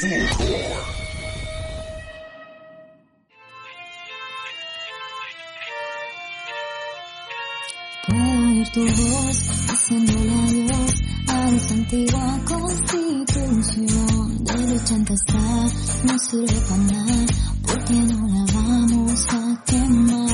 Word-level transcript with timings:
oír 0.00 0.28
tu 8.72 8.80
voz 8.80 9.70
haciendo 9.70 10.12
adiós 10.12 10.94
a 11.26 11.50
esa 11.50 11.74
antigua 11.74 12.40
constitución. 12.44 14.44
Del 14.44 14.72
80 14.72 15.14
está 15.14 15.38
no 16.04 16.18
sirve 16.18 16.60
para 16.68 16.76
nada 16.76 17.26
porque 17.62 17.94
no 17.94 18.28
la 18.28 18.44
vamos 18.52 19.26
a 19.30 19.64
quemar 19.66 20.27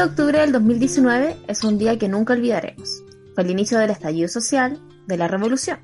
de 0.00 0.06
octubre 0.06 0.40
del 0.40 0.52
2019 0.52 1.36
es 1.46 1.62
un 1.62 1.76
día 1.76 1.98
que 1.98 2.08
nunca 2.08 2.32
olvidaremos. 2.32 3.04
Fue 3.34 3.44
el 3.44 3.50
inicio 3.50 3.78
del 3.78 3.90
estallido 3.90 4.28
social, 4.28 4.80
de 5.06 5.18
la 5.18 5.28
revolución. 5.28 5.78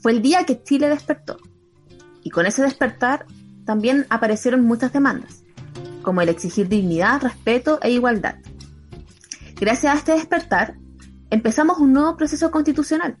Fue 0.00 0.12
el 0.12 0.20
día 0.20 0.44
que 0.44 0.62
Chile 0.62 0.90
despertó. 0.90 1.38
Y 2.22 2.28
con 2.28 2.44
ese 2.44 2.60
despertar 2.60 3.24
también 3.64 4.04
aparecieron 4.10 4.66
muchas 4.66 4.92
demandas, 4.92 5.44
como 6.02 6.20
el 6.20 6.28
exigir 6.28 6.68
dignidad, 6.68 7.22
respeto 7.22 7.78
e 7.80 7.90
igualdad. 7.90 8.34
Gracias 9.58 9.94
a 9.94 9.96
este 9.96 10.12
despertar, 10.12 10.76
empezamos 11.30 11.78
un 11.78 11.94
nuevo 11.94 12.18
proceso 12.18 12.50
constitucional, 12.50 13.16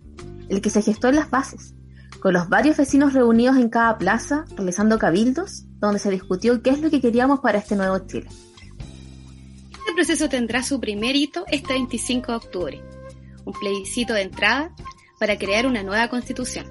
el 0.50 0.60
que 0.60 0.68
se 0.68 0.82
gestó 0.82 1.08
en 1.08 1.16
las 1.16 1.30
bases, 1.30 1.74
con 2.20 2.34
los 2.34 2.50
varios 2.50 2.76
vecinos 2.76 3.14
reunidos 3.14 3.56
en 3.56 3.70
cada 3.70 3.96
plaza, 3.96 4.44
realizando 4.54 4.98
cabildos, 4.98 5.64
donde 5.78 5.98
se 5.98 6.10
discutió 6.10 6.60
qué 6.60 6.68
es 6.68 6.82
lo 6.82 6.90
que 6.90 7.00
queríamos 7.00 7.40
para 7.40 7.56
este 7.56 7.76
nuevo 7.76 7.98
Chile. 8.00 8.28
Este 9.88 9.96
proceso 9.96 10.28
tendrá 10.28 10.62
su 10.62 10.80
primer 10.80 11.16
hito 11.16 11.46
este 11.50 11.72
25 11.72 12.32
de 12.32 12.36
octubre, 12.36 12.82
un 13.46 13.54
plebiscito 13.54 14.12
de 14.12 14.20
entrada 14.20 14.76
para 15.18 15.38
crear 15.38 15.66
una 15.66 15.82
nueva 15.82 16.08
constitución. 16.08 16.70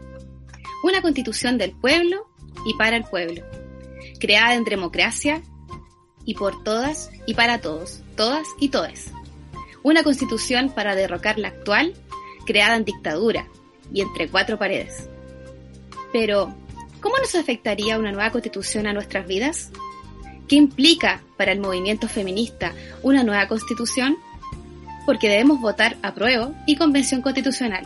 Una 0.83 1.01
constitución 1.01 1.57
del 1.57 1.71
pueblo 1.71 2.29
y 2.63 2.75
para 2.75 2.95
el 2.95 3.05
pueblo, 3.05 3.43
creada 4.19 4.53
en 4.53 4.65
democracia 4.65 5.41
y 6.25 6.35
por 6.35 6.63
todas 6.63 7.09
y 7.25 7.33
para 7.33 7.59
todos, 7.59 8.03
todas 8.15 8.47
y 8.59 8.69
todes. 8.69 9.11
Una 9.81 10.03
constitución 10.03 10.69
para 10.69 10.93
derrocar 10.93 11.39
la 11.39 11.47
actual, 11.47 11.95
creada 12.45 12.75
en 12.75 12.85
dictadura 12.85 13.47
y 13.91 14.01
entre 14.01 14.29
cuatro 14.29 14.59
paredes. 14.59 15.09
Pero, 16.13 16.55
¿cómo 17.01 17.17
nos 17.17 17.33
afectaría 17.33 17.97
una 17.97 18.11
nueva 18.11 18.31
constitución 18.31 18.85
a 18.85 18.93
nuestras 18.93 19.25
vidas? 19.25 19.71
¿Qué 20.47 20.55
implica 20.55 21.21
para 21.35 21.51
el 21.51 21.59
movimiento 21.59 22.07
feminista 22.07 22.73
una 23.03 23.23
nueva 23.23 23.47
constitución? 23.47 24.15
Porque 25.05 25.29
debemos 25.29 25.59
votar 25.59 25.97
apruebo 26.01 26.53
y 26.65 26.77
convención 26.77 27.21
constitucional. 27.21 27.85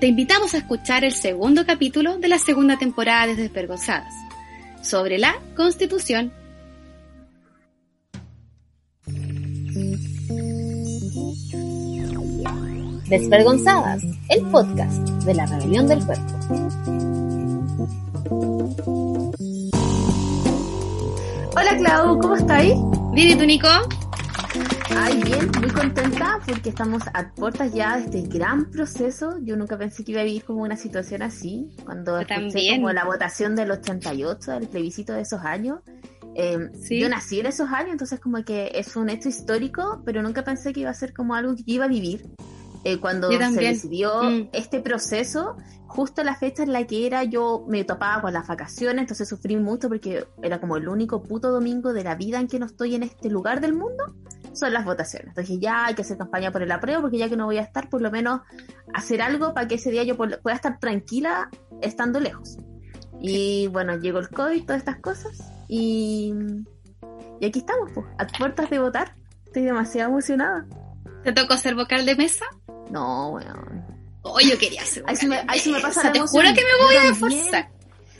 Te 0.00 0.06
invitamos 0.06 0.54
a 0.54 0.58
escuchar 0.58 1.04
el 1.04 1.12
segundo 1.12 1.66
capítulo 1.66 2.18
de 2.18 2.28
la 2.28 2.38
segunda 2.38 2.78
temporada 2.78 3.26
de 3.26 3.34
Desvergonzadas, 3.34 4.14
sobre 4.82 5.18
la 5.18 5.34
constitución. 5.56 6.32
Desvergonzadas, 13.08 14.02
el 14.28 14.42
podcast 14.50 15.08
de 15.24 15.34
la 15.34 15.46
rebelión 15.46 15.86
del 15.88 16.04
cuerpo. 16.04 16.97
Clau, 21.78 22.18
¿cómo 22.18 22.34
estáis? 22.36 22.74
Bien, 23.12 23.28
¿y 23.30 23.34
tú, 23.36 23.46
Nico? 23.46 23.68
Ay, 24.96 25.22
bien, 25.22 25.50
muy 25.60 25.68
contenta 25.70 26.40
porque 26.46 26.70
estamos 26.70 27.02
a 27.14 27.30
puertas 27.34 27.72
ya 27.72 27.96
de 27.98 28.04
este 28.04 28.22
gran 28.38 28.70
proceso. 28.70 29.36
Yo 29.42 29.56
nunca 29.56 29.76
pensé 29.78 30.04
que 30.04 30.12
iba 30.12 30.22
a 30.22 30.24
vivir 30.24 30.44
como 30.44 30.62
una 30.62 30.76
situación 30.76 31.22
así. 31.22 31.68
Cuando 31.84 32.18
escuché 32.18 32.76
como 32.76 32.92
la 32.92 33.04
votación 33.04 33.54
del 33.54 33.70
88, 33.70 34.52
el 34.54 34.68
plebiscito 34.68 35.12
de 35.12 35.22
esos 35.22 35.40
años. 35.44 35.80
eh, 36.34 36.70
Sí. 36.80 37.00
Yo 37.00 37.08
nací 37.08 37.40
en 37.40 37.46
esos 37.46 37.68
años, 37.70 37.92
entonces 37.92 38.20
como 38.20 38.42
que 38.44 38.70
es 38.74 38.94
un 38.96 39.08
hecho 39.10 39.28
histórico, 39.28 40.02
pero 40.04 40.22
nunca 40.22 40.42
pensé 40.44 40.72
que 40.72 40.80
iba 40.80 40.90
a 40.90 40.94
ser 40.94 41.12
como 41.12 41.34
algo 41.34 41.54
que 41.56 41.62
yo 41.64 41.74
iba 41.74 41.84
a 41.84 41.88
vivir. 41.88 42.26
Eh, 42.84 42.98
cuando 42.98 43.28
se 43.28 43.60
decidió 43.60 44.22
Mm. 44.22 44.48
este 44.52 44.80
proceso, 44.80 45.56
justo 45.88 46.22
la 46.22 46.36
fecha 46.36 46.62
en 46.62 46.72
la 46.72 46.86
que 46.86 47.06
era 47.06 47.24
yo 47.24 47.64
me 47.66 47.82
topaba 47.82 48.20
con 48.20 48.32
las 48.32 48.46
vacaciones, 48.46 49.00
entonces 49.00 49.28
sufrí 49.28 49.56
mucho 49.56 49.88
porque 49.88 50.26
era 50.42 50.60
como 50.60 50.76
el 50.76 50.88
único 50.88 51.22
puto 51.22 51.50
domingo 51.50 51.92
de 51.92 52.04
la 52.04 52.14
vida 52.14 52.38
en 52.38 52.46
que 52.46 52.58
no 52.58 52.66
estoy 52.66 52.94
en 52.94 53.02
este 53.02 53.30
lugar 53.30 53.60
del 53.60 53.72
mundo, 53.72 54.14
son 54.52 54.72
las 54.72 54.84
votaciones. 54.84 55.28
Entonces 55.28 55.58
ya 55.58 55.86
hay 55.86 55.94
que 55.94 56.02
hacer 56.02 56.18
campaña 56.18 56.52
por 56.52 56.62
el 56.62 56.70
apruebo 56.70 57.02
porque 57.02 57.18
ya 57.18 57.28
que 57.28 57.36
no 57.36 57.46
voy 57.46 57.56
a 57.56 57.62
estar, 57.62 57.88
por 57.88 58.02
lo 58.02 58.10
menos 58.10 58.42
hacer 58.94 59.22
algo 59.22 59.54
para 59.54 59.66
que 59.66 59.76
ese 59.76 59.90
día 59.90 60.04
yo 60.04 60.16
pueda 60.16 60.54
estar 60.54 60.78
tranquila 60.78 61.48
estando 61.80 62.20
lejos. 62.20 62.58
Y 63.20 63.66
bueno, 63.68 63.96
llegó 63.96 64.18
el 64.18 64.28
COVID, 64.28 64.64
todas 64.64 64.80
estas 64.80 65.00
cosas, 65.00 65.52
y, 65.68 66.32
y 67.40 67.46
aquí 67.46 67.58
estamos, 67.60 67.90
pues, 67.92 68.06
a 68.18 68.26
puertas 68.26 68.70
de 68.70 68.78
votar. 68.78 69.16
Estoy 69.46 69.64
demasiado 69.64 70.10
emocionada. 70.10 70.66
¿Te 71.24 71.32
tocó 71.32 71.56
ser 71.56 71.74
vocal 71.74 72.06
de 72.06 72.14
mesa? 72.14 72.44
No, 72.90 73.30
weón. 73.30 73.97
Oh, 74.34 74.40
yo 74.40 74.58
quería 74.58 74.82
Ahí 75.06 75.16
se 75.16 75.26
me, 75.26 75.36
de 75.36 75.44
ahí 75.48 75.58
se 75.60 75.70
me 75.70 75.80
pasa 75.80 75.88
mesa. 76.02 76.02
la 76.04 76.12
Te 76.12 76.18
emoción. 76.18 76.42
juro 76.44 76.54
que 76.54 76.62
me 76.64 76.84
voy 76.84 76.94
a 76.96 77.04
esforzar. 77.10 77.70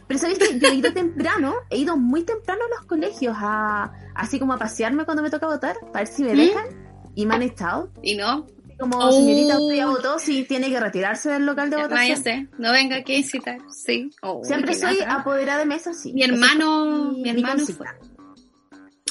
Pero 0.07 0.21
sabéis 0.21 0.39
que 0.39 0.59
yo 0.59 0.69
he 0.69 0.75
ido 0.75 0.93
temprano, 0.93 1.55
he 1.69 1.77
ido 1.79 1.97
muy 1.99 2.23
temprano 2.23 2.63
a 2.65 2.69
los 2.79 2.87
colegios, 2.87 3.37
a, 3.39 3.93
así 4.15 4.39
como 4.39 4.55
a 4.55 4.59
pasearme 4.59 5.05
cuando 5.05 5.23
me 5.23 5.29
toca 5.31 5.47
votar, 5.47 5.77
para 5.93 6.05
ver 6.05 6.07
si 6.07 6.23
me 6.25 6.33
¿Mm? 6.33 6.37
dejan, 6.39 6.67
y 7.15 7.27
me 7.27 7.35
han 7.35 7.43
echado. 7.43 7.91
¿Y 8.03 8.15
no? 8.17 8.47
Como, 8.81 8.97
Oh. 8.99 9.13
señorita, 9.13 9.59
usted 9.59 9.75
ya 9.77 9.87
votó, 9.87 10.19
si 10.19 10.45
tiene 10.45 10.71
que 10.71 10.79
retirarse 10.81 11.29
del 11.31 11.45
local 11.45 11.69
de 11.69 11.77
Ya, 11.77 11.83
votación. 11.83 12.23
váyase. 12.23 12.49
No 12.59 12.73
venga 12.73 12.97
aquí 12.97 13.15
a 13.15 13.19
incitar. 13.19 13.59
Sí. 13.71 14.11
Oh, 14.23 14.43
Siempre 14.45 14.73
soy 14.75 14.99
apoderada 15.07 15.59
de 15.59 15.67
mesa, 15.67 15.93
sí. 15.93 16.13
Mi 16.15 16.23
hermano, 16.23 17.11
mi 17.13 17.23
mi 17.25 17.31
hermano 17.31 17.67
fue. 17.67 17.87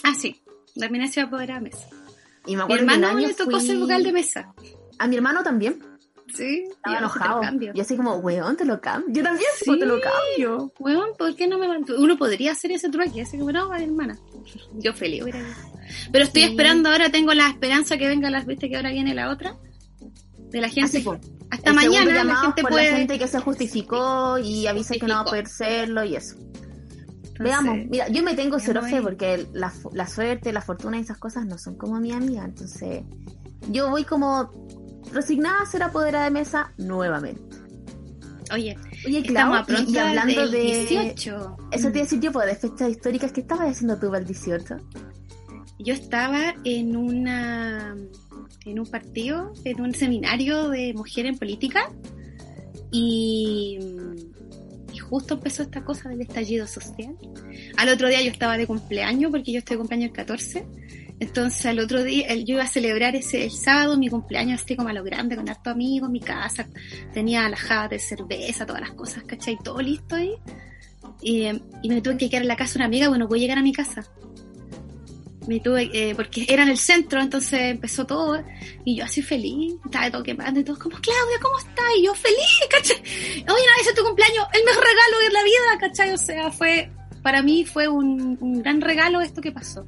Ah, 0.03 0.13
sí. 0.17 0.41
También 0.79 1.03
ha 1.03 1.07
sido 1.07 1.27
apoderada 1.27 1.59
de 1.59 1.69
mesa. 1.69 1.87
Y 2.45 2.55
me 2.55 2.63
Mi 2.63 2.67
que 2.67 2.73
un 2.73 2.79
hermano 2.79 3.07
año 3.09 3.27
le 3.27 3.33
tocó 3.33 3.51
fui- 3.51 3.67
ser 3.67 3.77
vocal 3.77 4.03
de 4.03 4.11
mesa. 4.13 4.53
A 4.99 5.07
mi 5.07 5.15
hermano 5.17 5.43
también. 5.43 5.83
Sí. 6.33 6.65
Estaba 6.69 6.97
enojado. 6.99 7.41
Y 7.73 7.79
así 7.79 7.95
como, 7.95 8.15
weón, 8.17 8.57
te 8.57 8.65
lo 8.65 8.79
cambio. 8.81 9.13
Yo 9.13 9.23
también, 9.23 9.49
Sí. 9.59 9.79
te 9.79 9.85
lo 9.85 9.99
cambio. 10.01 10.73
Weón, 10.79 11.09
¿por 11.17 11.35
qué 11.35 11.47
no 11.47 11.57
me 11.57 11.67
man- 11.67 11.85
Uno 11.97 12.17
podría 12.17 12.51
hacer 12.51 12.71
ese 12.71 12.89
trueque, 12.89 13.21
así 13.21 13.37
como, 13.37 13.51
no, 13.51 13.69
vale, 13.69 13.85
hermana. 13.85 14.17
Yo 14.73 14.93
feliz. 14.93 15.23
Pero 16.11 16.25
estoy 16.25 16.43
Sí. 16.43 16.49
esperando 16.49 16.89
ahora, 16.89 17.09
tengo 17.09 17.33
la 17.33 17.47
esperanza 17.49 17.97
que 17.97 18.07
venga 18.07 18.29
las, 18.29 18.45
viste 18.45 18.69
que 18.69 18.75
ahora 18.75 18.91
viene 18.91 19.13
la 19.15 19.29
otra. 19.31 19.55
De 20.49 20.61
la 20.61 20.69
gente. 20.69 20.97
Así. 20.99 21.05
Hasta 21.49 21.73
mañana 21.73 22.23
la 22.23 22.35
gente 22.37 22.61
por 22.61 22.71
puede. 22.71 22.91
la 22.91 22.97
gente 22.97 23.19
que 23.19 23.27
se 23.27 23.39
justificó 23.39 24.37
y 24.37 24.67
avisa 24.67 24.95
que 24.95 25.05
no 25.07 25.15
va 25.15 25.19
a 25.21 25.25
poder 25.25 25.47
serlo 25.47 26.03
y 26.03 26.15
eso. 26.15 26.35
Entonces, 26.37 27.39
Veamos, 27.39 27.77
mira, 27.89 28.07
yo 28.09 28.23
me 28.23 28.33
tengo 28.33 28.57
cero 28.59 28.81
fe 28.81 29.01
porque 29.01 29.45
la, 29.53 29.71
la 29.93 30.07
suerte, 30.07 30.51
la 30.51 30.61
fortuna 30.61 30.97
y 30.97 31.01
esas 31.01 31.17
cosas 31.19 31.45
no 31.45 31.57
son 31.57 31.75
como 31.77 31.99
mi 31.99 32.11
amiga, 32.11 32.43
entonces 32.43 33.03
yo 33.69 33.89
voy 33.91 34.03
como 34.05 34.49
resignada 35.13 35.61
a 35.61 35.65
ser 35.65 35.83
apoderada 35.83 36.25
de 36.25 36.31
mesa 36.31 36.73
nuevamente. 36.77 37.41
Oye, 38.53 38.77
Oye, 39.05 39.19
estamos 39.19 39.25
Clau, 39.27 39.53
a 39.55 39.65
pronto 39.65 39.91
y, 39.91 39.97
hablando 39.97 40.49
de 40.49 40.61
18. 40.61 41.57
eso 41.71 41.91
te 41.91 41.97
iba 41.97 41.99
a 41.99 42.03
decir 42.03 42.19
yo, 42.19 42.31
pues 42.31 42.47
de 42.47 42.55
fechas 42.55 42.89
históricas, 42.89 43.31
¿qué 43.31 43.41
estabas 43.41 43.71
haciendo 43.71 43.99
tú 43.99 44.07
para 44.07 44.19
el 44.19 44.25
18? 44.25 44.77
Yo 45.79 45.93
estaba 45.93 46.55
en 46.63 46.95
una 46.95 47.95
en 48.65 48.79
un 48.79 48.85
partido, 48.85 49.53
en 49.63 49.81
un 49.81 49.93
seminario 49.93 50.69
de 50.69 50.93
mujer 50.93 51.25
en 51.25 51.37
política 51.37 51.91
y, 52.91 53.79
y 54.93 54.97
justo 54.97 55.35
empezó 55.35 55.63
esta 55.63 55.83
cosa 55.83 56.09
del 56.09 56.21
estallido 56.21 56.67
social. 56.67 57.15
Al 57.77 57.89
otro 57.89 58.09
día 58.09 58.21
yo 58.21 58.31
estaba 58.31 58.57
de 58.57 58.67
cumpleaños 58.67 59.31
porque 59.31 59.51
yo 59.51 59.59
estoy 59.59 59.75
de 59.75 59.79
cumpleaños 59.79 60.09
el 60.09 60.15
14 60.15 60.67
Entonces 61.19 61.65
al 61.65 61.79
otro 61.79 62.03
día, 62.03 62.33
yo 62.35 62.55
iba 62.55 62.63
a 62.63 62.67
celebrar 62.67 63.15
ese 63.15 63.45
el 63.45 63.51
sábado 63.51 63.97
mi 63.97 64.07
cumpleaños 64.07 64.61
así 64.61 64.75
como 64.75 64.89
a 64.89 64.93
lo 64.93 65.03
grande, 65.03 65.35
con 65.35 65.49
harto 65.49 65.71
amigos, 65.71 66.09
mi 66.09 66.19
casa, 66.19 66.67
tenía 67.11 67.49
la 67.49 67.57
java 67.57 67.87
de 67.87 67.97
cerveza, 67.97 68.65
todas 68.65 68.81
las 68.81 68.91
cosas, 68.91 69.23
¿cachai? 69.23 69.57
Todo 69.63 69.81
listo 69.81 70.15
ahí. 70.15 70.35
Y, 71.21 71.47
y 71.81 71.89
me 71.89 72.01
tuve 72.01 72.17
que 72.17 72.29
quedar 72.29 72.43
en 72.43 72.47
la 72.47 72.55
casa 72.55 72.73
de 72.73 72.79
una 72.79 72.85
amiga, 72.85 73.09
bueno, 73.09 73.27
pude 73.27 73.39
llegar 73.39 73.57
a 73.57 73.63
mi 73.63 73.73
casa. 73.73 74.05
Me 75.47 75.59
tuve, 75.59 75.89
eh, 75.93 76.13
porque 76.13 76.45
era 76.47 76.63
en 76.63 76.69
el 76.69 76.77
centro, 76.77 77.19
entonces 77.19 77.59
empezó 77.61 78.05
todo, 78.05 78.43
y 78.85 78.97
yo 78.97 79.05
así 79.05 79.23
feliz, 79.23 79.75
estaba 79.85 80.11
todo 80.11 80.21
quemando, 80.21 80.59
y 80.59 80.63
todos 80.63 80.77
como, 80.77 80.97
Claudia, 80.97 81.39
¿cómo 81.41 81.57
estás? 81.57 81.85
Y 81.97 82.05
yo 82.05 82.13
feliz, 82.13 82.59
¿cachai? 82.69 82.97
Oye, 82.97 83.43
no, 83.45 83.81
ese 83.81 83.89
es 83.89 83.95
tu 83.95 84.03
cumpleaños, 84.03 84.45
el 84.53 84.63
mejor 84.65 84.83
regalo 84.83 85.19
de 85.23 85.29
la 85.31 85.43
vida, 85.43 85.77
¿cachai? 85.79 86.11
O 86.11 86.17
sea, 86.17 86.51
fue, 86.51 86.91
para 87.23 87.41
mí 87.41 87.65
fue 87.65 87.87
un 87.87 88.61
gran 88.61 88.81
regalo 88.81 89.21
esto 89.21 89.41
que 89.41 89.51
pasó. 89.51 89.87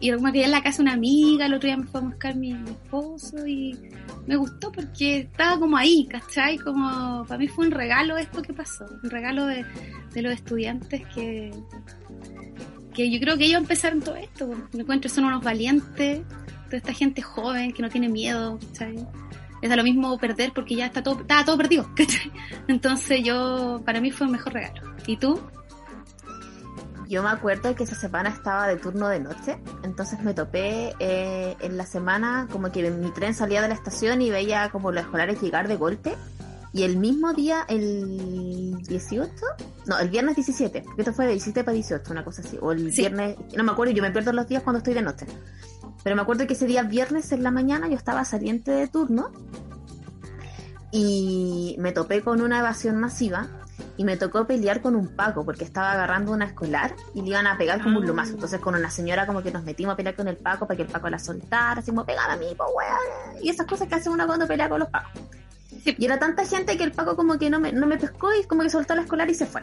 Y 0.00 0.12
me 0.12 0.32
quedé 0.32 0.44
en 0.44 0.52
la 0.52 0.62
casa 0.62 0.80
una 0.80 0.92
amiga, 0.92 1.46
el 1.46 1.54
otro 1.54 1.66
día 1.66 1.76
me 1.76 1.86
fue 1.86 2.00
a 2.00 2.04
buscar 2.04 2.36
mi, 2.36 2.54
mi 2.54 2.70
esposo 2.70 3.46
y 3.46 3.76
me 4.26 4.36
gustó 4.36 4.70
porque 4.70 5.20
estaba 5.20 5.58
como 5.58 5.76
ahí, 5.76 6.06
¿cachai? 6.08 6.56
Como 6.58 7.24
para 7.26 7.38
mí 7.38 7.48
fue 7.48 7.66
un 7.66 7.72
regalo 7.72 8.16
esto 8.16 8.40
que 8.42 8.52
pasó, 8.52 8.84
un 9.02 9.10
regalo 9.10 9.46
de, 9.46 9.64
de 10.12 10.22
los 10.22 10.32
estudiantes 10.32 11.02
que, 11.14 11.50
que 12.94 13.10
yo 13.10 13.18
creo 13.18 13.36
que 13.36 13.46
ellos 13.46 13.60
empezaron 13.60 14.00
todo 14.00 14.16
esto, 14.16 14.46
pues. 14.46 14.58
me 14.72 14.82
encuentro 14.82 15.10
son 15.10 15.24
unos 15.24 15.42
valientes, 15.42 16.20
toda 16.66 16.76
esta 16.76 16.92
gente 16.92 17.22
joven 17.22 17.72
que 17.72 17.82
no 17.82 17.88
tiene 17.88 18.08
miedo, 18.08 18.58
¿cachai? 18.68 19.04
Es 19.62 19.68
da 19.68 19.74
lo 19.74 19.82
mismo 19.82 20.16
perder 20.18 20.52
porque 20.54 20.76
ya 20.76 20.86
está 20.86 21.02
todo, 21.02 21.20
estaba 21.20 21.44
todo 21.44 21.56
perdido, 21.56 21.90
¿cachai? 21.96 22.30
Entonces 22.68 23.22
yo, 23.24 23.82
para 23.84 24.00
mí 24.00 24.10
fue 24.10 24.26
el 24.26 24.32
mejor 24.32 24.52
regalo. 24.52 24.94
¿Y 25.06 25.16
tú? 25.16 25.40
Yo 27.08 27.22
me 27.22 27.30
acuerdo 27.30 27.74
que 27.74 27.84
esa 27.84 27.94
semana 27.94 28.28
estaba 28.28 28.66
de 28.68 28.76
turno 28.76 29.08
de 29.08 29.18
noche, 29.18 29.58
entonces 29.82 30.20
me 30.22 30.34
topé 30.34 30.94
eh, 30.98 31.56
en 31.58 31.78
la 31.78 31.86
semana 31.86 32.46
como 32.52 32.70
que 32.70 32.90
mi 32.90 33.10
tren 33.12 33.34
salía 33.34 33.62
de 33.62 33.68
la 33.68 33.74
estación 33.74 34.20
y 34.20 34.28
veía 34.30 34.68
como 34.68 34.92
los 34.92 35.04
escolares 35.04 35.40
llegar 35.40 35.68
de 35.68 35.76
golpe. 35.76 36.16
Y 36.70 36.82
el 36.82 36.98
mismo 36.98 37.32
día, 37.32 37.64
el 37.68 38.76
18, 38.82 39.32
no, 39.86 39.98
el 39.98 40.10
viernes 40.10 40.36
17, 40.36 40.82
porque 40.82 41.00
esto 41.00 41.14
fue 41.14 41.24
de 41.24 41.32
17 41.32 41.64
para 41.64 41.72
18, 41.74 42.12
una 42.12 42.24
cosa 42.24 42.42
así, 42.42 42.58
o 42.60 42.72
el 42.72 42.92
Sí. 42.92 43.00
viernes, 43.00 43.36
no 43.56 43.64
me 43.64 43.72
acuerdo, 43.72 43.94
yo 43.94 44.02
me 44.02 44.10
pierdo 44.10 44.34
los 44.34 44.46
días 44.46 44.62
cuando 44.62 44.78
estoy 44.78 44.92
de 44.92 45.00
noche. 45.00 45.24
Pero 46.04 46.14
me 46.14 46.20
acuerdo 46.20 46.46
que 46.46 46.52
ese 46.52 46.66
día 46.66 46.82
viernes 46.82 47.32
en 47.32 47.42
la 47.42 47.50
mañana 47.50 47.88
yo 47.88 47.96
estaba 47.96 48.22
saliente 48.26 48.70
de 48.70 48.86
turno 48.86 49.30
y 50.92 51.74
me 51.78 51.92
topé 51.92 52.20
con 52.20 52.42
una 52.42 52.58
evasión 52.58 52.96
masiva 52.96 53.48
y 53.96 54.04
me 54.04 54.16
tocó 54.16 54.46
pelear 54.46 54.80
con 54.80 54.94
un 54.96 55.08
Paco 55.08 55.44
porque 55.44 55.64
estaba 55.64 55.92
agarrando 55.92 56.32
una 56.32 56.46
escolar 56.46 56.94
y 57.14 57.22
le 57.22 57.28
iban 57.28 57.46
a 57.46 57.56
pegar 57.58 57.82
como 57.82 57.98
un 57.98 58.04
Ah. 58.04 58.08
lumazo. 58.08 58.34
Entonces 58.34 58.60
con 58.60 58.74
una 58.74 58.90
señora 58.90 59.26
como 59.26 59.42
que 59.42 59.50
nos 59.50 59.64
metimos 59.64 59.94
a 59.94 59.96
pelear 59.96 60.14
con 60.14 60.28
el 60.28 60.36
Paco 60.36 60.66
para 60.66 60.76
que 60.76 60.82
el 60.82 60.88
Paco 60.88 61.08
la 61.08 61.18
soltara, 61.18 61.80
así 61.80 61.90
como 61.90 62.04
pegada 62.04 62.32
a 62.34 62.36
mí, 62.36 62.46
weón. 62.58 63.42
Y 63.42 63.50
esas 63.50 63.66
cosas 63.66 63.88
que 63.88 63.94
hace 63.96 64.08
uno 64.10 64.26
cuando 64.26 64.46
pelea 64.46 64.68
con 64.68 64.80
los 64.80 64.88
Pacos. 64.88 65.10
Sí. 65.84 65.94
Y 65.98 66.04
era 66.06 66.18
tanta 66.18 66.44
gente 66.44 66.76
que 66.76 66.84
el 66.84 66.92
Paco 66.92 67.14
como 67.16 67.38
que 67.38 67.50
no 67.50 67.60
me, 67.60 67.72
no 67.72 67.86
me 67.86 67.96
pescó 67.98 68.32
y 68.34 68.44
como 68.44 68.62
que 68.62 68.70
soltó 68.70 68.94
la 68.94 69.02
escolar 69.02 69.28
y 69.30 69.34
se 69.34 69.46
fue. 69.46 69.62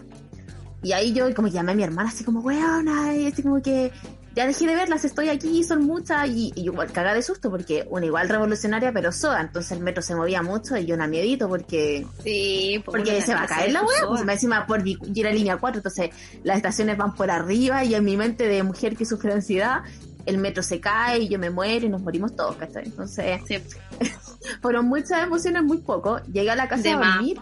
Y 0.85 0.93
ahí 0.93 1.13
yo 1.13 1.33
como 1.33 1.47
llamé 1.47 1.71
a 1.71 1.75
mi 1.75 1.81
hermana 1.81 2.09
así 2.09 2.23
como, 2.23 2.41
weón, 2.41 2.87
y 3.17 3.25
así 3.25 3.41
como 3.41 3.59
que 3.59 3.91
ya 4.35 4.45
dejé 4.45 4.67
de 4.67 4.75
verlas, 4.75 5.03
estoy 5.03 5.29
aquí, 5.29 5.63
son 5.63 5.83
muchas, 5.83 6.27
y, 6.29 6.53
y 6.55 6.65
igual 6.65 6.91
cagada 6.91 7.15
de 7.15 7.23
susto 7.23 7.49
porque 7.49 7.87
una 7.89 8.05
igual 8.05 8.29
revolucionaria 8.29 8.91
pero 8.93 9.11
soa, 9.11 9.41
entonces 9.41 9.71
el 9.71 9.79
metro 9.79 10.03
se 10.03 10.13
movía 10.13 10.43
mucho 10.43 10.77
y 10.77 10.85
yo 10.85 10.93
una 10.93 11.07
miedito 11.07 11.49
porque 11.49 12.05
Sí, 12.23 12.83
porque 12.85 13.19
se 13.23 13.33
va 13.33 13.43
a 13.43 13.47
caer 13.47 13.71
la 13.71 13.81
weá, 13.81 14.07
pues 14.07 14.21
encima 14.27 14.67
por 14.67 14.83
yo 14.83 14.95
era 15.15 15.31
línea 15.31 15.57
4, 15.57 15.79
entonces 15.79 16.11
las 16.43 16.57
estaciones 16.57 16.97
van 16.97 17.15
por 17.15 17.31
arriba 17.31 17.83
y 17.83 17.95
en 17.95 18.05
mi 18.05 18.15
mente 18.15 18.47
de 18.47 18.61
mujer 18.61 18.95
que 18.95 19.05
sufre 19.05 19.33
ansiedad, 19.33 19.81
el 20.27 20.37
metro 20.37 20.61
se 20.61 20.79
cae 20.79 21.21
y 21.21 21.29
yo 21.29 21.39
me 21.39 21.49
muero 21.49 21.87
y 21.87 21.89
nos 21.89 22.03
morimos 22.03 22.35
todos, 22.35 22.57
¿cachai? 22.57 22.85
Entonces, 22.85 23.41
Sí. 23.47 23.57
fueron 24.61 24.85
muchas 24.85 25.23
emociones 25.23 25.63
muy 25.63 25.77
poco. 25.77 26.19
Llegué 26.31 26.51
a 26.51 26.55
la 26.55 26.67
casa 26.67 26.83
De 26.83 26.89
a 26.91 26.97
dormir 26.97 27.39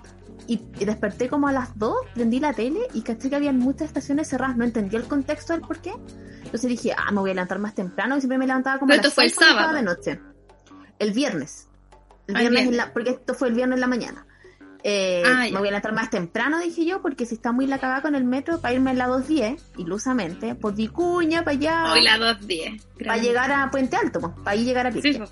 y, 0.47 0.61
y 0.79 0.85
desperté 0.85 1.29
como 1.29 1.47
a 1.47 1.51
las 1.51 1.77
2, 1.77 1.95
prendí 2.13 2.39
la 2.39 2.53
tele 2.53 2.79
y 2.93 3.01
caché 3.01 3.29
que 3.29 3.35
había 3.35 3.51
muchas 3.53 3.87
estaciones 3.87 4.27
cerradas, 4.27 4.57
no 4.57 4.63
entendía 4.65 4.99
el 4.99 5.05
contexto 5.07 5.53
del 5.53 5.61
por 5.61 5.79
qué. 5.79 5.91
Entonces 6.43 6.69
dije, 6.69 6.93
ah, 6.97 7.11
me 7.11 7.19
voy 7.19 7.31
a 7.31 7.33
levantar 7.33 7.59
más 7.59 7.73
temprano 7.75 8.15
y 8.17 8.19
siempre 8.21 8.37
me 8.37 8.45
levantaba 8.47 8.79
como 8.79 8.89
Pero 8.89 9.01
a 9.01 9.03
las 9.03 9.07
esto 9.11 9.15
fue 9.15 9.23
el 9.25 9.29
6 9.31 9.37
cuando 9.37 9.51
estaba 9.53 9.73
sábado. 9.73 9.77
de 9.77 10.13
noche. 10.13 10.21
El 10.99 11.11
viernes. 11.13 11.67
El 12.27 12.35
Ah, 12.35 12.39
viernes 12.39 12.67
en 12.67 12.77
la- 12.77 12.93
porque 12.93 13.09
esto 13.11 13.33
fue 13.33 13.47
el 13.49 13.53
viernes 13.55 13.77
en 13.77 13.81
la 13.81 13.87
mañana. 13.87 14.25
Eh, 14.85 15.23
Ah, 15.25 15.43
me 15.45 15.51
voy 15.59 15.69
a 15.69 15.71
levantar 15.71 15.93
más 15.93 16.09
temprano, 16.09 16.59
dije 16.59 16.85
yo, 16.85 17.01
porque 17.01 17.25
si 17.25 17.35
está 17.35 17.53
muy 17.53 17.67
la 17.67 17.79
cagada 17.79 18.01
con 18.01 18.15
el 18.15 18.25
metro, 18.25 18.59
para 18.59 18.73
irme 18.73 18.91
en 18.91 18.97
la 18.97 19.07
210, 19.07 19.63
ilusamente, 19.77 20.55
por 20.55 20.75
Vicuña, 20.75 21.43
para 21.45 21.55
allá, 21.57 21.93
Hoy 21.93 22.01
la 22.03 22.17
210. 22.17 22.85
para 22.99 23.17
llegar 23.17 23.49
a 23.53 23.71
Puente 23.71 23.95
Alto, 23.95 24.19
pues, 24.19 24.33
para 24.43 24.51
ahí 24.51 24.65
llegar 24.65 24.87
a. 24.87 24.91
Sí, 24.91 25.13
po. 25.13 25.25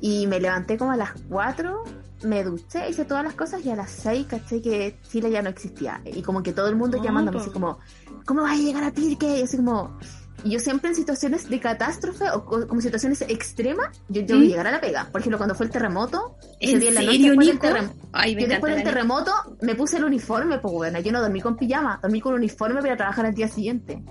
Y 0.00 0.26
me 0.28 0.38
levanté 0.38 0.76
como 0.78 0.92
a 0.92 0.96
las 0.96 1.10
4, 1.28 1.82
me 2.24 2.42
duché, 2.44 2.88
hice 2.88 3.04
todas 3.04 3.22
las 3.24 3.34
cosas 3.34 3.64
y 3.64 3.70
a 3.70 3.76
las 3.76 3.90
6 3.90 4.26
caché 4.26 4.60
que 4.62 4.98
Chile 5.10 5.30
ya 5.30 5.42
no 5.42 5.48
existía. 5.50 6.00
Y 6.04 6.22
como 6.22 6.42
que 6.42 6.52
todo 6.52 6.68
el 6.68 6.76
mundo 6.76 6.96
No, 6.98 7.04
llamándome 7.04 7.38
así 7.38 7.50
como, 7.50 7.78
¿cómo 8.24 8.42
vas 8.42 8.52
a 8.52 8.62
llegar 8.62 8.82
a 8.84 8.92
Pirque? 8.92 9.38
Y 9.38 9.42
así 9.42 9.56
como... 9.58 9.98
Y 10.42 10.50
yo 10.50 10.58
siempre 10.58 10.90
en 10.90 10.96
situaciones 10.96 11.48
de 11.48 11.58
catástrofe 11.58 12.28
o 12.30 12.44
co- 12.44 12.66
como 12.68 12.80
situaciones 12.82 13.22
extremas, 13.22 13.98
yo, 14.10 14.20
yo 14.22 14.36
¿Mm? 14.36 14.42
llegar 14.42 14.66
a 14.66 14.72
la 14.72 14.80
pega. 14.80 15.08
Por 15.10 15.20
ejemplo, 15.22 15.38
cuando 15.38 15.54
fue 15.54 15.64
el 15.66 15.72
terremoto, 15.72 16.36
ese 16.60 16.72
¿En 16.74 16.80
día 16.80 16.88
en 16.90 16.94
la 16.96 17.00
noche 17.02 17.18
después 17.18 17.46
del 17.46 17.58
terrem- 17.60 17.92
Ay, 18.12 18.34
yo 18.38 18.46
después 18.48 18.74
del 18.74 18.84
terremoto 18.84 19.32
me 19.62 19.74
puse 19.74 19.96
el 19.96 20.04
uniforme, 20.04 20.58
pues 20.58 20.74
bueno, 20.74 21.00
yo 21.00 21.12
no 21.12 21.22
dormí 21.22 21.40
con 21.40 21.56
pijama, 21.56 21.98
dormí 22.02 22.20
con 22.20 22.34
uniforme 22.34 22.82
para 22.82 22.94
trabajar 22.96 23.24
al 23.24 23.34
día 23.34 23.48
siguiente. 23.48 24.02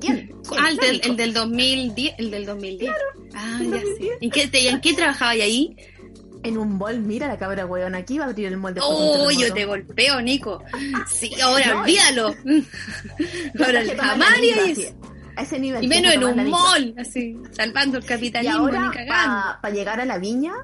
¿Quién? 0.00 0.28
¿Quién? 0.48 0.60
Ah, 0.62 0.68
el 0.70 0.76
del, 0.76 1.00
el 1.04 1.16
del 1.16 1.32
2010. 1.34 2.14
El 2.18 2.30
del 2.30 2.46
2010. 2.46 2.92
Ah, 3.34 3.58
el 3.60 3.70
ya 3.70 3.76
2010. 3.80 3.98
sé. 3.98 4.18
¿En 4.20 4.30
qué, 4.30 4.48
te- 4.48 4.68
¿En 4.68 4.80
qué 4.80 4.92
trabajaba 4.94 5.30
ahí? 5.32 5.76
En 6.46 6.58
un 6.58 6.78
mall, 6.78 7.00
mira 7.00 7.26
la 7.28 7.36
cabra 7.38 7.66
weón, 7.66 7.94
aquí 7.94 8.18
va 8.18 8.24
a 8.26 8.28
abrir 8.28 8.46
el 8.46 8.56
mall 8.56 8.74
de 8.74 8.80
Oh, 8.82 9.30
yo 9.30 9.52
te 9.52 9.64
golpeo, 9.64 10.20
Nico. 10.22 10.62
Sí, 11.08 11.30
ahora 11.40 11.74
No, 11.74 11.80
olvídalo. 11.82 12.34
ahora 13.58 13.80
haría 14.34 14.66
eso. 14.66 14.94
A 15.36 15.42
ese 15.42 15.58
nivel. 15.58 15.84
Y 15.84 15.88
que 15.88 15.94
menos 15.94 16.14
en 16.14 16.24
un 16.24 16.48
mall, 16.50 16.94
así, 16.98 17.36
salvando 17.52 17.98
el 17.98 18.04
Y 18.04 18.06
capitalismo, 18.06 18.58
ahora, 18.58 18.88
ni 18.88 18.90
cagando. 18.94 19.60
para 19.60 19.74
llegar 19.74 20.00
a 20.00 20.06
la 20.06 20.16
viña, 20.18 20.54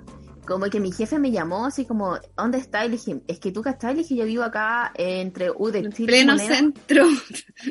como 0.46 0.66
que 0.70 0.80
mi 0.80 0.90
jefe 0.92 1.18
me 1.18 1.30
llamó 1.30 1.66
así 1.66 1.84
como, 1.84 2.18
¿dónde 2.36 2.56
está? 2.58 2.84
Y 2.86 2.88
le 2.88 2.96
dije, 2.96 3.20
es 3.28 3.38
que 3.38 3.52
tú 3.52 3.60
cachai, 3.60 3.94
le 3.94 4.02
dije, 4.02 4.16
yo 4.16 4.24
vivo 4.24 4.44
acá 4.44 4.90
entre 4.94 5.50
U 5.50 5.70
de 5.70 5.82
Chile 5.90 5.94
y 5.98 6.06
pleno 6.06 6.32
Moneda. 6.34 6.54
centro. 6.56 7.04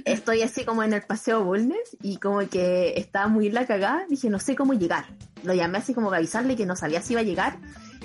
Estoy 0.06 0.44
así 0.44 0.64
como 0.64 0.84
en 0.84 0.94
el 0.94 1.02
paseo 1.02 1.44
Bulnes 1.44 1.98
y 2.04 2.18
como 2.18 2.48
que 2.48 2.94
estaba 2.98 3.28
muy 3.28 3.50
la 3.50 3.66
cagada. 3.66 4.06
Dije, 4.08 4.30
no 4.30 4.40
sé 4.40 4.56
cómo 4.56 4.74
llegar. 4.74 5.06
Lo 5.44 5.54
llamé 5.56 5.80
así 5.80 5.94
como 5.96 6.08
para 6.10 6.20
avisarle 6.20 6.56
que 6.56 6.68
no 6.68 6.76
sabía 6.76 7.02
si 7.02 7.14
iba 7.14 7.22
a 7.22 7.26
llegar. 7.26 7.58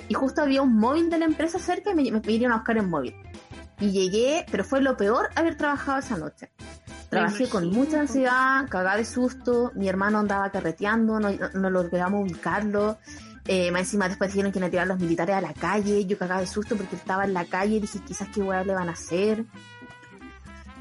Y 0.07 0.13
justo 0.13 0.41
había 0.41 0.61
un 0.61 0.77
móvil 0.77 1.09
de 1.09 1.19
la 1.19 1.25
empresa 1.25 1.59
cerca 1.59 1.91
y 1.91 1.95
me, 1.95 2.11
me 2.11 2.19
vinieron 2.19 2.53
a 2.53 2.57
buscar 2.57 2.77
en 2.77 2.89
móvil. 2.89 3.15
Y 3.79 3.91
llegué, 3.91 4.45
pero 4.49 4.63
fue 4.63 4.81
lo 4.81 4.97
peor 4.97 5.29
haber 5.35 5.55
trabajado 5.55 5.99
esa 5.99 6.17
noche. 6.17 6.49
Trabajé 7.09 7.47
con 7.47 7.69
mucha 7.69 8.01
ansiedad, 8.01 8.67
cagada 8.69 8.97
de 8.97 9.05
susto. 9.05 9.71
Mi 9.75 9.87
hermano 9.87 10.19
andaba 10.19 10.51
carreteando, 10.51 11.19
no, 11.19 11.29
no, 11.29 11.49
no 11.53 11.69
logramos 11.69 12.29
ubicarlo. 12.29 12.97
Eh, 13.45 13.71
más 13.71 13.81
encima 13.81 14.09
después 14.09 14.31
dijeron 14.33 14.51
que 14.51 14.59
me 14.59 14.69
tiraron 14.69 14.89
los 14.89 14.99
militares 14.99 15.35
a 15.35 15.41
la 15.41 15.53
calle. 15.53 16.05
Yo 16.05 16.17
cagaba 16.17 16.41
de 16.41 16.47
susto 16.47 16.75
porque 16.75 16.97
estaba 16.97 17.23
en 17.23 17.33
la 17.33 17.45
calle. 17.45 17.79
Dije, 17.79 17.99
quizás 18.05 18.27
qué 18.33 18.41
hueá 18.41 18.63
le 18.63 18.73
van 18.73 18.89
a 18.89 18.93
hacer. 18.93 19.45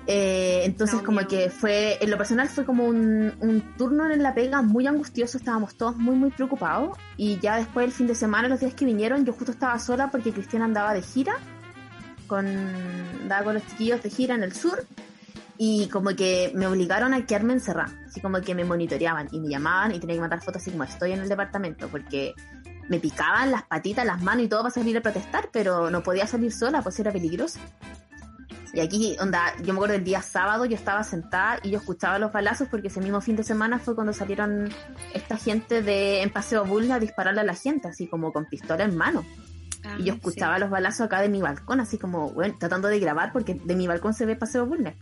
Eh, 0.06 0.62
entonces 0.64 1.00
No, 1.00 1.04
como 1.04 1.26
que 1.26 1.50
fue, 1.50 1.98
en 2.00 2.10
lo 2.10 2.16
personal 2.16 2.48
fue 2.48 2.64
como 2.64 2.84
un, 2.84 3.32
un 3.40 3.76
turno 3.76 4.08
en 4.08 4.22
la 4.22 4.34
pega 4.34 4.62
muy 4.62 4.86
angustioso, 4.86 5.36
estábamos 5.36 5.76
todos 5.76 5.96
muy 5.96 6.14
muy 6.14 6.30
preocupados 6.30 6.96
y 7.16 7.40
ya 7.40 7.56
después 7.56 7.86
el 7.86 7.92
fin 7.92 8.06
de 8.06 8.14
semana, 8.14 8.48
los 8.48 8.60
días 8.60 8.75
que 8.75 8.84
vinieron, 8.84 9.25
yo 9.25 9.32
justo 9.32 9.50
estaba 9.50 9.76
sola 9.80 10.10
porque 10.10 10.32
Cristiana 10.32 10.66
andaba 10.66 10.94
de 10.94 11.02
gira, 11.02 11.34
con, 12.28 12.46
andaba 12.46 13.44
con 13.44 13.54
los 13.54 13.66
chiquillos 13.66 14.00
de 14.02 14.10
gira 14.10 14.36
en 14.36 14.44
el 14.44 14.52
sur 14.52 14.84
y 15.58 15.88
como 15.88 16.14
que 16.14 16.52
me 16.54 16.68
obligaron 16.68 17.12
a 17.12 17.26
quedarme 17.26 17.54
encerrada, 17.54 17.92
así 18.06 18.20
como 18.20 18.40
que 18.40 18.54
me 18.54 18.64
monitoreaban 18.64 19.28
y 19.32 19.40
me 19.40 19.48
llamaban 19.48 19.92
y 19.92 19.98
tenía 19.98 20.14
que 20.14 20.20
mandar 20.20 20.40
fotos 20.40 20.62
así 20.62 20.70
como 20.70 20.84
estoy 20.84 21.12
en 21.12 21.20
el 21.20 21.28
departamento 21.28 21.88
porque 21.88 22.32
me 22.88 23.00
picaban 23.00 23.50
las 23.50 23.64
patitas, 23.64 24.06
las 24.06 24.22
manos 24.22 24.44
y 24.44 24.48
todo 24.48 24.62
para 24.62 24.72
salir 24.72 24.96
a 24.96 25.00
protestar, 25.00 25.48
pero 25.52 25.90
no 25.90 26.04
podía 26.04 26.28
salir 26.28 26.52
sola, 26.52 26.82
pues 26.82 27.00
era 27.00 27.10
peligroso. 27.10 27.58
Y 28.76 28.80
aquí, 28.80 29.16
onda, 29.21 29.54
yo 29.62 29.73
me 29.73 29.78
acuerdo 29.78 29.95
el 29.95 30.04
día 30.04 30.21
sábado, 30.21 30.66
yo 30.66 30.76
estaba 30.76 31.02
sentada 31.02 31.59
y 31.62 31.71
yo 31.71 31.78
escuchaba 31.78 32.18
los 32.18 32.30
balazos 32.30 32.68
porque 32.68 32.88
ese 32.88 33.00
mismo 33.00 33.23
fin 33.23 33.35
de 33.35 33.42
semana 33.42 33.78
fue 33.78 33.95
cuando 33.95 34.12
salieron 34.12 34.68
esta 35.14 35.38
gente 35.38 35.80
de 35.80 36.21
en 36.21 36.28
Paseo 36.28 36.62
Bull 36.66 36.92
a 36.92 36.99
dispararle 36.99 37.40
a 37.40 37.45
la 37.45 37.54
gente, 37.54 37.88
así 37.88 38.06
como 38.06 38.35
con 38.35 38.45
pistola 38.45 38.85
en 38.85 38.95
mano. 38.95 39.25
Ah, 39.83 39.97
Y 39.99 40.04
yo 40.04 40.12
escuchaba 40.12 40.59
los 40.59 40.68
balazos 40.68 41.06
acá 41.06 41.23
de 41.23 41.30
mi 41.30 41.40
balcón, 41.40 41.80
así 41.80 41.97
como, 41.97 42.28
bueno, 42.33 42.54
tratando 42.61 42.88
de 42.88 43.00
grabar 43.00 43.33
porque 43.33 43.54
de 43.54 43.75
mi 43.76 43.87
balcón 43.87 44.12
se 44.12 44.26
ve 44.26 44.37
Paseo 44.37 44.66
Bulnes. 44.66 44.95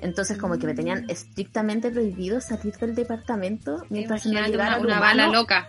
Entonces 0.00 0.36
como 0.36 0.58
que 0.58 0.66
me 0.66 0.74
tenían 0.74 1.08
estrictamente 1.08 1.88
prohibido 1.88 2.40
salir 2.40 2.76
del 2.78 2.96
departamento 2.96 3.86
mientras 3.90 4.26
Imagínate 4.26 4.50
llegara 4.50 4.70
una, 4.70 4.80
un 4.80 4.86
una 4.86 4.98
bala 4.98 5.28
loca. 5.28 5.68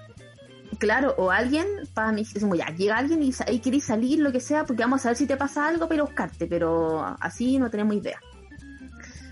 Claro, 0.77 1.13
o 1.17 1.31
alguien 1.31 1.65
para 1.93 2.11
mí, 2.11 2.21
es 2.21 2.41
como 2.41 2.55
ya, 2.55 2.67
llega 2.67 2.97
alguien 2.97 3.21
y, 3.23 3.31
y 3.51 3.59
querés 3.59 3.83
salir, 3.83 4.19
lo 4.19 4.31
que 4.31 4.39
sea, 4.39 4.65
porque 4.65 4.83
vamos 4.83 5.05
a 5.05 5.09
ver 5.09 5.17
si 5.17 5.27
te 5.27 5.37
pasa 5.37 5.67
algo 5.67 5.87
para 5.87 6.03
buscarte, 6.03 6.47
pero 6.47 7.15
así 7.19 7.57
no 7.57 7.69
tenemos 7.69 7.95
idea. 7.95 8.19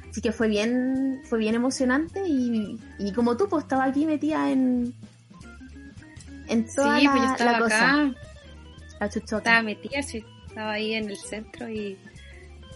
Así 0.10 0.20
que 0.20 0.34
fue 0.34 0.50
bien, 0.50 1.22
fue 1.24 1.40
bien 1.40 1.56
emocionante 1.56 2.22
y, 2.28 2.78
y 3.00 3.14
como 3.14 3.38
tú, 3.38 3.48
pues 3.48 3.64
estaba 3.64 3.86
aquí 3.86 4.06
metida 4.06 4.52
en, 4.52 4.94
en 6.50 6.66
toda 6.76 7.00
sí, 7.00 7.06
la, 7.06 7.12
pues 7.12 7.24
yo 7.24 7.32
estaba 7.32 7.52
la 7.52 7.60
cosa. 7.60 8.14
acá, 9.00 9.20
estaba 9.38 9.62
metida, 9.62 10.04
sí, 10.04 10.26
estaba 10.48 10.74
ahí 10.74 10.94
en 10.94 11.10
el 11.10 11.18
centro 11.18 11.70
y... 11.70 11.98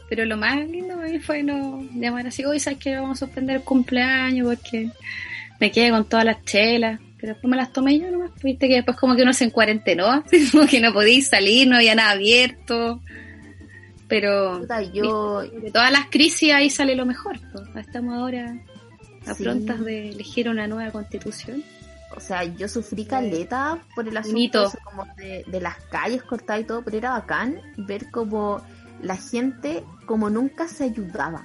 Pero 0.07 0.24
lo 0.25 0.38
más 0.38 0.57
lindo 0.67 0.95
para 0.95 1.10
mí 1.10 1.19
fue 1.19 1.41
no 1.41 1.81
llamar 1.95 2.27
así, 2.27 2.45
hoy 2.45 2.60
sabes 2.60 2.79
que 2.79 2.95
vamos 2.95 3.22
a 3.22 3.25
suspender 3.25 3.57
el 3.57 3.63
cumpleaños 3.63 4.55
porque 4.55 4.91
me 5.60 5.72
quedé 5.72 5.89
con 5.89 6.05
todas 6.05 6.25
las 6.25 6.43
chelas. 6.45 7.00
Pero 7.25 7.34
después 7.34 7.50
me 7.50 7.58
las 7.58 7.74
tomé 7.74 7.98
yo 8.00 8.12
nomás, 8.12 8.29
viste 8.44 8.67
que 8.67 8.75
después 8.75 8.96
como 8.98 9.15
que 9.15 9.24
uno 9.24 9.34
se 9.34 9.46
encuarentenó, 9.46 10.05
así 10.25 10.51
como 10.51 10.67
que 10.67 10.79
no 10.79 10.94
podéis 10.94 11.27
salir, 11.27 11.67
no 11.67 11.75
había 11.77 11.96
nada 11.96 12.12
abierto. 12.12 13.01
Pero 14.08 14.60
Puta, 14.60 14.82
yo, 14.84 15.41
de 15.41 15.72
todas 15.72 15.91
las 15.91 16.05
crisis 16.12 16.53
ahí 16.53 16.70
sale 16.70 16.96
lo 16.96 17.05
mejor. 17.08 17.39
pues. 17.51 17.65
Estamos 17.88 18.13
ahora 18.15 18.55
a 19.25 19.34
Sí. 19.34 19.44
prontas 19.44 19.84
de 19.84 20.10
elegir 20.10 20.48
una 20.50 20.67
nueva 20.67 20.91
constitución. 20.91 21.63
o 22.15 22.20
sea, 22.20 22.44
yo 22.44 22.67
sufrí 22.67 23.05
caleta 23.05 23.79
por 23.96 24.08
el 24.08 24.15
asunto 24.15 24.67
ese 24.67 24.77
como 24.84 25.05
de, 25.17 25.44
de 25.48 25.60
las 25.60 25.75
calles 25.89 26.22
cortadas 26.22 26.62
y 26.62 26.65
todo, 26.65 26.84
pero 26.84 26.98
era 26.98 27.10
bacán 27.12 27.58
ver 27.77 28.12
como 28.12 28.62
la 29.01 29.17
gente 29.17 29.84
como 30.05 30.29
nunca 30.29 30.67
se 30.67 30.84
ayudaba. 30.84 31.44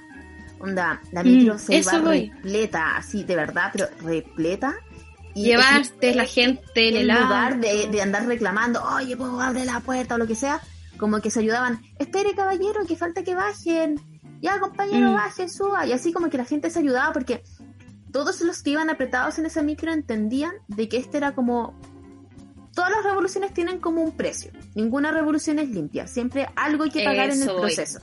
Onda, 0.59 1.01
la 1.11 1.23
Mm, 1.23 1.27
micro 1.27 1.57
se 1.57 1.77
eso 1.79 1.97
iba 1.97 2.11
repleta, 2.11 2.95
así, 2.97 3.23
de 3.23 3.35
verdad, 3.35 3.71
pero 3.73 3.87
repleta. 4.03 4.75
Y 5.33 5.43
Llevaste 5.45 6.09
ese- 6.09 6.17
la 6.17 6.25
gente 6.25 6.89
en 6.89 6.95
el 6.97 7.07
lugar 7.07 7.59
de, 7.59 7.87
de 7.87 8.01
andar 8.01 8.25
reclamando, 8.27 8.81
oye, 8.83 9.15
pues 9.15 9.29
abre 9.39 9.65
la 9.65 9.79
puerta 9.79 10.15
o 10.15 10.17
lo 10.17 10.27
que 10.27 10.35
sea, 10.35 10.59
como 10.97 11.19
que 11.21 11.31
se 11.31 11.39
ayudaban, 11.39 11.81
espere 11.99 12.35
caballero, 12.35 12.85
que 12.85 12.95
falta 12.95 13.23
que 13.23 13.33
bajen, 13.33 13.99
ya 14.41 14.59
compañero, 14.59 15.11
Mm. 15.11 15.13
baje, 15.13 15.47
suba, 15.49 15.85
y 15.87 15.93
así 15.93 16.11
como 16.11 16.29
que 16.29 16.37
la 16.37 16.45
gente 16.45 16.69
se 16.69 16.79
ayudaba 16.79 17.13
porque 17.13 17.43
todos 18.11 18.41
los 18.41 18.61
que 18.61 18.71
iban 18.71 18.89
apretados 18.89 19.39
en 19.39 19.45
esa 19.45 19.61
micro 19.61 19.91
entendían 19.93 20.51
de 20.67 20.89
que 20.89 20.97
este 20.97 21.17
era 21.17 21.33
como... 21.33 21.73
Todas 22.73 22.91
las 22.91 23.03
revoluciones 23.03 23.53
tienen 23.53 23.79
como 23.79 24.01
un 24.01 24.11
precio, 24.15 24.51
ninguna 24.75 25.11
revolución 25.11 25.59
es 25.59 25.69
limpia, 25.69 26.07
siempre 26.07 26.47
algo 26.55 26.83
hay 26.85 26.89
que 26.91 27.03
pagar 27.03 27.25
en 27.29 27.37
el 27.37 27.41
Eso 27.43 27.53
voy. 27.53 27.61
proceso. 27.63 27.99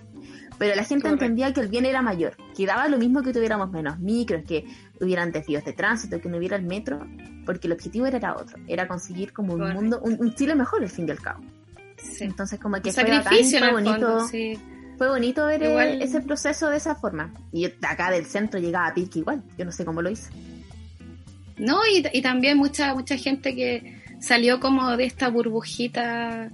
Pero 0.58 0.74
la 0.74 0.82
gente 0.84 1.04
Correcto. 1.04 1.24
entendía 1.24 1.54
que 1.54 1.60
el 1.60 1.68
bien 1.68 1.86
era 1.86 2.02
mayor, 2.02 2.36
que 2.56 2.66
daba 2.66 2.88
lo 2.88 2.98
mismo 2.98 3.22
que 3.22 3.32
tuviéramos 3.32 3.70
menos 3.70 3.98
micros, 4.00 4.42
que 4.46 4.64
hubieran 5.00 5.32
desvíos 5.32 5.64
de 5.64 5.72
tránsito, 5.72 6.20
que 6.20 6.28
no 6.28 6.36
hubiera 6.38 6.56
el 6.56 6.64
metro, 6.64 7.06
porque 7.46 7.66
el 7.66 7.72
objetivo 7.72 8.06
era, 8.06 8.18
era 8.18 8.36
otro, 8.36 8.58
era 8.66 8.86
conseguir 8.88 9.32
como 9.32 9.54
un 9.54 9.60
Correcto. 9.60 9.80
mundo, 9.80 10.00
un, 10.02 10.16
un 10.20 10.34
Chile 10.34 10.54
mejor 10.54 10.82
al 10.82 10.88
fin 10.88 11.06
y 11.08 11.10
al 11.12 11.20
cabo. 11.20 11.42
Sí. 11.96 12.24
Entonces 12.24 12.58
como 12.60 12.80
que 12.80 12.92
fue, 12.92 13.02
bacán, 13.04 13.22
sacrificio 13.24 13.58
fue 13.58 13.68
el 13.68 13.74
bonito, 13.74 13.92
fondo, 14.08 14.28
sí. 14.28 14.58
fue 14.96 15.08
bonito 15.08 15.46
ver 15.46 15.62
eh, 15.62 15.70
Igual- 15.70 16.02
ese 16.02 16.20
proceso 16.20 16.68
de 16.68 16.76
esa 16.76 16.94
forma. 16.94 17.32
Y 17.52 17.62
yo 17.62 17.68
de 17.70 17.86
acá 17.86 18.10
del 18.10 18.24
centro 18.26 18.60
llegaba 18.60 18.86
a 18.88 18.94
pique 18.94 19.18
igual, 19.20 19.42
yo 19.56 19.64
no 19.64 19.72
sé 19.72 19.84
cómo 19.84 20.02
lo 20.02 20.10
hice. 20.10 20.30
No, 21.56 21.80
y, 21.92 22.04
y 22.12 22.22
también 22.22 22.56
mucha 22.56 22.94
mucha 22.94 23.16
gente 23.16 23.54
que 23.54 24.00
salió 24.20 24.60
como 24.60 24.96
de 24.96 25.04
esta 25.04 25.28
burbujita 25.28 26.50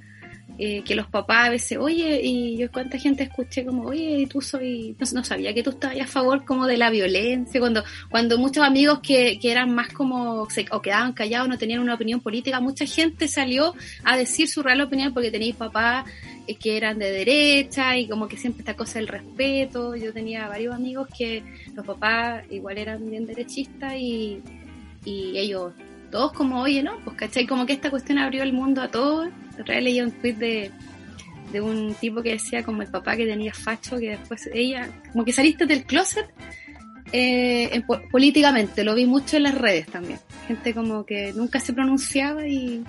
eh, 0.58 0.82
que 0.84 0.94
los 0.94 1.06
papás 1.06 1.48
a 1.48 1.50
veces, 1.50 1.78
oye, 1.78 2.20
y 2.22 2.56
yo 2.56 2.70
cuánta 2.70 2.98
gente 2.98 3.24
escuché 3.24 3.64
como, 3.64 3.84
oye, 3.88 4.26
tú 4.30 4.40
soy, 4.40 4.96
no, 4.98 5.06
no 5.12 5.24
sabía 5.24 5.52
que 5.52 5.62
tú 5.62 5.70
estabas 5.70 6.00
a 6.00 6.06
favor 6.06 6.44
como 6.44 6.66
de 6.66 6.76
la 6.76 6.90
violencia, 6.90 7.60
cuando 7.60 7.82
cuando 8.10 8.38
muchos 8.38 8.64
amigos 8.64 9.00
que, 9.00 9.38
que 9.40 9.50
eran 9.50 9.74
más 9.74 9.92
como, 9.92 10.48
se, 10.50 10.66
o 10.70 10.80
quedaban 10.80 11.12
callados, 11.12 11.48
no 11.48 11.58
tenían 11.58 11.80
una 11.80 11.94
opinión 11.94 12.20
política, 12.20 12.60
mucha 12.60 12.86
gente 12.86 13.28
salió 13.28 13.74
a 14.04 14.16
decir 14.16 14.48
su 14.48 14.62
real 14.62 14.80
opinión 14.80 15.12
porque 15.12 15.30
tenéis 15.30 15.56
papás 15.56 16.04
eh, 16.46 16.54
que 16.56 16.76
eran 16.76 16.98
de 16.98 17.10
derecha 17.10 17.96
y 17.96 18.08
como 18.08 18.28
que 18.28 18.36
siempre 18.36 18.60
esta 18.60 18.76
cosa 18.76 18.98
del 18.98 19.08
respeto, 19.08 19.96
yo 19.96 20.12
tenía 20.12 20.48
varios 20.48 20.74
amigos 20.74 21.08
que 21.16 21.42
los 21.74 21.84
papás 21.84 22.44
igual 22.50 22.78
eran 22.78 23.08
bien 23.08 23.26
derechistas 23.26 23.94
y 23.96 24.42
y 25.04 25.38
ellos 25.38 25.72
todos 26.14 26.32
como, 26.32 26.60
oye, 26.62 26.80
¿no? 26.80 26.96
Pues, 27.04 27.16
¿cachai? 27.16 27.44
Como 27.44 27.66
que 27.66 27.72
esta 27.72 27.90
cuestión 27.90 28.18
abrió 28.18 28.44
el 28.44 28.52
mundo 28.52 28.80
a 28.80 28.88
todos. 28.88 29.28
Otra 29.60 29.74
vez 29.74 29.82
leí 29.82 30.00
un 30.00 30.12
tweet 30.12 30.34
de, 30.34 30.70
de 31.52 31.60
un 31.60 31.92
tipo 31.94 32.22
que 32.22 32.30
decía 32.30 32.62
como 32.62 32.82
el 32.82 32.88
papá 32.88 33.16
que 33.16 33.26
tenía 33.26 33.52
facho, 33.52 33.98
que 33.98 34.10
después 34.10 34.48
ella, 34.54 34.88
como 35.12 35.24
que 35.24 35.32
saliste 35.32 35.66
del 35.66 35.82
closet 35.84 36.26
eh, 37.12 37.68
en 37.72 37.82
po- 37.82 38.00
políticamente, 38.12 38.84
lo 38.84 38.94
vi 38.94 39.06
mucho 39.06 39.36
en 39.38 39.42
las 39.42 39.54
redes 39.56 39.86
también. 39.88 40.20
Gente 40.46 40.72
como 40.72 41.04
que 41.04 41.32
nunca 41.32 41.58
se 41.58 41.72
pronunciaba 41.72 42.46
y 42.46 42.84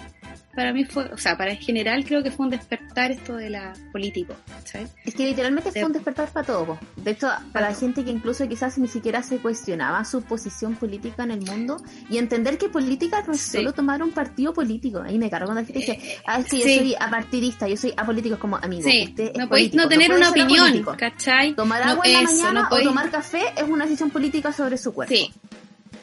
para 0.55 0.71
mí 0.73 0.85
fue, 0.85 1.05
o 1.05 1.17
sea, 1.17 1.37
para 1.37 1.51
en 1.51 1.57
general 1.57 2.05
creo 2.05 2.23
que 2.23 2.31
fue 2.31 2.45
un 2.45 2.49
despertar 2.51 3.11
esto 3.11 3.35
de 3.35 3.49
la 3.49 3.73
político, 3.91 4.33
¿cachai? 4.47 4.87
Es 5.03 5.13
que 5.15 5.25
literalmente 5.25 5.71
fue 5.71 5.83
un 5.83 5.91
despertar 5.93 6.29
para 6.29 6.45
todos. 6.45 6.79
De 6.95 7.11
hecho, 7.11 7.27
para 7.51 7.69
la 7.69 7.75
gente 7.75 8.03
que 8.03 8.11
incluso 8.11 8.47
quizás 8.47 8.77
ni 8.77 8.87
siquiera 8.87 9.21
se 9.23 9.37
cuestionaba 9.37 10.03
su 10.05 10.21
posición 10.21 10.75
política 10.75 11.23
en 11.23 11.31
el 11.31 11.41
mundo 11.41 11.77
y 12.09 12.17
entender 12.17 12.57
que 12.57 12.69
política 12.69 13.23
no 13.27 13.33
es 13.33 13.41
Sí. 13.41 13.57
solo 13.57 13.73
tomar 13.73 14.01
un 14.01 14.11
partido 14.11 14.53
político. 14.53 15.01
Ahí 15.01 15.17
me 15.19 15.29
cargo 15.29 15.47
cuando 15.47 15.61
la 15.61 15.67
gente 15.67 15.79
dice, 15.79 15.99
Eh, 16.01 16.17
ah, 16.25 16.39
es 16.39 16.45
que 16.47 16.57
yo 16.59 16.63
sí. 16.65 16.77
soy 16.77 16.95
apartidista, 16.99 17.67
yo 17.67 17.77
soy 17.77 17.93
apolítico, 17.97 18.37
como 18.39 18.55
amigo. 18.57 18.89
Sí, 18.89 19.05
usted 19.09 19.33
no 19.35 19.49
podéis 19.49 19.73
no 19.73 19.87
tener 19.87 20.11
una 20.11 20.29
opinión. 20.29 20.83
¿cachai? 20.97 21.53
Tomar 21.53 21.85
No, 21.85 21.91
agua 21.93 22.05
en 22.05 22.13
la 22.13 22.19
eso, 22.21 22.31
mañana 22.31 22.61
no 22.63 22.69
podéis- 22.69 22.85
o 22.87 22.89
tomar 22.89 23.11
café 23.11 23.41
es 23.57 23.63
una 23.63 23.85
decisión 23.85 24.09
política 24.09 24.51
sobre 24.53 24.77
su 24.77 24.93
cuerpo. 24.93 25.13
Sí, 25.13 25.31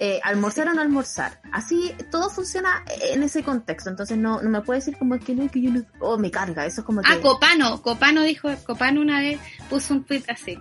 Eh, 0.05 0.19
almorzar 0.25 0.67
o 0.67 0.73
no 0.75 0.81
almorzar. 0.81 1.41
Así 1.53 1.95
todo 2.11 2.29
funciona 2.29 2.85
en 3.13 3.23
ese 3.23 3.45
contexto. 3.45 3.89
Entonces 3.89 4.19
no, 4.19 4.43
no 4.43 4.51
me 4.51 4.61
puede 4.63 4.81
decir 4.81 4.97
como 4.99 5.17
que 5.21 5.33
no, 5.33 5.49
que 5.49 5.63
yo 5.63 5.71
no. 5.71 5.85
Oh, 6.01 6.19
me 6.19 6.29
carga. 6.29 6.67
Eso 6.67 6.81
es 6.81 6.85
como 6.85 7.03
que. 7.03 7.13
Ah, 7.13 7.21
Copano, 7.23 7.81
Copano 7.83 8.23
dijo, 8.25 8.49
Copano 8.67 9.01
una 9.01 9.21
vez 9.21 9.39
puso 9.71 9.95
un 9.95 10.03
tweet 10.03 10.25
así, 10.27 10.59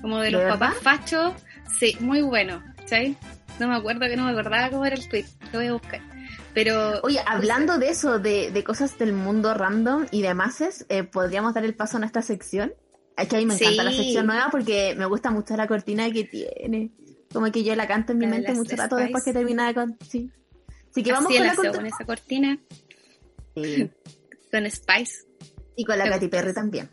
como 0.00 0.16
de 0.20 0.26
¿De 0.26 0.30
los 0.30 0.42
papás 0.44 0.74
fachos, 0.80 1.34
sí, 1.78 1.98
muy 2.00 2.22
bueno, 2.22 2.62
¿sabes? 2.86 3.14
No 3.60 3.68
me 3.68 3.76
acuerdo 3.76 4.00
que 4.06 4.16
no 4.16 4.24
me 4.24 4.30
acordaba 4.30 4.70
cómo 4.70 4.86
era 4.86 4.96
el 4.96 5.06
tweet, 5.06 5.26
lo 5.52 5.58
voy 5.58 5.68
a 5.68 5.72
buscar. 5.74 6.00
Pero 6.54 7.00
Oye, 7.02 7.20
hablando 7.26 7.76
de 7.76 7.90
eso, 7.90 8.18
de, 8.18 8.50
de 8.52 8.64
cosas 8.64 8.96
del 8.96 9.12
mundo 9.12 9.52
random 9.52 10.06
y 10.10 10.22
demás, 10.22 10.62
eh, 10.88 11.02
podríamos 11.04 11.52
dar 11.52 11.66
el 11.66 11.74
paso 11.74 11.98
a 11.98 12.00
nuestra 12.00 12.22
sección. 12.22 12.72
Es 13.18 13.28
que 13.28 13.36
a 13.36 13.38
mí 13.38 13.44
me 13.44 13.54
encanta 13.54 13.82
la 13.82 13.90
Sí. 13.90 13.98
sección 13.98 14.26
nueva 14.26 14.48
porque 14.50 14.94
me 14.96 15.04
gusta 15.04 15.30
mucho 15.30 15.56
la 15.58 15.66
cortina 15.66 16.10
que 16.10 16.24
tiene. 16.24 16.90
Como 17.32 17.50
que 17.52 17.62
yo 17.64 17.74
la 17.76 17.86
canto 17.86 18.12
en 18.12 18.18
mi 18.18 18.24
La 18.26 18.30
mente 18.32 18.52
mucho 18.54 18.76
rato 18.76 18.96
Spice. 18.96 19.02
después 19.04 19.24
que 19.24 19.32
termina 19.32 19.66
de 19.68 19.74
con... 19.74 19.98
Sí. 20.08 20.30
Así 20.90 21.02
que 21.02 21.12
vamos 21.12 21.30
así 21.30 21.38
con 21.56 21.66
la 21.66 21.72
con 21.72 21.86
esa 21.86 22.04
cortina, 22.06 22.58
Sí. 23.54 23.90
con 24.52 24.70
Spice. 24.70 25.26
Y 25.76 25.84
con 25.84 25.98
la 25.98 26.08
Katy 26.08 26.28
Perry 26.28 26.54
también. 26.54 26.88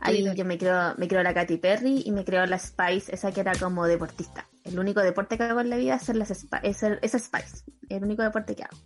Ahí 0.00 0.22
yo 0.36 0.44
me 0.44 0.58
creo, 0.58 0.94
me 0.98 1.08
creo 1.08 1.22
la 1.22 1.32
Katy 1.32 1.56
Perry 1.56 2.02
y 2.04 2.10
me 2.12 2.24
creo 2.24 2.44
la 2.44 2.58
Spice, 2.58 3.14
esa 3.14 3.32
que 3.32 3.40
era 3.40 3.52
como 3.58 3.86
deportista. 3.86 4.46
El 4.64 4.78
único 4.78 5.00
deporte 5.00 5.36
que 5.38 5.44
hago 5.44 5.60
en 5.60 5.70
la 5.70 5.76
vida 5.76 5.94
es 5.96 6.02
ser 6.02 6.16
las 6.16 6.30
es 6.30 6.76
ser- 6.76 6.98
es 7.02 7.12
Spice. 7.12 7.64
El 7.88 8.04
único 8.04 8.22
deporte 8.22 8.54
que 8.54 8.64
hago. 8.64 8.76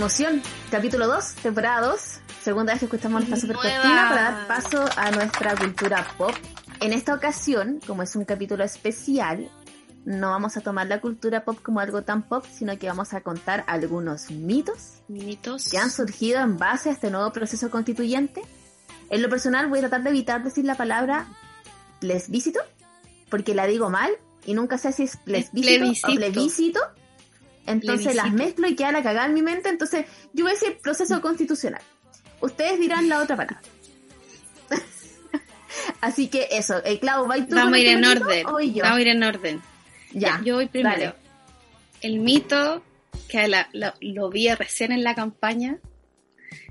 Emoción! 0.00 0.42
Capítulo 0.70 1.06
2, 1.08 1.34
temporada 1.42 1.88
2. 1.88 2.00
Segunda 2.42 2.72
vez 2.72 2.80
que 2.80 2.86
escuchamos 2.86 3.20
nuestra 3.20 3.38
super 3.38 3.56
cortina 3.56 4.06
para 4.08 4.22
dar 4.22 4.46
paso 4.46 4.82
a 4.96 5.10
nuestra 5.10 5.54
cultura 5.54 6.06
pop. 6.16 6.32
En 6.80 6.94
esta 6.94 7.12
ocasión, 7.12 7.80
como 7.86 8.02
es 8.02 8.16
un 8.16 8.24
capítulo 8.24 8.64
especial, 8.64 9.50
no 10.06 10.30
vamos 10.30 10.56
a 10.56 10.62
tomar 10.62 10.86
la 10.86 11.02
cultura 11.02 11.44
pop 11.44 11.58
como 11.62 11.80
algo 11.80 12.00
tan 12.00 12.22
pop, 12.22 12.46
sino 12.50 12.78
que 12.78 12.86
vamos 12.86 13.12
a 13.12 13.20
contar 13.20 13.62
algunos 13.66 14.30
mitos 14.30 15.02
Mitos. 15.06 15.68
que 15.68 15.76
han 15.76 15.90
surgido 15.90 16.40
en 16.40 16.56
base 16.56 16.88
a 16.88 16.92
este 16.92 17.10
nuevo 17.10 17.30
proceso 17.30 17.70
constituyente. 17.70 18.40
En 19.10 19.20
lo 19.20 19.28
personal 19.28 19.68
voy 19.68 19.80
a 19.80 19.82
tratar 19.82 20.02
de 20.02 20.08
evitar 20.08 20.42
decir 20.42 20.64
la 20.64 20.76
palabra 20.76 21.26
plebiscito, 21.98 22.60
porque 23.28 23.54
la 23.54 23.66
digo 23.66 23.90
mal 23.90 24.12
y 24.46 24.54
nunca 24.54 24.78
sé 24.78 24.92
si 24.92 25.02
es 25.02 25.18
plebiscito, 25.18 25.60
plebiscito. 25.60 26.08
o 26.08 26.14
plebiscito. 26.14 26.80
Entonces 27.66 28.14
las 28.16 28.32
mezclo 28.32 28.66
y 28.68 28.74
queda 28.74 28.90
la 28.92 29.02
cagada 29.02 29.26
en 29.26 29.34
mi 29.34 29.42
mente, 29.42 29.68
entonces 29.68 30.06
yo 30.32 30.44
voy 30.44 30.52
a 30.52 30.54
decir 30.54 30.78
proceso 30.82 31.20
constitucional. 31.20 31.82
Ustedes 32.40 32.80
dirán 32.80 33.08
la 33.08 33.18
otra 33.22 33.36
palabra. 33.36 33.60
Así 36.00 36.28
que 36.28 36.48
eso, 36.50 36.82
eh, 36.84 36.98
Clau, 36.98 37.26
¿vais 37.26 37.46
tú 37.48 37.54
Vamos 37.56 37.74
a 37.74 37.78
ir 37.78 37.88
el 37.88 37.98
en 37.98 38.04
orden. 38.04 38.44
Vamos 38.44 38.60
a 38.62 39.00
ir 39.00 39.08
en 39.08 39.22
orden. 39.22 39.62
Ya, 40.12 40.40
yo 40.44 40.56
voy 40.56 40.66
primero. 40.66 40.90
dale. 40.98 41.14
El 42.00 42.18
mito 42.20 42.82
que 43.28 43.46
la- 43.46 43.68
la- 43.72 43.94
lo 44.00 44.30
vi 44.30 44.52
recién 44.54 44.90
en 44.92 45.04
la 45.04 45.14
campaña, 45.14 45.78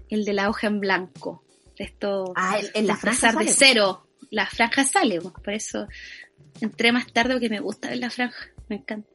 el 0.10 0.26
de 0.26 0.34
la 0.34 0.50
hoja 0.50 0.68
en 0.68 0.80
blanco. 0.80 1.44
Esto 1.78 2.34
Ah, 2.36 2.60
en, 2.74 2.88
la 2.88 2.98
franja 2.98 3.30
empezar 3.30 3.46
de 3.46 3.52
sale. 3.52 3.72
cero. 3.74 4.08
La 4.32 4.46
franja 4.46 4.84
sale, 4.84 5.22
por 5.22 5.54
eso 5.54 5.88
entré 6.62 6.92
más 6.92 7.12
tarde 7.14 7.34
porque 7.36 7.50
me 7.50 7.60
gusta 7.62 7.90
ver 7.90 8.00
la 8.00 8.10
franja, 8.10 8.50
me 8.68 8.78
encanta. 8.78 9.10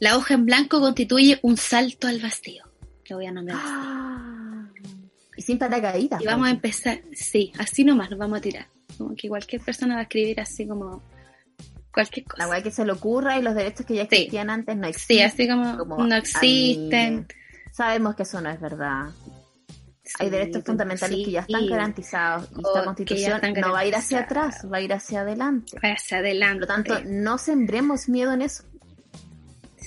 La 0.00 0.16
hoja 0.16 0.34
en 0.34 0.46
blanco 0.46 0.80
constituye 0.80 1.38
un 1.42 1.56
salto 1.56 2.06
al 2.08 2.20
vacío. 2.20 2.64
Lo 3.08 3.16
voy 3.16 3.26
a 3.26 3.32
nombrar. 3.32 3.56
así. 3.58 3.66
Ah, 3.70 4.68
y 5.36 5.42
sin 5.42 5.58
paracaídas. 5.58 6.20
Y 6.20 6.26
vamos 6.26 6.48
a 6.48 6.50
empezar, 6.50 7.00
sí, 7.14 7.52
así 7.58 7.84
nomás 7.84 8.10
nos 8.10 8.18
vamos 8.18 8.38
a 8.38 8.40
tirar. 8.40 8.66
Como 8.96 9.14
que 9.14 9.28
cualquier 9.28 9.60
persona 9.62 9.94
va 9.94 10.00
a 10.00 10.02
escribir 10.04 10.40
así 10.40 10.66
como 10.66 11.02
cualquier 11.92 12.26
cosa. 12.26 12.44
La 12.44 12.50
weá 12.50 12.62
que 12.62 12.70
se 12.70 12.84
le 12.84 12.92
ocurra 12.92 13.38
y 13.38 13.42
los 13.42 13.54
derechos 13.54 13.86
que 13.86 13.94
ya 13.94 14.02
Sí. 14.02 14.16
existían 14.16 14.50
antes 14.50 14.76
no 14.76 14.86
existen. 14.88 15.16
Sí, 15.16 15.22
así 15.22 15.48
como, 15.48 15.78
como 15.78 16.04
no 16.06 16.16
existen. 16.16 17.26
Sabemos 17.72 18.14
que 18.16 18.24
eso 18.24 18.40
no 18.40 18.50
es 18.50 18.60
verdad. 18.60 19.10
Hay 20.18 20.30
derechos 20.30 20.64
fundamentales 20.64 21.16
que 21.24 21.30
ya 21.32 21.40
están 21.40 21.66
garantizados 21.66 22.48
y 22.56 22.60
esta 22.66 22.84
constitución 22.84 23.40
no 23.60 23.72
va 23.72 23.80
a 23.80 23.86
ir 23.86 23.94
hacia 23.94 24.20
atrás, 24.20 24.66
va 24.72 24.78
a 24.78 24.80
ir 24.80 24.92
hacia 24.92 25.20
adelante. 25.20 25.78
Vaya 25.82 25.94
hacia 25.94 26.16
Por 26.18 26.26
adelante. 26.26 26.60
lo 26.60 26.66
tanto, 26.66 26.94
no 27.06 27.36
sembremos 27.38 28.08
miedo 28.08 28.32
en 28.32 28.40
eso. 28.42 28.64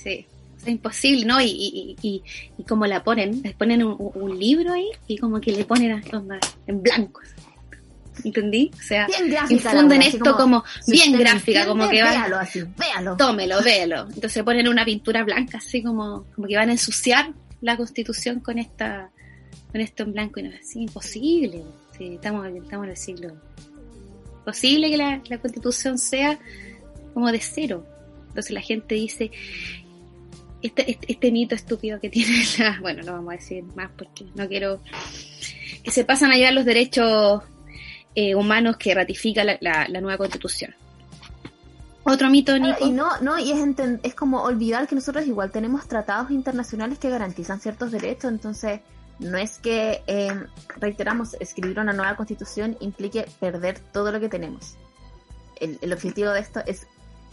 Sí, 0.02 0.26
es 0.62 0.68
imposible, 0.68 1.24
¿no? 1.24 1.40
Y, 1.40 1.46
y, 1.48 1.96
y, 2.02 2.22
y 2.58 2.62
como 2.64 2.86
la 2.86 3.02
ponen, 3.04 3.42
les 3.42 3.54
ponen 3.54 3.82
un, 3.82 3.96
un 4.14 4.38
libro 4.38 4.72
ahí 4.72 4.88
y 5.06 5.18
como 5.18 5.40
que 5.40 5.52
le 5.52 5.64
ponen 5.64 5.92
a- 5.92 6.40
en 6.66 6.82
blanco. 6.82 7.20
¿Entendí? 8.24 8.70
O 8.78 8.82
sea, 8.82 9.06
infunden 9.48 10.02
esto 10.02 10.36
como, 10.36 10.62
bien 10.86 11.18
gráfica, 11.18 11.66
como 11.66 11.88
que 11.88 12.02
van, 12.02 12.12
Véalo 12.20 12.36
así, 12.38 12.62
véalo. 12.78 13.16
tómelo, 13.16 13.62
véalo. 13.62 14.06
Entonces 14.14 14.42
ponen 14.44 14.68
una 14.68 14.84
pintura 14.84 15.24
blanca, 15.24 15.58
así 15.58 15.82
como, 15.82 16.24
como 16.34 16.46
que 16.46 16.56
van 16.56 16.68
a 16.68 16.72
ensuciar 16.72 17.32
la 17.62 17.76
constitución 17.76 18.40
con 18.40 18.58
esta, 18.58 19.10
con 19.72 19.80
esto 19.80 20.02
en 20.02 20.12
blanco 20.12 20.40
y 20.40 20.42
no 20.44 20.50
es 20.50 20.60
así, 20.60 20.82
imposible. 20.82 21.62
Sí, 21.96 22.14
estamos, 22.14 22.46
estamos 22.48 22.84
en 22.84 22.90
el 22.90 22.96
siglo. 22.98 23.32
Posible 24.44 24.90
que 24.90 24.96
la, 24.98 25.20
la 25.28 25.38
constitución 25.38 25.98
sea 25.98 26.38
como 27.14 27.32
de 27.32 27.40
cero. 27.40 27.86
Entonces 28.28 28.50
la 28.52 28.60
gente 28.60 28.94
dice, 28.94 29.30
este, 30.62 30.90
este, 30.90 31.12
este 31.12 31.32
mito 31.32 31.54
estúpido 31.54 32.00
que 32.00 32.08
tiene 32.10 32.42
la, 32.58 32.78
bueno, 32.80 33.02
no 33.02 33.12
vamos 33.12 33.32
a 33.32 33.36
decir 33.36 33.64
más 33.74 33.90
porque 33.96 34.24
no 34.34 34.48
quiero 34.48 34.80
que 35.82 35.90
se 35.90 36.04
pasan 36.04 36.30
a 36.32 36.36
llevar 36.36 36.52
los 36.54 36.64
derechos 36.64 37.42
eh, 38.14 38.34
humanos 38.34 38.76
que 38.76 38.94
ratifica 38.94 39.42
la, 39.44 39.56
la- 39.60 39.88
la 39.88 40.00
nueva 40.00 40.18
constitución. 40.18 40.74
Otro 42.04 42.28
mito, 42.30 42.58
Nico. 42.58 42.84
Y 42.84 42.90
no, 42.90 43.20
no, 43.20 43.38
y 43.38 43.52
es, 43.52 43.60
es 44.02 44.14
como 44.14 44.42
olvidar 44.42 44.88
que 44.88 44.94
nosotros 44.96 45.24
igual 45.26 45.52
tenemos 45.52 45.86
tratados 45.86 46.30
internacionales 46.32 46.98
que 46.98 47.08
garantizan 47.08 47.60
ciertos 47.60 47.92
derechos, 47.92 48.30
entonces 48.32 48.80
no 49.20 49.38
es 49.38 49.58
que, 49.58 50.02
eh, 50.08 50.34
reiteramos, 50.78 51.34
escribir 51.38 51.78
una 51.78 51.92
nueva 51.92 52.16
constitución 52.16 52.76
implique 52.80 53.26
perder 53.38 53.78
todo 53.78 54.10
lo 54.10 54.18
que 54.18 54.28
tenemos. 54.28 54.74
El, 55.60 55.78
el 55.80 55.92
objetivo 55.92 56.30
de 56.30 56.40
esto 56.40 56.60
es 56.66 56.88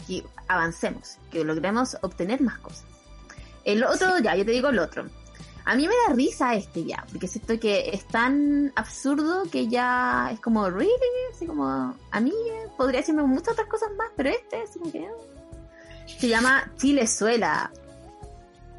que 0.06 0.22
avancemos, 0.46 1.16
que 1.32 1.44
logremos 1.44 1.96
obtener 2.02 2.40
más 2.40 2.58
cosas. 2.60 2.84
El 3.64 3.84
otro, 3.84 4.18
ya, 4.18 4.34
yo 4.36 4.44
te 4.44 4.52
digo 4.52 4.68
el 4.68 4.78
otro. 4.78 5.06
A 5.66 5.76
mí 5.76 5.86
me 5.86 5.94
da 6.08 6.14
risa 6.14 6.54
este 6.54 6.84
ya, 6.84 7.04
porque 7.12 7.28
siento 7.28 7.58
que 7.60 7.90
es 7.92 8.04
tan 8.06 8.72
absurdo 8.76 9.42
que 9.52 9.68
ya 9.68 10.30
es 10.32 10.40
como, 10.40 10.68
¿really? 10.70 10.90
Así 11.32 11.46
como, 11.46 11.94
a 12.10 12.20
mí 12.20 12.30
eh, 12.30 12.66
podría 12.76 13.00
decirme 13.00 13.22
muchas 13.22 13.52
otras 13.52 13.68
cosas 13.68 13.90
más, 13.96 14.08
pero 14.16 14.30
este, 14.30 14.62
así 14.62 14.78
como 14.78 14.90
que... 14.90 15.06
Se 16.18 16.28
llama 16.28 16.72
Chilezuela. 16.76 17.70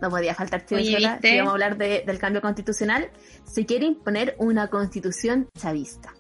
No 0.02 0.10
podía 0.10 0.34
faltar 0.36 0.66
Chilezuela. 0.66 1.20
Si 1.22 1.38
vamos 1.38 1.52
a 1.52 1.54
hablar 1.54 1.78
de- 1.78 2.04
del 2.06 2.18
cambio 2.20 2.42
constitucional, 2.42 3.10
se 3.46 3.66
quiere 3.66 3.86
imponer 3.86 4.36
una 4.40 4.68
constitución 4.68 5.48
chavista. 5.58 6.14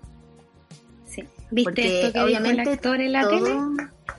¿Viste 1.51 1.63
Porque 1.72 2.01
esto 2.01 2.13
que 2.13 2.20
obviamente 2.22 2.62
dijo 2.62 2.70
el 2.72 2.74
actor 2.77 3.01
en 3.01 3.12
la 3.12 3.22
todo- 3.24 3.43
tele? 3.43 3.60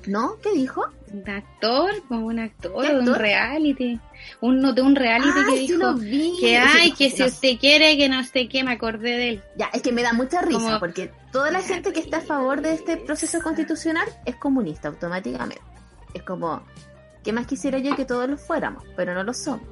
¿No? 0.07 0.37
¿Qué 0.43 0.53
dijo? 0.53 0.85
Un 1.13 1.29
actor, 1.31 1.91
como 2.09 2.27
un 2.27 2.39
actor 2.41 2.85
¿Qué 2.87 2.93
de 2.95 2.99
un 3.01 3.15
reality. 3.15 4.01
Uno 4.41 4.73
de 4.73 4.83
un 4.83 4.97
reality 4.97 5.31
Ah, 5.39 5.47
que 5.49 5.61
dijo 5.61 5.79
lo 5.79 5.95
vi. 5.95 6.37
que 6.41 6.59
ay, 6.59 6.93
que 6.93 7.11
si 7.11 7.21
no 7.23 7.27
usted 7.29 7.59
quiere, 7.59 7.97
que 7.97 8.09
no 8.09 8.25
sé 8.25 8.49
qué, 8.49 8.65
me 8.65 8.73
acordé 8.73 9.11
de 9.17 9.29
él. 9.31 9.43
Ya, 9.57 9.67
es 9.73 9.83
que 9.83 9.93
me 9.93 10.03
da 10.03 10.13
mucha 10.13 10.43
risa 10.43 10.59
Como- 10.61 10.81
porque 10.81 11.13
toda 11.31 11.51
la 11.51 11.61
gente 11.63 11.93
que 11.93 12.01
está 12.01 12.19
a 12.19 12.23
favor 12.23 12.63
de 12.63 12.73
este 12.75 12.97
proceso 12.97 13.41
constitucional 13.43 14.07
es 14.25 14.37
comunista 14.37 14.89
automáticamente. 14.89 15.63
Es 16.15 16.23
como, 16.23 16.63
¿qué 17.23 17.33
más 17.33 17.47
quisiera 17.47 17.79
yo 17.79 17.95
que 17.95 18.05
todos 18.05 18.29
lo 18.29 18.37
fuéramos? 18.39 18.85
Pero 18.97 19.15
no 19.15 19.23
lo 19.23 19.33
somos. 19.35 19.63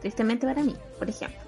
Tristemente 0.00 0.46
para 0.46 0.62
mí, 0.62 0.76
por 0.98 1.08
ejemplo. 1.08 1.38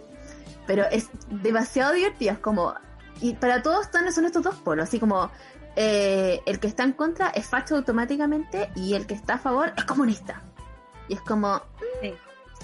Pero 0.67 0.85
es 0.91 1.09
demasiado 1.31 1.93
divertido, 1.93 2.33
es 2.33 2.39
como... 2.39 2.75
Y 3.21 3.35
para 3.35 3.63
todos 3.63 3.83
están 3.87 4.11
son 4.13 4.25
estos 4.25 4.43
dos 4.43 4.55
polos, 4.57 4.85
así 4.89 4.99
como 4.99 5.31
eh, 5.77 6.41
el 6.47 6.61
que 6.61 6.67
está 6.67 6.85
en 6.85 6.93
contra 6.93 7.29
es 7.31 7.47
facho 7.47 7.77
automáticamente 7.77 8.71
y 8.77 8.95
el 8.95 9.07
que 9.07 9.15
está 9.15 9.35
a 9.35 9.39
favor 9.39 9.73
es 9.77 9.85
comunista. 9.85 10.43
Y 11.09 11.15
es 11.15 11.21
como... 11.21 11.61
Sí. 12.01 12.15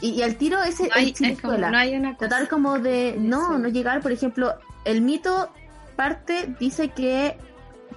Y, 0.00 0.10
y 0.10 0.22
al 0.22 0.36
tiro 0.36 0.62
ese 0.62 0.84
No 0.88 0.94
hay, 0.94 1.10
es 1.10 1.18
como, 1.18 1.28
Chilezuela. 1.30 1.70
no 1.70 1.78
hay 1.78 1.96
una 1.96 2.14
cosa. 2.14 2.28
Tratar 2.28 2.48
como 2.48 2.78
de 2.78 3.16
no, 3.18 3.56
Sí. 3.56 3.62
no 3.62 3.68
llegar, 3.68 4.00
por 4.00 4.12
ejemplo, 4.12 4.54
el 4.84 5.00
mito 5.02 5.50
parte 5.96 6.54
dice 6.60 6.90
que 6.90 7.36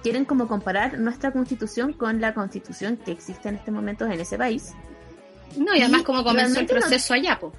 quieren 0.02 0.24
como 0.24 0.48
comparar 0.48 0.98
nuestra 0.98 1.30
constitución 1.30 1.92
con 1.92 2.20
la 2.20 2.34
constitución 2.34 2.96
que 2.96 3.12
existe 3.12 3.48
en 3.48 3.54
este 3.56 3.70
momento 3.70 4.04
en 4.06 4.12
ese 4.12 4.36
país. 4.36 4.72
No, 5.56 5.74
y 5.74 5.82
además 5.82 6.02
como 6.02 6.24
comenzó 6.24 6.58
el 6.60 6.66
no- 6.66 6.72
proceso 6.72 7.14
allá, 7.14 7.38
po. 7.38 7.52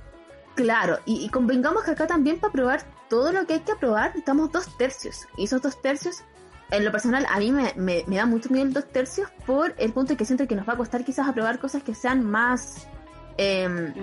Claro, 0.55 0.99
y, 1.05 1.23
y 1.25 1.29
convengamos 1.29 1.83
que 1.83 1.91
acá 1.91 2.05
también 2.05 2.37
para 2.39 2.49
aprobar 2.49 2.83
todo 3.09 3.31
lo 3.31 3.45
que 3.47 3.53
hay 3.53 3.59
que 3.61 3.71
aprobar 3.71 4.11
estamos 4.15 4.51
dos 4.51 4.77
tercios. 4.77 5.25
Y 5.37 5.45
esos 5.45 5.61
dos 5.61 5.81
tercios, 5.81 6.23
en 6.73 6.85
lo 6.85 6.91
personal, 6.91 7.25
a 7.29 7.39
mí 7.39 7.51
me, 7.51 7.73
me, 7.75 8.03
me 8.07 8.15
da 8.17 8.25
mucho 8.25 8.49
miedo 8.49 8.65
el 8.65 8.73
dos 8.73 8.87
tercios 8.91 9.29
por 9.45 9.73
el 9.77 9.93
punto 9.93 10.13
de 10.13 10.17
que 10.17 10.25
siento 10.25 10.47
que 10.47 10.55
nos 10.55 10.67
va 10.67 10.73
a 10.73 10.77
costar 10.77 11.03
quizás 11.05 11.27
aprobar 11.27 11.59
cosas 11.59 11.83
que 11.83 11.95
sean 11.95 12.23
más... 12.23 12.87
em, 13.37 13.93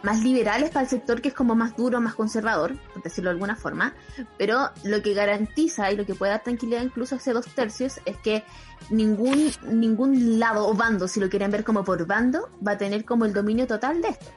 Mm. 0.00 0.06
más 0.06 0.22
liberales 0.22 0.70
para 0.70 0.84
el 0.84 0.88
sector 0.88 1.20
que 1.20 1.28
es 1.28 1.34
como 1.34 1.56
más 1.56 1.74
duro, 1.76 2.00
más 2.00 2.14
conservador, 2.14 2.76
por 2.94 3.02
decirlo 3.02 3.30
de 3.30 3.34
alguna 3.34 3.56
forma, 3.56 3.94
pero 4.38 4.70
lo 4.84 5.02
que 5.02 5.12
garantiza 5.12 5.90
y 5.90 5.96
lo 5.96 6.06
que 6.06 6.14
puede 6.14 6.30
dar 6.30 6.44
tranquilidad 6.44 6.82
incluso 6.82 7.16
a 7.16 7.18
ese 7.18 7.32
dos 7.32 7.46
tercios 7.52 8.00
es 8.04 8.16
que 8.18 8.44
ningún, 8.90 9.50
ningún 9.68 10.38
lado 10.38 10.68
o 10.68 10.74
bando, 10.74 11.08
si 11.08 11.18
lo 11.18 11.28
quieren 11.28 11.50
ver 11.50 11.64
como 11.64 11.82
por 11.82 12.06
bando, 12.06 12.48
va 12.64 12.72
a 12.72 12.78
tener 12.78 13.04
como 13.04 13.24
el 13.24 13.32
dominio 13.32 13.66
total 13.66 14.00
de 14.00 14.10
esto. 14.10 14.30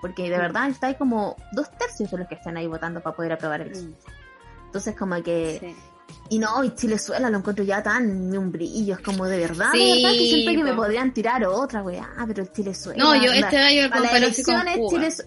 Porque 0.00 0.30
de 0.30 0.38
verdad 0.38 0.70
está 0.70 0.86
ahí 0.86 0.94
como 0.96 1.36
dos 1.52 1.70
tercios 1.76 2.10
de 2.10 2.16
los 2.16 2.26
que 2.26 2.36
están 2.36 2.56
ahí 2.56 2.66
votando 2.66 3.02
para 3.02 3.14
poder 3.14 3.32
aprobar 3.32 3.60
el 3.60 3.70
Mm, 3.70 3.94
Entonces 4.66 4.96
como 4.96 5.22
que... 5.22 5.58
sí. 5.60 5.76
Y 6.30 6.38
no, 6.38 6.64
y 6.64 6.74
Chilezuela 6.74 7.28
lo 7.30 7.38
encuentro 7.38 7.64
ya 7.64 7.82
tan 7.82 8.30
ni 8.30 8.36
un 8.38 8.50
brillo, 8.50 8.94
es 8.94 9.00
como 9.00 9.26
de 9.26 9.38
verdad, 9.38 9.66
Sí, 9.72 9.78
de 9.78 9.94
verdad 10.02 10.10
que 10.18 10.28
siento 10.28 10.50
que 10.52 10.64
me 10.64 10.70
po. 10.70 10.76
podrían 10.82 11.12
tirar 11.12 11.44
otra 11.44 11.82
weá, 11.82 12.08
pero 12.26 12.42
el 12.42 12.52
Chilezuela... 12.52 13.02
No, 13.02 13.14
yo 13.14 13.32
este 13.32 13.56
gallo 13.58 13.88
para 13.90 14.00
las 14.02 14.10
con 14.10 14.16
elecciones 14.22 14.76
Cuba. 14.76 14.90
Chiles- 14.90 15.26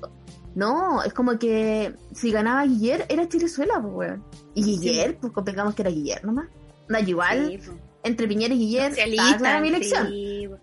No, 0.55 1.03
es 1.03 1.13
como 1.13 1.37
que 1.37 1.93
si 2.13 2.31
ganaba 2.31 2.63
Guiller 2.65 3.05
era 3.09 3.27
Chilezuela, 3.29 3.79
pues 3.81 3.93
weón. 3.93 4.23
Y 4.55 4.63
Guiller, 4.63 5.17
pues 5.17 5.31
convengamos 5.33 5.75
que 5.75 5.81
era 5.83 5.91
Guiller 5.91 6.23
nomás. 6.25 6.47
No, 6.87 6.99
igual, 6.99 7.47
Sí, 7.61 7.71
entre 8.03 8.27
Piñera 8.27 8.53
y 8.53 8.57
Guiller, 8.59 8.93
estaba 8.97 9.37
clara 9.37 9.59
mi 9.61 9.67
elección. 9.69 10.09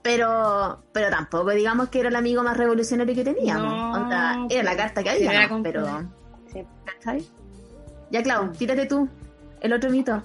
Pero, 0.02 0.82
pero 0.92 1.10
tampoco 1.10 1.50
digamos 1.50 1.88
que 1.88 2.00
era 2.00 2.08
el 2.08 2.16
amigo 2.16 2.42
más 2.42 2.56
revolucionario 2.56 3.14
que 3.14 3.22
teníamos. 3.24 3.66
No, 3.68 3.92
Onda, 3.92 4.46
era 4.48 4.62
la 4.62 4.76
carta 4.76 5.02
que 5.02 5.10
había, 5.10 5.42
¿no? 5.42 5.48
con- 5.48 5.62
pero. 5.62 5.86
¿Cachai? 6.84 7.24
Ya, 8.10 8.22
Clau, 8.22 8.50
tírate 8.52 8.86
tú. 8.86 9.08
El 9.62 9.72
otro 9.72 9.90
mito. 9.90 10.22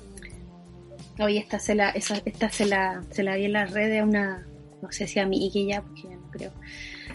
Oye, 1.20 1.38
esta 1.38 1.60
se 1.60 1.76
la, 1.76 1.90
esa, 1.92 2.22
esta 2.26 2.50
se 2.50 2.66
la, 2.66 3.04
se 3.12 3.24
la 3.24 3.36
vi 3.36 3.46
en 3.46 3.54
las 3.54 3.72
redes 3.72 4.02
a 4.02 4.04
una, 4.04 4.48
no 4.82 4.92
sé 4.92 5.08
si 5.08 5.20
a 5.20 5.26
Migue 5.26 5.66
ya, 5.66 5.82
porque 5.82 6.04
ya 6.04 6.16
no 6.16 6.30
creo. 6.32 6.52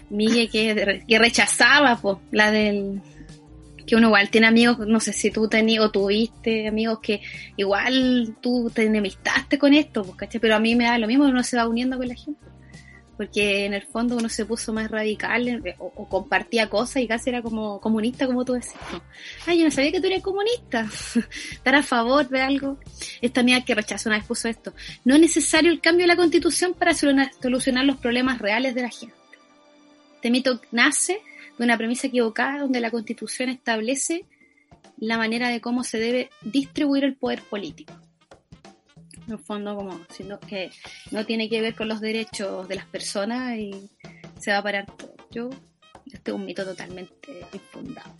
Migue 0.08 0.48
que, 0.48 1.04
que 1.06 1.18
rechazaba, 1.18 1.96
pues, 2.00 2.18
la 2.30 2.50
del, 2.52 3.02
que 3.86 3.96
uno 3.96 4.08
igual 4.08 4.30
tiene 4.30 4.46
amigos, 4.46 4.78
no 4.86 5.00
sé 5.00 5.12
si 5.12 5.30
tú 5.30 5.48
tenías 5.48 5.84
o 5.84 5.90
tuviste 5.90 6.68
amigos 6.68 7.00
que 7.00 7.20
igual 7.56 8.36
tú 8.40 8.70
te 8.72 8.84
enemistaste 8.84 9.58
con 9.58 9.74
esto, 9.74 10.04
pues, 10.04 10.16
¿cachai? 10.16 10.40
Pero 10.40 10.56
a 10.56 10.60
mí 10.60 10.76
me 10.76 10.84
da 10.84 10.98
lo 10.98 11.08
mismo, 11.08 11.24
uno 11.24 11.42
se 11.42 11.56
va 11.56 11.66
uniendo 11.66 11.96
con 11.96 12.08
la 12.08 12.14
gente. 12.14 12.51
Porque 13.22 13.66
en 13.66 13.72
el 13.72 13.82
fondo 13.82 14.16
uno 14.16 14.28
se 14.28 14.44
puso 14.44 14.72
más 14.72 14.90
radical 14.90 15.62
o, 15.78 16.08
compartía 16.08 16.68
cosas 16.68 17.04
y 17.04 17.06
casi 17.06 17.30
era 17.30 17.40
como 17.40 17.80
comunista, 17.80 18.26
como 18.26 18.44
tú 18.44 18.54
decías. 18.54 18.82
¿no? 18.92 19.00
Ay, 19.46 19.60
yo 19.60 19.64
no 19.64 19.70
sabía 19.70 19.92
que 19.92 20.00
tú 20.00 20.08
eres 20.08 20.24
comunista. 20.24 20.88
Estar 21.52 21.76
a 21.76 21.84
favor 21.84 22.28
de 22.28 22.40
algo. 22.40 22.80
Esta 23.20 23.42
amiga 23.42 23.64
que 23.64 23.76
rechazó 23.76 24.08
una 24.08 24.18
vez 24.18 24.26
puso 24.26 24.48
esto. 24.48 24.74
No 25.04 25.14
es 25.14 25.20
necesario 25.20 25.70
el 25.70 25.80
cambio 25.80 26.02
de 26.02 26.08
la 26.08 26.16
constitución 26.16 26.74
para 26.74 26.94
solucionar 26.94 27.84
los 27.84 27.98
problemas 27.98 28.40
reales 28.40 28.74
de 28.74 28.82
la 28.82 28.90
gente. 28.90 29.14
Este 30.16 30.28
mito 30.28 30.60
nace 30.72 31.20
de 31.58 31.64
una 31.64 31.78
premisa 31.78 32.08
equivocada 32.08 32.58
donde 32.58 32.80
la 32.80 32.90
constitución 32.90 33.50
establece 33.50 34.24
la 34.96 35.16
manera 35.16 35.48
de 35.48 35.60
cómo 35.60 35.84
se 35.84 36.00
debe 36.00 36.30
distribuir 36.42 37.04
el 37.04 37.14
poder 37.14 37.42
político. 37.42 37.92
En 39.26 39.32
el 39.32 39.38
fondo, 39.38 39.76
como 39.76 40.00
sino 40.10 40.38
que 40.40 40.70
no 41.10 41.24
tiene 41.24 41.48
que 41.48 41.60
ver 41.60 41.74
con 41.74 41.88
los 41.88 42.00
derechos 42.00 42.68
de 42.68 42.76
las 42.76 42.86
personas 42.86 43.56
y 43.56 43.90
se 44.38 44.50
va 44.50 44.58
a 44.58 44.62
parar 44.62 44.86
todo. 44.86 45.14
Yo, 45.30 45.50
este 46.06 46.30
es 46.30 46.34
un 46.34 46.44
mito 46.44 46.64
totalmente 46.64 47.46
infundado. 47.52 48.14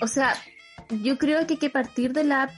O 0.00 0.06
sea, 0.06 0.34
yo 1.02 1.18
creo 1.18 1.46
que 1.46 1.54
hay 1.54 1.58
que 1.58 1.70
partir 1.70 2.12
de 2.12 2.24
la 2.24 2.52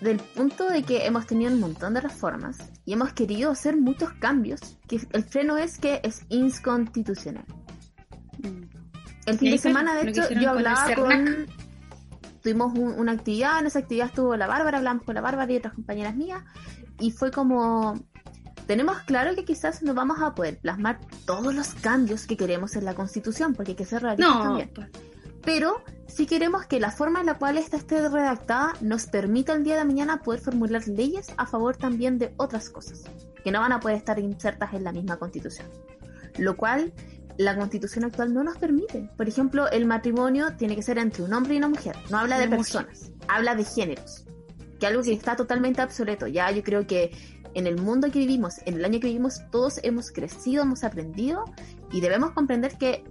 del 0.00 0.18
punto 0.18 0.68
de 0.68 0.82
que 0.82 1.04
hemos 1.04 1.26
tenido 1.26 1.52
un 1.52 1.60
montón 1.60 1.94
de 1.94 2.00
reformas 2.00 2.56
y 2.84 2.94
hemos 2.94 3.12
querido 3.12 3.50
hacer 3.50 3.76
muchos 3.76 4.12
cambios, 4.14 4.60
que 4.88 5.00
el 5.12 5.24
freno 5.24 5.58
es 5.58 5.78
que 5.78 6.00
es 6.02 6.24
inconstitucional. 6.28 7.44
El 9.26 9.38
fin 9.38 9.50
de 9.50 9.58
semana, 9.58 9.96
de 9.96 10.10
hecho, 10.10 10.22
yo 10.30 10.50
hablaba 10.50 10.94
con... 10.94 11.46
Tuvimos 12.46 12.78
un- 12.78 12.92
una 13.00 13.10
actividad, 13.10 13.58
en 13.58 13.66
esa 13.66 13.80
actividad 13.80 14.06
estuvo 14.06 14.36
la 14.36 14.46
Bárbara, 14.46 14.78
hablamos 14.78 15.02
con 15.02 15.16
la 15.16 15.20
Bárbara 15.20 15.52
y 15.52 15.56
otras 15.56 15.74
compañeras 15.74 16.14
mías, 16.14 16.44
y 17.00 17.10
fue 17.10 17.32
como... 17.32 17.98
tenemos 18.68 18.98
claro 19.00 19.34
que 19.34 19.44
quizás 19.44 19.82
no 19.82 19.94
vamos 19.94 20.22
a 20.22 20.32
poder 20.36 20.60
plasmar 20.60 21.00
todos 21.24 21.52
los 21.52 21.74
cambios 21.74 22.24
que 22.24 22.36
queremos 22.36 22.76
en 22.76 22.84
la 22.84 22.94
Constitución, 22.94 23.52
porque 23.54 23.72
hay 23.72 23.76
que 23.76 23.84
ser 23.84 24.02
realistas 24.02 24.32
No, 24.36 24.42
también. 24.44 24.70
pues, 24.72 24.88
Pero 25.44 25.82
sí 26.06 26.24
queremos 26.26 26.66
que 26.66 26.78
la 26.78 26.92
forma 26.92 27.18
en 27.18 27.26
la 27.26 27.34
cual 27.34 27.58
esta 27.58 27.76
esté 27.78 28.08
redactada 28.08 28.74
nos 28.80 29.06
permita 29.06 29.52
el 29.52 29.64
día 29.64 29.76
de 29.76 29.84
mañana 29.84 30.22
poder 30.22 30.40
formular 30.40 30.86
leyes 30.86 31.26
a 31.36 31.46
favor 31.46 31.76
también 31.76 32.16
de 32.16 32.32
otras 32.36 32.70
cosas, 32.70 33.02
que 33.42 33.50
no 33.50 33.58
van 33.58 33.72
a 33.72 33.80
poder 33.80 33.96
estar 33.96 34.20
insertas 34.20 34.72
en 34.72 34.84
la 34.84 34.92
misma 34.92 35.16
Constitución. 35.16 35.66
Lo 36.38 36.56
cual 36.56 36.92
la 37.38 37.56
Constitución 37.56 38.04
actual 38.04 38.32
no 38.32 38.42
nos 38.42 38.56
permite. 38.58 39.10
Por 39.16 39.28
ejemplo, 39.28 39.70
el 39.70 39.86
matrimonio 39.86 40.56
tiene 40.56 40.76
que 40.76 40.82
ser 40.82 40.98
entre 40.98 41.22
un 41.22 41.32
hombre 41.32 41.54
y 41.54 41.58
una 41.58 41.68
mujer. 41.68 41.96
No 42.10 42.18
habla 42.18 42.38
de 42.38 42.48
personas, 42.48 43.10
habla 43.28 43.54
de 43.54 43.64
géneros. 43.64 44.24
Que 44.80 44.86
algo 44.86 45.02
que 45.02 45.12
está 45.12 45.36
totalmente 45.36 45.82
obsoleto. 45.82 46.26
Ya 46.26 46.50
yo 46.50 46.62
creo 46.62 46.86
que 46.86 47.12
en 47.54 47.66
el 47.66 47.80
mundo 47.80 48.10
que 48.10 48.18
vivimos, 48.18 48.58
en 48.66 48.74
el 48.74 48.84
año 48.84 49.00
que 49.00 49.06
vivimos, 49.06 49.40
todos 49.50 49.80
hemos 49.82 50.10
crecido, 50.10 50.62
hemos 50.62 50.84
aprendido 50.84 51.44
y 51.90 52.00
debemos 52.00 52.32
comprender 52.32 52.76
que 52.76 53.02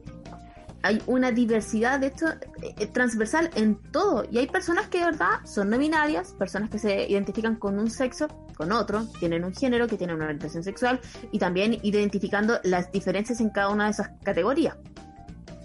hay 0.83 1.01
una 1.07 1.31
diversidad, 1.31 1.99
de 1.99 2.07
hecho, 2.07 2.27
eh, 2.61 2.75
eh, 2.77 2.85
transversal 2.85 3.49
en 3.55 3.75
todo. 3.91 4.23
Y 4.29 4.37
hay 4.37 4.45
personas 4.45 4.87
que 4.87 4.99
de 4.99 5.05
verdad 5.05 5.43
son 5.43 5.71
no 5.71 5.79
binarias, 5.79 6.33
personas 6.33 6.69
que 6.69 6.77
se 6.77 7.09
identifican 7.09 7.55
con 7.55 7.79
un 7.79 7.89
sexo, 7.89 8.27
con 8.55 8.71
otro, 8.71 9.05
tienen 9.19 9.43
un 9.43 9.53
género, 9.53 9.87
que 9.87 9.97
tienen 9.97 10.15
una 10.15 10.25
orientación 10.25 10.63
sexual 10.63 10.99
y 11.31 11.39
también 11.39 11.77
identificando 11.83 12.59
las 12.63 12.91
diferencias 12.91 13.39
en 13.41 13.49
cada 13.49 13.69
una 13.69 13.85
de 13.85 13.91
esas 13.91 14.09
categorías. 14.23 14.75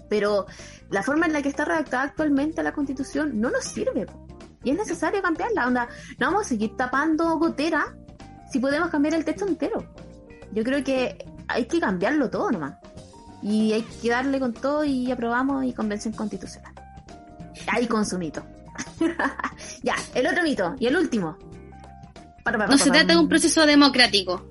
Pero 0.09 0.45
la 0.89 1.03
forma 1.03 1.25
en 1.25 1.33
la 1.33 1.41
que 1.41 1.49
está 1.49 1.63
redactada 1.63 2.03
actualmente 2.03 2.61
la 2.61 2.73
constitución 2.73 3.39
no 3.39 3.49
nos 3.49 3.63
sirve. 3.63 4.05
Y 4.63 4.71
es 4.71 4.77
necesario 4.77 5.21
cambiarla. 5.21 5.67
Onda, 5.67 5.87
no 6.19 6.27
vamos 6.27 6.45
a 6.45 6.49
seguir 6.49 6.75
tapando 6.75 7.37
gotera 7.37 7.95
si 8.51 8.59
podemos 8.59 8.89
cambiar 8.89 9.15
el 9.15 9.23
texto 9.23 9.47
entero. 9.47 9.85
Yo 10.51 10.63
creo 10.63 10.83
que 10.83 11.25
hay 11.47 11.65
que 11.65 11.79
cambiarlo 11.79 12.29
todo 12.29 12.51
nomás. 12.51 12.73
Y 13.41 13.73
hay 13.73 13.81
que 13.83 14.09
darle 14.09 14.39
con 14.39 14.53
todo 14.53 14.83
y 14.83 15.09
aprobamos 15.11 15.63
y 15.63 15.73
convención 15.73 16.13
constitucional. 16.13 16.73
Ahí 17.67 17.87
con 17.87 18.05
su 18.05 18.19
mito. 18.19 18.43
ya, 19.83 19.95
el 20.13 20.27
otro 20.27 20.43
mito 20.43 20.75
y 20.77 20.87
el 20.87 20.97
último. 20.97 21.37
No 22.67 22.77
se 22.77 22.89
trata 22.89 23.13
de 23.13 23.17
un 23.19 23.29
proceso 23.29 23.65
democrático. 23.65 24.45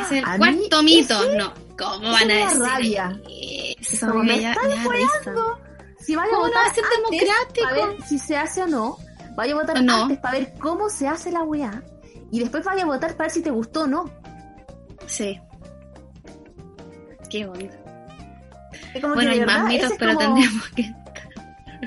Es 0.00 0.12
el 0.12 0.24
cuarto 0.24 0.82
mito. 0.82 1.22
ese- 1.24 1.36
No, 1.36 1.52
¿cómo 1.78 2.10
van 2.12 2.30
a 2.30 2.34
decir 2.34 2.60
rabia. 2.60 3.20
eso? 3.80 4.06
como, 4.08 4.22
me 4.24 4.34
risa. 4.36 4.54
Si 5.98 6.16
vaya 6.16 6.28
a 6.28 6.34
¿Cómo 6.34 6.46
no 6.46 6.48
votar 6.48 6.64
va 6.66 6.70
a 6.70 6.74
ser 6.74 6.84
antes 6.84 7.20
democrático? 7.20 7.64
para 7.68 7.86
ver 7.86 8.02
si 8.06 8.18
se 8.18 8.36
hace 8.36 8.62
o 8.62 8.66
no, 8.66 8.98
vaya 9.36 9.52
a 9.52 9.56
votar 9.56 9.76
antes 9.76 10.18
para 10.18 10.38
ver 10.38 10.52
cómo 10.58 10.88
se 10.90 11.06
hace 11.08 11.30
la 11.30 11.42
weá. 11.42 11.82
Y 12.30 12.40
después 12.40 12.64
vaya 12.64 12.82
a 12.82 12.86
votar 12.86 13.12
para 13.16 13.24
ver 13.28 13.30
si 13.30 13.42
te 13.42 13.50
gustó 13.50 13.82
o 13.82 13.86
no. 13.86 14.10
Sí. 15.06 15.38
Qué. 17.30 17.40
Es 18.94 19.00
como 19.00 19.14
Bueno, 19.14 19.32
que 19.32 19.40
hay 19.40 19.46
más 19.46 19.64
mitos, 19.68 19.90
es 19.92 19.98
pero 19.98 20.14
como- 20.14 20.34
tendríamos 20.34 20.68
que... 20.70 20.92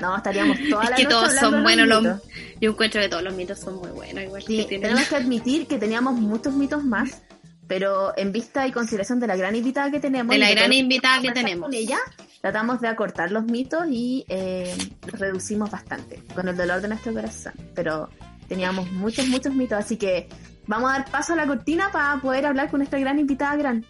No, 0.00 0.16
estaríamos 0.16 0.58
toda 0.70 0.84
Es 0.84 0.90
la 0.90 0.96
que 0.96 1.04
noche 1.04 1.14
todos 1.14 1.34
son 1.36 1.62
buenos 1.62 1.86
los... 1.88 2.02
mitos. 2.02 2.20
Yo 2.60 2.70
encuentro 2.70 3.00
que 3.00 3.08
todos 3.08 3.22
los 3.22 3.34
mitos 3.34 3.60
son 3.60 3.76
muy 3.76 3.90
buenos. 3.90 4.24
Igual 4.24 4.42
Sí, 4.42 4.58
que 4.58 4.64
tienen... 4.64 4.88
tenemos 4.88 5.08
que 5.08 5.16
admitir 5.16 5.66
que 5.66 5.78
teníamos 5.78 6.14
muchos 6.14 6.54
mitos 6.54 6.84
más, 6.84 7.22
pero 7.66 8.16
en 8.16 8.32
vista 8.32 8.66
y 8.66 8.72
consideración 8.72 9.20
de 9.20 9.26
la 9.26 9.36
gran 9.36 9.54
invitada 9.54 9.90
que 9.90 10.00
tenemos... 10.00 10.30
De 10.30 10.38
la 10.38 10.50
gran 10.50 10.72
invitada 10.72 11.20
que 11.20 11.32
tenemos. 11.32 11.66
Con 11.66 11.74
ella, 11.74 11.98
tratamos 12.40 12.80
de 12.80 12.88
acortar 12.88 13.30
los 13.30 13.44
mitos 13.44 13.86
y 13.90 14.24
eh, 14.28 14.74
los 15.10 15.20
reducimos 15.20 15.70
bastante, 15.70 16.22
con 16.34 16.48
el 16.48 16.56
dolor 16.56 16.80
de 16.80 16.88
nuestro 16.88 17.12
corazón. 17.12 17.52
Pero 17.74 18.08
teníamos 18.48 18.90
muchos, 18.92 19.26
muchos 19.26 19.52
mitos, 19.54 19.78
así 19.78 19.96
que 19.96 20.28
vamos 20.66 20.90
a 20.90 20.98
dar 20.98 21.10
paso 21.10 21.34
a 21.34 21.36
la 21.36 21.46
cortina 21.46 21.90
para 21.92 22.20
poder 22.20 22.46
hablar 22.46 22.70
con 22.70 22.82
esta 22.82 22.98
gran 22.98 23.18
invitada 23.18 23.56
gran. 23.56 23.84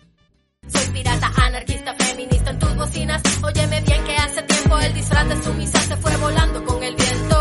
Soy 0.68 0.86
pirata, 0.92 1.30
anarquista, 1.36 1.94
feminista 1.94 2.50
en 2.50 2.58
tus 2.58 2.74
bocinas. 2.76 3.22
Óyeme 3.44 3.80
bien 3.82 4.02
que 4.04 4.16
hace 4.16 4.42
tiempo 4.42 4.78
el 4.78 4.94
disfraz 4.94 5.28
de 5.28 5.42
sumisa 5.42 5.78
se 5.78 5.96
fue 5.98 6.16
volando 6.16 6.64
con 6.64 6.82
el 6.82 6.96
viento. 6.96 7.35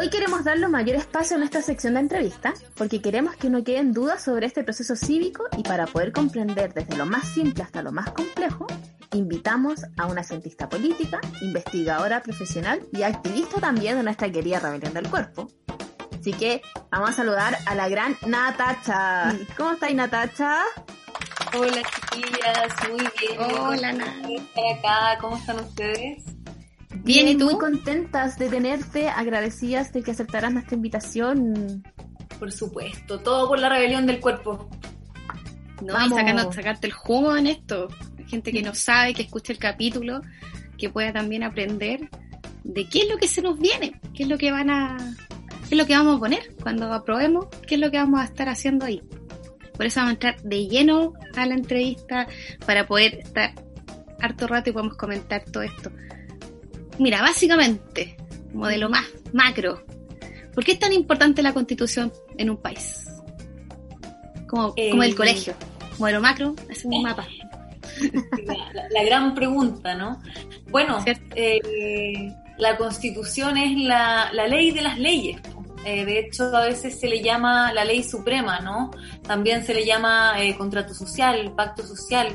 Hoy 0.00 0.10
queremos 0.10 0.44
darle 0.44 0.68
mayor 0.68 0.94
espacio 0.94 1.36
en 1.36 1.42
esta 1.42 1.60
sección 1.60 1.94
de 1.94 2.00
entrevista 2.00 2.54
porque 2.76 3.02
queremos 3.02 3.34
que 3.34 3.50
no 3.50 3.64
queden 3.64 3.92
dudas 3.92 4.22
sobre 4.22 4.46
este 4.46 4.62
proceso 4.62 4.94
cívico 4.94 5.42
y 5.56 5.64
para 5.64 5.88
poder 5.88 6.12
comprender 6.12 6.72
desde 6.72 6.96
lo 6.96 7.04
más 7.04 7.26
simple 7.26 7.64
hasta 7.64 7.82
lo 7.82 7.90
más 7.90 8.12
complejo, 8.12 8.68
invitamos 9.12 9.80
a 9.96 10.06
una 10.06 10.22
cientista 10.22 10.68
política, 10.68 11.20
investigadora 11.40 12.22
profesional 12.22 12.80
y 12.92 13.02
activista 13.02 13.60
también 13.60 13.96
de 13.96 14.04
nuestra 14.04 14.30
querida 14.30 14.60
rebelión 14.60 14.94
del 14.94 15.10
cuerpo. 15.10 15.48
Así 16.16 16.32
que 16.32 16.62
vamos 16.92 17.10
a 17.10 17.14
saludar 17.14 17.58
a 17.66 17.74
la 17.74 17.88
gran 17.88 18.16
Natacha. 18.24 19.34
¿Cómo 19.56 19.72
estáis, 19.72 19.96
Natacha? 19.96 20.62
Hola 21.52 21.82
chiquillas, 21.82 22.88
muy 22.88 23.08
bien. 23.18 23.52
Hola, 23.58 23.88
acá, 23.88 25.18
¿cómo 25.20 25.36
están 25.36 25.58
ustedes? 25.58 26.37
Bien, 27.08 27.26
¿y 27.26 27.38
tú? 27.38 27.46
Muy 27.46 27.56
contentas 27.56 28.38
de 28.38 28.50
tenerte, 28.50 29.08
agradecidas 29.08 29.94
de 29.94 30.02
que 30.02 30.10
aceptaras 30.10 30.52
nuestra 30.52 30.76
invitación. 30.76 31.82
Por 32.38 32.52
supuesto, 32.52 33.18
todo 33.20 33.48
por 33.48 33.58
la 33.58 33.70
rebelión 33.70 34.04
del 34.04 34.20
cuerpo. 34.20 34.68
No, 35.82 35.94
Vamos. 35.94 36.12
y 36.12 36.20
sacando, 36.20 36.52
sacarte 36.52 36.86
el 36.86 36.92
jugo 36.92 37.34
en 37.34 37.46
esto. 37.46 37.88
Gente 38.26 38.52
que 38.52 38.60
no 38.60 38.74
sabe, 38.74 39.14
que 39.14 39.22
escuche 39.22 39.54
el 39.54 39.58
capítulo, 39.58 40.20
que 40.76 40.90
pueda 40.90 41.10
también 41.10 41.44
aprender 41.44 42.10
de 42.62 42.86
qué 42.90 43.00
es 43.00 43.08
lo 43.08 43.16
que 43.16 43.26
se 43.26 43.40
nos 43.40 43.58
viene, 43.58 43.98
qué 44.12 44.24
es 44.24 44.28
lo 44.28 44.36
que 44.36 44.52
van 44.52 44.68
a, 44.68 44.98
qué 45.66 45.76
es 45.76 45.78
lo 45.78 45.86
que 45.86 45.96
vamos 45.96 46.18
a 46.18 46.20
poner 46.20 46.54
cuando 46.62 46.92
aprobemos, 46.92 47.46
qué 47.66 47.76
es 47.76 47.80
lo 47.80 47.90
que 47.90 47.96
vamos 47.96 48.20
a 48.20 48.24
estar 48.24 48.50
haciendo 48.50 48.84
ahí. 48.84 49.02
Por 49.74 49.86
eso 49.86 50.00
vamos 50.00 50.10
a 50.10 50.12
entrar 50.12 50.42
de 50.42 50.66
lleno 50.66 51.14
a 51.34 51.46
la 51.46 51.54
entrevista 51.54 52.26
para 52.66 52.86
poder 52.86 53.14
estar 53.14 53.54
harto 54.20 54.46
rato 54.46 54.68
y 54.68 54.72
podemos 54.74 54.98
comentar 54.98 55.42
todo 55.44 55.62
esto. 55.62 55.90
Mira, 56.98 57.22
básicamente, 57.22 58.16
modelo 58.52 58.88
más 58.88 59.04
macro. 59.32 59.82
¿Por 60.54 60.64
qué 60.64 60.72
es 60.72 60.78
tan 60.78 60.92
importante 60.92 61.42
la 61.42 61.52
constitución 61.54 62.12
en 62.36 62.50
un 62.50 62.56
país? 62.56 63.04
Como, 64.46 64.74
como 64.74 65.02
el 65.02 65.12
Eh, 65.12 65.14
colegio. 65.14 65.54
Modelo 65.98 66.20
macro, 66.20 66.54
es 66.68 66.84
un 66.84 67.02
mapa. 67.02 67.26
La, 68.92 69.02
gran 69.04 69.34
pregunta, 69.34 69.94
¿no? 69.94 70.20
Bueno, 70.70 71.04
eh, 71.34 72.32
la 72.58 72.76
constitución 72.76 73.56
es 73.56 73.76
la, 73.78 74.30
la 74.32 74.46
ley 74.46 74.70
de 74.70 74.82
las 74.82 74.98
leyes. 74.98 75.40
Eh, 75.84 76.04
de 76.04 76.18
hecho, 76.20 76.44
a 76.56 76.66
veces 76.66 76.98
se 76.98 77.08
le 77.08 77.22
llama 77.22 77.72
la 77.72 77.84
ley 77.84 78.02
suprema, 78.02 78.60
¿no? 78.60 78.90
También 79.22 79.64
se 79.64 79.74
le 79.74 79.84
llama 79.84 80.34
eh, 80.38 80.56
contrato 80.56 80.92
social, 80.94 81.52
pacto 81.56 81.82
social. 81.84 82.28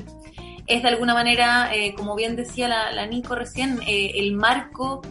Es 0.68 0.82
de 0.82 0.90
alguna 0.90 1.14
manera, 1.14 1.74
eh, 1.76 1.94
como 1.96 2.16
bien 2.16 2.36
decía 2.36 2.68
la, 2.68 2.92
la 2.92 3.06
Nico 3.06 3.36
recién, 3.36 3.80
eh, 3.86 4.12
el 4.16 4.34
marco 4.34 5.02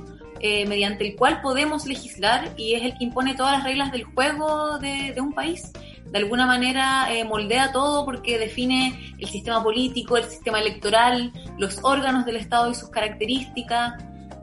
eh, 0.41 0.67
mediante 0.67 1.07
el 1.07 1.15
cual 1.15 1.41
podemos 1.41 1.87
legislar 1.87 2.53
y 2.57 2.75
es 2.75 2.83
el 2.83 2.99
que 2.99 3.05
impone 3.05 3.35
todas 3.35 3.53
las 3.53 3.65
reglas 3.65 3.93
del 3.93 4.03
juego 4.03 4.79
de, 4.79 5.13
de 5.15 5.21
un 5.21 5.33
país. 5.33 5.71
De 6.13 6.19
alguna 6.19 6.47
manera 6.47 7.07
eh, 7.11 7.25
moldea 7.25 7.73
todo 7.73 8.05
porque 8.05 8.39
define 8.39 9.15
el 9.19 9.29
sistema 9.29 9.63
político, 9.63 10.17
el 10.17 10.25
sistema 10.25 10.61
electoral, 10.61 11.33
los 11.59 11.79
órganos 11.83 12.27
del 12.27 12.37
Estado 12.37 12.71
y 12.71 12.75
sus 12.75 12.91
características. 12.91 13.95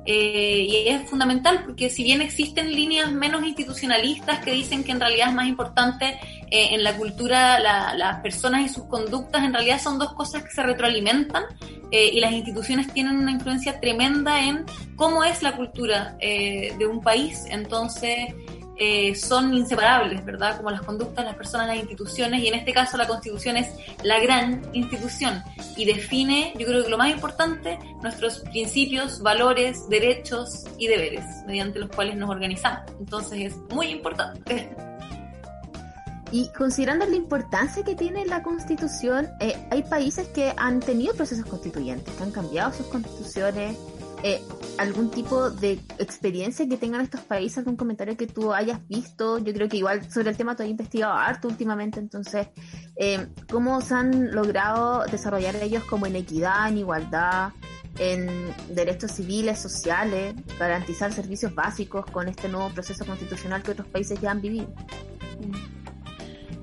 Eh, 0.06 0.66
y 0.68 0.88
es 0.88 1.08
fundamental 1.10 1.64
porque 1.66 1.90
si 1.90 2.04
bien 2.04 2.22
existen 2.22 2.72
líneas 2.72 3.12
menos 3.12 3.44
institucionalistas 3.46 4.40
que 4.40 4.52
dicen 4.54 4.84
que 4.84 4.92
en 4.92 5.00
realidad 5.00 5.30
es 5.30 5.36
más 5.36 5.48
importante 5.48 6.18
eh, 6.50 6.70
en 6.72 6.84
la 6.84 6.96
cultura 6.98 7.60
la- 7.60 7.94
las 7.96 8.20
personas 8.22 8.62
y 8.66 8.70
sus 8.70 8.86
conductas, 8.86 9.44
en 9.44 9.54
realidad 9.54 9.80
son 9.80 10.00
dos 10.00 10.14
cosas 10.14 10.44
que 10.44 10.50
se 10.52 10.64
retroalimentan 10.64 11.44
eh, 11.92 12.10
y 12.14 12.20
las 12.22 12.32
instituciones 12.32 12.92
tienen 12.94 13.18
una 13.18 13.32
influencia 13.32 13.80
tremenda 13.80 14.42
en 14.44 14.66
cómo 14.96 15.24
es 15.24 15.44
la 15.44 15.56
cultura 15.56 16.16
eh, 16.20 16.74
de 16.80 16.88
un 16.88 17.02
país. 17.02 17.46
Entonces, 17.50 18.34
eh, 18.80 19.13
son 19.13 19.54
inseparables, 19.54 20.24
¿verdad? 20.24 20.58
Como 20.58 20.72
las 20.72 20.82
conductas, 20.82 21.26
las 21.26 21.36
personas, 21.36 21.68
las 21.68 21.78
instituciones, 21.78 22.42
y 22.42 22.48
en 22.48 22.56
este 22.56 22.72
caso 22.72 22.98
la 22.98 23.08
Constitución 23.08 23.58
es 23.58 23.68
la 24.04 24.20
gran 24.20 24.62
institución 24.74 25.44
y 25.76 25.86
define, 25.86 26.54
yo 26.58 26.65
creo 26.65 26.84
que 26.84 26.89
lo 26.89 26.98
más 26.98 27.12
importante, 27.12 27.78
nuestros 28.02 28.39
principios, 28.39 29.22
valores, 29.22 29.89
derechos 29.89 30.65
y 30.78 30.88
deberes, 30.88 31.26
mediante 31.46 31.80
los 31.80 31.89
cuales 31.89 32.15
nos 32.15 32.30
organizamos. 32.30 32.89
Entonces 33.00 33.54
es 33.54 33.58
muy 33.74 33.88
importante. 33.88 34.70
Y 36.32 36.50
considerando 36.50 37.08
la 37.08 37.15
importancia 37.15 37.84
que 37.84 37.96
tiene 37.96 38.24
la 38.26 38.44
constitución, 38.44 39.30
eh, 39.39 39.56
hay 39.72 39.82
países 39.82 40.28
que 40.28 40.54
han 40.58 40.80
tenido 40.80 41.15
procesos 41.15 41.46
constituyentes, 41.46 42.13
que 42.13 42.24
han 42.24 42.32
cambiado 42.32 42.72
sus 42.72 42.86
constituciones. 42.86 43.76
Eh, 44.23 44.41
¿Algún 44.77 45.12
tipo 45.12 45.49
de 45.49 45.73
experiencia 45.97 46.67
que 46.67 46.77
tengan 46.77 47.01
estos 47.01 47.21
países? 47.21 47.60
¿Algún 47.60 47.75
comentario 47.75 48.15
que 48.15 48.27
tú 48.27 48.53
hayas 48.53 48.86
visto? 48.88 49.38
Yo 49.39 49.53
creo 49.53 49.67
que 49.67 49.77
igual 49.77 50.10
sobre 50.10 50.29
el 50.29 50.38
tema 50.38 50.55
tú 50.55 50.63
has 50.63 50.69
investigado 50.69 51.13
harto 51.13 51.47
últimamente, 51.47 51.99
entonces, 51.99 52.47
eh, 52.97 53.27
¿cómo 53.49 53.82
se 53.82 53.93
han 53.93 54.32
logrado 54.32 55.05
desarrollar 55.05 55.55
ellos 55.58 55.84
como 55.84 56.05
en 56.05 56.15
equidad, 56.15 56.69
en 56.69 56.77
igualdad? 56.79 57.51
en 57.97 58.53
derechos 58.69 59.12
civiles, 59.12 59.60
sociales, 59.60 60.34
garantizar 60.58 61.12
servicios 61.12 61.53
básicos 61.53 62.05
con 62.05 62.29
este 62.29 62.47
nuevo 62.47 62.69
proceso 62.69 63.05
constitucional 63.05 63.62
que 63.62 63.71
otros 63.71 63.88
países 63.88 64.21
ya 64.21 64.32
han 64.32 64.41
vivido. 64.41 64.73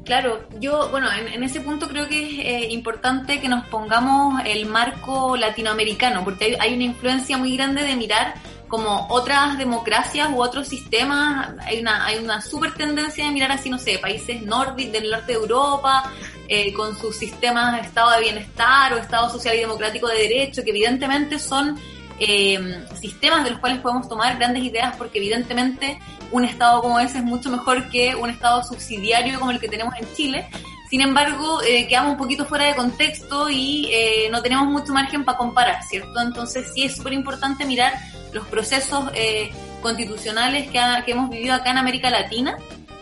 Claro, 0.07 0.47
yo, 0.61 0.89
bueno, 0.91 1.09
en, 1.13 1.43
ese 1.43 1.61
punto 1.61 1.89
creo 1.89 2.07
que 2.07 2.23
es 2.27 2.39
eh, 2.39 2.73
importante 2.73 3.41
que 3.41 3.49
nos 3.49 3.67
pongamos 3.67 4.41
el 4.47 4.67
marco 4.67 5.37
latinoamericano, 5.37 6.23
porque 6.23 6.45
hay, 6.45 6.57
hay, 6.61 6.75
una 6.75 6.85
influencia 6.85 7.37
muy 7.37 7.57
grande 7.57 7.83
de 7.83 7.97
mirar 7.97 8.35
como 8.69 9.09
otras 9.11 9.59
democracias 9.59 10.29
u 10.33 10.41
otros 10.41 10.69
sistemas, 10.69 11.55
hay 11.61 11.81
una, 11.81 12.07
hay 12.07 12.19
una 12.19 12.41
super 12.41 12.75
tendencia 12.75 13.25
de 13.25 13.33
mirar 13.33 13.51
así, 13.51 13.69
no 13.69 13.79
sé, 13.79 13.99
países 13.99 14.43
nórdicos 14.43 14.93
del 14.93 15.11
norte 15.11 15.33
de 15.33 15.39
Europa, 15.39 16.13
eh, 16.47 16.73
con 16.73 16.97
sus 16.97 17.17
sistemas 17.17 17.75
de 17.75 17.81
estado 17.81 18.13
de 18.13 18.21
bienestar 18.21 18.93
o 18.93 18.99
estado 18.99 19.29
social 19.29 19.57
y 19.57 19.61
democrático 19.61 20.07
de 20.07 20.19
derecho, 20.19 20.63
que 20.63 20.71
evidentemente 20.71 21.41
son 21.41 21.77
eh, 22.21 22.85
sistemas 22.99 23.45
de 23.45 23.51
los 23.51 23.61
cuales 23.61 23.81
podemos 23.81 24.09
tomar 24.09 24.37
grandes 24.39 24.63
ideas, 24.63 24.97
porque 24.97 25.19
evidentemente 25.19 25.99
un 26.33 26.45
estado 26.45 26.83
como 26.83 26.99
ese 26.99 27.19
es 27.19 27.25
mucho 27.25 27.51
mejor 27.51 27.89
que 27.89 28.15
un 28.15 28.31
estado 28.31 28.63
subsidiario 28.63 29.39
como 29.39 29.51
el 29.51 29.61
que 29.61 29.69
tenemos 29.69 29.95
en 29.99 30.07
Chile. 30.15 30.49
Sin 30.91 31.01
embargo, 31.01 31.63
eh, 31.63 31.89
quedamos 31.89 32.13
un 32.13 32.19
poquito 32.19 32.45
fuera 32.45 32.67
de 32.67 32.75
contexto 32.77 33.51
y 33.51 33.89
eh, 33.91 34.29
no 34.31 34.41
tenemos 34.41 34.69
mucho 34.69 34.93
margen 34.93 35.25
para 35.25 35.39
comparar, 35.39 35.83
¿cierto? 35.83 36.21
Entonces 36.21 36.69
sí 36.75 36.85
es 36.85 36.97
súper 36.97 37.13
importante 37.13 37.65
mirar 37.65 37.93
los 38.33 38.47
procesos 38.47 39.11
eh, 39.15 39.51
constitucionales 39.83 40.71
que, 40.71 40.81
que, 41.05 41.13
hemos 41.13 41.31
vivido 41.31 41.55
acá 41.55 41.71
en 41.71 41.79
América 41.79 42.11
Latina. 42.11 42.57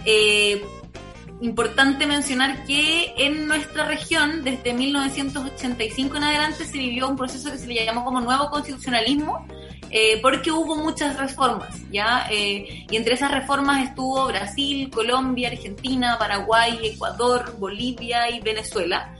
Eh, 0.04 0.64
importante 1.40 2.06
mencionar 2.06 2.64
que 2.64 3.14
en 3.16 3.46
nuestra 3.46 3.86
región, 3.86 4.44
desde 4.44 4.72
1985 4.72 6.16
en 6.16 6.22
adelante, 6.22 6.64
se 6.64 6.78
vivió 6.78 7.08
un 7.08 7.16
proceso 7.16 7.50
que 7.50 7.58
se 7.58 7.66
le 7.66 7.84
llamó 7.84 8.04
como 8.04 8.20
nuevo 8.20 8.50
constitucionalismo, 8.50 9.46
eh, 9.90 10.18
porque 10.22 10.50
hubo 10.50 10.76
muchas 10.76 11.16
reformas, 11.18 11.76
¿ya? 11.92 12.26
y 12.32 12.96
entre 12.96 13.14
esas 13.14 13.30
reformas 13.30 13.84
estuvo 13.84 14.26
Brasil, 14.26 14.90
Colombia, 14.90 15.50
Argentina, 15.50 16.16
Paraguay, 16.18 16.80
Ecuador, 16.82 17.56
Bolivia 17.58 18.28
y 18.30 18.40
Venezuela. 18.40 19.14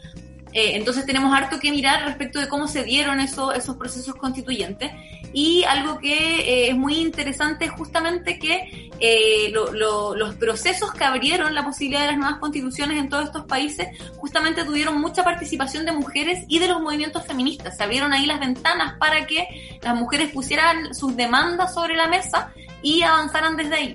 Eh, 0.54 0.76
entonces 0.76 1.04
tenemos 1.04 1.34
harto 1.34 1.58
que 1.58 1.72
mirar 1.72 2.04
respecto 2.04 2.38
de 2.38 2.48
cómo 2.48 2.68
se 2.68 2.84
dieron 2.84 3.18
eso, 3.18 3.52
esos 3.52 3.76
procesos 3.76 4.14
constituyentes. 4.14 4.92
Y 5.34 5.64
algo 5.64 5.98
que 5.98 6.14
eh, 6.14 6.68
es 6.70 6.76
muy 6.76 6.94
interesante 6.96 7.66
es 7.66 7.72
justamente 7.72 8.38
que 8.38 8.90
eh, 9.00 9.52
los 9.52 10.34
procesos 10.36 10.94
que 10.94 11.04
abrieron 11.04 11.54
la 11.54 11.64
posibilidad 11.64 12.02
de 12.02 12.06
las 12.12 12.16
nuevas 12.16 12.38
constituciones 12.38 12.98
en 12.98 13.08
todos 13.08 13.24
estos 13.24 13.44
países 13.44 13.88
justamente 14.16 14.64
tuvieron 14.64 15.00
mucha 15.00 15.24
participación 15.24 15.84
de 15.84 15.92
mujeres 15.92 16.44
y 16.48 16.60
de 16.60 16.68
los 16.68 16.80
movimientos 16.80 17.26
feministas. 17.26 17.76
Se 17.76 17.82
abrieron 17.82 18.12
ahí 18.12 18.26
las 18.26 18.38
ventanas 18.38 18.94
para 18.98 19.26
que 19.26 19.78
las 19.82 19.96
mujeres 19.96 20.30
pusieran 20.30 20.94
sus 20.94 21.16
demandas 21.16 21.74
sobre 21.74 21.96
la 21.96 22.06
mesa 22.06 22.52
y 22.80 23.02
avanzaran 23.02 23.56
desde 23.56 23.74
ahí. 23.74 23.94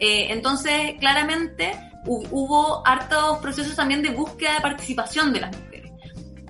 entonces, 0.00 0.94
claramente 0.98 1.72
hubo 2.04 2.86
hartos 2.86 3.38
procesos 3.38 3.76
también 3.76 4.02
de 4.02 4.10
búsqueda 4.10 4.54
de 4.54 4.60
participación 4.60 5.32
de 5.32 5.40
las 5.40 5.56
mujeres. 5.56 5.92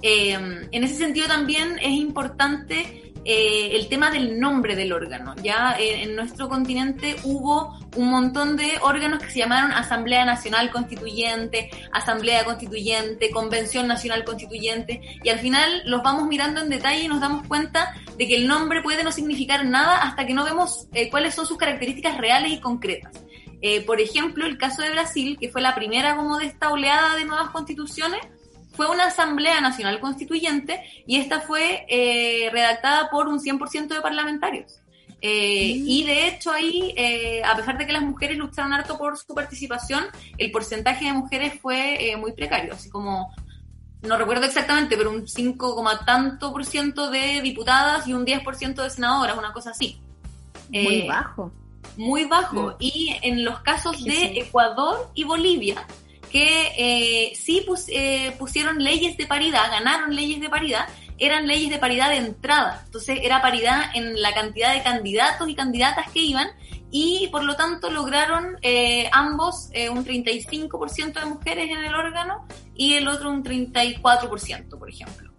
Eh, 0.03 0.33
en 0.33 0.85
ese 0.85 0.95
sentido 0.95 1.27
también 1.27 1.79
es 1.79 1.91
importante 1.91 3.10
eh, 3.25 3.77
el 3.77 3.89
tema 3.89 4.11
del 4.11 4.41
nombre 4.41 4.75
del 4.75 4.93
órgano. 4.93 5.35
Ya 5.43 5.77
eh, 5.79 6.05
en 6.05 6.17
nuestro 6.17 6.49
continente 6.49 7.17
hubo 7.25 7.79
un 7.97 8.11
montón 8.11 8.57
de 8.57 8.79
órganos 8.81 9.23
que 9.23 9.31
se 9.31 9.41
llamaron 9.41 9.73
Asamblea 9.73 10.25
Nacional 10.25 10.71
Constituyente, 10.71 11.71
Asamblea 11.93 12.45
Constituyente, 12.45 13.31
Convención 13.31 13.87
Nacional 13.87 14.25
Constituyente, 14.25 15.03
y 15.23 15.29
al 15.29 15.39
final 15.39 15.83
los 15.85 16.03
vamos 16.03 16.29
mirando 16.29 16.63
en 16.63 16.71
detalle 16.71 17.03
y 17.03 17.09
nos 17.09 17.21
damos 17.21 17.47
cuenta 17.47 17.95
de 18.17 18.27
que 18.27 18.37
el 18.37 18.49
nombre 18.49 18.83
puede 18.83 19.05
no 19.05 19.13
significar 19.13 19.67
nada 19.67 19.99
hasta 19.99 20.27
que 20.27 20.33
no 20.33 20.45
vemos 20.45 20.87
cuáles 21.11 21.35
son 21.35 21.47
sus 21.47 21.59
características 21.59 22.17
reales 22.17 22.53
y 22.53 22.61
concretas. 22.61 23.13
por 23.87 24.01
ejemplo, 24.01 24.47
el 24.47 24.57
caso 24.57 24.83
de 24.83 24.91
Brasil, 24.91 25.37
que 25.39 25.51
fue 25.51 25.61
la 25.61 25.75
primera 25.75 26.17
como 26.17 26.39
de 26.39 26.47
esta 26.47 26.71
oleada 26.71 27.17
de 27.17 27.25
nuevas 27.27 27.51
constituciones, 27.51 28.21
fue 28.81 28.89
una 28.89 29.09
Asamblea 29.09 29.61
Nacional 29.61 30.01
Constituyente 30.01 30.83
y 31.07 31.17
esta 31.17 31.43
fue 31.43 31.85
eh, 31.87 32.49
redactada 32.51 33.11
por 33.11 33.29
un 33.29 33.39
100% 33.39 33.89
de 33.89 34.01
parlamentarios. 34.01 34.81
Eh, 35.21 35.75
mm. 35.77 35.85
Y 35.87 36.05
de 36.05 36.29
hecho 36.29 36.51
ahí, 36.51 36.95
eh, 36.97 37.43
a 37.45 37.55
pesar 37.57 37.77
de 37.77 37.85
que 37.87 37.93
las 37.93 38.01
mujeres 38.01 38.39
lucharon 38.39 38.73
harto 38.73 38.97
por 38.97 39.19
su 39.19 39.35
participación, 39.35 40.05
el 40.39 40.51
porcentaje 40.51 41.05
de 41.05 41.13
mujeres 41.13 41.61
fue 41.61 42.17
muy 42.19 42.33
precario, 42.33 42.73
así 42.73 42.89
como, 42.89 43.35
no 44.01 44.17
recuerdo 44.17 44.47
exactamente, 44.47 44.97
pero 44.97 45.11
un 45.11 45.29
5, 45.29 45.85
tanto 46.07 46.51
por 46.51 46.65
ciento 46.65 47.11
de 47.11 47.43
diputadas 47.43 48.09
y 48.09 48.15
un 48.15 48.25
10% 48.25 48.83
de 48.83 48.89
senadoras, 48.89 49.37
una 49.37 49.53
cosa 49.53 49.73
así. 49.73 50.01
Muy 50.71 51.07
bajo. 51.07 51.53
Muy 51.99 52.25
bajo. 52.25 52.69
Mm. 52.69 52.75
Y 52.79 53.17
en 53.21 53.45
los 53.45 53.61
casos 53.61 54.03
de 54.03 54.39
Ecuador 54.39 55.11
y 55.13 55.25
Bolivia, 55.25 55.87
que 56.31 56.73
eh, 56.79 57.33
sí 57.35 57.67
eh, 57.89 58.35
pusieron 58.39 58.83
leyes 58.83 59.17
de 59.17 59.27
paridad, 59.27 59.71
ganaron 59.71 60.15
leyes 60.15 60.41
de 60.41 60.49
paridad, 60.49 60.89
eran 61.19 61.47
leyes 61.47 61.71
de 61.71 61.79
paridad 61.79 62.11
de 62.11 62.17
entrada. 62.17 62.83
Entonces 62.87 63.19
era 63.23 63.43
paridad 63.43 63.91
en 63.95 64.21
la 64.23 64.33
cantidad 64.33 64.73
de 64.73 64.83
candidatos 64.83 65.49
y 65.49 65.55
candidatas 65.55 66.11
que 66.13 66.21
iban 66.21 66.49
y 66.93 67.29
por 67.31 67.45
lo 67.45 67.57
tanto 67.57 67.91
lograron 67.91 68.57
eh, 68.63 69.09
ambos 69.13 69.71
un 69.91 70.05
35% 70.05 71.13
de 71.13 71.27
mujeres 71.27 71.71
en 71.71 71.85
el 71.85 71.95
órgano 71.95 72.47
y 72.75 72.95
el 72.95 73.07
otro 73.09 73.31
un 73.31 73.45
34%, 73.45 74.79
por 74.79 74.89
ejemplo. 74.89 75.31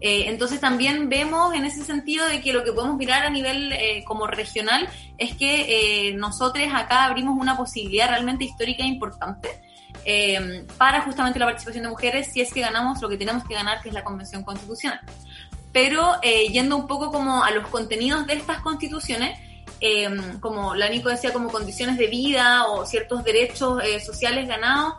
entonces 0.00 0.60
también 0.60 1.08
vemos 1.08 1.54
en 1.54 1.64
ese 1.64 1.84
sentido 1.84 2.26
de 2.26 2.40
que 2.40 2.52
lo 2.52 2.64
que 2.64 2.72
podemos 2.72 2.96
mirar 2.96 3.24
a 3.24 3.30
nivel 3.30 3.72
como 4.04 4.26
regional 4.26 4.88
es 5.18 5.36
que 5.36 6.14
nosotros 6.16 6.66
acá 6.74 7.04
abrimos 7.04 7.38
una 7.38 7.56
posibilidad 7.56 8.08
realmente 8.08 8.44
histórica 8.44 8.84
importante 8.84 9.65
eh, 10.04 10.64
para 10.78 11.02
justamente 11.02 11.38
la 11.38 11.46
participación 11.46 11.84
de 11.84 11.90
mujeres 11.90 12.32
si 12.32 12.40
es 12.40 12.52
que 12.52 12.60
ganamos 12.60 13.00
lo 13.00 13.08
que 13.08 13.16
tenemos 13.16 13.44
que 13.44 13.54
ganar, 13.54 13.82
que 13.82 13.88
es 13.88 13.94
la 13.94 14.04
Convención 14.04 14.42
Constitucional. 14.42 15.00
Pero 15.72 16.16
eh, 16.22 16.48
yendo 16.48 16.76
un 16.76 16.86
poco 16.86 17.10
como 17.10 17.44
a 17.44 17.50
los 17.50 17.66
contenidos 17.68 18.26
de 18.26 18.34
estas 18.34 18.60
constituciones, 18.60 19.38
eh, 19.80 20.08
como 20.40 20.74
la 20.74 20.88
Nico 20.88 21.08
decía, 21.08 21.32
como 21.32 21.50
condiciones 21.50 21.98
de 21.98 22.06
vida 22.06 22.66
o 22.66 22.86
ciertos 22.86 23.24
derechos 23.24 23.82
sociales 24.04 24.48
ganados, 24.48 24.94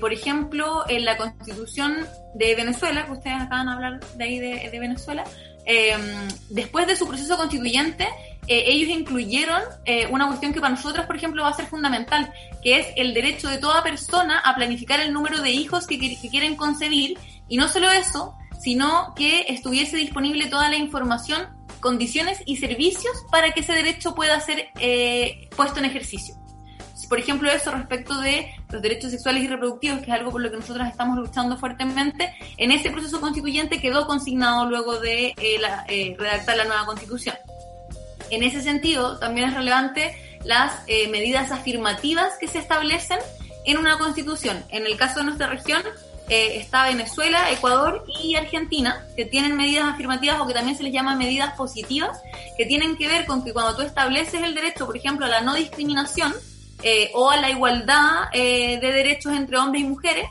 por 0.00 0.12
ejemplo, 0.12 0.84
en 0.88 1.04
la 1.04 1.16
Constitución 1.16 2.06
de 2.34 2.54
Venezuela, 2.54 3.06
que 3.06 3.12
ustedes 3.12 3.40
acaban 3.40 3.66
de 3.66 3.72
hablar 3.72 4.00
de 4.14 4.24
ahí 4.24 4.38
de, 4.38 4.70
de 4.70 4.78
Venezuela, 4.78 5.24
después 6.48 6.86
de 6.86 6.94
su 6.94 7.08
proceso 7.08 7.36
constituyente, 7.36 8.06
eh, 8.48 8.64
ellos 8.66 8.88
incluyeron 8.88 9.60
eh, 9.84 10.06
una 10.10 10.26
cuestión 10.26 10.54
que 10.54 10.60
para 10.60 10.74
nosotros, 10.74 11.04
por 11.04 11.16
ejemplo, 11.16 11.42
va 11.42 11.50
a 11.50 11.52
ser 11.52 11.66
fundamental, 11.66 12.32
que 12.62 12.78
es 12.78 12.86
el 12.96 13.12
derecho 13.12 13.48
de 13.48 13.58
toda 13.58 13.82
persona 13.82 14.38
a 14.38 14.54
planificar 14.54 15.00
el 15.00 15.12
número 15.12 15.42
de 15.42 15.50
hijos 15.50 15.86
que, 15.86 15.98
quieren 15.98 16.56
concebir, 16.56 17.18
y 17.46 17.58
no 17.58 17.68
solo 17.68 17.90
eso, 17.90 18.34
sino 18.58 19.12
que 19.14 19.44
estuviese 19.48 19.98
disponible 19.98 20.46
toda 20.46 20.70
la 20.70 20.76
información, 20.76 21.46
condiciones 21.80 22.42
y 22.46 22.56
servicios 22.56 23.12
para 23.30 23.52
que 23.52 23.60
ese 23.60 23.74
derecho 23.74 24.14
pueda 24.14 24.40
ser 24.40 24.68
eh, 24.80 25.48
puesto 25.54 25.78
en 25.78 25.84
ejercicio. 25.84 26.34
Por 27.08 27.18
ejemplo, 27.18 27.50
eso 27.50 27.70
respecto 27.70 28.20
de 28.20 28.54
los 28.70 28.82
derechos 28.82 29.10
sexuales 29.10 29.44
y 29.44 29.46
reproductivos, 29.46 30.00
que 30.00 30.06
es 30.06 30.10
algo 30.10 30.30
por 30.30 30.42
lo 30.42 30.50
que 30.50 30.56
nosotros 30.56 30.86
estamos 30.88 31.16
luchando 31.16 31.56
fuertemente, 31.56 32.34
en 32.56 32.70
ese 32.70 32.90
proceso 32.90 33.20
constituyente 33.20 33.80
quedó 33.80 34.06
consignado 34.06 34.68
luego 34.68 35.00
de 35.00 35.34
redactar 36.18 36.56
la 36.56 36.64
nueva 36.64 36.84
constitución. 36.84 37.36
En 38.30 38.42
ese 38.42 38.62
sentido, 38.62 39.18
también 39.18 39.48
es 39.48 39.54
relevante 39.54 40.16
las 40.44 40.72
eh, 40.86 41.08
medidas 41.08 41.50
afirmativas 41.50 42.34
que 42.38 42.48
se 42.48 42.58
establecen 42.58 43.18
en 43.64 43.78
una 43.78 43.98
constitución. 43.98 44.64
En 44.70 44.86
el 44.86 44.96
caso 44.96 45.20
de 45.20 45.26
nuestra 45.26 45.48
región 45.48 45.82
eh, 46.28 46.58
está 46.58 46.84
Venezuela, 46.84 47.50
Ecuador 47.50 48.04
y 48.22 48.34
Argentina, 48.34 49.06
que 49.16 49.24
tienen 49.24 49.56
medidas 49.56 49.86
afirmativas 49.86 50.40
o 50.40 50.46
que 50.46 50.54
también 50.54 50.76
se 50.76 50.82
les 50.82 50.92
llama 50.92 51.16
medidas 51.16 51.54
positivas, 51.54 52.20
que 52.56 52.66
tienen 52.66 52.96
que 52.96 53.08
ver 53.08 53.26
con 53.26 53.44
que 53.44 53.52
cuando 53.52 53.76
tú 53.76 53.82
estableces 53.82 54.42
el 54.42 54.54
derecho, 54.54 54.86
por 54.86 54.96
ejemplo, 54.96 55.26
a 55.26 55.28
la 55.28 55.40
no 55.40 55.54
discriminación 55.54 56.34
eh, 56.82 57.10
o 57.14 57.30
a 57.30 57.36
la 57.38 57.50
igualdad 57.50 58.30
de 58.32 58.78
derechos 58.80 59.32
entre 59.32 59.58
hombres 59.58 59.82
y 59.82 59.86
mujeres, 59.86 60.26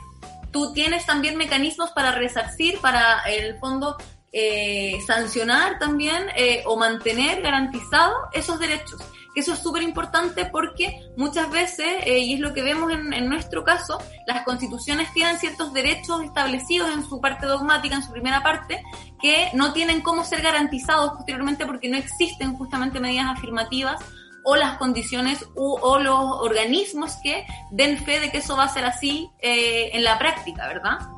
tú 0.50 0.72
tienes 0.72 1.04
también 1.04 1.36
mecanismos 1.36 1.90
para 1.90 2.12
resarcir, 2.12 2.78
para 2.80 3.22
en 3.26 3.44
el 3.44 3.58
fondo 3.58 3.96
eh, 4.40 5.00
sancionar 5.04 5.80
también 5.80 6.28
eh, 6.36 6.62
o 6.64 6.76
mantener 6.76 7.42
garantizados 7.42 8.14
esos 8.32 8.60
derechos. 8.60 9.02
Que 9.34 9.40
eso 9.40 9.52
es 9.54 9.58
súper 9.58 9.82
importante 9.82 10.44
porque 10.44 11.10
muchas 11.16 11.50
veces, 11.50 11.88
eh, 12.06 12.20
y 12.20 12.34
es 12.34 12.40
lo 12.40 12.54
que 12.54 12.62
vemos 12.62 12.92
en, 12.92 13.12
en, 13.12 13.28
nuestro 13.28 13.64
caso, 13.64 13.98
las 14.28 14.44
constituciones 14.44 15.12
tienen 15.12 15.38
ciertos 15.38 15.72
derechos 15.72 16.22
establecidos 16.22 16.88
en 16.92 17.02
su 17.02 17.20
parte 17.20 17.46
dogmática, 17.46 17.96
en 17.96 18.04
su 18.04 18.12
primera 18.12 18.40
parte, 18.40 18.80
que 19.20 19.48
no 19.54 19.72
tienen 19.72 20.02
cómo 20.02 20.22
ser 20.22 20.40
garantizados 20.40 21.14
posteriormente 21.14 21.66
porque 21.66 21.88
no 21.88 21.96
existen 21.96 22.56
justamente 22.56 23.00
medidas 23.00 23.36
afirmativas 23.36 24.00
o 24.44 24.54
las 24.54 24.78
condiciones 24.78 25.44
o 25.56 25.98
los 25.98 26.20
organismos 26.40 27.16
que 27.24 27.44
den 27.72 27.98
fe 27.98 28.20
de 28.20 28.30
que 28.30 28.38
eso 28.38 28.56
va 28.56 28.64
a 28.64 28.68
ser 28.68 28.84
así 28.84 29.28
en 29.40 30.04
la 30.04 30.16
práctica, 30.16 30.68
¿verdad? 30.68 31.17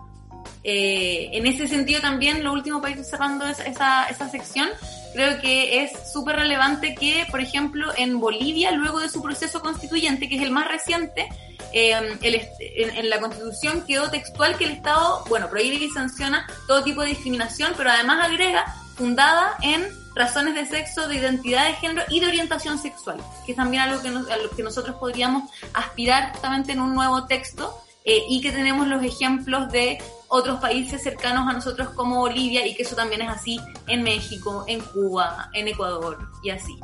Eh, 0.63 1.31
en 1.33 1.47
ese 1.47 1.67
sentido 1.69 2.01
también, 2.01 2.45
lo 2.45 2.53
último 2.53 2.81
para 2.81 2.95
ir 2.95 3.05
cerrando 3.05 3.47
esa, 3.47 4.09
esa, 4.09 4.29
sección, 4.29 4.69
creo 5.15 5.41
que 5.41 5.83
es 5.85 6.13
súper 6.13 6.37
relevante 6.37 6.95
que, 6.95 7.27
por 7.31 7.41
ejemplo, 7.41 7.91
en 7.97 8.21
Bolivia, 8.21 8.71
luego 8.73 9.01
de 9.01 9.09
su 9.09 9.23
proceso 9.23 9.61
constituyente, 9.61 10.29
que 10.29 10.37
es 10.37 10.43
el 10.43 10.51
más 10.51 10.69
reciente, 10.69 11.29
eh, 11.73 11.95
el 12.23 12.35
en, 12.35 12.97
en 12.97 13.11
la 13.11 13.21
constitución 13.21 13.85
quedó 13.87 14.11
textual 14.11 14.59
que 14.59 14.65
el 14.65 14.73
Estado, 14.73 15.25
bueno, 15.29 15.49
prohíbe 15.49 15.77
y 15.77 15.89
sanciona 15.91 16.47
todo 16.67 16.83
tipo 16.85 17.01
de 17.03 17.09
discriminación, 17.09 17.73
pero 17.77 17.91
además 17.91 18.25
agrega 18.25 18.67
fundada 18.97 19.57
en 19.63 19.89
razones 20.15 20.55
de 20.55 20.67
sexo, 20.67 21.09
de 21.09 21.15
identidad 21.17 21.65
de 21.67 21.75
género 21.75 22.03
y 22.11 22.21
de 22.21 22.27
orientación 22.27 22.79
sexual, 22.79 23.17
que 23.47 23.53
es 23.53 23.57
también 23.57 23.85
algo 23.85 24.03
que, 24.03 24.11
nos- 24.11 24.29
a 24.29 24.37
lo 24.37 24.51
que 24.51 24.63
nosotros 24.63 24.97
podríamos 24.97 25.51
aspirar 25.73 26.33
justamente 26.33 26.73
en 26.73 26.81
un 26.81 26.95
nuevo 26.95 27.27
texto 27.27 27.81
eh, 28.05 28.25
y 28.29 28.41
que 28.43 28.51
tenemos 28.51 28.89
los 28.89 29.03
ejemplos 29.03 29.71
de 29.73 29.99
otros 30.31 30.61
países 30.61 31.03
cercanos 31.03 31.49
a 31.49 31.53
nosotros 31.53 31.91
como 31.91 32.21
Bolivia 32.21 32.67
y 32.67 32.75
que 32.75 32.85
eso 32.85 32.95
también 32.95 33.21
es 33.23 33.29
así 33.29 33.61
en 33.89 34.03
México, 34.03 34.65
en 34.69 34.81
Cuba, 34.81 35.51
en 35.53 35.69
Ecuador 35.69 36.19
y 36.43 36.51
así. 36.51 36.79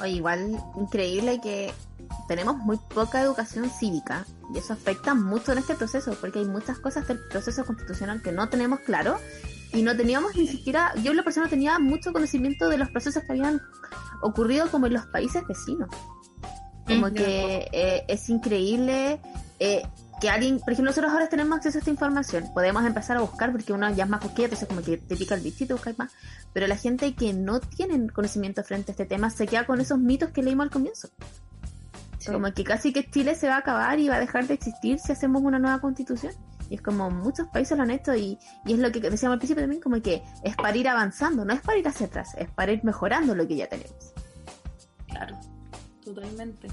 Oye, 0.00 0.10
igual 0.10 0.60
increíble 0.76 1.40
que 1.40 1.72
tenemos 2.26 2.56
muy 2.56 2.78
poca 2.92 3.20
educación 3.22 3.70
cívica 3.70 4.26
y 4.52 4.58
eso 4.58 4.72
afecta 4.72 5.14
mucho 5.14 5.52
en 5.52 5.58
este 5.58 5.76
proceso 5.76 6.16
porque 6.20 6.40
hay 6.40 6.46
muchas 6.46 6.78
cosas 6.78 7.06
del 7.06 7.20
proceso 7.28 7.64
constitucional 7.64 8.22
que 8.22 8.32
no 8.32 8.48
tenemos 8.48 8.80
claro 8.80 9.16
y 9.72 9.82
no 9.82 9.96
teníamos 9.96 10.34
ni 10.34 10.48
siquiera, 10.48 10.92
yo 11.02 11.14
la 11.14 11.22
persona 11.22 11.48
tenía 11.48 11.78
mucho 11.78 12.12
conocimiento 12.12 12.68
de 12.68 12.78
los 12.78 12.90
procesos 12.90 13.22
que 13.22 13.32
habían 13.32 13.60
ocurrido 14.22 14.68
como 14.70 14.86
en 14.86 14.94
los 14.94 15.06
países 15.06 15.46
vecinos. 15.46 15.88
Como 16.86 17.08
Mm, 17.08 17.14
que 17.14 17.68
eh, 17.70 18.04
es 18.08 18.28
increíble 18.30 19.20
eh, 19.60 19.82
que 20.20 20.30
alguien, 20.30 20.58
por 20.60 20.72
ejemplo, 20.72 20.90
nosotros 20.90 21.12
ahora 21.12 21.28
tenemos 21.28 21.56
acceso 21.56 21.78
a 21.78 21.80
esta 21.80 21.90
información, 21.90 22.52
podemos 22.54 22.84
empezar 22.84 23.16
a 23.16 23.20
buscar 23.20 23.52
porque 23.52 23.72
uno 23.72 23.90
ya 23.90 24.04
es 24.04 24.10
más 24.10 24.20
coquilla, 24.20 24.44
entonces 24.44 24.68
como 24.68 24.82
que 24.82 24.98
te 24.98 25.16
pica 25.16 25.34
el 25.34 25.40
bichito, 25.40 25.74
buscáis 25.74 25.98
más, 25.98 26.12
pero 26.52 26.66
la 26.66 26.76
gente 26.76 27.14
que 27.14 27.32
no 27.32 27.60
tiene 27.60 28.08
conocimiento 28.10 28.62
frente 28.64 28.90
a 28.90 28.92
este 28.92 29.06
tema 29.06 29.30
se 29.30 29.46
queda 29.46 29.66
con 29.66 29.80
esos 29.80 29.98
mitos 29.98 30.30
que 30.30 30.42
leímos 30.42 30.64
al 30.64 30.70
comienzo. 30.70 31.08
Sí. 32.18 32.32
Como 32.32 32.52
que 32.52 32.64
casi 32.64 32.92
que 32.92 33.08
Chile 33.08 33.34
se 33.34 33.48
va 33.48 33.56
a 33.56 33.58
acabar 33.58 33.98
y 34.00 34.08
va 34.08 34.16
a 34.16 34.20
dejar 34.20 34.46
de 34.46 34.54
existir 34.54 34.98
si 34.98 35.12
hacemos 35.12 35.42
una 35.42 35.58
nueva 35.58 35.80
constitución. 35.80 36.32
Y 36.68 36.74
es 36.74 36.82
como 36.82 37.10
muchos 37.10 37.48
países 37.48 37.76
lo 37.78 37.84
han 37.84 37.90
hecho 37.90 38.14
y, 38.14 38.38
y 38.66 38.72
es 38.74 38.78
lo 38.78 38.92
que 38.92 39.00
decíamos 39.00 39.34
al 39.34 39.38
principio 39.38 39.62
también, 39.62 39.80
como 39.80 40.02
que 40.02 40.22
es 40.42 40.54
para 40.56 40.76
ir 40.76 40.88
avanzando, 40.88 41.44
no 41.44 41.54
es 41.54 41.60
para 41.60 41.78
ir 41.78 41.88
hacia 41.88 42.06
atrás, 42.06 42.34
es 42.36 42.50
para 42.50 42.72
ir 42.72 42.84
mejorando 42.84 43.34
lo 43.34 43.46
que 43.46 43.56
ya 43.56 43.68
tenemos. 43.68 44.12
Claro, 45.06 45.38
totalmente. 46.04 46.68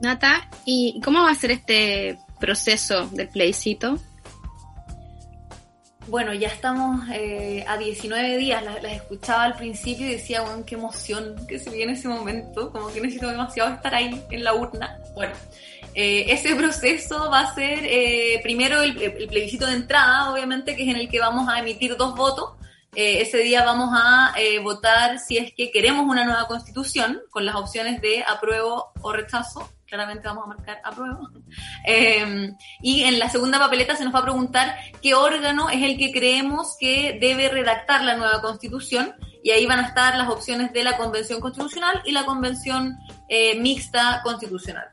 Nata, 0.00 0.48
¿y 0.64 1.00
cómo 1.02 1.22
va 1.22 1.30
a 1.30 1.34
ser 1.34 1.52
este 1.52 2.18
proceso 2.38 3.06
del 3.08 3.28
plebiscito? 3.28 3.98
Bueno, 6.06 6.34
ya 6.34 6.48
estamos 6.48 7.00
eh, 7.12 7.64
a 7.66 7.78
19 7.78 8.36
días, 8.36 8.62
las, 8.62 8.84
escuchaba 8.84 9.44
al 9.44 9.56
principio 9.56 10.06
y 10.06 10.12
decía, 10.12 10.42
bueno, 10.42 10.64
qué 10.66 10.74
emoción 10.74 11.34
que 11.48 11.58
se 11.58 11.70
viene 11.70 11.94
ese 11.94 12.08
momento, 12.08 12.70
como 12.70 12.92
que 12.92 13.00
necesito 13.00 13.30
demasiado 13.30 13.72
estar 13.72 13.94
ahí 13.94 14.22
en 14.30 14.44
la 14.44 14.52
urna. 14.54 14.98
Bueno, 15.14 15.32
eh, 15.94 16.26
ese 16.28 16.54
proceso 16.56 17.30
va 17.30 17.40
a 17.40 17.54
ser 17.54 17.80
eh, 17.84 18.38
primero 18.42 18.82
el, 18.82 19.00
el 19.00 19.28
plebiscito 19.28 19.66
de 19.66 19.76
entrada, 19.76 20.30
obviamente, 20.30 20.76
que 20.76 20.82
es 20.82 20.88
en 20.90 20.96
el 20.96 21.08
que 21.08 21.20
vamos 21.20 21.48
a 21.48 21.58
emitir 21.60 21.96
dos 21.96 22.14
votos. 22.14 22.50
Eh, 22.96 23.22
ese 23.22 23.38
día 23.38 23.64
vamos 23.64 23.90
a 23.92 24.34
eh, 24.38 24.60
votar 24.60 25.18
si 25.18 25.36
es 25.36 25.52
que 25.52 25.72
queremos 25.72 26.06
una 26.06 26.24
nueva 26.24 26.46
constitución, 26.46 27.20
con 27.30 27.44
las 27.44 27.56
opciones 27.56 28.00
de 28.00 28.22
apruebo 28.22 28.92
o 29.00 29.12
rechazo. 29.12 29.68
Claramente 29.94 30.26
vamos 30.26 30.46
a 30.46 30.48
marcar 30.48 30.80
apruebo. 30.82 31.30
Eh, 31.86 32.50
y 32.80 33.04
en 33.04 33.18
la 33.18 33.28
segunda 33.28 33.58
papeleta 33.58 33.94
se 33.94 34.04
nos 34.04 34.14
va 34.14 34.20
a 34.20 34.24
preguntar 34.24 34.74
qué 35.02 35.14
órgano 35.14 35.68
es 35.68 35.82
el 35.82 35.98
que 35.98 36.10
creemos 36.12 36.76
que 36.80 37.18
debe 37.20 37.48
redactar 37.48 38.02
la 38.02 38.16
nueva 38.16 38.40
constitución. 38.40 39.14
Y 39.44 39.50
ahí 39.50 39.66
van 39.66 39.78
a 39.80 39.88
estar 39.88 40.16
las 40.16 40.28
opciones 40.28 40.72
de 40.72 40.82
la 40.82 40.96
convención 40.96 41.40
constitucional 41.40 42.02
y 42.06 42.12
la 42.12 42.24
convención 42.24 42.96
eh, 43.28 43.60
mixta 43.60 44.20
constitucional. 44.24 44.88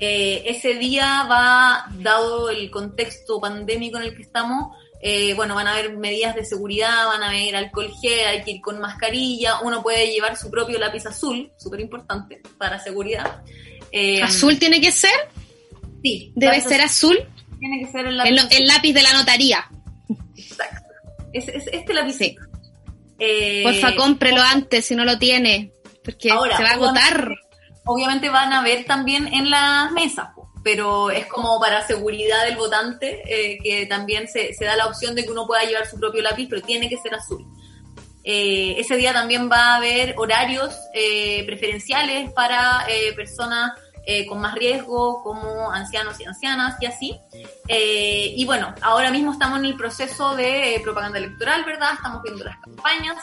Eh, 0.00 0.42
ese 0.46 0.74
día 0.74 1.26
va, 1.30 1.86
dado 2.00 2.48
el 2.50 2.70
contexto 2.70 3.38
pandémico 3.40 3.98
en 3.98 4.04
el 4.04 4.16
que 4.16 4.22
estamos, 4.22 4.74
eh, 5.02 5.34
bueno, 5.34 5.54
van 5.54 5.66
a 5.66 5.72
haber 5.72 5.96
medidas 5.96 6.34
de 6.34 6.44
seguridad, 6.44 7.06
van 7.06 7.22
a 7.22 7.28
haber 7.30 7.56
alcohol 7.56 7.90
gel, 8.00 8.26
hay 8.26 8.42
que 8.42 8.50
ir 8.52 8.60
con 8.60 8.78
mascarilla, 8.80 9.60
uno 9.60 9.82
puede 9.82 10.10
llevar 10.12 10.36
su 10.36 10.50
propio 10.50 10.78
lápiz 10.78 11.06
azul, 11.06 11.50
súper 11.58 11.80
importante 11.80 12.40
para 12.58 12.78
seguridad. 12.78 13.42
Eh, 13.92 14.22
¿Azul 14.22 14.58
tiene 14.58 14.80
que 14.80 14.92
ser? 14.92 15.10
Sí, 16.02 16.32
¿Debe 16.36 16.60
ser 16.60 16.80
azul? 16.82 17.18
Tiene 17.58 17.84
que 17.84 17.90
ser 17.92 18.06
el 18.06 18.08
El, 18.08 18.16
lápiz 18.16 18.38
azul. 18.38 18.56
el 18.62 18.66
lápiz 18.68 18.92
de 18.94 19.02
la 19.02 19.12
notaría. 19.12 19.64
Exacto. 20.36 20.86
Es, 21.32 21.48
es- 21.48 21.68
este 21.72 21.92
lápiz. 21.94 22.14
Sí. 22.14 22.36
Eh, 23.18 23.62
Porfa, 23.64 23.94
cómprelo 23.96 24.40
antes 24.42 24.86
si 24.86 24.94
no 24.94 25.04
lo 25.04 25.18
tiene, 25.18 25.72
porque 26.04 26.30
Ahora, 26.30 26.56
se 26.56 26.62
va 26.62 26.70
a 26.70 26.74
agotar. 26.74 27.28
Obviamente 27.84 28.28
van 28.30 28.52
a 28.52 28.62
ver 28.62 28.84
también 28.84 29.26
en 29.32 29.50
las 29.50 29.90
mesas, 29.92 30.28
pero 30.62 31.10
es 31.10 31.26
como 31.26 31.58
para 31.58 31.86
seguridad 31.86 32.44
del 32.44 32.56
votante 32.56 33.22
eh, 33.26 33.58
que 33.62 33.86
también 33.86 34.28
se, 34.28 34.52
se 34.54 34.64
da 34.64 34.76
la 34.76 34.86
opción 34.86 35.14
de 35.14 35.24
que 35.24 35.30
uno 35.30 35.46
pueda 35.46 35.64
llevar 35.64 35.86
su 35.86 35.98
propio 35.98 36.22
lápiz, 36.22 36.46
pero 36.48 36.62
tiene 36.62 36.88
que 36.88 36.98
ser 36.98 37.14
azul. 37.14 37.46
Eh, 38.22 38.74
ese 38.78 38.96
día 38.96 39.12
también 39.12 39.50
va 39.50 39.74
a 39.74 39.76
haber 39.76 40.14
horarios 40.18 40.74
eh, 40.94 41.42
preferenciales 41.46 42.30
para 42.32 42.84
eh, 42.88 43.12
personas 43.14 43.72
eh, 44.06 44.26
con 44.26 44.40
más 44.40 44.54
riesgo, 44.54 45.22
como 45.22 45.70
ancianos 45.70 46.18
y 46.20 46.24
ancianas 46.24 46.76
y 46.80 46.86
así. 46.86 47.20
Eh, 47.68 48.32
y 48.34 48.44
bueno, 48.46 48.74
ahora 48.80 49.10
mismo 49.10 49.32
estamos 49.32 49.58
en 49.58 49.66
el 49.66 49.76
proceso 49.76 50.34
de 50.34 50.80
propaganda 50.82 51.18
electoral, 51.18 51.64
¿verdad? 51.64 51.94
Estamos 51.94 52.22
viendo 52.22 52.44
las 52.44 52.58
campañas 52.58 53.16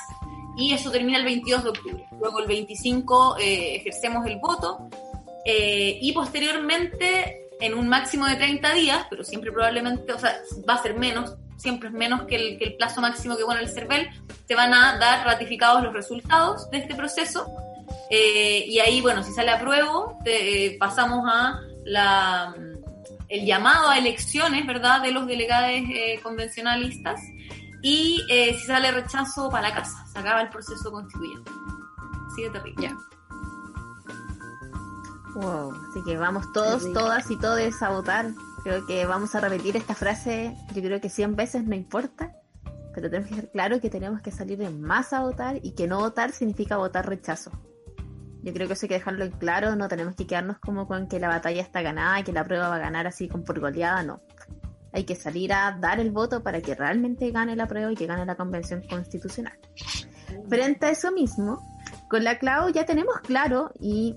y 0.55 0.73
eso 0.73 0.91
termina 0.91 1.17
el 1.17 1.25
22 1.25 1.63
de 1.63 1.69
octubre. 1.69 2.05
Luego 2.19 2.39
el 2.39 2.47
25 2.47 3.37
eh, 3.39 3.75
ejercemos 3.77 4.25
el 4.27 4.37
voto 4.37 4.87
eh, 5.49 5.97
y 6.01 6.11
posteriormente 6.11 7.47
en 7.61 7.73
un 7.73 7.87
máximo 7.87 8.25
de 8.25 8.35
30 8.35 8.73
días, 8.73 9.07
pero 9.09 9.23
siempre 9.23 9.51
probablemente, 9.51 10.11
o 10.11 10.19
sea, 10.19 10.37
va 10.69 10.73
a 10.73 10.83
ser 10.83 10.95
menos, 10.95 11.35
siempre 11.55 11.87
es 11.87 11.93
menos 11.93 12.23
que 12.23 12.35
el, 12.35 12.59
que 12.59 12.65
el 12.65 12.75
plazo 12.75 12.99
máximo 12.99 13.37
que 13.37 13.45
pone 13.45 13.61
el 13.61 13.69
CERVEL, 13.69 14.09
te 14.45 14.55
van 14.55 14.73
a 14.73 14.97
dar 14.99 15.25
ratificados 15.25 15.81
los 15.81 15.93
resultados 15.93 16.69
de 16.69 16.79
este 16.79 16.95
proceso 16.95 17.47
eh, 18.09 18.65
y 18.67 18.79
ahí, 18.79 18.99
bueno, 18.99 19.23
si 19.23 19.31
sale 19.31 19.51
apruebo, 19.51 20.19
te, 20.25 20.65
eh, 20.65 20.77
pasamos 20.77 21.23
a 21.25 21.61
la, 21.85 22.53
el 23.29 23.45
llamado 23.45 23.89
a 23.89 23.97
elecciones, 23.97 24.67
¿verdad?, 24.67 25.01
de 25.01 25.11
los 25.11 25.27
delegados 25.27 25.71
eh, 25.71 26.19
convencionalistas 26.21 27.21
y 27.81 28.21
eh, 28.29 28.53
si 28.59 28.65
sale 28.65 28.91
rechazo, 28.91 29.49
para 29.49 29.69
la 29.69 29.75
casa, 29.75 30.05
se 30.11 30.19
acaba 30.19 30.41
el 30.41 30.49
proceso 30.49 30.91
constituyente. 30.91 31.51
De 32.35 32.49
terrible. 32.51 32.87
Ya. 32.87 33.16
Wow, 35.37 35.71
así 35.89 36.03
que 36.03 36.17
vamos 36.17 36.51
todos, 36.51 36.91
todas 36.93 37.29
y 37.29 37.37
todos 37.37 37.83
a 37.83 37.89
votar. 37.89 38.31
Creo 38.63 38.87
que 38.87 39.05
vamos 39.05 39.35
a 39.35 39.39
repetir 39.39 39.77
esta 39.77 39.93
frase, 39.93 40.55
yo 40.73 40.81
creo 40.81 40.99
que 40.99 41.09
100 41.09 41.35
veces 41.35 41.63
no 41.63 41.75
importa, 41.75 42.33
pero 42.95 43.07
tenemos 43.07 43.29
que 43.29 43.35
ser 43.35 43.51
claro 43.51 43.79
que 43.79 43.91
tenemos 43.91 44.21
que 44.21 44.31
salir 44.31 44.59
en 44.63 44.81
masa 44.81 45.19
a 45.19 45.21
votar 45.21 45.59
y 45.61 45.75
que 45.75 45.85
no 45.85 45.99
votar 45.99 46.31
significa 46.31 46.77
votar 46.77 47.07
rechazo. 47.07 47.51
Yo 48.41 48.51
creo 48.51 48.65
que 48.65 48.73
eso 48.73 48.85
hay 48.85 48.89
que 48.89 48.95
dejarlo 48.95 49.25
en 49.25 49.31
claro, 49.31 49.75
no 49.75 49.87
tenemos 49.87 50.15
que 50.15 50.25
quedarnos 50.25 50.57
como 50.57 50.87
con 50.87 51.07
que 51.07 51.19
la 51.19 51.27
batalla 51.27 51.61
está 51.61 51.83
ganada 51.83 52.19
y 52.19 52.23
que 52.23 52.33
la 52.33 52.43
prueba 52.43 52.69
va 52.69 52.77
a 52.77 52.79
ganar 52.79 53.05
así 53.05 53.27
con 53.27 53.43
por 53.43 53.59
goleada, 53.59 54.01
no. 54.01 54.21
Hay 54.91 55.03
que 55.03 55.15
salir 55.15 55.53
a 55.53 55.77
dar 55.79 55.99
el 55.99 56.09
voto 56.09 56.41
para 56.41 56.61
que 56.61 56.73
realmente 56.73 57.29
gane 57.29 57.55
la 57.55 57.67
prueba 57.67 57.91
y 57.91 57.95
que 57.95 58.07
gane 58.07 58.25
la 58.25 58.35
convención 58.35 58.81
constitucional. 58.89 59.59
Frente 60.49 60.87
a 60.87 60.89
eso 60.89 61.11
mismo, 61.11 61.61
con 62.09 62.23
la 62.23 62.39
Clau 62.39 62.69
ya 62.69 62.87
tenemos 62.87 63.19
claro 63.19 63.71
y 63.79 64.15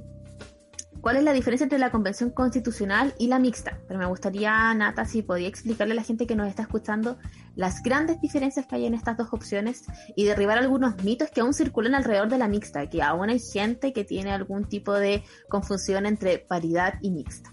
cuál 1.01 1.17
es 1.17 1.25
la 1.25 1.33
diferencia 1.33 1.65
entre 1.65 1.79
la 1.79 1.91
convención 1.91 2.31
constitucional 2.31 3.15
y 3.19 3.29
la 3.29 3.39
mixta. 3.39 3.79
Pero 3.89 3.99
me 3.99 4.07
gustaría, 4.07 4.73
Nata, 4.75 5.05
si 5.05 5.23
podía 5.23 5.49
explicarle 5.49 5.93
a 5.93 5.97
la 5.97 6.03
gente 6.03 6.27
que 6.27 6.37
nos 6.37 6.49
está 6.49 6.63
escuchando 6.63 7.19
las 7.57 7.83
grandes 7.83 8.21
diferencias 8.21 8.67
que 8.67 8.77
hay 8.77 8.87
en 8.87 8.95
estas 8.95 9.17
dos 9.17 9.29
opciones 9.33 9.85
y 10.17 10.25
derribar 10.25 10.59
algunos 10.59 11.03
mitos 11.03 11.31
que 11.31 11.41
aún 11.41 11.55
circulan 11.55 11.95
alrededor 11.95 12.29
de 12.29 12.39
la 12.39 12.49
mixta, 12.49 12.89
que 12.89 13.03
aún 13.03 13.31
hay 13.31 13.41
gente 13.41 13.93
que 13.93 14.05
tiene 14.05 14.33
algún 14.33 14.69
tipo 14.69 14.93
de 14.95 15.25
confusión 15.49 16.07
entre 16.07 16.39
paridad 16.39 16.95
y 17.01 17.11
mixta. 17.11 17.53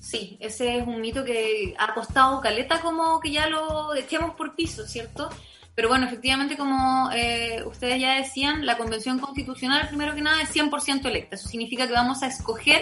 Sí, 0.00 0.36
ese 0.40 0.78
es 0.78 0.86
un 0.86 1.00
mito 1.00 1.24
que 1.24 1.74
ha 1.78 1.92
costado 1.92 2.40
caleta 2.40 2.80
como 2.80 3.18
que 3.18 3.32
ya 3.32 3.48
lo 3.48 3.92
echemos 3.94 4.36
por 4.36 4.54
piso, 4.54 4.86
¿cierto? 4.86 5.28
Pero 5.76 5.90
bueno, 5.90 6.06
efectivamente, 6.06 6.56
como 6.56 7.10
eh, 7.12 7.62
ustedes 7.66 8.00
ya 8.00 8.14
decían, 8.14 8.64
la 8.64 8.78
convención 8.78 9.18
constitucional, 9.18 9.86
primero 9.88 10.14
que 10.14 10.22
nada, 10.22 10.40
es 10.40 10.48
100% 10.56 11.04
electa. 11.04 11.36
Eso 11.36 11.48
significa 11.48 11.86
que 11.86 11.92
vamos 11.92 12.22
a 12.22 12.28
escoger 12.28 12.80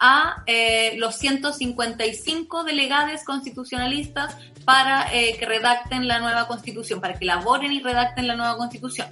a 0.00 0.42
eh, 0.46 0.96
los 0.96 1.14
155 1.18 2.64
delegados 2.64 3.22
constitucionalistas 3.22 4.36
para 4.64 5.14
eh, 5.14 5.36
que 5.38 5.46
redacten 5.46 6.08
la 6.08 6.18
nueva 6.18 6.48
constitución, 6.48 7.00
para 7.00 7.14
que 7.14 7.26
elaboren 7.26 7.72
y 7.72 7.80
redacten 7.80 8.26
la 8.26 8.34
nueva 8.34 8.56
constitución. 8.56 9.06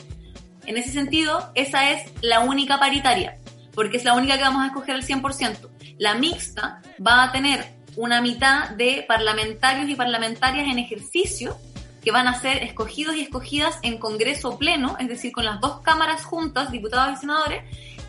En 0.67 0.77
ese 0.77 0.91
sentido, 0.91 1.53
esa 1.55 1.93
es 1.93 2.11
la 2.23 2.41
única 2.41 2.81
paritaria, 2.81 3.39
porque 3.75 3.99
es 3.99 4.05
la 4.05 4.15
única 4.15 4.39
que 4.39 4.43
vamos 4.43 4.65
a 4.65 4.67
escoger 4.67 4.97
al 4.97 5.05
100%. 5.05 5.69
La 5.99 6.17
mixta 6.17 6.83
va 7.07 7.23
a 7.23 7.31
tener 7.31 7.65
una 7.95 8.21
mitad 8.21 8.71
de 8.71 9.05
parlamentarios 9.07 9.89
y 9.89 9.95
parlamentarias 9.95 10.67
en 10.67 10.81
ejercicio 10.81 11.57
que 12.03 12.13
van 12.13 12.27
a 12.27 12.41
ser 12.41 12.63
escogidos 12.63 13.17
y 13.17 13.23
escogidas 13.23 13.79
en 13.83 13.99
Congreso 13.99 14.59
pleno, 14.59 14.97
es 14.99 15.09
decir, 15.09 15.33
con 15.33 15.45
las 15.45 15.61
dos 15.61 15.81
cámaras 15.81 16.25
juntas, 16.25 16.71
diputados 16.73 17.17
y 17.17 17.21
senadores, 17.21 17.65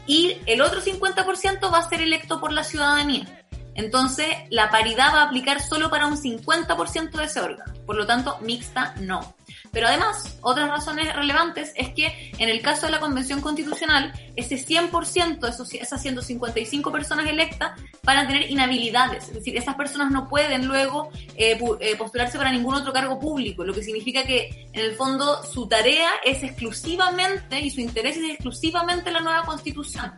y 0.08 0.38
el 0.46 0.62
otro 0.62 0.82
50% 0.82 1.72
va 1.72 1.80
a 1.80 1.90
ser 1.90 2.02
electo 2.02 2.40
por 2.40 2.52
la 2.52 2.64
ciudadanía. 2.64 3.44
Entonces, 3.76 4.28
la 4.50 4.70
paridad 4.70 5.14
va 5.14 5.22
a 5.22 5.26
aplicar 5.26 5.62
solo 5.62 5.90
para 5.90 6.08
un 6.08 6.18
50% 6.18 7.12
de 7.12 7.24
ese 7.24 7.40
órgano. 7.40 7.74
Por 7.86 7.96
lo 7.96 8.06
tanto, 8.06 8.38
mixta 8.42 8.96
no. 9.00 9.34
Pero 9.72 9.88
además, 9.88 10.38
otras 10.42 10.70
razones 10.70 11.16
relevantes 11.16 11.72
es 11.76 11.94
que 11.94 12.32
en 12.38 12.50
el 12.50 12.62
caso 12.62 12.88
de 12.88 12.92
la 12.92 13.00
Convención 13.00 13.40
Constitucional, 13.40 14.12
ese 14.36 14.56
100%, 14.56 15.48
esos, 15.48 15.74
esas 15.74 16.02
155 16.02 16.92
personas 16.92 17.28
electas, 17.28 17.80
van 18.04 18.18
a 18.18 18.28
tener 18.28 18.52
inhabilidades. 18.52 19.30
Es 19.30 19.36
decir, 19.36 19.56
esas 19.56 19.76
personas 19.76 20.12
no 20.12 20.28
pueden 20.28 20.68
luego 20.68 21.10
eh, 21.38 21.58
eh, 21.80 21.96
postularse 21.96 22.38
para 22.38 22.52
ningún 22.52 22.76
otro 22.76 22.92
cargo 22.92 23.20
público, 23.20 23.64
lo 23.64 23.74
que 23.74 23.84
significa 23.84 24.24
que 24.24 24.68
en 24.74 24.82
el 24.82 24.96
fondo 24.96 25.44
su 25.44 25.68
tarea 25.68 26.10
es 26.26 26.44
exclusivamente 26.44 27.62
y 27.62 27.70
su 27.70 27.80
interés 27.80 28.18
es 28.18 28.30
exclusivamente 28.30 29.12
la 29.12 29.22
nueva 29.22 29.44
Constitución. 29.44 30.12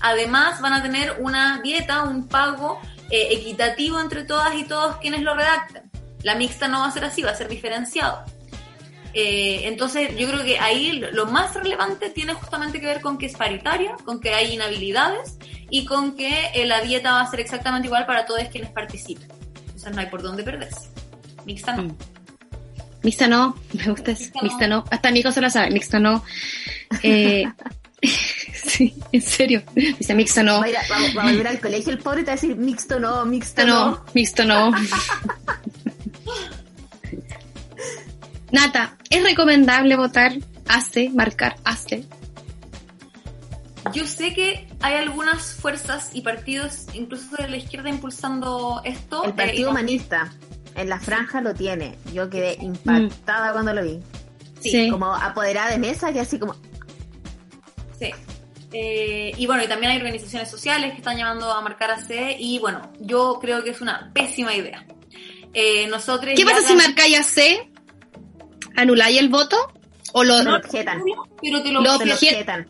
Además, 0.00 0.60
van 0.60 0.72
a 0.72 0.82
tener 0.82 1.16
una 1.20 1.60
dieta, 1.62 2.04
un 2.04 2.28
pago 2.28 2.80
eh, 3.10 3.28
equitativo 3.30 4.00
entre 4.00 4.24
todas 4.24 4.54
y 4.54 4.64
todos 4.64 4.96
quienes 4.96 5.22
lo 5.22 5.34
redactan. 5.34 5.90
La 6.22 6.34
mixta 6.34 6.66
no 6.68 6.80
va 6.80 6.86
a 6.86 6.90
ser 6.90 7.04
así, 7.04 7.22
va 7.22 7.30
a 7.30 7.36
ser 7.36 7.48
diferenciado. 7.48 8.24
Eh, 9.18 9.66
entonces, 9.66 10.10
yo 10.18 10.28
creo 10.28 10.44
que 10.44 10.58
ahí 10.58 11.00
lo 11.12 11.24
más 11.24 11.54
relevante 11.54 12.10
tiene 12.10 12.34
justamente 12.34 12.80
que 12.80 12.86
ver 12.86 13.00
con 13.00 13.16
que 13.16 13.24
es 13.24 13.34
paritaria, 13.34 13.96
con 14.04 14.20
que 14.20 14.34
hay 14.34 14.52
inhabilidades 14.52 15.38
y 15.70 15.86
con 15.86 16.16
que 16.16 16.50
eh, 16.54 16.66
la 16.66 16.82
dieta 16.82 17.12
va 17.12 17.22
a 17.22 17.30
ser 17.30 17.40
exactamente 17.40 17.86
igual 17.86 18.04
para 18.04 18.26
todos 18.26 18.42
quienes 18.52 18.70
participen. 18.72 19.26
Entonces, 19.64 19.94
no 19.94 20.00
hay 20.02 20.08
por 20.08 20.20
dónde 20.20 20.42
perderse. 20.42 20.90
Mixta 21.46 21.74
no. 21.74 21.84
Mm. 21.84 21.96
Mixta 23.04 23.26
no, 23.26 23.56
me 23.72 23.84
gusta 23.84 24.12
Mixta, 24.42 24.68
no. 24.68 24.84
Hasta 24.90 25.10
mi 25.10 25.20
hijo 25.20 25.32
se 25.32 25.40
lo 25.40 25.48
sabe, 25.48 25.70
mixta 25.70 25.98
no. 25.98 26.22
Eh, 27.02 27.44
sí, 28.66 28.94
en 29.12 29.22
serio. 29.22 29.62
Dice 29.74 30.14
mixta 30.14 30.42
no. 30.42 30.60
Va 30.60 30.66
a, 30.66 31.24
volver 31.24 31.48
al 31.48 31.58
colegio 31.58 31.90
el 31.92 32.00
pobre 32.00 32.20
y 32.20 32.24
te 32.24 32.32
va 32.32 32.32
a 32.32 32.36
decir 32.36 32.54
mixto 32.54 33.00
no, 33.00 33.24
mixto 33.24 33.64
no. 33.64 33.92
no. 33.92 34.04
Mixto 34.12 34.44
no. 34.44 34.72
Nata, 38.52 38.95
¿es 39.10 39.22
recomendable 39.22 39.96
votar 39.96 40.32
ACE, 40.68 41.10
marcar 41.10 41.56
ACE? 41.64 42.04
Yo 43.92 44.06
sé 44.06 44.34
que 44.34 44.68
hay 44.80 44.94
algunas 44.94 45.54
fuerzas 45.54 46.10
y 46.12 46.22
partidos, 46.22 46.86
incluso 46.94 47.36
de 47.36 47.48
la 47.48 47.56
izquierda, 47.56 47.88
impulsando 47.88 48.80
esto. 48.84 49.24
El 49.24 49.34
Partido 49.34 49.68
eh, 49.68 49.70
Humanista, 49.70 50.32
en 50.74 50.88
la 50.88 50.98
franja 50.98 51.40
lo 51.40 51.54
tiene. 51.54 51.96
Yo 52.12 52.28
quedé 52.28 52.56
impactada 52.60 53.52
cuando 53.52 53.72
lo 53.74 53.82
vi. 53.82 54.00
Sí. 54.60 54.90
Como 54.90 55.14
apoderada 55.14 55.70
de 55.70 55.78
mesa, 55.78 56.12
que 56.12 56.20
así 56.20 56.38
como... 56.38 56.56
Sí. 57.98 58.10
Eh, 58.72 59.32
y 59.36 59.46
bueno, 59.46 59.62
y 59.62 59.68
también 59.68 59.92
hay 59.92 59.98
organizaciones 59.98 60.50
sociales 60.50 60.92
que 60.92 60.98
están 60.98 61.16
llamando 61.16 61.50
a 61.50 61.60
marcar 61.60 61.92
AC 61.92 62.36
y 62.38 62.58
bueno, 62.58 62.92
yo 63.00 63.38
creo 63.40 63.62
que 63.62 63.70
es 63.70 63.80
una 63.80 64.10
pésima 64.12 64.54
idea. 64.54 64.84
Eh, 65.54 65.86
nosotros 65.86 66.34
¿Qué 66.36 66.44
pasa 66.44 66.62
si 66.62 66.74
marcáis 66.74 67.18
AC? 67.20 67.75
¿Anuláis 68.76 69.18
el 69.18 69.28
voto? 69.28 69.56
¿O 70.12 70.24
lo, 70.24 70.36
objetan? 70.36 71.02
Pero 71.42 71.62
te 71.62 71.72
lo, 71.72 71.80
objetan. 71.80 72.68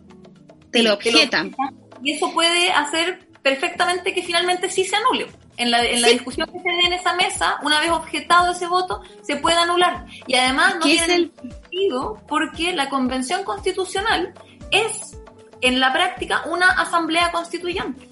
Te 0.70 0.82
lo 0.82 0.94
objetan. 0.94 1.54
Y 2.02 2.12
eso 2.12 2.32
puede 2.32 2.70
hacer 2.72 3.26
perfectamente 3.42 4.12
que 4.12 4.22
finalmente 4.22 4.70
sí 4.70 4.84
se 4.84 4.96
anule. 4.96 5.26
En 5.56 5.70
la, 5.70 5.84
en 5.84 6.02
la 6.02 6.08
discusión 6.08 6.46
que 6.52 6.58
se 6.58 6.68
dé 6.68 6.86
en 6.86 6.92
esa 6.92 7.14
mesa, 7.14 7.58
una 7.62 7.80
vez 7.80 7.90
objetado 7.90 8.52
ese 8.52 8.66
voto, 8.66 9.00
se 9.22 9.36
puede 9.36 9.56
anular. 9.56 10.04
Y 10.26 10.34
además 10.34 10.74
no 10.76 10.82
tiene 10.82 11.14
el... 11.14 11.32
sentido 11.34 12.20
porque 12.28 12.74
la 12.74 12.88
convención 12.88 13.42
constitucional 13.44 14.34
es, 14.70 15.16
en 15.60 15.80
la 15.80 15.92
práctica, 15.92 16.42
una 16.46 16.68
asamblea 16.70 17.30
constituyente. 17.32 18.08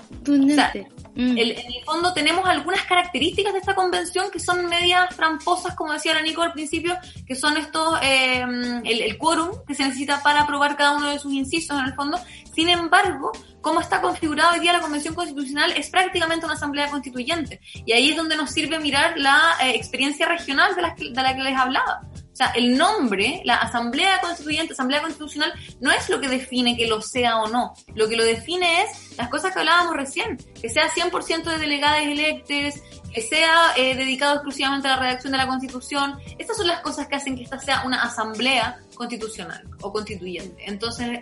Mm. 1.17 1.39
en 1.39 1.39
el 1.39 1.85
fondo 1.85 2.13
tenemos 2.13 2.45
algunas 2.45 2.83
características 2.85 3.53
de 3.53 3.61
esta 3.61 3.75
convención 3.75 4.31
que 4.33 4.41
son 4.41 4.67
medias 4.67 5.15
tramposas, 5.15 5.75
como 5.75 5.93
decía 5.93 6.15
la 6.15 6.23
Nico 6.23 6.43
al 6.43 6.53
principio, 6.53 6.97
que 7.27 7.37
son 7.37 7.57
estos, 7.57 7.99
eh, 8.03 8.45
el, 8.85 9.17
quórum 9.19 9.51
que 9.67 9.75
se 9.75 9.85
necesita 9.85 10.23
para 10.23 10.43
aprobar 10.43 10.77
cada 10.77 10.97
uno 10.97 11.11
de 11.11 11.19
sus 11.19 11.33
incisos 11.33 11.79
en 11.79 11.87
el 11.87 11.95
fondo. 11.95 12.19
Sin 12.55 12.69
embargo, 12.69 13.33
como 13.61 13.81
está 13.81 14.01
configurado 14.01 14.55
hoy 14.55 14.61
día 14.61 14.73
la 14.73 14.81
Convención 14.81 15.15
Constitucional 15.15 15.73
es 15.77 15.89
prácticamente 15.89 16.47
una 16.47 16.55
asamblea 16.55 16.89
constituyente. 16.89 17.61
Y 17.87 17.93
ahí 17.93 18.11
es 18.11 18.17
donde 18.17 18.37
nos 18.37 18.51
sirve 18.51 18.79
mirar 18.79 19.15
la 19.17 19.57
eh, 19.63 19.71
experiencia 19.75 20.27
regional 20.27 20.75
de 20.75 20.83
la, 20.83 20.95
de 20.95 21.23
la 21.23 21.35
que 21.35 21.43
les 21.43 21.57
hablaba. 21.57 22.03
O 22.35 22.37
sea, 22.37 22.49
el 22.57 22.77
nombre, 22.77 23.43
la 23.45 23.55
Asamblea 23.55 24.21
Constituyente, 24.21 24.73
Asamblea 24.73 25.01
Constitucional, 25.01 25.53
no 25.81 25.93
es 25.93 26.09
lo 26.09 26.21
que 26.21 26.27
define 26.27 26.77
que 26.77 26.89
lo 26.89 27.01
sea 27.01 27.39
o 27.39 27.47
no. 27.47 27.75
Lo 27.95 28.09
que 28.09 28.17
lo 28.17 28.25
define 28.25 28.83
es 28.83 29.17
las 29.17 29.29
cosas 29.29 29.53
que 29.53 29.61
hablábamos 29.61 29.95
recién, 29.95 30.37
que 30.61 30.69
sea 30.69 30.91
100% 30.91 31.45
de 31.45 31.59
delegados 31.59 32.03
electos, 32.03 32.83
que 33.15 33.23
sea 33.23 33.75
eh, 33.77 33.95
dedicado 33.95 34.35
exclusivamente 34.35 34.89
a 34.89 34.97
la 34.97 35.03
redacción 35.03 35.31
de 35.31 35.39
la 35.39 35.47
Constitución. 35.47 36.19
Estas 36.37 36.57
son 36.57 36.67
las 36.67 36.81
cosas 36.81 37.07
que 37.07 37.15
hacen 37.15 37.37
que 37.37 37.45
esta 37.45 37.61
sea 37.61 37.85
una 37.87 38.03
Asamblea 38.03 38.81
Constitucional 38.97 39.69
o 39.81 39.93
Constituyente. 39.93 40.65
Entonces, 40.67 41.21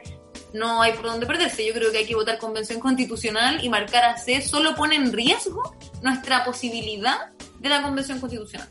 no 0.54 0.80
hay 0.80 0.94
por 0.94 1.04
dónde 1.04 1.26
perderse. 1.26 1.66
Yo 1.66 1.74
creo 1.74 1.92
que 1.92 1.98
hay 1.98 2.06
que 2.06 2.14
votar 2.14 2.38
Convención 2.38 2.80
Constitucional 2.80 3.62
y 3.62 3.68
marcar 3.68 4.04
a 4.04 4.16
C 4.16 4.40
solo 4.40 4.74
pone 4.74 4.96
en 4.96 5.12
riesgo 5.12 5.76
nuestra 6.00 6.42
posibilidad 6.42 7.32
de 7.58 7.68
la 7.68 7.82
Convención 7.82 8.18
Constitucional. 8.18 8.70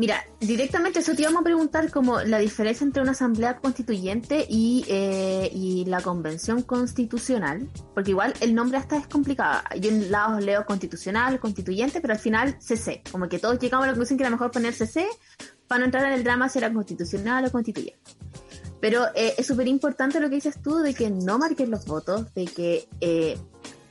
Mira, 0.00 0.24
directamente 0.40 1.00
eso 1.00 1.14
te 1.14 1.20
íbamos 1.20 1.42
a 1.42 1.44
preguntar 1.44 1.90
como 1.90 2.22
la 2.22 2.38
diferencia 2.38 2.86
entre 2.86 3.02
una 3.02 3.10
asamblea 3.10 3.58
constituyente 3.58 4.46
y, 4.48 4.82
eh, 4.88 5.50
y 5.52 5.84
la 5.84 6.00
convención 6.00 6.62
constitucional, 6.62 7.68
porque 7.92 8.12
igual 8.12 8.32
el 8.40 8.54
nombre 8.54 8.78
hasta 8.78 8.96
es 8.96 9.06
complicado. 9.06 9.60
Yo 9.78 9.90
en 9.90 10.10
lados 10.10 10.42
leo 10.42 10.64
constitucional, 10.64 11.38
constituyente, 11.38 12.00
pero 12.00 12.14
al 12.14 12.18
final 12.18 12.56
CC, 12.62 13.02
como 13.12 13.28
que 13.28 13.38
todos 13.38 13.58
llegamos 13.58 13.84
a 13.84 13.88
la 13.88 13.92
conclusión 13.92 14.16
que 14.16 14.22
era 14.24 14.30
mejor 14.30 14.50
poner 14.50 14.72
CC 14.72 15.06
para 15.68 15.80
no 15.80 15.84
entrar 15.84 16.06
en 16.06 16.12
el 16.12 16.24
drama 16.24 16.48
si 16.48 16.60
era 16.60 16.72
constitucional 16.72 17.44
o 17.44 17.52
constituyente. 17.52 18.00
Pero 18.80 19.04
eh, 19.14 19.34
es 19.36 19.46
súper 19.46 19.68
importante 19.68 20.18
lo 20.18 20.30
que 20.30 20.36
dices 20.36 20.62
tú 20.62 20.78
de 20.78 20.94
que 20.94 21.10
no 21.10 21.38
marques 21.38 21.68
los 21.68 21.84
votos, 21.84 22.32
de 22.32 22.46
que 22.46 22.88
eh, 23.02 23.36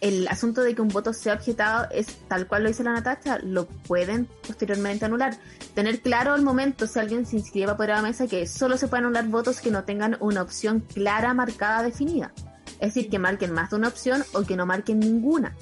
el 0.02 0.28
asunto 0.28 0.62
de 0.62 0.76
que 0.76 0.82
un 0.82 0.88
voto 0.88 1.14
sea 1.14 1.34
objetado 1.34 1.88
es 1.92 2.08
tal 2.28 2.48
cual 2.48 2.64
lo 2.64 2.70
dice 2.70 2.84
la 2.84 2.94
Natacha, 2.94 3.40
lo 3.40 3.68
pueden 3.68 4.28
posteriormente 4.48 5.06
anular. 5.06 5.38
Tener 5.74 6.02
claro 6.02 6.36
el 6.36 6.42
momento, 6.42 6.88
si 6.88 7.00
alguien 7.00 7.26
se 7.26 7.38
inscribe 7.38 7.76
por 7.76 7.90
la 7.90 8.02
mesa, 8.02 8.28
que 8.28 8.48
solo 8.48 8.78
se 8.78 8.88
pueden 8.88 9.06
anular 9.06 9.28
votos 9.28 9.60
que 9.60 9.72
no 9.72 9.84
tengan 9.84 10.18
una 10.22 10.42
opción 10.42 10.80
clara, 10.82 11.34
marcada, 11.34 11.84
definida. 11.84 12.32
Es 12.80 12.94
decir, 12.94 13.10
que 13.10 13.20
marquen 13.20 13.52
más 13.52 13.72
de 13.72 13.76
una 13.76 13.90
opción 13.90 14.24
o 14.34 14.44
que 14.44 14.56
no 14.56 14.66
marquen 14.66 15.00
ninguna. 15.00 15.56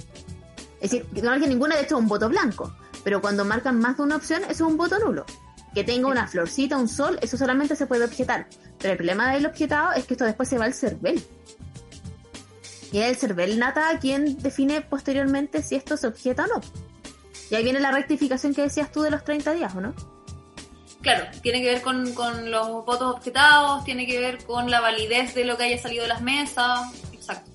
Es 0.80 0.92
decir, 0.92 1.06
que 1.08 1.22
no 1.22 1.32
marquen 1.32 1.50
ninguna, 1.50 1.76
de 1.76 1.82
hecho, 1.82 1.98
un 1.98 2.08
voto 2.08 2.30
blanco. 2.30 2.76
Pero 3.04 3.22
cuando 3.22 3.44
marcan 3.44 3.80
más 3.80 3.98
de 3.98 4.04
una 4.04 4.18
opción, 4.18 4.44
eso 4.44 4.52
es 4.52 4.62
un 4.62 4.78
voto 4.78 5.00
nulo. 5.00 5.26
Que 5.74 5.84
tenga 5.84 6.10
una 6.10 6.28
florcita, 6.28 6.78
un 6.78 6.88
sol, 6.88 7.18
eso 7.22 7.38
solamente 7.38 7.76
se 7.76 7.88
puede 7.88 8.06
objetar. 8.06 8.48
Pero 8.78 8.92
el 8.92 8.98
problema 8.98 9.34
del 9.34 9.48
objetado 9.48 9.94
es 9.94 10.06
que 10.06 10.14
esto 10.14 10.26
después 10.26 10.48
se 10.48 10.60
va 10.60 10.66
al 10.66 10.76
CERVEL 10.76 11.24
y 12.92 13.00
es 13.00 13.10
el 13.10 13.16
CERVEL 13.18 13.60
Nata 13.60 13.98
quien 14.00 14.38
define 14.38 14.82
posteriormente 14.82 15.62
si 15.62 15.76
esto 15.76 15.98
se 15.98 16.08
objeta 16.08 16.46
o 16.46 16.48
no. 16.48 16.62
Y 17.50 17.56
ahí 17.56 17.64
viene 17.64 17.80
la 17.80 17.92
rectificación 17.92 18.54
que 18.54 18.64
decías 18.64 18.92
tú 18.92 19.02
de 19.02 19.12
los 19.12 19.24
30 19.24 19.54
días, 19.54 19.74
¿o 19.76 19.82
no? 19.82 19.94
Claro, 21.02 21.26
tiene 21.42 21.62
que 21.62 21.70
ver 21.70 21.82
con, 21.82 22.52
los 22.52 22.68
votos 22.86 23.16
objetados, 23.16 23.84
tiene 23.84 24.06
que 24.06 24.20
ver 24.20 24.44
con 24.44 24.70
la 24.70 24.82
validez 24.82 25.34
de 25.36 25.46
lo 25.46 25.56
que 25.56 25.66
haya 25.66 25.78
salido 25.78 26.04
de 26.04 26.10
las 26.10 26.22
mesas. 26.22 26.88
Exacto. 27.14 27.50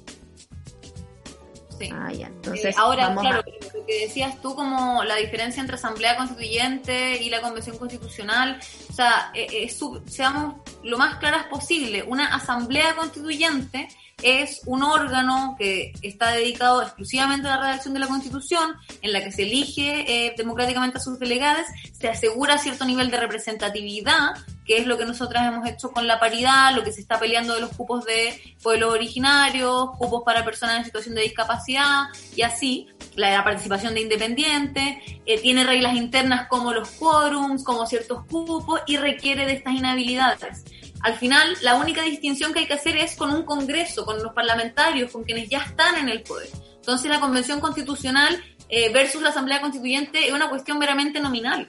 Sí. 1.79 1.91
Ah, 1.93 2.13
ya. 2.13 2.29
Entonces, 2.29 2.75
eh, 2.77 2.79
ahora, 2.79 3.15
claro, 3.15 3.43
lo 3.75 3.87
que 3.87 4.01
decías 4.01 4.41
tú, 4.41 4.55
como 4.55 5.03
la 5.05 5.17
diferencia 5.17 5.61
entre 5.61 5.77
Asamblea 5.77 6.17
Constituyente 6.17 7.21
y 7.23 7.29
la 7.29 7.41
Convención 7.41 7.77
Constitucional, 7.77 8.59
o 8.89 8.93
sea, 8.93 9.33
eh, 9.35 9.69
seamos 10.07 10.55
lo 10.83 10.99
más 10.99 11.17
claras 11.17 11.47
posible. 11.47 12.03
Una 12.03 12.35
Asamblea 12.35 12.95
Constituyente 12.97 13.89
es 14.23 14.61
un 14.67 14.83
órgano 14.83 15.57
que 15.59 15.93
está 16.03 16.31
dedicado 16.31 16.83
exclusivamente 16.83 17.49
a 17.49 17.57
la 17.57 17.63
redacción 17.63 17.95
de 17.95 18.01
la 18.01 18.07
Constitución, 18.07 18.75
en 19.01 19.13
la 19.13 19.23
que 19.23 19.33
se 19.33 19.43
elige 19.43 20.27
eh, 20.27 20.35
democráticamente 20.37 20.99
a 20.99 21.01
sus 21.01 21.19
delegados, 21.19 21.67
se 21.93 22.09
asegura 22.09 22.59
cierto 22.59 22.85
nivel 22.85 23.11
de 23.11 23.19
representatividad, 23.19 24.35
que 24.65 24.79
es 24.79 24.87
lo 24.87 24.97
que 24.97 25.05
nosotras 25.05 25.47
hemos 25.47 25.69
hecho 25.69 25.91
con 25.91 26.07
la 26.07 26.21
paridad, 26.21 26.75
lo 26.75 26.85
que 26.85 26.93
se 26.93 27.01
está 27.01 27.19
peleando 27.19 27.55
de 27.55 27.61
los 27.61 27.71
cupos 27.71 28.05
de 28.05 28.41
pueblos 28.63 28.93
originarios, 28.93 29.91
cupos 29.99 30.23
para 30.25 30.45
personas 30.45 30.79
en 30.79 30.85
situación 30.85 31.15
de 31.17 31.23
discapacidad 31.23 32.05
y 32.37 32.43
así, 32.43 32.89
la 33.17 33.43
participación 33.43 33.95
de 33.95 34.03
independientes, 34.03 34.99
eh, 35.27 35.41
tiene 35.41 35.65
reglas 35.65 35.97
internas 35.97 36.47
como 36.49 36.73
los 36.73 36.89
quórums, 36.91 37.65
como 37.65 37.87
ciertos 37.87 38.25
cupos 38.27 38.81
y 38.87 38.97
requiere 38.97 39.47
de 39.47 39.55
estas 39.55 39.75
inhabilidades. 39.75 40.65
Al 41.03 41.15
final, 41.15 41.57
la 41.63 41.75
única 41.75 42.03
distinción 42.03 42.53
que 42.53 42.61
hay 42.61 42.67
que 42.67 42.75
hacer 42.75 42.97
es 42.97 43.17
con 43.17 43.31
un 43.31 43.43
Congreso, 43.43 44.05
con 44.05 44.23
los 44.23 44.33
parlamentarios, 44.33 45.11
con 45.11 45.25
quienes 45.25 45.49
ya 45.49 45.59
están 45.59 45.97
en 45.97 46.09
el 46.09 46.23
poder. 46.23 46.49
Entonces, 46.77 47.11
la 47.11 47.21
Convención 47.21 47.61
Constitucional 47.61 48.43
eh, 48.69 48.93
versus 48.93 49.21
la 49.21 49.31
Asamblea 49.31 49.61
Constituyente 49.61 50.27
es 50.27 50.33
una 50.33 50.49
cuestión 50.49 50.79
meramente 50.79 51.21
nominal. 51.21 51.69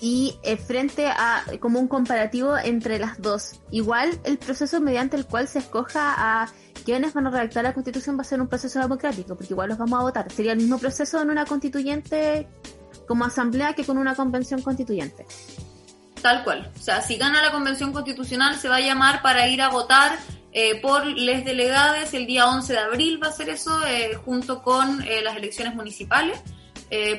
Y 0.00 0.36
eh, 0.42 0.56
frente 0.56 1.06
a 1.06 1.44
como 1.60 1.80
un 1.80 1.88
comparativo 1.88 2.56
entre 2.56 2.98
las 2.98 3.20
dos, 3.20 3.60
igual 3.70 4.20
el 4.24 4.38
proceso 4.38 4.80
mediante 4.80 5.16
el 5.16 5.26
cual 5.26 5.48
se 5.48 5.60
escoja 5.60 6.14
a 6.16 6.48
quienes 6.84 7.14
van 7.14 7.26
a 7.26 7.30
redactar 7.30 7.64
la 7.64 7.72
constitución 7.72 8.16
va 8.16 8.20
a 8.20 8.24
ser 8.24 8.40
un 8.40 8.48
proceso 8.48 8.78
democrático, 8.80 9.34
porque 9.34 9.54
igual 9.54 9.70
los 9.70 9.78
vamos 9.78 9.98
a 9.98 10.02
votar. 10.02 10.30
Sería 10.30 10.52
el 10.52 10.58
mismo 10.58 10.78
proceso 10.78 11.20
en 11.20 11.30
una 11.30 11.46
constituyente 11.46 12.46
como 13.08 13.24
asamblea 13.24 13.72
que 13.72 13.84
con 13.84 13.98
una 13.98 14.14
convención 14.14 14.62
constituyente. 14.62 15.26
Tal 16.24 16.42
cual. 16.42 16.72
O 16.74 16.82
sea, 16.82 17.02
si 17.02 17.18
gana 17.18 17.42
la 17.42 17.52
convención 17.52 17.92
constitucional 17.92 18.56
se 18.56 18.66
va 18.66 18.76
a 18.76 18.80
llamar 18.80 19.20
para 19.20 19.46
ir 19.46 19.60
a 19.60 19.68
votar 19.68 20.18
eh, 20.52 20.80
por 20.80 21.04
les 21.04 21.44
delegadas 21.44 22.14
el 22.14 22.24
día 22.24 22.48
11 22.48 22.72
de 22.72 22.78
abril 22.78 23.22
va 23.22 23.26
a 23.26 23.32
ser 23.32 23.50
eso, 23.50 23.84
eh, 23.84 24.14
junto 24.24 24.62
con 24.62 25.02
eh, 25.02 25.20
las 25.22 25.36
elecciones 25.36 25.74
municipales 25.74 26.40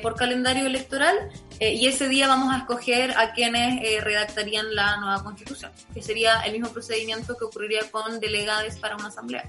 por 0.02 0.16
calendario 0.16 0.66
electoral. 0.66 1.14
y 1.60 1.86
ese 1.86 2.08
día 2.08 2.26
vamos 2.28 2.52
a 2.52 2.58
escoger 2.58 3.10
a 3.18 3.32
quienes 3.34 4.02
redactarían 4.02 4.74
la 4.74 4.96
nueva 4.96 5.22
constitución, 5.22 5.70
que 5.92 6.02
sería 6.02 6.40
el 6.40 6.52
mismo 6.52 6.70
procedimiento 6.70 7.36
que 7.36 7.44
ocurriría 7.44 7.82
con 7.90 8.18
delegadas 8.18 8.78
para 8.78 8.96
una 8.96 9.08
asamblea. 9.08 9.44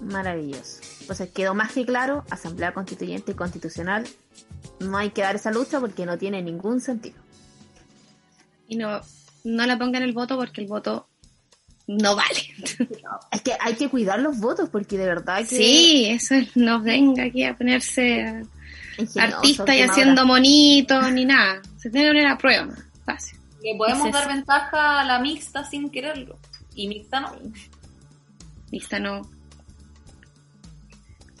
Maravilloso. 0.00 0.80
Entonces 1.00 1.28
quedó 1.30 1.54
más 1.54 1.72
que 1.72 1.84
claro, 1.84 2.24
asamblea 2.30 2.72
constituyente 2.72 3.32
y 3.32 3.34
constitucional, 3.34 4.06
no 4.78 4.96
hay 4.96 5.10
que 5.10 5.22
dar 5.22 5.34
esa 5.34 5.50
lucha 5.50 5.80
porque 5.80 6.06
no 6.06 6.16
tiene 6.16 6.40
ningún 6.40 6.80
sentido. 6.80 7.23
Y 8.68 8.76
no, 8.76 9.00
no 9.44 9.66
la 9.66 9.78
pongan 9.78 10.02
el 10.02 10.12
voto 10.12 10.36
porque 10.36 10.60
el 10.60 10.66
voto 10.66 11.08
no 11.86 12.16
vale. 12.16 12.54
Es 13.30 13.42
que 13.42 13.52
hay 13.60 13.74
que 13.74 13.88
cuidar 13.88 14.20
los 14.20 14.38
votos 14.38 14.68
porque 14.70 14.96
de 14.96 15.06
verdad 15.06 15.40
que... 15.40 15.56
Sí, 15.56 16.06
eso 16.06 16.34
no 16.54 16.80
venga 16.80 17.24
aquí 17.24 17.44
a 17.44 17.56
ponerse 17.56 18.44
artista 19.16 19.76
y 19.76 19.82
haciendo 19.82 20.24
monitos 20.24 21.12
ni 21.12 21.24
nada. 21.24 21.60
Se 21.76 21.90
tiene 21.90 22.06
que 22.06 22.12
poner 22.12 22.26
a 22.26 22.38
prueba, 22.38 22.74
fácil. 23.04 23.38
Le 23.62 23.76
podemos 23.76 24.12
dar 24.12 24.28
ventaja 24.28 25.00
a 25.00 25.04
la 25.04 25.18
mixta 25.18 25.64
sin 25.64 25.90
quererlo. 25.90 26.38
Y 26.74 26.88
mixta 26.88 27.20
no. 27.20 27.32
Mixta 28.70 28.98
no. 28.98 29.22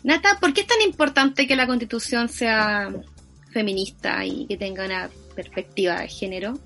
Nata, 0.02 0.38
¿por 0.38 0.52
qué 0.52 0.62
es 0.62 0.66
tan 0.66 0.80
importante 0.82 1.46
que 1.46 1.56
la 1.56 1.66
constitución 1.66 2.28
sea 2.28 2.92
feminista 3.50 4.24
y 4.24 4.46
que 4.46 4.56
tenga 4.56 4.84
una 4.84 5.08
perspectiva 5.34 6.00
de 6.00 6.08
género? 6.08 6.58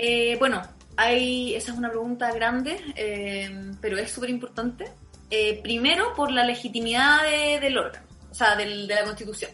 Eh, 0.00 0.36
bueno, 0.38 0.62
hay, 0.96 1.56
esa 1.56 1.72
es 1.72 1.78
una 1.78 1.90
pregunta 1.90 2.30
grande, 2.30 2.80
eh, 2.94 3.72
pero 3.80 3.98
es 3.98 4.12
súper 4.12 4.30
importante. 4.30 4.92
Eh, 5.28 5.60
primero, 5.60 6.14
por 6.14 6.30
la 6.30 6.44
legitimidad 6.44 7.24
del 7.60 7.76
órgano, 7.76 8.06
o 8.30 8.34
sea, 8.34 8.54
de 8.54 8.64
la 8.86 9.02
Constitución. 9.02 9.50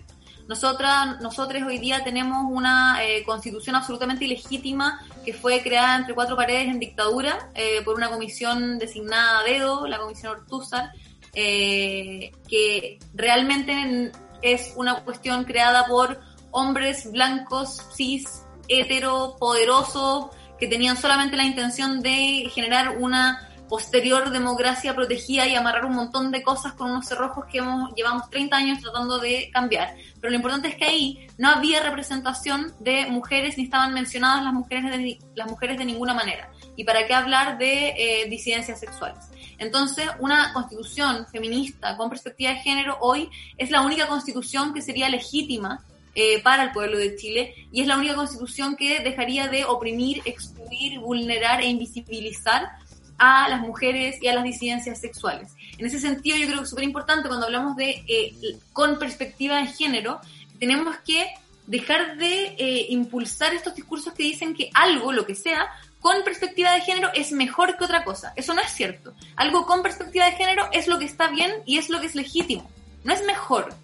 Nosotras, 0.46 1.18
nosotros 1.22 1.62
hoy 1.62 1.78
día 1.78 2.04
tenemos 2.04 2.44
una 2.50 3.02
eh, 3.02 3.24
constitución 3.24 3.76
absolutamente 3.76 4.26
ilegítima 4.26 5.00
que 5.24 5.32
fue 5.32 5.62
creada 5.62 5.96
entre 5.96 6.14
cuatro 6.14 6.36
paredes 6.36 6.68
en 6.68 6.78
dictadura 6.78 7.48
por 7.86 7.94
una 7.94 8.10
comisión 8.10 8.78
designada 8.78 9.40
a 9.40 9.44
dedo, 9.44 9.86
la 9.86 9.96
comisión 9.96 10.32
Ortúzar, 10.32 10.92
que 11.32 12.98
realmente 13.14 14.12
es 14.42 14.74
una 14.76 15.02
cuestión 15.02 15.44
creada 15.44 15.86
por 15.86 16.20
hombres 16.50 17.10
blancos, 17.10 17.82
cis, 17.96 18.43
hetero, 18.68 19.36
poderosos, 19.38 20.26
que 20.58 20.66
tenían 20.66 20.96
solamente 20.96 21.36
la 21.36 21.44
intención 21.44 22.00
de 22.00 22.50
generar 22.54 22.96
una 22.98 23.50
posterior 23.68 24.30
democracia 24.30 24.94
protegida 24.94 25.46
y 25.46 25.54
amarrar 25.54 25.86
un 25.86 25.94
montón 25.94 26.30
de 26.30 26.42
cosas 26.42 26.74
con 26.74 26.90
unos 26.90 27.06
cerrojos 27.06 27.46
que 27.50 27.58
hemos, 27.58 27.94
llevamos 27.94 28.28
30 28.30 28.56
años 28.56 28.80
tratando 28.80 29.18
de 29.18 29.50
cambiar. 29.52 29.96
Pero 30.20 30.30
lo 30.30 30.36
importante 30.36 30.68
es 30.68 30.76
que 30.76 30.84
ahí 30.84 31.26
no 31.38 31.48
había 31.48 31.82
representación 31.82 32.72
de 32.80 33.06
mujeres 33.06 33.56
ni 33.56 33.64
estaban 33.64 33.94
mencionadas 33.94 34.44
las 34.44 34.52
mujeres 34.52 34.84
de, 34.90 35.18
las 35.34 35.50
mujeres 35.50 35.78
de 35.78 35.84
ninguna 35.84 36.14
manera. 36.14 36.50
¿Y 36.76 36.84
para 36.84 37.06
qué 37.06 37.14
hablar 37.14 37.58
de 37.58 37.94
eh, 37.96 38.28
disidencias 38.28 38.80
sexuales? 38.80 39.24
Entonces, 39.58 40.06
una 40.18 40.52
constitución 40.52 41.26
feminista 41.26 41.96
con 41.96 42.10
perspectiva 42.10 42.50
de 42.50 42.58
género 42.58 42.98
hoy 43.00 43.30
es 43.56 43.70
la 43.70 43.80
única 43.80 44.06
constitución 44.08 44.74
que 44.74 44.82
sería 44.82 45.08
legítima 45.08 45.84
eh, 46.14 46.42
para 46.42 46.64
el 46.64 46.72
pueblo 46.72 46.98
de 46.98 47.16
Chile 47.16 47.54
y 47.72 47.80
es 47.80 47.86
la 47.86 47.96
única 47.96 48.14
constitución 48.14 48.76
que 48.76 49.00
dejaría 49.00 49.48
de 49.48 49.64
oprimir, 49.64 50.22
excluir, 50.24 51.00
vulnerar 51.00 51.60
e 51.60 51.66
invisibilizar 51.66 52.70
a 53.18 53.48
las 53.48 53.60
mujeres 53.60 54.16
y 54.20 54.28
a 54.28 54.34
las 54.34 54.44
disidencias 54.44 55.00
sexuales. 55.00 55.52
En 55.78 55.86
ese 55.86 56.00
sentido, 56.00 56.36
yo 56.36 56.46
creo 56.46 56.58
que 56.58 56.64
es 56.64 56.70
súper 56.70 56.84
importante 56.84 57.28
cuando 57.28 57.46
hablamos 57.46 57.76
de 57.76 58.04
eh, 58.08 58.34
con 58.72 58.98
perspectiva 58.98 59.58
de 59.58 59.66
género, 59.68 60.20
tenemos 60.58 60.96
que 61.06 61.26
dejar 61.66 62.16
de 62.16 62.54
eh, 62.58 62.86
impulsar 62.90 63.54
estos 63.54 63.74
discursos 63.74 64.12
que 64.12 64.22
dicen 64.22 64.54
que 64.54 64.70
algo, 64.74 65.12
lo 65.12 65.26
que 65.26 65.34
sea, 65.34 65.68
con 66.00 66.22
perspectiva 66.22 66.72
de 66.72 66.82
género 66.82 67.10
es 67.14 67.32
mejor 67.32 67.76
que 67.76 67.84
otra 67.84 68.04
cosa. 68.04 68.32
Eso 68.36 68.52
no 68.52 68.60
es 68.60 68.70
cierto. 68.72 69.14
Algo 69.36 69.66
con 69.66 69.82
perspectiva 69.82 70.26
de 70.26 70.32
género 70.32 70.68
es 70.72 70.86
lo 70.86 70.98
que 70.98 71.06
está 71.06 71.28
bien 71.28 71.50
y 71.64 71.78
es 71.78 71.88
lo 71.88 72.00
que 72.00 72.06
es 72.06 72.14
legítimo. 72.14 72.70
No 73.04 73.14
es 73.14 73.24
mejor. 73.24 73.74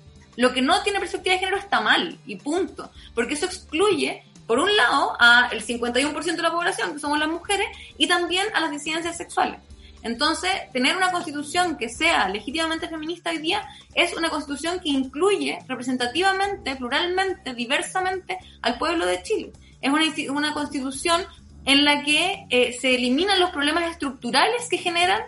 Lo 0.41 0.55
que 0.55 0.63
no 0.63 0.83
tiene 0.83 1.01
perspectiva 1.01 1.35
de 1.35 1.41
género 1.41 1.59
está 1.59 1.83
mal 1.83 2.19
y 2.25 2.37
punto. 2.37 2.91
Porque 3.15 3.35
eso 3.35 3.45
excluye, 3.45 4.23
por 4.47 4.59
un 4.59 4.75
lado, 4.75 5.15
al 5.21 5.61
51% 5.61 6.25
de 6.25 6.43
la 6.43 6.51
población, 6.51 6.95
que 6.95 6.99
somos 6.99 7.19
las 7.19 7.29
mujeres, 7.29 7.67
y 7.99 8.09
también 8.09 8.47
a 8.55 8.61
las 8.61 8.71
disidencias 8.71 9.19
sexuales. 9.19 9.61
Entonces, 10.03 10.51
tener 10.73 10.97
una 10.97 11.13
constitución 11.13 11.77
que 11.77 11.91
sea 11.91 12.31
legítimamente 12.31 12.89
feminista 12.89 13.29
hoy 13.29 13.37
día 13.37 13.69
es 13.95 14.17
una 14.17 14.31
constitución 14.31 14.81
que 14.81 14.89
incluye 14.89 15.59
representativamente, 15.69 16.75
pluralmente, 16.75 17.53
diversamente 17.53 18.39
al 18.63 18.79
pueblo 18.79 19.05
de 19.05 19.23
Chile. 19.23 19.53
Es 19.83 19.93
una, 19.93 20.05
una 20.33 20.55
constitución 20.55 21.21
en 21.67 21.85
la 21.85 22.03
que 22.03 22.47
eh, 22.49 22.79
se 22.81 22.95
eliminan 22.95 23.39
los 23.39 23.51
problemas 23.51 23.91
estructurales 23.91 24.71
que 24.71 24.79
generan 24.79 25.21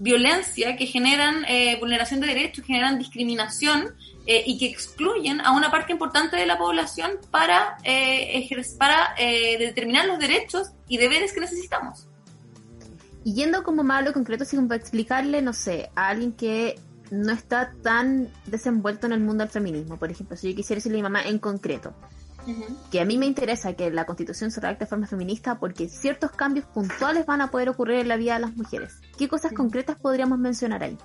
violencia, 0.00 0.76
que 0.76 0.86
generan 0.86 1.44
eh, 1.44 1.76
vulneración 1.78 2.20
de 2.20 2.26
derechos, 2.26 2.64
generan 2.64 2.98
discriminación 2.98 3.94
eh, 4.26 4.42
y 4.46 4.58
que 4.58 4.66
excluyen 4.66 5.40
a 5.40 5.52
una 5.52 5.70
parte 5.70 5.92
importante 5.92 6.36
de 6.36 6.46
la 6.46 6.58
población 6.58 7.12
para, 7.30 7.78
eh, 7.84 8.48
para 8.78 9.14
eh, 9.18 9.58
determinar 9.58 10.06
los 10.06 10.18
derechos 10.18 10.68
y 10.88 10.96
deberes 10.98 11.32
que 11.32 11.40
necesitamos. 11.40 12.06
Y 13.24 13.34
yendo 13.34 13.62
como 13.62 13.82
más 13.82 14.00
a 14.00 14.02
lo 14.02 14.12
concreto, 14.12 14.44
si 14.44 14.56
para 14.56 14.76
explicarle, 14.76 15.42
no 15.42 15.52
sé, 15.52 15.90
a 15.94 16.08
alguien 16.08 16.32
que 16.32 16.78
no 17.10 17.32
está 17.32 17.72
tan 17.82 18.28
desenvuelto 18.46 19.06
en 19.06 19.12
el 19.12 19.20
mundo 19.20 19.44
del 19.44 19.50
feminismo, 19.50 19.98
por 19.98 20.10
ejemplo, 20.10 20.36
si 20.36 20.50
yo 20.50 20.56
quisiera 20.56 20.78
decirle 20.78 20.98
a 20.98 21.00
mi 21.00 21.02
mamá 21.02 21.22
en 21.24 21.38
concreto, 21.38 21.94
que 22.90 23.00
a 23.00 23.04
mí 23.04 23.18
me 23.18 23.26
interesa 23.26 23.74
que 23.74 23.90
la 23.90 24.06
constitución 24.06 24.50
se 24.50 24.60
redacte 24.60 24.84
de 24.84 24.88
forma 24.88 25.06
feminista 25.06 25.58
porque 25.58 25.88
ciertos 25.88 26.30
cambios 26.32 26.66
puntuales 26.66 27.26
van 27.26 27.40
a 27.40 27.50
poder 27.50 27.68
ocurrir 27.68 28.00
en 28.00 28.08
la 28.08 28.16
vida 28.16 28.34
de 28.34 28.40
las 28.40 28.56
mujeres. 28.56 29.00
¿Qué 29.18 29.28
cosas 29.28 29.52
concretas 29.52 29.96
podríamos 29.98 30.38
mencionar 30.38 30.82
ahí? 30.82 30.96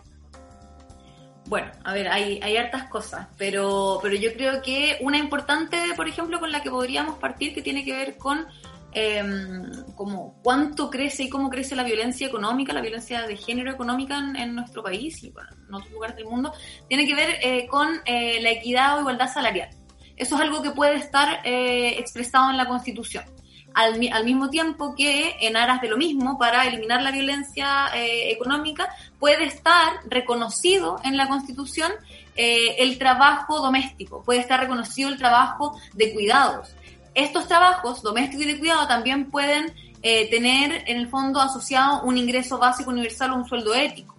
Bueno, 1.48 1.72
a 1.84 1.94
ver, 1.94 2.08
hay, 2.08 2.40
hay 2.42 2.58
hartas 2.58 2.90
cosas, 2.90 3.28
pero, 3.38 4.00
pero 4.02 4.16
yo 4.16 4.34
creo 4.34 4.64
que 4.64 4.98
una 5.02 5.20
importante, 5.20 5.78
por 5.96 6.08
ejemplo, 6.08 6.40
con 6.40 6.52
la 6.52 6.64
que 6.64 6.72
podríamos 6.72 7.20
partir, 7.20 7.54
que 7.54 7.62
tiene 7.62 7.86
que 7.86 7.94
ver 7.96 8.18
con 8.18 8.48
em, 8.92 9.84
como 9.96 10.42
cuánto 10.42 10.90
crece 10.90 11.24
y 11.24 11.30
cómo 11.30 11.52
crece 11.52 11.76
la 11.76 11.84
violencia 11.84 12.26
económica, 12.26 12.74
la 12.74 12.82
violencia 12.82 13.28
de 13.28 13.38
género 13.38 13.70
económica 13.72 14.18
en, 14.18 14.56
nuestro 14.56 14.82
país 14.82 15.24
y 15.24 15.28
en 15.28 15.74
otros 15.76 15.92
lugares 15.92 16.16
del 16.16 16.26
mundo, 16.26 16.52
tiene 16.88 17.06
que 17.06 17.14
ver 17.14 17.38
eh, 17.44 17.68
con 17.68 17.90
eh, 18.06 18.42
la 18.42 18.50
equidad 18.50 18.98
o 18.98 19.02
igualdad 19.02 19.32
salarial. 19.32 19.70
Eso 20.18 20.36
es 20.36 20.42
algo 20.42 20.62
que 20.62 20.72
puede 20.72 20.96
estar 20.96 21.42
eh, 21.44 22.00
expresado 22.00 22.50
en 22.50 22.58
la 22.58 22.68
Constitución 22.68 23.24
al, 23.74 24.00
mismo 24.00 24.50
tiempo 24.50 24.96
que 24.96 25.36
en 25.42 25.58
aras 25.58 25.82
de 25.82 25.90
lo 25.90 25.98
mismo, 25.98 26.38
para 26.38 26.66
eliminar 26.66 27.02
la 27.02 27.12
violencia 27.12 27.88
eh, 27.94 28.32
económica, 28.32 28.88
puede 29.20 29.44
estar 29.44 30.00
reconocido 30.08 30.98
en 31.04 31.18
la 31.18 31.28
Constitución 31.28 31.92
eh, 32.38 32.78
el 32.80 32.98
trabajo 32.98 33.60
doméstico, 33.60 34.24
puede 34.24 34.40
estar 34.40 34.62
reconocido 34.62 35.10
el 35.10 35.18
trabajo 35.18 35.78
de 35.94 36.14
cuidados. 36.14 36.74
Estos 37.14 37.50
trabajos 37.50 38.02
domésticos 38.02 38.46
y 38.46 38.54
de 38.54 38.60
cuidado 38.60 38.88
también 38.88 39.30
pueden 39.30 39.74
tener 40.02 40.84
en 40.86 40.98
el 40.98 41.08
fondo 41.08 41.42
asociado 41.42 42.04
un 42.04 42.16
ingreso 42.16 42.60
básico 42.60 42.92
universal 42.92 43.32
o 43.32 43.38
un 43.38 43.48
sueldo 43.48 43.74
ético. 43.74 44.15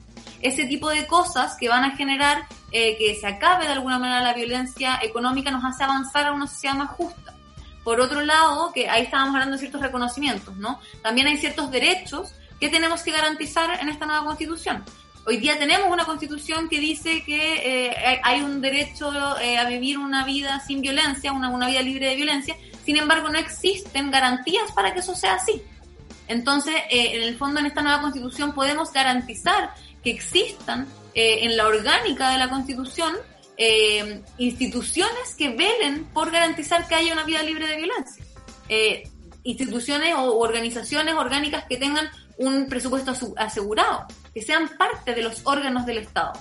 Ese 0.46 0.66
tipo 0.66 0.88
de 0.90 1.06
cosas 1.06 1.56
que 1.58 1.68
van 1.68 1.84
a 1.84 1.96
generar 1.96 2.46
que 2.70 3.16
se 3.18 3.26
acabe 3.26 3.64
de 3.64 3.72
alguna 3.72 3.98
manera 3.98 4.20
la 4.20 4.34
violencia 4.34 4.98
económica 5.02 5.50
nos 5.50 5.64
hace 5.64 5.82
avanzar 5.82 6.26
a 6.26 6.32
una 6.32 6.46
sociedad 6.46 6.74
más 6.74 6.90
justa. 6.90 7.34
Por 7.82 8.00
otro 8.00 8.20
lado, 8.20 8.70
que 8.72 8.88
ahí 8.88 9.02
estábamos 9.04 9.34
hablando 9.34 9.54
de 9.54 9.60
ciertos 9.60 9.80
reconocimientos, 9.80 10.56
¿no? 10.56 10.78
También 11.02 11.26
hay 11.26 11.38
ciertos 11.38 11.70
derechos 11.70 12.34
que 12.60 12.68
tenemos 12.68 13.02
que 13.02 13.12
garantizar 13.12 13.80
en 13.80 13.88
esta 13.88 14.06
nueva 14.06 14.24
constitución. 14.24 14.84
Hoy 15.28 15.38
día 15.38 15.58
tenemos 15.58 15.88
una 15.90 16.04
constitución 16.04 16.68
que 16.68 16.78
dice 16.78 17.24
que 17.24 17.88
eh, 17.88 18.20
hay 18.22 18.42
un 18.42 18.60
derecho 18.60 19.38
eh, 19.40 19.58
a 19.58 19.68
vivir 19.68 19.98
una 19.98 20.24
vida 20.24 20.60
sin 20.60 20.80
violencia, 20.80 21.32
una, 21.32 21.48
una 21.48 21.66
vida 21.66 21.82
libre 21.82 22.06
de 22.08 22.14
violencia, 22.14 22.56
sin 22.84 22.96
embargo 22.96 23.28
no 23.28 23.38
existen 23.38 24.10
garantías 24.12 24.70
para 24.72 24.94
que 24.94 25.00
eso 25.00 25.16
sea 25.16 25.34
así. 25.34 25.60
Entonces, 26.28 26.74
eh, 26.90 27.16
en 27.16 27.22
el 27.22 27.36
fondo, 27.36 27.58
en 27.58 27.66
esta 27.66 27.82
nueva 27.82 28.02
constitución 28.02 28.52
podemos 28.52 28.92
garantizar 28.92 29.74
que 30.06 30.12
existan 30.12 30.86
eh, 31.14 31.38
en 31.42 31.56
la 31.56 31.66
orgánica 31.66 32.30
de 32.30 32.38
la 32.38 32.48
Constitución 32.48 33.12
eh, 33.56 34.22
instituciones 34.38 35.34
que 35.36 35.48
velen 35.48 36.04
por 36.14 36.30
garantizar 36.30 36.86
que 36.86 36.94
haya 36.94 37.12
una 37.12 37.24
vida 37.24 37.42
libre 37.42 37.66
de 37.66 37.76
violencia. 37.76 38.24
Eh, 38.68 39.10
instituciones 39.42 40.14
o 40.14 40.38
organizaciones 40.38 41.14
orgánicas 41.14 41.64
que 41.64 41.76
tengan 41.76 42.08
un 42.38 42.68
presupuesto 42.68 43.14
asegurado, 43.36 44.06
que 44.32 44.42
sean 44.42 44.68
parte 44.78 45.12
de 45.12 45.22
los 45.22 45.40
órganos 45.42 45.86
del 45.86 45.98
Estado. 45.98 46.34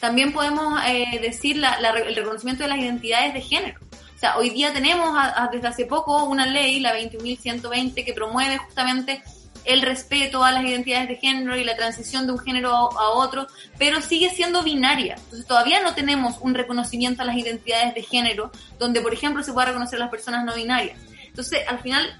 También 0.00 0.32
podemos 0.32 0.82
eh, 0.84 1.20
decir 1.22 1.62
el 1.62 2.16
reconocimiento 2.16 2.64
de 2.64 2.70
las 2.70 2.78
identidades 2.78 3.32
de 3.32 3.42
género. 3.42 3.78
O 4.16 4.18
sea, 4.18 4.38
hoy 4.38 4.50
día 4.50 4.72
tenemos 4.72 5.16
desde 5.52 5.68
hace 5.68 5.86
poco 5.86 6.24
una 6.24 6.46
ley, 6.46 6.80
la 6.80 6.98
21.120, 6.98 8.04
que 8.04 8.12
promueve 8.12 8.58
justamente 8.58 9.22
el 9.64 9.82
respeto 9.82 10.44
a 10.44 10.52
las 10.52 10.64
identidades 10.64 11.08
de 11.08 11.16
género 11.16 11.56
y 11.56 11.64
la 11.64 11.76
transición 11.76 12.26
de 12.26 12.32
un 12.32 12.38
género 12.38 12.70
a 12.70 13.10
otro, 13.10 13.46
pero 13.78 14.00
sigue 14.00 14.30
siendo 14.30 14.62
binaria. 14.62 15.14
Entonces 15.16 15.46
todavía 15.46 15.82
no 15.82 15.94
tenemos 15.94 16.36
un 16.40 16.54
reconocimiento 16.54 17.22
a 17.22 17.24
las 17.24 17.36
identidades 17.36 17.94
de 17.94 18.02
género, 18.02 18.50
donde 18.78 19.00
por 19.00 19.12
ejemplo 19.12 19.42
se 19.42 19.52
pueda 19.52 19.68
reconocer 19.68 19.96
a 19.96 20.04
las 20.04 20.10
personas 20.10 20.44
no 20.44 20.54
binarias. 20.54 20.98
Entonces, 21.34 21.66
al 21.66 21.80
final, 21.80 22.16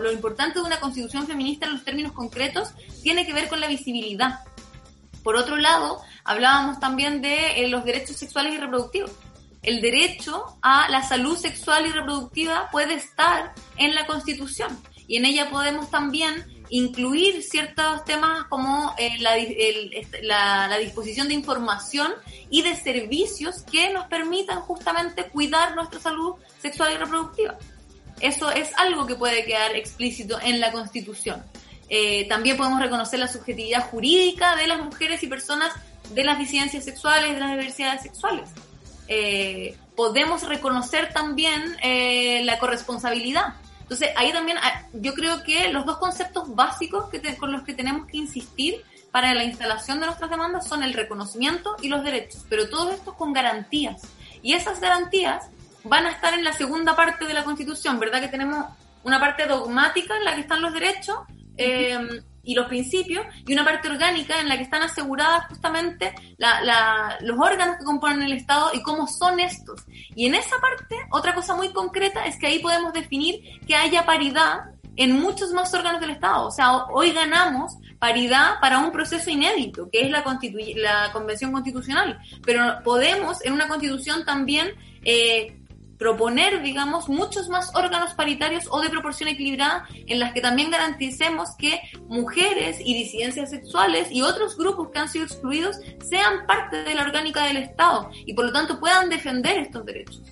lo, 0.00 0.12
importante 0.12 0.60
de 0.60 0.64
una 0.64 0.78
constitución 0.78 1.26
feminista 1.26 1.66
en 1.66 1.72
los 1.72 1.84
términos 1.84 2.12
concretos 2.12 2.68
tiene 3.02 3.26
que 3.26 3.32
ver 3.32 3.48
con 3.48 3.60
la 3.60 3.66
visibilidad. 3.66 4.38
Por 5.24 5.34
otro 5.34 5.56
lado, 5.56 6.00
hablábamos 6.22 6.78
también 6.78 7.20
de 7.20 7.64
eh, 7.64 7.68
los 7.68 7.84
derechos 7.84 8.14
sexuales 8.14 8.54
y 8.54 8.58
reproductivos. 8.58 9.10
El 9.62 9.80
derecho 9.80 10.56
a 10.62 10.88
la 10.88 11.02
salud 11.02 11.36
sexual 11.36 11.86
y 11.86 11.90
reproductiva 11.90 12.68
puede 12.70 12.94
estar 12.94 13.54
en 13.76 13.96
la 13.96 14.06
Constitución 14.06 14.78
y 15.08 15.16
en 15.16 15.24
ella 15.24 15.50
podemos 15.50 15.90
también 15.90 16.57
incluir 16.70 17.42
ciertos 17.42 18.04
temas 18.04 18.44
como 18.44 18.94
eh, 18.98 19.18
la, 19.20 20.68
la, 20.68 20.78
disposición 20.78 21.28
de 21.28 21.34
información 21.34 22.12
y 22.50 22.62
de 22.62 22.76
servicios 22.76 23.62
que 23.62 23.90
nos 23.92 24.06
permitan 24.06 24.60
justamente 24.60 25.24
cuidar 25.24 25.74
nuestra 25.74 26.00
salud 26.00 26.34
sexual 26.60 26.92
y 26.94 26.96
reproductiva. 26.96 27.56
Eso 28.20 28.50
es 28.50 28.70
algo 28.76 29.06
que 29.06 29.14
puede 29.14 29.44
quedar 29.44 29.76
explícito 29.76 30.38
en 30.40 30.60
la 30.60 30.72
Constitución. 30.72 31.42
Eh, 31.88 32.26
también 32.28 32.56
podemos 32.56 32.80
reconocer 32.80 33.18
la 33.18 33.28
subjetividad 33.28 33.88
jurídica 33.88 34.56
de 34.56 34.66
las 34.66 34.82
mujeres 34.82 35.22
y 35.22 35.26
personas 35.26 35.72
de 36.10 36.24
las 36.24 36.38
disidencias 36.38 36.84
sexuales, 36.84 37.34
de 37.34 37.40
las 37.40 37.50
diversidades 37.50 38.02
sexuales. 38.02 38.50
Eh, 39.06 39.76
podemos 39.96 40.42
reconocer 40.42 41.12
también 41.12 41.76
la 42.44 42.58
corresponsabilidad 42.58 43.54
entonces, 43.88 44.10
ahí 44.16 44.30
también 44.34 44.58
ah, 44.58 44.82
yo 44.92 45.14
creo 45.14 45.42
que 45.42 45.72
los 45.72 45.86
dos 45.86 45.96
conceptos 45.96 46.54
básicos 46.54 47.08
que 47.08 47.22
con 47.38 47.52
los 47.52 47.62
que 47.62 47.72
tenemos 47.72 48.06
que 48.06 48.18
insistir 48.18 48.84
para 49.10 49.32
la 49.32 49.44
instalación 49.44 49.98
de 49.98 50.04
nuestras 50.04 50.28
demandas 50.28 50.68
son 50.68 50.82
el 50.82 50.92
reconocimiento 50.92 51.74
y 51.80 51.88
los 51.88 52.04
derechos, 52.04 52.44
pero 52.50 52.68
todo 52.68 52.90
esto 52.90 53.14
con 53.14 53.32
garantías. 53.32 54.02
Y 54.42 54.52
esas 54.52 54.78
garantías 54.80 55.48
van 55.84 56.04
a 56.04 56.10
estar 56.10 56.34
en 56.34 56.44
la 56.44 56.52
segunda 56.52 56.94
parte 56.96 57.24
de 57.24 57.32
la 57.32 57.44
Constitución, 57.44 57.98
¿verdad? 57.98 58.20
Que 58.20 58.28
tenemos 58.28 58.66
una 59.04 59.18
parte 59.18 59.46
dogmática 59.46 60.18
en 60.18 60.24
la 60.26 60.34
que 60.34 60.42
están 60.42 60.60
los 60.60 60.74
derechos, 60.74 61.16
eh, 61.56 61.98
y 62.48 62.54
los 62.54 62.66
principios, 62.66 63.26
y 63.46 63.52
una 63.52 63.62
parte 63.62 63.90
orgánica 63.90 64.40
en 64.40 64.48
la 64.48 64.56
que 64.56 64.62
están 64.62 64.80
aseguradas 64.80 65.46
justamente 65.48 66.14
los 67.20 67.38
órganos 67.38 67.76
que 67.76 67.84
componen 67.84 68.22
el 68.22 68.32
Estado 68.32 68.70
y 68.72 68.82
cómo 68.82 69.06
son 69.06 69.38
estos. 69.38 69.82
Y 70.16 70.24
en 70.24 70.34
esa 70.34 70.56
parte, 70.58 70.96
otra 71.10 71.34
cosa 71.34 71.54
muy 71.54 71.74
concreta 71.74 72.24
es 72.24 72.38
que 72.38 72.46
ahí 72.46 72.60
podemos 72.60 72.94
definir 72.94 73.60
que 73.66 73.76
haya 73.76 74.06
paridad 74.06 74.60
en 74.96 75.20
muchos 75.20 75.52
más 75.52 75.74
órganos 75.74 76.00
del 76.00 76.08
Estado. 76.08 76.46
O 76.46 76.50
sea, 76.50 76.86
hoy 76.86 77.12
ganamos 77.12 77.76
paridad 77.98 78.58
para 78.62 78.78
un 78.78 78.92
proceso 78.92 79.28
inédito, 79.28 79.90
que 79.92 80.00
es 80.00 80.10
la, 80.10 80.24
la 80.76 81.12
Convención 81.12 81.52
Constitucional, 81.52 82.18
pero 82.46 82.78
podemos 82.82 83.44
en 83.44 83.52
una 83.52 83.68
constitución 83.68 84.24
también 84.24 84.68
eh, 85.04 85.54
proponer, 85.98 86.62
digamos, 86.62 87.08
muchos 87.08 87.48
más 87.48 87.74
órganos 87.74 88.14
paritarios 88.14 88.64
o 88.70 88.80
de 88.80 88.88
proporción 88.88 89.28
equilibrada 89.28 89.86
en 90.06 90.20
las 90.20 90.32
que 90.32 90.40
también 90.40 90.70
garanticemos 90.70 91.50
que 91.58 91.80
mujeres 92.06 92.78
y 92.80 92.94
disidencias 92.94 93.50
sexuales 93.50 94.08
y 94.10 94.22
otros 94.22 94.56
grupos 94.56 94.90
que 94.90 94.98
han 95.00 95.08
sido 95.08 95.24
excluidos 95.24 95.76
sean 96.08 96.46
parte 96.46 96.84
de 96.84 96.94
la 96.94 97.02
orgánica 97.02 97.44
del 97.44 97.58
Estado 97.58 98.10
y 98.24 98.34
por 98.34 98.46
lo 98.46 98.52
tanto 98.52 98.78
puedan 98.78 99.08
defender 99.08 99.58
estos 99.58 99.84
derechos. 99.84 100.22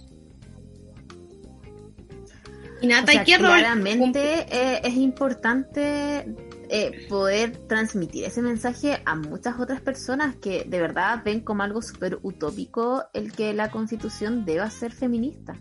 Y 2.80 2.86
Nata, 2.86 3.24
claramente 3.24 4.46
eh, 4.50 4.80
es 4.84 4.94
importante 4.94 6.26
eh, 6.68 7.06
poder 7.08 7.56
transmitir 7.68 8.24
ese 8.24 8.42
mensaje 8.42 9.00
a 9.04 9.14
muchas 9.14 9.58
otras 9.58 9.80
personas 9.80 10.36
que 10.36 10.64
de 10.64 10.80
verdad 10.80 11.22
ven 11.24 11.40
como 11.40 11.62
algo 11.62 11.82
súper 11.82 12.18
utópico 12.22 13.04
el 13.14 13.32
que 13.32 13.54
la 13.54 13.70
constitución 13.70 14.44
deba 14.44 14.68
ser 14.70 14.92
feminista. 14.92 15.60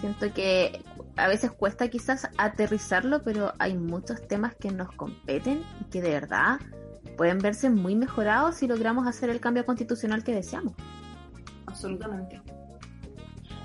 Siento 0.00 0.32
que 0.32 0.80
a 1.16 1.28
veces 1.28 1.50
cuesta 1.50 1.88
quizás 1.88 2.28
aterrizarlo, 2.38 3.22
pero 3.22 3.52
hay 3.58 3.76
muchos 3.76 4.26
temas 4.26 4.54
que 4.54 4.70
nos 4.70 4.90
competen 4.92 5.62
y 5.80 5.84
que 5.90 6.00
de 6.00 6.10
verdad 6.10 6.60
pueden 7.16 7.38
verse 7.38 7.68
muy 7.68 7.94
mejorados 7.94 8.56
si 8.56 8.66
logramos 8.66 9.06
hacer 9.06 9.28
el 9.28 9.40
cambio 9.40 9.66
constitucional 9.66 10.24
que 10.24 10.34
deseamos. 10.34 10.74
Absolutamente. 11.66 12.40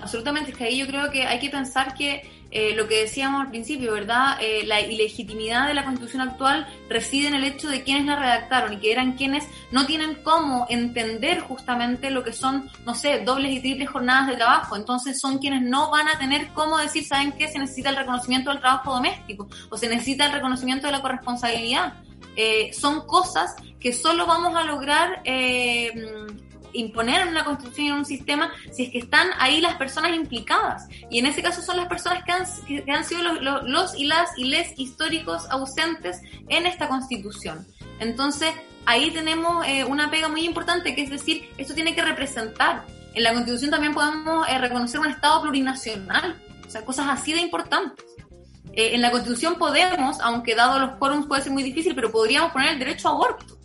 Absolutamente, 0.00 0.52
es 0.52 0.56
que 0.56 0.64
ahí 0.64 0.78
yo 0.78 0.86
creo 0.86 1.10
que 1.10 1.24
hay 1.24 1.38
que 1.38 1.50
pensar 1.50 1.94
que 1.94 2.22
eh, 2.50 2.74
lo 2.74 2.88
que 2.88 3.00
decíamos 3.00 3.42
al 3.42 3.50
principio, 3.50 3.92
¿verdad? 3.92 4.38
Eh, 4.40 4.64
la 4.64 4.80
ilegitimidad 4.80 5.66
de 5.68 5.74
la 5.74 5.84
constitución 5.84 6.22
actual 6.22 6.66
reside 6.88 7.28
en 7.28 7.34
el 7.34 7.44
hecho 7.44 7.68
de 7.68 7.82
quienes 7.82 8.06
la 8.06 8.16
redactaron 8.16 8.72
y 8.72 8.78
que 8.78 8.90
eran 8.90 9.12
quienes 9.12 9.46
no 9.70 9.84
tienen 9.84 10.14
cómo 10.22 10.66
entender 10.70 11.40
justamente 11.40 12.10
lo 12.10 12.24
que 12.24 12.32
son, 12.32 12.70
no 12.86 12.94
sé, 12.94 13.20
dobles 13.20 13.52
y 13.52 13.60
triples 13.60 13.90
jornadas 13.90 14.28
de 14.28 14.36
trabajo. 14.36 14.76
Entonces 14.76 15.20
son 15.20 15.38
quienes 15.38 15.60
no 15.60 15.90
van 15.90 16.08
a 16.08 16.18
tener 16.18 16.48
cómo 16.48 16.78
decir, 16.78 17.04
¿saben 17.04 17.32
qué? 17.32 17.48
Se 17.48 17.58
necesita 17.58 17.90
el 17.90 17.96
reconocimiento 17.96 18.50
del 18.50 18.60
trabajo 18.60 18.94
doméstico 18.94 19.46
o 19.68 19.76
se 19.76 19.88
necesita 19.88 20.24
el 20.26 20.32
reconocimiento 20.32 20.86
de 20.86 20.92
la 20.92 21.02
corresponsabilidad. 21.02 21.94
Eh, 22.34 22.72
son 22.72 23.06
cosas 23.06 23.56
que 23.78 23.92
solo 23.92 24.26
vamos 24.26 24.54
a 24.56 24.64
lograr 24.64 25.20
imponer 26.72 27.22
en 27.22 27.28
una 27.28 27.44
constitución 27.44 27.86
y 27.86 27.90
en 27.90 27.96
un 27.96 28.04
sistema 28.04 28.52
si 28.72 28.84
es 28.84 28.90
que 28.90 28.98
están 28.98 29.28
ahí 29.38 29.60
las 29.60 29.74
personas 29.74 30.14
implicadas. 30.14 30.88
Y 31.10 31.18
en 31.18 31.26
ese 31.26 31.42
caso 31.42 31.62
son 31.62 31.76
las 31.76 31.86
personas 31.86 32.24
que 32.24 32.32
han, 32.32 32.44
que 32.84 32.90
han 32.90 33.04
sido 33.04 33.22
los, 33.22 33.62
los, 33.64 33.98
y 33.98 34.04
las 34.04 34.36
y 34.36 34.44
les 34.44 34.78
históricos 34.78 35.46
ausentes 35.50 36.20
en 36.48 36.66
esta 36.66 36.88
constitución. 36.88 37.66
Entonces, 38.00 38.52
ahí 38.86 39.10
tenemos 39.10 39.66
eh, 39.66 39.84
una 39.84 40.10
pega 40.10 40.28
muy 40.28 40.44
importante, 40.44 40.94
que 40.94 41.02
es 41.02 41.10
decir, 41.10 41.48
esto 41.58 41.74
tiene 41.74 41.94
que 41.94 42.02
representar. 42.02 42.84
En 43.14 43.22
la 43.22 43.32
constitución 43.32 43.70
también 43.70 43.94
podemos 43.94 44.48
eh, 44.48 44.58
reconocer 44.58 45.00
un 45.00 45.08
Estado 45.08 45.42
plurinacional, 45.42 46.40
o 46.66 46.70
sea, 46.70 46.84
cosas 46.84 47.06
así 47.08 47.32
de 47.32 47.40
importantes. 47.40 48.04
Eh, 48.72 48.94
en 48.94 49.02
la 49.02 49.10
constitución 49.10 49.56
podemos, 49.56 50.20
aunque 50.20 50.54
dado 50.54 50.78
los 50.78 50.92
quórums 50.92 51.26
puede 51.26 51.42
ser 51.42 51.52
muy 51.52 51.62
difícil, 51.62 51.94
pero 51.94 52.12
podríamos 52.12 52.52
poner 52.52 52.72
el 52.72 52.78
derecho 52.78 53.08
a 53.08 53.12
aborto. 53.12 53.58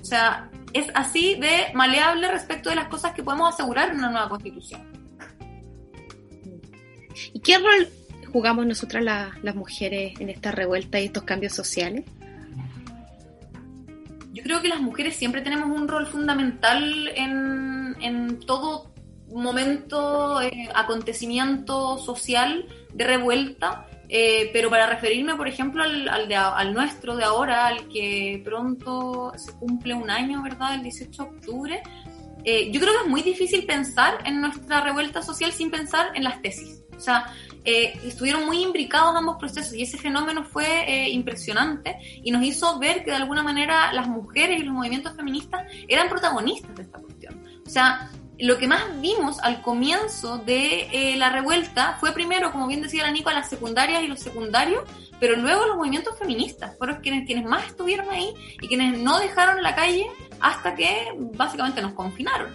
O 0.00 0.04
sea, 0.04 0.50
es 0.72 0.86
así 0.94 1.36
de 1.36 1.72
maleable 1.74 2.30
respecto 2.30 2.70
de 2.70 2.76
las 2.76 2.88
cosas 2.88 3.12
que 3.12 3.22
podemos 3.22 3.54
asegurar 3.54 3.90
en 3.90 3.98
una 3.98 4.10
nueva 4.10 4.28
constitución. 4.28 4.82
¿Y 7.32 7.40
qué 7.40 7.58
rol 7.58 7.88
jugamos 8.32 8.66
nosotras 8.66 9.02
las 9.04 9.54
mujeres 9.54 10.20
en 10.20 10.28
esta 10.28 10.52
revuelta 10.52 11.00
y 11.00 11.06
estos 11.06 11.24
cambios 11.24 11.52
sociales? 11.52 12.04
Yo 14.32 14.42
creo 14.42 14.62
que 14.62 14.68
las 14.68 14.80
mujeres 14.80 15.16
siempre 15.16 15.40
tenemos 15.40 15.68
un 15.68 15.88
rol 15.88 16.06
fundamental 16.06 17.10
en, 17.16 17.96
en 18.00 18.38
todo 18.40 18.92
momento, 19.30 20.40
eh, 20.40 20.68
acontecimiento 20.74 21.98
social 21.98 22.66
de 22.94 23.04
revuelta 23.04 23.86
eh, 24.08 24.50
pero 24.52 24.70
para 24.70 24.86
referirme, 24.86 25.34
por 25.34 25.48
ejemplo, 25.48 25.82
al, 25.82 26.08
al, 26.08 26.72
nuestro 26.72 27.16
de 27.16 27.24
ahora, 27.24 27.66
al 27.66 27.88
que 27.88 28.40
pronto 28.44 29.32
se 29.36 29.52
cumple 29.52 29.94
un 29.94 30.10
año, 30.10 30.42
¿verdad? 30.42 30.74
El 30.74 30.82
18 30.82 31.22
de 31.22 31.28
octubre, 31.28 31.82
eh, 32.44 32.70
yo 32.72 32.80
creo 32.80 32.92
que 32.94 33.00
es 33.04 33.08
muy 33.08 33.22
difícil 33.22 33.66
pensar 33.66 34.18
en 34.24 34.40
nuestra 34.40 34.80
revuelta 34.80 35.22
social 35.22 35.52
sin 35.52 35.70
pensar 35.70 36.12
en 36.14 36.24
las 36.24 36.40
tesis. 36.40 36.82
O 36.96 37.00
sea, 37.00 37.26
eh, 37.64 37.98
estuvieron 38.04 38.46
muy 38.46 38.62
imbricados 38.62 39.14
ambos 39.14 39.36
procesos 39.36 39.74
y 39.74 39.82
ese 39.82 39.98
fenómeno 39.98 40.42
fue 40.42 41.10
impresionante 41.10 41.96
y 42.24 42.30
nos 42.32 42.42
hizo 42.42 42.78
ver 42.78 43.04
que 43.04 43.10
de 43.10 43.16
alguna 43.18 43.42
manera 43.42 43.92
las 43.92 44.08
mujeres 44.08 44.58
y 44.58 44.64
los 44.64 44.74
movimientos 44.74 45.14
feministas 45.14 45.62
eran 45.86 46.08
protagonistas 46.08 46.74
de 46.74 46.82
esta 46.82 46.98
cuestión. 46.98 47.44
O 47.64 47.70
sea, 47.70 48.10
lo 48.38 48.58
que 48.58 48.68
más 48.68 49.00
vimos 49.00 49.40
al 49.40 49.62
comienzo 49.62 50.38
de 50.38 50.88
eh, 50.92 51.16
la 51.16 51.30
revuelta 51.30 51.96
fue 51.98 52.12
primero, 52.12 52.52
como 52.52 52.66
bien 52.66 52.82
decía 52.82 53.02
la 53.02 53.10
Nico, 53.10 53.30
las 53.30 53.48
secundarias 53.48 54.02
y 54.02 54.06
los 54.06 54.20
secundarios, 54.20 54.84
pero 55.18 55.36
luego 55.36 55.66
los 55.66 55.76
movimientos 55.76 56.18
feministas 56.18 56.76
fueron 56.78 57.00
quienes 57.00 57.44
más 57.44 57.66
estuvieron 57.66 58.08
ahí 58.10 58.32
y 58.60 58.68
quienes 58.68 58.98
no 58.98 59.18
dejaron 59.18 59.62
la 59.62 59.74
calle 59.74 60.06
hasta 60.40 60.74
que 60.74 61.12
básicamente 61.34 61.82
nos 61.82 61.92
confinaron. 61.94 62.54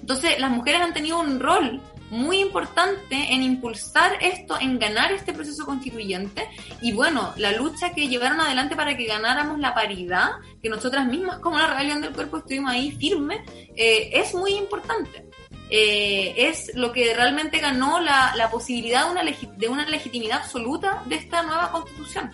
Entonces 0.00 0.38
las 0.40 0.50
mujeres 0.50 0.80
han 0.80 0.94
tenido 0.94 1.20
un 1.20 1.38
rol 1.38 1.82
muy 2.10 2.40
importante 2.40 3.32
en 3.32 3.42
impulsar 3.42 4.18
esto, 4.20 4.58
en 4.60 4.78
ganar 4.78 5.12
este 5.12 5.32
proceso 5.32 5.64
constituyente. 5.66 6.48
Y 6.80 6.92
bueno, 6.92 7.32
la 7.36 7.52
lucha 7.52 7.92
que 7.92 8.08
llevaron 8.08 8.40
adelante 8.40 8.76
para 8.76 8.96
que 8.96 9.04
ganáramos 9.04 9.58
la 9.58 9.74
paridad, 9.74 10.30
que 10.62 10.68
nosotras 10.68 11.06
mismas 11.06 11.38
como 11.38 11.58
la 11.58 11.66
rebelión 11.66 12.00
del 12.00 12.12
cuerpo 12.12 12.38
estuvimos 12.38 12.72
ahí 12.72 12.92
firmes, 12.92 13.40
eh, 13.76 14.10
es 14.12 14.34
muy 14.34 14.52
importante. 14.54 15.26
Eh, 15.70 16.34
es 16.36 16.74
lo 16.74 16.92
que 16.92 17.12
realmente 17.14 17.58
ganó 17.58 18.00
la, 18.00 18.32
la 18.36 18.50
posibilidad 18.50 19.04
de 19.04 19.10
una, 19.10 19.22
de 19.22 19.68
una 19.68 19.86
legitimidad 19.86 20.38
absoluta 20.38 21.02
de 21.06 21.16
esta 21.16 21.42
nueva 21.42 21.70
constitución. 21.70 22.32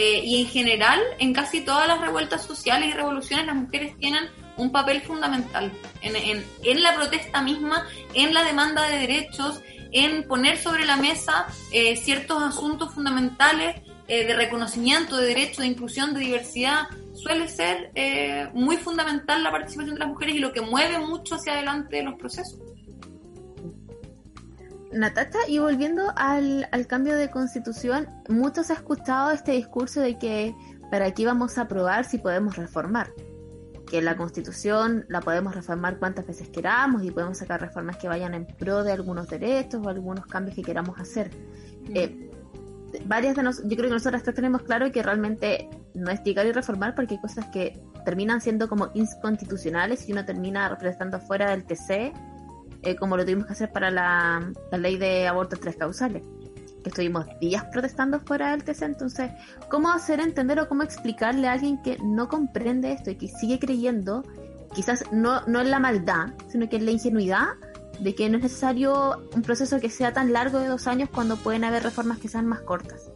Eh, 0.00 0.20
y 0.24 0.42
en 0.42 0.46
general, 0.46 1.00
en 1.18 1.32
casi 1.32 1.62
todas 1.62 1.88
las 1.88 2.00
revueltas 2.00 2.44
sociales 2.44 2.90
y 2.90 2.92
revoluciones, 2.92 3.46
las 3.46 3.56
mujeres 3.56 3.96
tienen 3.98 4.28
un 4.58 4.70
papel 4.70 5.00
fundamental 5.00 5.72
en, 6.02 6.16
en, 6.16 6.44
en 6.62 6.82
la 6.82 6.94
protesta 6.94 7.40
misma, 7.42 7.86
en 8.14 8.34
la 8.34 8.44
demanda 8.44 8.88
de 8.88 8.98
derechos, 8.98 9.62
en 9.90 10.26
poner 10.28 10.58
sobre 10.58 10.84
la 10.84 10.96
mesa 10.96 11.46
eh, 11.72 11.96
ciertos 11.96 12.42
asuntos 12.42 12.92
fundamentales 12.92 13.80
eh, 14.06 14.26
de 14.26 14.34
reconocimiento 14.34 15.16
de 15.16 15.26
derechos, 15.26 15.58
de 15.58 15.66
inclusión, 15.66 16.14
de 16.14 16.20
diversidad. 16.20 16.88
Suele 17.14 17.48
ser 17.48 17.90
eh, 17.94 18.48
muy 18.52 18.76
fundamental 18.76 19.42
la 19.42 19.50
participación 19.50 19.94
de 19.94 20.00
las 20.00 20.08
mujeres 20.08 20.34
y 20.34 20.38
lo 20.38 20.52
que 20.52 20.60
mueve 20.60 20.98
mucho 20.98 21.36
hacia 21.36 21.54
adelante 21.54 22.02
los 22.02 22.14
procesos. 22.18 22.58
Natacha, 24.92 25.38
y 25.48 25.58
volviendo 25.58 26.12
al, 26.16 26.68
al 26.72 26.86
cambio 26.86 27.14
de 27.16 27.30
constitución, 27.30 28.08
muchos 28.28 28.70
han 28.70 28.78
escuchado 28.78 29.30
este 29.30 29.52
discurso 29.52 30.00
de 30.00 30.18
que 30.18 30.54
para 30.90 31.12
qué 31.12 31.26
vamos 31.26 31.58
a 31.58 31.62
aprobar 31.62 32.06
si 32.06 32.18
podemos 32.18 32.56
reformar. 32.56 33.10
Que 33.90 34.02
la 34.02 34.16
constitución 34.16 35.04
la 35.08 35.20
podemos 35.20 35.54
reformar 35.54 35.98
cuantas 35.98 36.26
veces 36.26 36.48
queramos 36.48 37.02
y 37.04 37.10
podemos 37.10 37.38
sacar 37.38 37.60
reformas 37.60 37.96
que 37.96 38.08
vayan 38.08 38.34
en 38.34 38.46
pro 38.46 38.84
de 38.84 38.92
algunos 38.92 39.28
derechos 39.28 39.80
o 39.84 39.88
algunos 39.88 40.26
cambios 40.26 40.54
que 40.54 40.62
queramos 40.62 40.98
hacer. 40.98 41.30
Mm. 41.88 41.96
Eh, 41.96 42.30
varias 43.06 43.36
de 43.36 43.42
nosotros, 43.42 43.70
yo 43.70 43.76
creo 43.76 43.88
que 43.88 43.94
nosotros 43.94 44.22
tenemos 44.34 44.62
claro 44.62 44.90
que 44.90 45.02
realmente 45.02 45.68
no 45.94 46.10
es 46.10 46.22
llegar 46.22 46.46
y 46.46 46.52
reformar 46.52 46.94
porque 46.94 47.14
hay 47.14 47.20
cosas 47.20 47.46
que 47.46 47.78
terminan 48.04 48.40
siendo 48.40 48.68
como 48.68 48.90
inconstitucionales 48.94 50.08
y 50.08 50.12
uno 50.12 50.24
termina 50.24 50.68
representando 50.68 51.20
fuera 51.20 51.50
del 51.50 51.64
TC 51.64 52.12
eh, 52.82 52.94
como 52.94 53.16
lo 53.16 53.24
tuvimos 53.24 53.46
que 53.46 53.52
hacer 53.54 53.72
para 53.72 53.90
la, 53.90 54.52
ley 54.72 54.96
de 54.96 55.26
abortos 55.26 55.58
tres 55.60 55.76
causales, 55.76 56.22
estuvimos 56.84 57.26
días 57.40 57.64
protestando 57.72 58.20
fuera 58.20 58.50
del 58.50 58.64
TC. 58.64 58.82
Entonces, 58.82 59.30
¿cómo 59.70 59.90
hacer 59.90 60.20
entender 60.20 60.58
o 60.60 60.68
cómo 60.68 60.82
explicarle 60.82 61.48
a 61.48 61.52
alguien 61.52 61.80
que 61.82 61.98
no 62.02 62.28
comprende 62.28 62.92
esto 62.92 63.10
y 63.10 63.16
que 63.16 63.28
sigue 63.28 63.58
creyendo, 63.58 64.24
quizás 64.74 65.04
no, 65.12 65.42
no 65.46 65.60
en 65.60 65.70
la 65.70 65.78
maldad, 65.78 66.28
sino 66.48 66.68
que 66.68 66.76
en 66.76 66.86
la 66.86 66.92
ingenuidad, 66.92 67.48
de 68.00 68.14
que 68.14 68.28
no 68.28 68.36
es 68.36 68.44
necesario 68.44 69.28
un 69.34 69.42
proceso 69.42 69.80
que 69.80 69.90
sea 69.90 70.12
tan 70.12 70.32
largo 70.32 70.60
de 70.60 70.68
dos 70.68 70.86
años 70.86 71.08
cuando 71.12 71.36
pueden 71.36 71.64
haber 71.64 71.82
reformas 71.82 72.18
que 72.18 72.28
sean 72.28 72.46
más 72.46 72.60
cortas? 72.60 73.10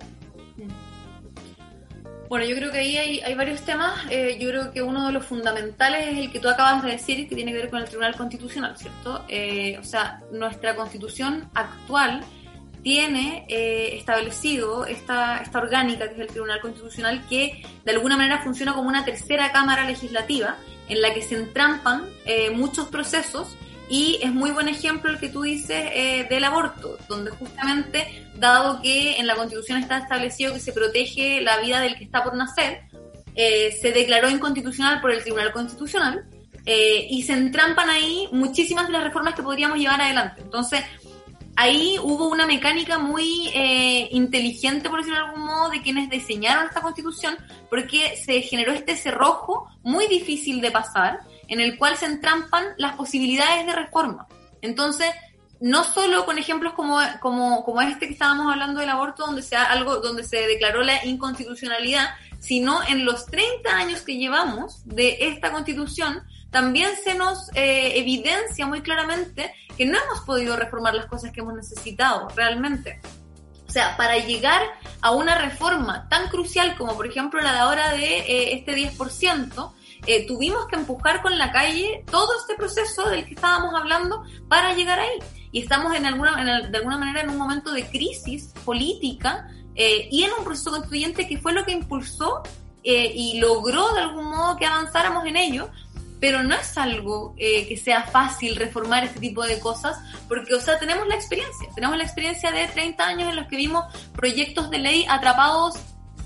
Bueno, 2.33 2.47
yo 2.47 2.57
creo 2.57 2.73
que 2.73 2.79
ahí 2.79 2.97
hay, 2.97 3.35
varios 3.35 3.61
temas. 3.61 3.93
Eh, 4.09 4.39
yo 4.41 4.49
creo 4.49 4.73
que 4.73 4.81
uno 4.81 5.07
de 5.07 5.13
los 5.13 5.27
fundamentales 5.27 6.09
es 6.09 6.19
el 6.19 6.33
que 6.33 6.41
tú 6.41 6.49
acabas 6.49 6.83
de 6.83 6.93
decir, 6.93 7.29
que 7.29 7.35
tiene 7.35 7.53
que 7.53 7.59
ver 7.59 7.69
con 7.69 7.81
el 7.81 7.85
Tribunal 7.85 8.17
Constitucional, 8.17 8.75
¿cierto? 8.79 9.23
Eh, 9.29 9.77
o 9.79 9.85
sea, 9.85 10.23
nuestra 10.33 10.75
constitución 10.75 11.51
actual 11.53 12.25
tiene 12.83 13.47
eh, 13.49 13.97
establecido 13.97 14.87
esta, 14.87 15.39
esta 15.39 15.59
orgánica, 15.59 16.09
que 16.09 16.14
es 16.14 16.20
el 16.20 16.26
Tribunal 16.28 16.61
Constitucional, 16.61 17.24
que 17.28 17.62
de 17.85 17.93
alguna 17.93 18.16
manera 18.16 18.43
funciona 18.43 18.74
como 18.74 18.89
una 18.89 19.05
tercera 19.05 19.53
cámara 19.53 19.87
legislativa 19.87 20.57
en 20.89 21.01
la 21.01 21.14
que 21.14 21.22
se 21.22 21.37
entrampan 21.37 22.07
muchos 22.55 22.89
procesos 22.89 23.57
y 23.93 24.18
es 24.22 24.33
muy 24.33 24.53
buen 24.53 24.68
ejemplo 24.68 25.11
el 25.11 25.18
que 25.18 25.28
tú 25.28 25.43
dices 25.43 25.85
eh, 25.93 26.26
del 26.30 26.45
aborto, 26.45 26.97
donde 27.11 27.30
justamente, 27.30 28.26
dado 28.37 28.80
que 28.80 29.18
en 29.18 29.26
la 29.26 29.37
Constitución 29.37 29.78
está 29.78 29.99
establecido 29.99 30.55
que 30.55 30.61
se 30.61 30.72
protege 30.72 31.43
la 31.43 31.59
vida 31.59 31.78
del 31.78 31.97
que 31.97 32.05
está 32.05 32.24
por 32.24 32.35
nacer, 32.35 32.85
eh, 33.35 33.76
se 33.80 33.93
declaró 33.93 34.30
inconstitucional 34.30 35.03
por 35.03 35.11
el 35.11 35.20
Tribunal 35.20 35.53
Constitucional 35.53 36.24
eh, 36.64 37.07
y 37.11 37.22
se 37.22 37.35
entrampan 37.35 37.91
ahí 37.91 38.30
muchísimas 38.33 38.87
de 38.87 38.95
las 38.95 39.05
reformas 39.05 39.35
que 39.35 39.43
podríamos 39.43 39.76
llevar 39.78 40.01
adelante. 40.01 40.41
Entonces, 40.41 40.83
ahí 41.57 41.97
hubo 42.03 42.29
una 42.29 42.47
mecánica 42.47 42.99
muy 42.99 43.51
inteligente, 44.11 44.89
por 44.89 44.99
decirlo 45.01 45.21
de 45.21 45.27
algún 45.27 45.45
modo, 45.45 45.71
de 45.71 45.83
quienes 45.83 46.11
diseñaron 46.11 46.67
esta 46.67 46.81
constitución, 46.81 47.37
porque 47.69 48.17
se 48.17 48.41
generó 48.43 48.73
este 48.73 48.97
cerrojo 48.97 49.69
muy 49.83 50.07
difícil 50.07 50.61
de 50.61 50.71
pasar 50.71 51.21
en 51.49 51.61
el 51.61 51.77
cual 51.77 51.97
se 51.97 52.07
entrampan 52.07 52.65
las 52.79 52.97
posibilidades 52.97 53.67
de 53.67 53.75
reforma. 53.75 54.27
Entonces, 54.63 55.09
no 55.61 55.85
solo 55.85 56.25
con 56.25 56.39
ejemplos 56.39 56.73
como, 56.73 56.99
como, 57.21 57.65
como 57.65 57.81
este 57.83 58.07
que 58.07 58.15
estábamos 58.15 58.51
hablando 58.51 58.81
del 58.81 58.89
aborto, 58.89 59.27
donde 59.27 59.43
se, 59.43 59.55
algo, 59.55 59.99
donde 59.99 60.25
se 60.25 60.39
declaró 60.47 60.83
la 60.83 61.05
inconstitucionalidad, 61.05 62.09
sino 62.41 62.81
en 62.89 63.05
los 63.05 63.27
30 63.27 63.71
años 63.71 64.03
que 64.03 64.17
llevamos 64.17 64.83
de 64.87 65.19
esta 65.21 65.53
constitución, 65.53 66.23
también 66.53 66.91
se 67.03 67.15
nos 67.15 67.49
eh, 67.55 67.99
evidencia 67.99 68.67
muy 68.67 68.83
claramente 68.83 69.55
que 69.77 69.87
no 69.87 69.99
hemos 69.99 70.21
podido 70.21 70.55
reformar 70.55 70.95
las 70.95 71.07
cosas 71.07 71.33
que 71.33 71.41
hemos 71.41 71.55
necesitado 71.55 72.29
realmente. 72.37 73.01
O 73.67 73.71
sea, 73.73 73.97
para 73.97 74.19
llegar 74.19 74.61
a 75.01 75.13
una 75.13 75.35
reforma 75.35 76.07
tan 76.11 76.29
crucial 76.29 76.77
como 76.77 76.95
por 76.95 77.07
ejemplo 77.07 77.41
la 77.41 77.55
de 77.55 77.59
ahora 77.59 77.93
de 77.93 78.19
eh, 78.19 78.53
este 78.53 78.77
10%, 78.77 79.73
eh, 80.07 80.27
tuvimos 80.27 80.67
que 80.67 80.77
empujar 80.77 81.23
con 81.23 81.39
la 81.39 81.51
calle 81.53 82.05
todo 82.11 82.29
este 82.39 82.55
proceso 82.55 83.09
del 83.09 83.25
que 83.25 83.33
estábamos 83.33 83.75
hablando 83.75 84.23
para 84.49 84.75
llegar 84.75 84.99
ahí. 84.99 85.19
Y 85.53 85.63
estamos 85.63 85.95
en 85.97 86.05
alguna, 86.05 86.37
de 86.69 86.77
alguna 86.77 86.99
manera 86.99 87.23
en 87.23 87.31
un 87.31 87.39
momento 87.39 87.73
de 87.73 87.87
crisis 87.89 88.53
política 88.65 89.49
y 89.75 90.23
en 90.23 90.31
un 90.39 90.45
proceso 90.45 90.71
constituyente 90.71 91.27
que 91.27 91.39
fue 91.39 91.53
lo 91.53 91.65
que 91.65 91.73
impulsó 91.73 92.43
y 92.83 93.39
logró 93.39 93.93
de 93.93 94.01
algún 94.01 94.27
modo 94.27 94.57
que 94.57 94.65
avanzáramos 94.67 95.27
en 95.27 95.37
ello, 95.37 95.71
pero 96.23 96.45
no 96.45 96.55
es 96.55 96.79
algo 96.79 97.35
que 97.37 97.77
sea 97.77 98.05
fácil 98.05 98.55
reformar 98.55 99.03
este 99.03 99.18
tipo 99.18 99.43
de 99.45 99.59
cosas, 99.59 99.99
porque, 100.29 100.55
o 100.55 100.61
sea, 100.61 100.79
tenemos 100.79 101.09
la 101.09 101.16
experiencia, 101.16 101.68
tenemos 101.75 101.97
la 101.97 102.05
experiencia 102.05 102.53
de 102.53 102.68
30 102.68 103.05
años 103.05 103.29
en 103.29 103.35
los 103.35 103.49
que 103.49 103.57
vimos 103.57 103.87
proyectos 104.14 104.70
de 104.70 104.79
ley 104.79 105.05
atrapados 105.09 105.75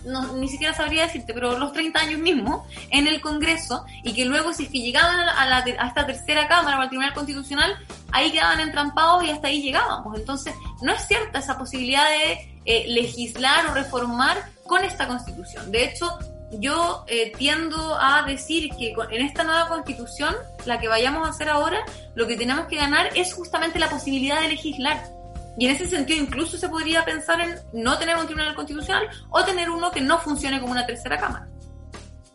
no, 0.05 0.35
ni 0.35 0.49
siquiera 0.49 0.75
sabría 0.75 1.07
decirte, 1.07 1.33
pero 1.33 1.59
los 1.59 1.73
30 1.73 1.99
años 1.99 2.21
mismos 2.21 2.67
en 2.91 3.09
el 3.09 3.23
Congreso 3.23 3.87
y 4.05 4.13
que 4.13 4.27
luego 4.27 4.53
si 4.53 4.65
es 4.65 4.69
que 4.69 4.81
llegaban 4.81 5.19
a, 5.19 5.47
la, 5.47 5.65
a 5.79 5.89
esta 5.89 6.05
tercera 6.05 6.47
Cámara 6.47 6.79
o 6.79 6.83
al 6.83 6.89
Tribunal 6.89 7.15
Constitucional, 7.15 7.75
ahí 8.13 8.31
quedaban 8.31 8.61
entrampados 8.61 9.25
y 9.25 9.31
hasta 9.31 9.49
ahí 9.49 9.63
llegábamos. 9.63 10.17
Entonces, 10.17 10.55
no 10.83 10.93
es 10.93 11.09
cierta 11.09 11.39
esa 11.39 11.59
posibilidad 11.59 12.05
de 12.05 12.61
eh, 12.67 12.85
legislar 12.89 13.67
o 13.67 13.75
reformar 13.75 14.37
con 14.67 14.85
esta 14.85 15.09
Constitución. 15.09 15.73
De 15.73 15.87
hecho, 15.87 16.19
yo 16.53 17.05
eh, 17.09 17.33
tiendo 17.37 17.99
a 18.01 18.23
decir 18.23 18.71
que 18.77 18.95
en 19.11 19.23
esta 19.27 19.45
nueva 19.45 19.69
Constitución, 19.69 20.35
la 20.65 20.79
que 20.79 20.89
vayamos 20.89 21.27
a 21.27 21.31
hacer 21.31 21.49
ahora, 21.49 21.79
lo 22.15 22.27
que 22.27 22.37
tenemos 22.37 22.67
que 22.67 22.77
ganar 22.77 23.09
es 23.15 23.35
justamente 23.35 23.79
la 23.79 23.91
posibilidad 23.91 24.41
de 24.41 24.49
legislar 24.49 25.17
y 25.59 25.67
en 25.67 25.75
ese 25.75 25.89
sentido 25.89 26.23
incluso 26.23 26.59
se 26.59 26.69
podría 26.69 27.05
pensar 27.05 27.41
en 27.41 27.59
no 27.73 27.99
tener 27.99 28.17
un 28.17 28.27
tribunal 28.27 28.55
constitucional 28.55 29.09
o 29.31 29.45
tener 29.45 29.71
uno 29.71 29.91
que 29.91 30.01
no 30.01 30.19
funcione 30.19 30.61
como 30.61 30.73
una 30.73 30.87
tercera 30.87 31.17
cámara. 31.17 31.49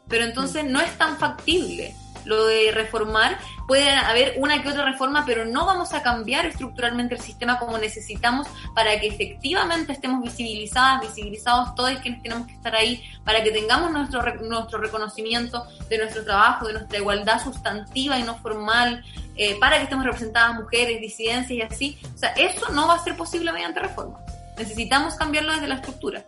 Pero 0.07 0.26
entonces 0.26 0.66
no 0.66 0.82
es 0.82 0.97
tan 0.97 1.18
factible 1.18 1.95
lo 2.26 2.45
de 2.45 2.72
reformar. 2.72 3.38
Puede 3.72 3.89
haber 3.89 4.34
una 4.38 4.61
que 4.61 4.67
otra 4.67 4.84
reforma, 4.84 5.24
pero 5.26 5.45
no 5.45 5.65
vamos 5.65 5.93
a 5.93 6.03
cambiar 6.03 6.45
estructuralmente 6.45 7.15
el 7.15 7.22
sistema 7.22 7.57
como 7.57 7.78
necesitamos 7.78 8.45
para 8.76 8.99
que 8.99 9.07
efectivamente 9.07 9.93
estemos 9.93 10.22
visibilizadas, 10.22 10.99
visibilizados 10.99 11.74
todos 11.74 11.97
quienes 11.99 12.22
tenemos 12.22 12.47
que 12.47 12.53
estar 12.53 12.76
ahí, 12.76 13.01
para 13.24 13.41
que 13.41 13.49
tengamos 13.51 13.89
nuestro, 13.93 14.22
nuestro 14.41 14.78
reconocimiento 14.78 15.65
de 15.88 15.99
nuestro 15.99 16.26
trabajo, 16.26 16.67
de 16.67 16.74
nuestra 16.74 16.97
igualdad 16.97 17.41
sustantiva 17.41 18.19
y 18.19 18.24
no 18.24 18.36
formal, 18.39 19.05
eh, 19.38 19.57
para 19.57 19.78
que 19.78 19.84
estemos 19.84 20.03
representadas 20.03 20.53
mujeres, 20.55 20.99
disidencias 20.99 21.51
y 21.51 21.61
así. 21.61 21.97
O 22.13 22.17
sea, 22.17 22.32
eso 22.32 22.74
no 22.74 22.89
va 22.89 22.95
a 22.95 22.99
ser 22.99 23.15
posible 23.15 23.53
mediante 23.53 23.80
reforma. 23.80 24.19
Necesitamos 24.57 25.15
cambiarlo 25.15 25.53
desde 25.53 25.69
la 25.69 25.76
estructura 25.76 26.26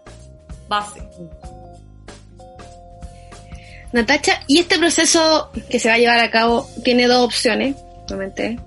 base. 0.70 1.06
Natacha, 3.94 4.42
y 4.48 4.60
este 4.60 4.80
proceso 4.80 5.52
que 5.70 5.80
se 5.80 5.88
va 5.88 5.96
a 5.96 6.00
llevar 6.00 6.20
a 6.20 6.32
cabo 6.32 6.68
tiene 6.84 7.06
dos 7.08 7.24
opciones, 7.24 7.76
obviamente. 8.08 8.60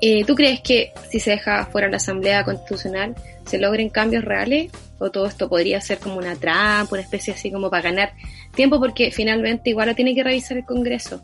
Eh, 0.00 0.24
¿Tú 0.24 0.34
crees 0.34 0.60
que 0.62 0.94
si 1.10 1.20
se 1.20 1.32
deja 1.32 1.66
fuera 1.66 1.90
la 1.90 1.98
Asamblea 1.98 2.42
Constitucional 2.42 3.14
se 3.44 3.58
logren 3.58 3.90
cambios 3.90 4.24
reales? 4.24 4.72
¿O 4.98 5.10
todo 5.10 5.26
esto 5.26 5.48
podría 5.50 5.80
ser 5.82 5.98
como 5.98 6.16
una 6.16 6.34
trampa, 6.34 6.92
una 6.92 7.02
especie 7.02 7.34
así 7.34 7.52
como 7.52 7.68
para 7.68 7.82
ganar 7.82 8.14
tiempo? 8.54 8.80
Porque 8.80 9.10
finalmente 9.10 9.68
igual 9.70 9.88
lo 9.88 9.94
tiene 9.94 10.14
que 10.14 10.24
revisar 10.24 10.56
el 10.56 10.64
Congreso. 10.64 11.20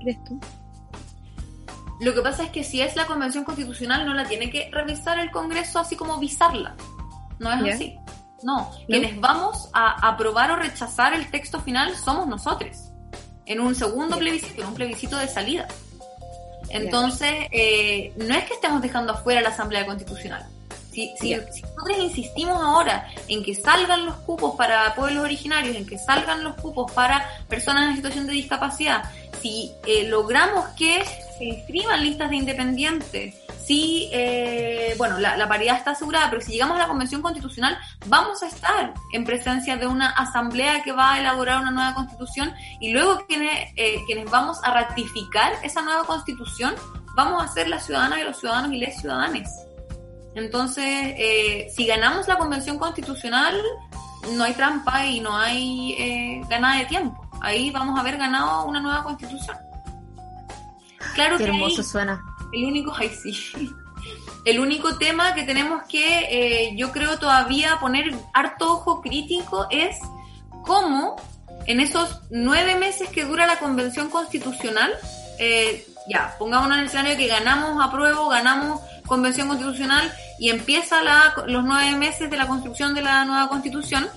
¿Crees 0.00 0.16
tú? 0.24 0.40
Lo 2.00 2.14
que 2.14 2.22
pasa 2.22 2.44
es 2.44 2.50
que 2.50 2.64
si 2.64 2.80
es 2.80 2.96
la 2.96 3.06
Convención 3.06 3.44
Constitucional 3.44 4.06
no 4.06 4.14
la 4.14 4.26
tiene 4.26 4.50
que 4.50 4.70
revisar 4.72 5.18
el 5.18 5.30
Congreso 5.30 5.78
así 5.78 5.94
como 5.94 6.18
visarla. 6.18 6.74
No 7.38 7.52
es 7.52 7.74
así. 7.74 7.96
No, 8.42 8.70
quienes 8.86 9.20
vamos 9.20 9.68
a 9.72 10.08
aprobar 10.08 10.50
o 10.52 10.56
rechazar 10.56 11.12
el 11.12 11.30
texto 11.30 11.60
final 11.60 11.96
somos 11.96 12.26
nosotros, 12.26 12.76
en 13.46 13.60
un 13.60 13.74
segundo 13.74 14.16
plebiscito, 14.16 14.62
en 14.62 14.68
un 14.68 14.74
plebiscito 14.74 15.16
de 15.16 15.28
salida. 15.28 15.66
Entonces, 16.70 17.46
eh, 17.50 18.12
no 18.16 18.34
es 18.34 18.44
que 18.44 18.54
estemos 18.54 18.82
dejando 18.82 19.12
afuera 19.12 19.40
la 19.40 19.48
Asamblea 19.48 19.86
Constitucional. 19.86 20.46
Si, 20.92 21.14
si, 21.20 21.34
si 21.52 21.62
nosotros 21.62 21.98
insistimos 22.00 22.60
ahora 22.60 23.08
en 23.28 23.44
que 23.44 23.54
salgan 23.54 24.04
los 24.06 24.16
cupos 24.16 24.56
para 24.56 24.94
pueblos 24.94 25.24
originarios, 25.24 25.76
en 25.76 25.86
que 25.86 25.96
salgan 25.98 26.42
los 26.42 26.54
cupos 26.56 26.90
para 26.92 27.24
personas 27.48 27.90
en 27.90 27.96
situación 27.96 28.26
de 28.26 28.32
discapacidad, 28.32 29.04
si 29.40 29.72
eh, 29.86 30.08
logramos 30.08 30.66
que 30.70 31.04
se 31.38 31.44
inscriban 31.44 32.02
listas 32.02 32.30
de 32.30 32.36
independientes, 32.36 33.34
si, 33.68 34.08
eh, 34.12 34.94
bueno, 34.98 35.18
la, 35.18 35.36
la 35.36 35.46
paridad 35.46 35.76
está 35.76 35.90
asegurada, 35.92 36.30
pero 36.30 36.42
si 36.42 36.52
llegamos 36.52 36.76
a 36.76 36.80
la 36.80 36.88
Convención 36.88 37.20
Constitucional, 37.22 37.78
vamos 38.06 38.42
a 38.42 38.46
estar 38.48 38.94
en 39.12 39.24
presencia 39.24 39.76
de 39.76 39.86
una 39.86 40.08
asamblea 40.10 40.82
que 40.82 40.92
va 40.92 41.12
a 41.12 41.20
elaborar 41.20 41.60
una 41.60 41.70
nueva 41.70 41.94
constitución 41.94 42.54
y 42.80 42.92
luego 42.92 43.26
quienes, 43.26 43.70
eh, 43.76 44.02
quienes 44.06 44.30
vamos 44.30 44.58
a 44.64 44.72
ratificar 44.72 45.52
esa 45.62 45.82
nueva 45.82 46.04
constitución, 46.04 46.74
vamos 47.14 47.44
a 47.44 47.48
ser 47.48 47.68
las 47.68 47.84
ciudadanas 47.84 48.18
y 48.20 48.22
los 48.24 48.38
ciudadanos 48.40 48.72
y 48.72 48.78
les 48.78 48.98
ciudadanes. 49.00 49.48
Entonces, 50.34 50.84
eh, 51.18 51.68
si 51.74 51.86
ganamos 51.86 52.26
la 52.26 52.38
Convención 52.38 52.78
Constitucional, 52.78 53.60
no 54.32 54.44
hay 54.44 54.54
trampa 54.54 55.04
y 55.04 55.20
no 55.20 55.36
hay 55.36 55.92
eh, 55.98 56.40
ganada 56.48 56.78
de 56.78 56.86
tiempo. 56.86 57.20
Ahí 57.42 57.70
vamos 57.70 57.96
a 57.98 58.00
haber 58.00 58.16
ganado 58.16 58.64
una 58.66 58.80
nueva 58.80 59.02
constitución. 59.04 59.56
Claro 61.14 61.36
Qué 61.38 61.44
que 61.44 61.50
ahí- 61.50 61.56
hermoso 61.56 61.82
suena. 61.82 62.22
El 62.52 62.64
único, 62.64 62.94
sí. 63.22 63.72
El 64.44 64.60
único 64.60 64.96
tema 64.96 65.34
que 65.34 65.42
tenemos 65.42 65.82
que, 65.88 66.28
eh, 66.30 66.72
yo 66.76 66.92
creo 66.92 67.18
todavía 67.18 67.78
poner 67.80 68.14
harto 68.32 68.72
ojo 68.72 69.02
crítico 69.02 69.66
es 69.70 69.96
cómo 70.62 71.16
en 71.66 71.80
esos 71.80 72.20
nueve 72.30 72.76
meses 72.76 73.10
que 73.10 73.24
dura 73.24 73.46
la 73.46 73.58
convención 73.58 74.08
constitucional, 74.08 74.92
eh, 75.38 75.86
ya, 76.08 76.34
pongámonos 76.38 76.76
en 76.76 76.80
el 76.80 76.86
escenario 76.86 77.16
que 77.18 77.26
ganamos 77.26 77.84
apruebo, 77.84 78.28
ganamos 78.28 78.80
convención 79.06 79.48
constitucional 79.48 80.10
y 80.38 80.50
empieza 80.50 81.02
la, 81.02 81.34
los 81.46 81.64
nueve 81.64 81.94
meses 81.96 82.30
de 82.30 82.36
la 82.36 82.46
construcción 82.46 82.94
de 82.94 83.02
la 83.02 83.24
nueva 83.24 83.48
constitución. 83.48 84.08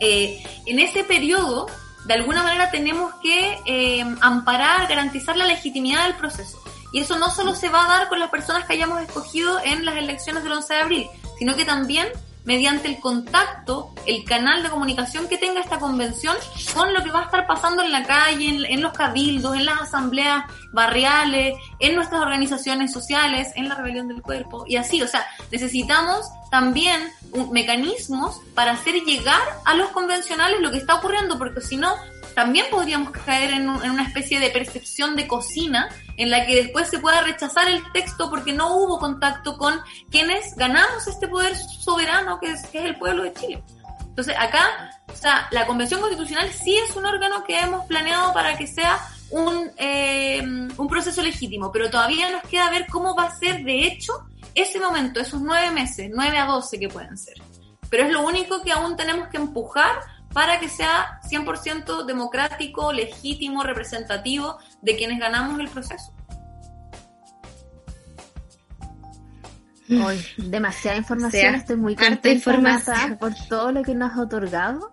Eh, 0.00 0.42
en 0.66 0.78
ese 0.80 1.04
periodo, 1.04 1.66
de 2.06 2.14
alguna 2.14 2.42
manera 2.42 2.70
tenemos 2.70 3.14
que 3.22 4.04
amparar, 4.20 4.88
garantizar 4.88 5.36
la 5.36 5.46
legitimidad 5.46 6.04
del 6.04 6.16
proceso. 6.16 6.58
Y 6.92 7.00
eso 7.00 7.18
no 7.18 7.30
solo 7.30 7.54
se 7.54 7.68
va 7.68 7.84
a 7.84 7.88
dar 7.88 8.08
con 8.08 8.20
las 8.20 8.30
personas 8.30 8.64
que 8.64 8.74
hayamos 8.74 9.00
escogido 9.00 9.58
en 9.64 9.84
las 9.84 9.96
elecciones 9.96 10.42
del 10.42 10.52
11 10.52 10.74
de 10.74 10.80
abril, 10.80 11.06
sino 11.38 11.54
que 11.56 11.64
también 11.64 12.08
mediante 12.46 12.88
el 12.88 13.00
contacto, 13.00 13.92
el 14.06 14.24
canal 14.24 14.62
de 14.62 14.70
comunicación 14.70 15.28
que 15.28 15.36
tenga 15.36 15.60
esta 15.60 15.80
convención 15.80 16.34
con 16.72 16.94
lo 16.94 17.02
que 17.02 17.10
va 17.10 17.22
a 17.22 17.24
estar 17.24 17.46
pasando 17.46 17.82
en 17.82 17.90
la 17.90 18.04
calle, 18.04 18.72
en, 18.72 18.80
los 18.80 18.92
cabildos, 18.92 19.56
en 19.56 19.66
las 19.66 19.82
asambleas 19.82 20.44
barriales, 20.72 21.56
en 21.80 21.96
nuestras 21.96 22.22
organizaciones 22.22 22.92
sociales, 22.92 23.48
en 23.56 23.68
la 23.68 23.74
rebelión 23.74 24.06
del 24.06 24.22
cuerpo, 24.22 24.64
y 24.66 24.76
así, 24.76 25.02
o 25.02 25.08
sea, 25.08 25.26
necesitamos 25.50 26.26
también 26.50 27.10
mecanismos 27.50 28.40
para 28.54 28.72
hacer 28.72 28.94
llegar 29.02 29.40
a 29.64 29.74
los 29.74 29.90
convencionales 29.90 30.60
lo 30.60 30.70
que 30.70 30.78
está 30.78 30.94
ocurriendo, 30.94 31.38
porque 31.38 31.60
si 31.60 31.76
no, 31.76 31.96
también 32.36 32.66
podríamos 32.70 33.10
caer 33.10 33.50
en, 33.50 33.68
un- 33.68 33.82
en 33.82 33.90
una 33.90 34.04
especie 34.04 34.38
de 34.38 34.50
percepción 34.50 35.16
de 35.16 35.26
cocina 35.26 35.88
en 36.18 36.30
la 36.30 36.46
que 36.46 36.54
después 36.54 36.88
se 36.88 36.98
pueda 37.00 37.22
rechazar 37.22 37.66
el 37.66 37.82
texto 37.92 38.30
porque 38.30 38.52
no 38.52 38.76
hubo 38.76 38.98
contacto 39.00 39.56
con 39.56 39.80
quienes 40.10 40.54
ganamos 40.54 41.06
este 41.08 41.26
poder 41.26 41.56
soberano 41.56 42.38
que 42.38 42.52
es, 42.52 42.66
que 42.68 42.78
es 42.78 42.84
el 42.84 42.96
pueblo 42.96 43.22
de 43.24 43.32
Chile. 43.32 43.64
Entonces 44.02 44.34
acá, 44.38 44.90
o 45.12 45.16
sea, 45.16 45.48
la 45.50 45.66
Convención 45.66 46.00
Constitucional 46.00 46.48
sí 46.50 46.76
es 46.76 46.94
un 46.94 47.06
órgano 47.06 47.42
que 47.44 47.58
hemos 47.58 47.84
planeado 47.86 48.32
para 48.32 48.56
que 48.56 48.66
sea 48.66 48.98
un, 49.30 49.70
eh, 49.78 50.42
un 50.76 50.88
proceso 50.88 51.22
legítimo, 51.22 51.72
pero 51.72 51.90
todavía 51.90 52.30
nos 52.30 52.42
queda 52.42 52.70
ver 52.70 52.86
cómo 52.86 53.16
va 53.16 53.24
a 53.24 53.34
ser 53.34 53.64
de 53.64 53.86
hecho 53.86 54.12
ese 54.54 54.78
momento, 54.78 55.20
esos 55.20 55.40
nueve 55.40 55.70
meses, 55.70 56.10
nueve 56.14 56.38
a 56.38 56.44
doce 56.46 56.78
que 56.78 56.88
pueden 56.88 57.16
ser. 57.18 57.34
Pero 57.90 58.04
es 58.04 58.12
lo 58.12 58.22
único 58.22 58.62
que 58.62 58.72
aún 58.72 58.96
tenemos 58.96 59.28
que 59.28 59.36
empujar 59.36 60.00
para 60.36 60.60
que 60.60 60.68
sea 60.68 61.18
100% 61.30 62.04
democrático, 62.04 62.92
legítimo, 62.92 63.62
representativo 63.62 64.58
de 64.82 64.94
quienes 64.94 65.18
ganamos 65.18 65.58
el 65.58 65.66
proceso. 65.66 66.12
Hoy, 69.88 70.22
demasiada 70.36 70.98
información, 70.98 71.40
sea, 71.40 71.56
estoy 71.56 71.76
muy 71.76 71.96
contenta 71.96 73.16
por 73.18 73.32
todo 73.48 73.72
lo 73.72 73.82
que 73.82 73.94
nos 73.94 74.12
has 74.12 74.18
otorgado. 74.18 74.90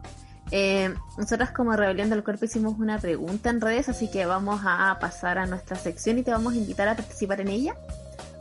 Eh, 0.49 0.93
nosotras 1.17 1.51
como 1.51 1.73
Rebelión 1.73 2.09
del 2.09 2.23
Cuerpo 2.23 2.45
hicimos 2.45 2.79
una 2.79 2.97
pregunta 2.97 3.49
en 3.49 3.59
redes, 3.59 3.89
así 3.89 4.09
que 4.09 4.25
vamos 4.25 4.61
a 4.63 4.97
pasar 5.01 5.39
a 5.39 5.45
nuestra 5.45 5.75
sección 5.75 6.19
y 6.19 6.23
te 6.23 6.31
vamos 6.31 6.53
a 6.53 6.55
invitar 6.55 6.87
a 6.87 6.95
participar 6.95 7.41
en 7.41 7.49
ella, 7.49 7.75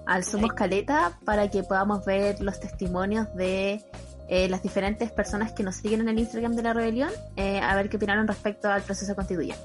al 0.06 0.22
Somos 0.22 0.52
Caleta, 0.52 1.18
para 1.24 1.50
que 1.50 1.64
podamos 1.64 2.04
ver 2.04 2.40
los 2.40 2.60
testimonios 2.60 3.26
de 3.34 3.84
eh, 4.32 4.48
las 4.48 4.62
diferentes 4.62 5.12
personas 5.12 5.52
que 5.52 5.62
nos 5.62 5.76
siguen 5.76 6.00
en 6.00 6.08
el 6.08 6.18
Instagram 6.18 6.56
de 6.56 6.62
la 6.62 6.72
Rebelión, 6.72 7.10
eh, 7.36 7.60
a 7.60 7.76
ver 7.76 7.90
qué 7.90 7.98
opinaron 7.98 8.26
respecto 8.26 8.70
al 8.70 8.80
proceso 8.80 9.14
constituyente. 9.14 9.62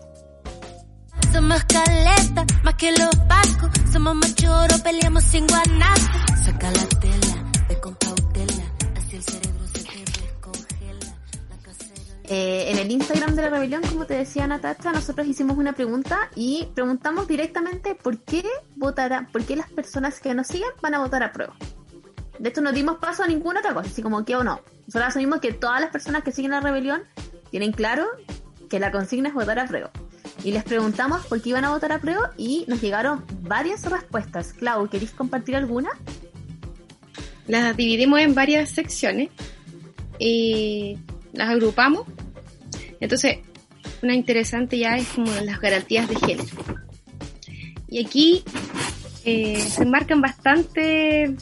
Somos 1.32 1.64
caleta, 1.64 2.46
más 2.66 2.76
que 2.76 2.92
los 2.92 3.16
pacos. 3.30 3.72
Somos 3.94 4.16
machoros, 4.16 4.82
peleamos 4.82 5.24
sin 5.24 5.48
guanaco. 5.48 6.20
Saca 6.44 6.70
la 6.72 6.86
tela, 7.00 7.52
ve 7.70 7.80
con 7.80 7.96
cautela. 7.96 8.64
Así 8.98 9.16
el 9.16 9.24
cerebro 9.24 9.68
se 9.68 9.84
te 9.86 10.22
descongela. 10.22 11.16
La 11.50 11.58
casera. 11.64 12.20
Eh, 12.26 12.72
en 12.72 12.78
el 12.80 12.92
Instagram 12.92 13.36
de 13.36 13.44
la 13.44 13.50
rebelión, 13.50 13.82
como 13.84 14.06
te 14.06 14.16
decía 14.16 14.48
Natacha, 14.48 14.92
nosotros 14.92 15.28
hicimos 15.28 15.58
una 15.58 15.72
pregunta 15.72 16.30
y 16.36 16.68
preguntamos 16.76 17.26
directamente 17.30 17.96
por 17.96 18.20
qué 18.20 18.44
votará, 18.76 19.30
por 19.32 19.46
qué 19.46 19.56
las 19.56 19.72
personas 19.72 20.20
que 20.20 20.34
nos 20.34 20.48
siguen 20.48 20.72
van 20.82 20.94
a 20.94 21.00
votar 21.00 21.24
a 21.24 21.32
prueba. 21.32 21.56
De 22.40 22.50
hecho, 22.50 22.62
no 22.62 22.72
dimos 22.72 22.98
paso 22.98 23.24
a 23.24 23.28
ninguna 23.28 23.60
otra 23.60 23.74
cosa, 23.74 23.90
así 23.90 24.02
como 24.02 24.24
que 24.26 24.36
o 24.36 24.44
no. 24.44 24.62
Nosotros 24.88 25.10
asumimos 25.10 25.40
que 25.40 25.54
todas 25.54 25.82
las 25.82 25.90
personas 25.90 26.24
que 26.24 26.32
siguen 26.32 26.52
la 26.52 26.62
rebelión 26.62 27.04
tienen 27.50 27.72
claro 27.72 28.06
que 28.70 28.80
la 28.80 28.92
consigna 28.92 29.30
es 29.30 29.36
votar 29.36 29.60
a 29.60 29.68
prueba. 29.68 29.92
Y 30.44 30.52
les 30.52 30.64
preguntamos 30.64 31.26
por 31.26 31.42
qué 31.42 31.50
iban 31.50 31.66
a 31.66 31.70
votar 31.72 31.92
a 31.92 32.00
prueba 32.00 32.32
y 32.38 32.66
nos 32.68 32.82
llegaron 32.82 33.26
varias 33.42 33.84
respuestas. 33.84 34.54
Clau, 34.54 34.88
¿queréis 34.90 35.12
compartir 35.12 35.56
alguna? 35.56 35.90
Las 37.48 37.76
dividimos 37.76 38.20
en 38.20 38.36
varias 38.36 38.70
secciones 38.70 39.30
y 40.20 40.98
las 41.34 41.50
agrupamos. 41.50 42.06
Entonces, 43.00 43.40
una 44.02 44.14
interesante 44.14 44.78
ya 44.78 44.98
es 44.98 45.08
como 45.10 45.32
las 45.44 45.60
garantías 45.60 46.08
de 46.08 46.16
género. 46.16 46.50
Y 47.88 48.06
aquí 48.06 48.44
eh, 49.24 49.60
se 49.60 49.84
enmarcan 49.84 50.22
bastante, 50.22 51.36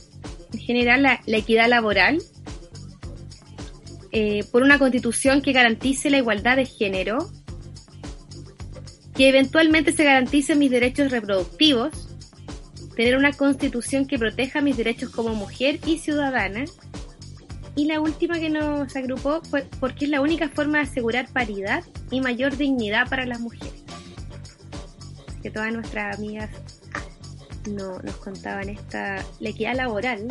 en 0.55 0.61
general, 0.61 1.03
la, 1.03 1.21
la 1.25 1.37
equidad 1.37 1.67
laboral, 1.67 2.21
eh, 4.11 4.45
por 4.51 4.63
una 4.63 4.79
constitución 4.79 5.41
que 5.41 5.51
garantice 5.51 6.09
la 6.09 6.17
igualdad 6.17 6.55
de 6.55 6.65
género, 6.65 7.29
que 9.13 9.27
eventualmente 9.27 9.91
se 9.91 10.05
garanticen 10.05 10.59
mis 10.59 10.71
derechos 10.71 11.11
reproductivos, 11.11 11.91
tener 12.95 13.17
una 13.17 13.33
constitución 13.33 14.07
que 14.07 14.17
proteja 14.17 14.61
mis 14.61 14.77
derechos 14.77 15.09
como 15.09 15.35
mujer 15.35 15.79
y 15.85 15.97
ciudadana. 15.97 16.63
Y 17.75 17.87
la 17.87 17.99
última 17.99 18.39
que 18.39 18.49
nos 18.49 18.95
agrupó 18.95 19.41
fue 19.49 19.67
porque 19.81 20.05
es 20.05 20.11
la 20.11 20.21
única 20.21 20.47
forma 20.47 20.77
de 20.77 20.85
asegurar 20.85 21.27
paridad 21.33 21.83
y 22.09 22.21
mayor 22.21 22.55
dignidad 22.55 23.09
para 23.09 23.25
las 23.25 23.41
mujeres. 23.41 23.83
Que 25.43 25.51
todas 25.51 25.73
nuestras 25.73 26.17
amigas 26.17 26.49
no, 27.67 27.99
nos 27.99 28.15
contaban 28.17 28.69
esta, 28.69 29.23
la 29.39 29.49
equidad 29.49 29.75
laboral. 29.75 30.27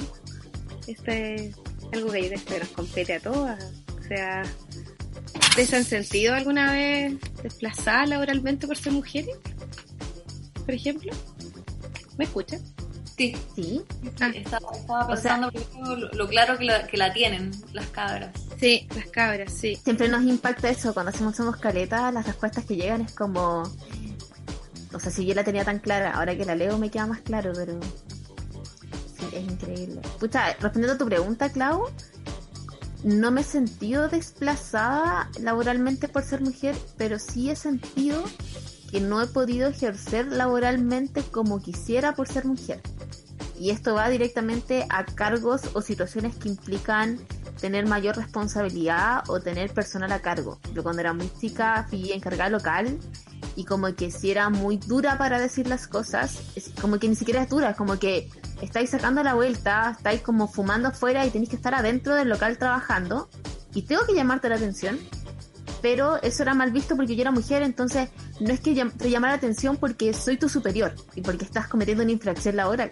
Esto 0.87 1.11
es 1.11 1.55
algo 1.93 2.11
que 2.11 2.23
yo 2.23 2.29
creo 2.31 2.45
que 2.47 2.59
nos 2.61 2.69
compete 2.69 3.15
a 3.15 3.21
todas. 3.21 3.65
O 3.99 4.03
sea, 4.09 4.43
¿ustedes 5.41 5.71
se 5.71 5.77
han 5.77 5.85
sentido 5.85 6.35
alguna 6.35 6.73
vez 6.73 7.15
desplazadas 7.43 8.09
laboralmente 8.09 8.67
por 8.67 8.77
ser 8.77 8.93
mujeres? 8.93 9.37
Por 10.65 10.75
ejemplo. 10.75 11.13
¿Me 12.19 12.25
escuchan? 12.25 12.61
Sí, 13.17 13.37
Sí. 13.55 13.81
Ah. 14.21 14.29
estaba, 14.35 14.77
estaba 14.77 15.07
O 15.07 15.17
sea- 15.17 15.39
pensando 15.39 15.51
primero 15.53 15.97
lo, 15.97 16.09
lo 16.13 16.29
claro 16.29 16.59
que 16.59 16.65
la, 16.65 16.87
que 16.87 16.97
la 16.97 17.13
tienen 17.13 17.51
las 17.73 17.87
cabras. 17.89 18.31
Sí, 18.59 18.89
las 18.97 19.07
cabras, 19.07 19.53
sí. 19.53 19.77
Siempre 19.77 20.09
nos 20.09 20.25
impacta 20.25 20.69
eso, 20.69 20.93
cuando 20.95 21.11
hacemos 21.11 21.37
Somos 21.37 21.57
Caleta, 21.59 22.11
las 22.13 22.27
respuestas 22.27 22.65
que 22.65 22.77
llegan 22.77 23.03
es 23.03 23.13
como... 23.15 23.63
O 24.95 25.01
sea, 25.01 25.11
si 25.11 25.27
yo 25.27 25.35
la 25.35 25.45
tenía 25.45 25.65
tan 25.65 25.79
clara, 25.79 26.13
ahora 26.13 26.37
que 26.37 26.45
la 26.45 26.55
leo 26.55 26.79
me 26.79 26.91
queda 26.91 27.07
más 27.07 27.21
claro, 27.21 27.53
pero... 27.55 27.79
Sí, 29.19 29.27
es 29.33 29.45
increíble. 29.45 30.01
Pucha, 30.19 30.53
respondiendo 30.55 30.95
a 30.95 30.99
tu 30.99 31.07
pregunta, 31.07 31.51
Clau, 31.51 31.89
no 33.05 33.31
me 33.31 33.43
he 33.43 33.45
sentido 33.45 34.09
desplazada 34.09 35.31
laboralmente 35.41 36.09
por 36.09 36.23
ser 36.23 36.41
mujer, 36.41 36.75
pero 36.97 37.19
sí 37.19 37.51
he 37.51 37.57
sentido 37.57 38.25
que 38.91 39.01
no 39.01 39.21
he 39.21 39.27
podido 39.27 39.69
ejercer 39.69 40.29
laboralmente 40.29 41.23
como 41.23 41.61
quisiera 41.61 42.15
por 42.15 42.29
ser 42.29 42.47
mujer. 42.47 42.81
Y 43.59 43.71
esto 43.71 43.95
va 43.95 44.09
directamente 44.09 44.87
a 44.89 45.05
cargos 45.05 45.63
o 45.75 45.83
situaciones 45.83 46.37
que 46.37 46.49
implican 46.49 47.19
tener 47.61 47.87
mayor 47.87 48.17
responsabilidad 48.17 49.23
o 49.29 49.41
tener 49.41 49.73
personal 49.73 50.13
a 50.13 50.21
cargo. 50.21 50.59
Yo 50.75 50.83
cuando 50.83 51.01
era 51.01 51.13
muy 51.13 51.31
chica 51.41 51.87
fui 51.89 52.13
encargada 52.13 52.51
local 52.51 52.99
y 53.57 53.65
como 53.65 53.95
que 53.95 54.11
si 54.11 54.31
era 54.31 54.51
muy 54.51 54.77
dura 54.77 55.19
para 55.19 55.39
decir 55.39 55.69
las 55.69 55.87
cosas, 55.87 56.41
como 56.81 56.99
que 56.99 57.09
ni 57.09 57.15
siquiera 57.15 57.43
es 57.43 57.49
dura, 57.49 57.71
es 57.71 57.77
como 57.77 57.99
que 57.99 58.29
estáis 58.61 58.91
sacando 58.91 59.23
la 59.23 59.35
vuelta, 59.35 59.95
estáis 59.97 60.23
como 60.23 60.49
fumando 60.49 60.89
afuera 60.89 61.25
y 61.25 61.31
tenéis 61.31 61.51
que 61.51 61.57
estar 61.57 61.75
adentro 61.75 62.15
del 62.15 62.29
local 62.29 62.59
trabajando 62.59 63.29
y 63.75 63.83
tengo 63.83 64.05
que 64.07 64.15
llamarte 64.15 64.49
la 64.49 64.57
atención, 64.57 64.99
pero 65.83 66.21
eso 66.23 66.43
era 66.43 66.55
mal 66.55 66.73
visto 66.73 66.97
porque 66.97 67.15
yo 67.15 67.23
era 67.23 67.31
mujer, 67.31 67.63
entonces 67.63 68.09
no 68.41 68.53
es 68.53 68.61
que 68.61 68.75
te 68.75 69.11
llamara 69.11 69.35
la 69.35 69.39
atención 69.39 69.77
porque 69.77 70.15
soy 70.15 70.37
tu 70.37 70.49
superior 70.49 70.95
y 71.15 71.21
porque 71.21 71.45
estás 71.45 71.69
cometiendo 71.69 72.03
una 72.03 72.13
infracción 72.13 72.57
laboral, 72.57 72.91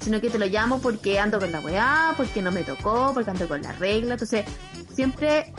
sino 0.00 0.20
que 0.20 0.30
te 0.30 0.38
lo 0.38 0.46
llamo 0.46 0.80
porque 0.80 1.18
ando 1.18 1.38
con 1.38 1.52
la 1.52 1.60
weá, 1.60 2.14
porque 2.16 2.42
no 2.42 2.52
me 2.52 2.62
tocó, 2.62 3.12
porque 3.14 3.30
ando 3.30 3.48
con 3.48 3.62
la 3.62 3.72
regla, 3.72 4.14
entonces 4.14 4.44
siempre 4.94 5.52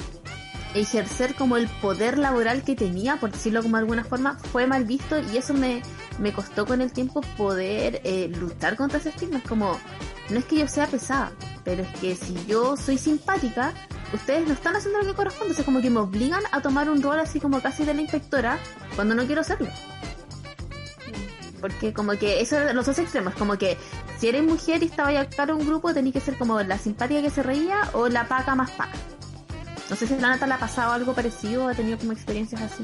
ejercer 0.74 1.36
como 1.36 1.58
el 1.58 1.68
poder 1.68 2.18
laboral 2.18 2.64
que 2.64 2.76
tenía, 2.76 3.18
por 3.18 3.32
decirlo 3.32 3.64
como 3.64 3.78
de 3.78 3.82
alguna 3.82 4.04
forma, 4.04 4.38
fue 4.52 4.68
mal 4.68 4.86
visto 4.86 5.20
y 5.20 5.38
eso 5.38 5.54
me, 5.54 5.82
me 6.20 6.34
costó 6.34 6.66
con 6.66 6.82
el 6.82 6.92
tiempo 6.92 7.22
poder 7.38 8.02
eh, 8.04 8.30
luchar 8.40 8.76
contra 8.76 9.00
ese 9.00 9.10
estigma. 9.10 9.40
Es 9.40 9.44
como, 9.44 9.80
no 10.30 10.40
es 10.40 10.46
que 10.46 10.58
yo 10.58 10.68
sea 10.68 10.88
pesada, 10.88 11.32
pero 11.64 11.84
es 11.84 12.00
que 12.00 12.16
si 12.16 12.36
yo 12.46 12.78
soy 12.78 12.98
simpática, 12.98 13.74
ustedes 14.14 14.48
no 14.48 14.54
están 14.54 14.76
haciendo 14.76 15.00
lo 15.00 15.06
que 15.06 15.14
corresponde, 15.14 15.54
es 15.54 15.64
como 15.64 15.82
que 15.82 15.90
me 15.90 16.00
obligan 16.00 16.44
a 16.52 16.62
tomar 16.62 16.90
un 16.90 17.02
rol 17.02 17.20
así 17.20 17.40
como 17.40 17.62
casi 17.62 17.84
de 17.84 17.94
la 17.94 18.02
inspectora 18.02 18.60
cuando 18.96 19.16
no 19.16 19.26
quiero 19.26 19.44
serlo. 19.44 19.70
Porque 21.60 21.94
como 21.94 22.14
que 22.14 22.40
eso 22.42 22.58
los 22.74 22.86
dos 22.86 23.00
extremos, 23.00 23.34
como 23.34 23.58
que 23.58 23.78
si 24.20 24.28
eres 24.28 24.44
mujer 24.44 24.84
y 24.84 24.88
estaba 24.88 25.10
a 25.10 25.22
actuar 25.22 25.54
un 25.54 25.66
grupo, 25.66 25.94
tenéis 25.94 26.14
que 26.14 26.20
ser 26.20 26.38
como 26.38 26.60
la 26.62 26.78
simpática 26.78 27.22
que 27.22 27.30
se 27.30 27.42
reía 27.42 27.90
o 27.94 28.10
la 28.10 28.28
paca 28.28 28.54
más 28.54 28.72
paca. 28.72 28.98
No 29.90 29.96
sé 29.96 30.08
si 30.08 30.16
la 30.18 30.30
Nata 30.30 30.46
le 30.46 30.54
ha 30.54 30.60
pasado 30.60 30.92
algo 30.92 31.14
parecido 31.14 31.66
o 31.66 31.70
ha 31.70 31.74
tenido 31.74 31.98
como 31.98 32.12
experiencias 32.12 32.62
así. 32.62 32.84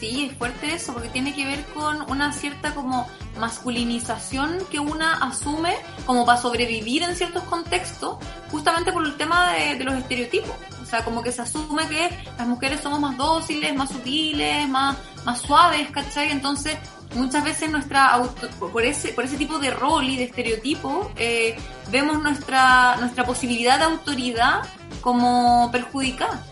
Sí, 0.00 0.28
es 0.30 0.36
fuerte 0.36 0.74
eso, 0.74 0.94
porque 0.94 1.10
tiene 1.10 1.34
que 1.34 1.44
ver 1.44 1.64
con 1.74 2.10
una 2.10 2.32
cierta 2.32 2.74
como 2.74 3.06
masculinización 3.38 4.58
que 4.70 4.80
una 4.80 5.14
asume 5.14 5.74
como 6.06 6.24
para 6.24 6.40
sobrevivir 6.40 7.02
en 7.02 7.14
ciertos 7.14 7.42
contextos, 7.44 8.16
justamente 8.50 8.92
por 8.92 9.04
el 9.04 9.16
tema 9.16 9.52
de, 9.52 9.84
los 9.84 9.94
estereotipos. 9.94 10.54
O 10.82 10.86
sea, 10.86 11.04
como 11.04 11.22
que 11.22 11.30
se 11.30 11.42
asume 11.42 11.86
que 11.86 12.10
las 12.36 12.48
mujeres 12.48 12.80
somos 12.80 12.98
más 12.98 13.16
dóciles, 13.16 13.74
más 13.76 13.90
sutiles, 13.90 14.68
más, 14.68 14.96
más 15.24 15.40
suaves, 15.40 15.90
¿cachai? 15.90 16.32
Entonces, 16.32 16.78
muchas 17.14 17.44
veces 17.44 17.70
nuestra 17.70 18.06
auto, 18.06 18.48
por 18.70 18.84
ese 18.84 19.12
por 19.12 19.24
ese 19.24 19.36
tipo 19.36 19.58
de 19.58 19.70
rol 19.70 20.08
y 20.08 20.16
de 20.16 20.24
estereotipo 20.24 21.10
eh, 21.16 21.56
vemos 21.90 22.22
nuestra 22.22 22.96
nuestra 22.96 23.24
posibilidad 23.24 23.78
de 23.78 23.84
autoridad 23.84 24.62
como 25.00 25.70
perjudicada. 25.72 26.44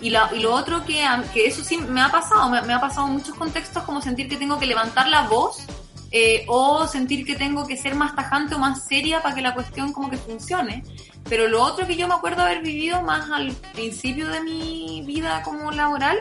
Y, 0.00 0.10
la, 0.10 0.30
y 0.32 0.40
lo 0.40 0.54
otro 0.54 0.84
que, 0.84 1.04
que 1.34 1.46
eso 1.46 1.64
sí 1.64 1.76
me 1.76 2.00
ha 2.00 2.08
pasado, 2.08 2.48
me, 2.50 2.72
ha 2.72 2.80
pasado 2.80 3.08
en 3.08 3.14
muchos 3.14 3.34
contextos 3.34 3.82
como 3.82 4.00
sentir 4.00 4.28
que 4.28 4.36
tengo 4.36 4.56
que 4.56 4.66
levantar 4.66 5.08
la 5.08 5.22
voz 5.22 5.66
eh, 6.12 6.44
o 6.46 6.86
sentir 6.86 7.26
que 7.26 7.34
tengo 7.34 7.66
que 7.66 7.76
ser 7.76 7.96
más 7.96 8.14
tajante 8.14 8.54
o 8.54 8.60
más 8.60 8.86
seria 8.86 9.20
para 9.22 9.34
que 9.34 9.42
la 9.42 9.54
cuestión 9.54 9.92
como 9.92 10.08
que 10.08 10.16
funcione. 10.16 10.84
Pero 11.28 11.48
lo 11.48 11.64
otro 11.64 11.84
que 11.86 11.96
yo 11.96 12.06
me 12.06 12.14
acuerdo 12.14 12.42
haber 12.42 12.62
vivido 12.62 13.02
más 13.02 13.28
al 13.30 13.50
principio 13.74 14.28
de 14.28 14.40
mi 14.40 15.02
vida 15.04 15.42
como 15.42 15.72
laboral 15.72 16.18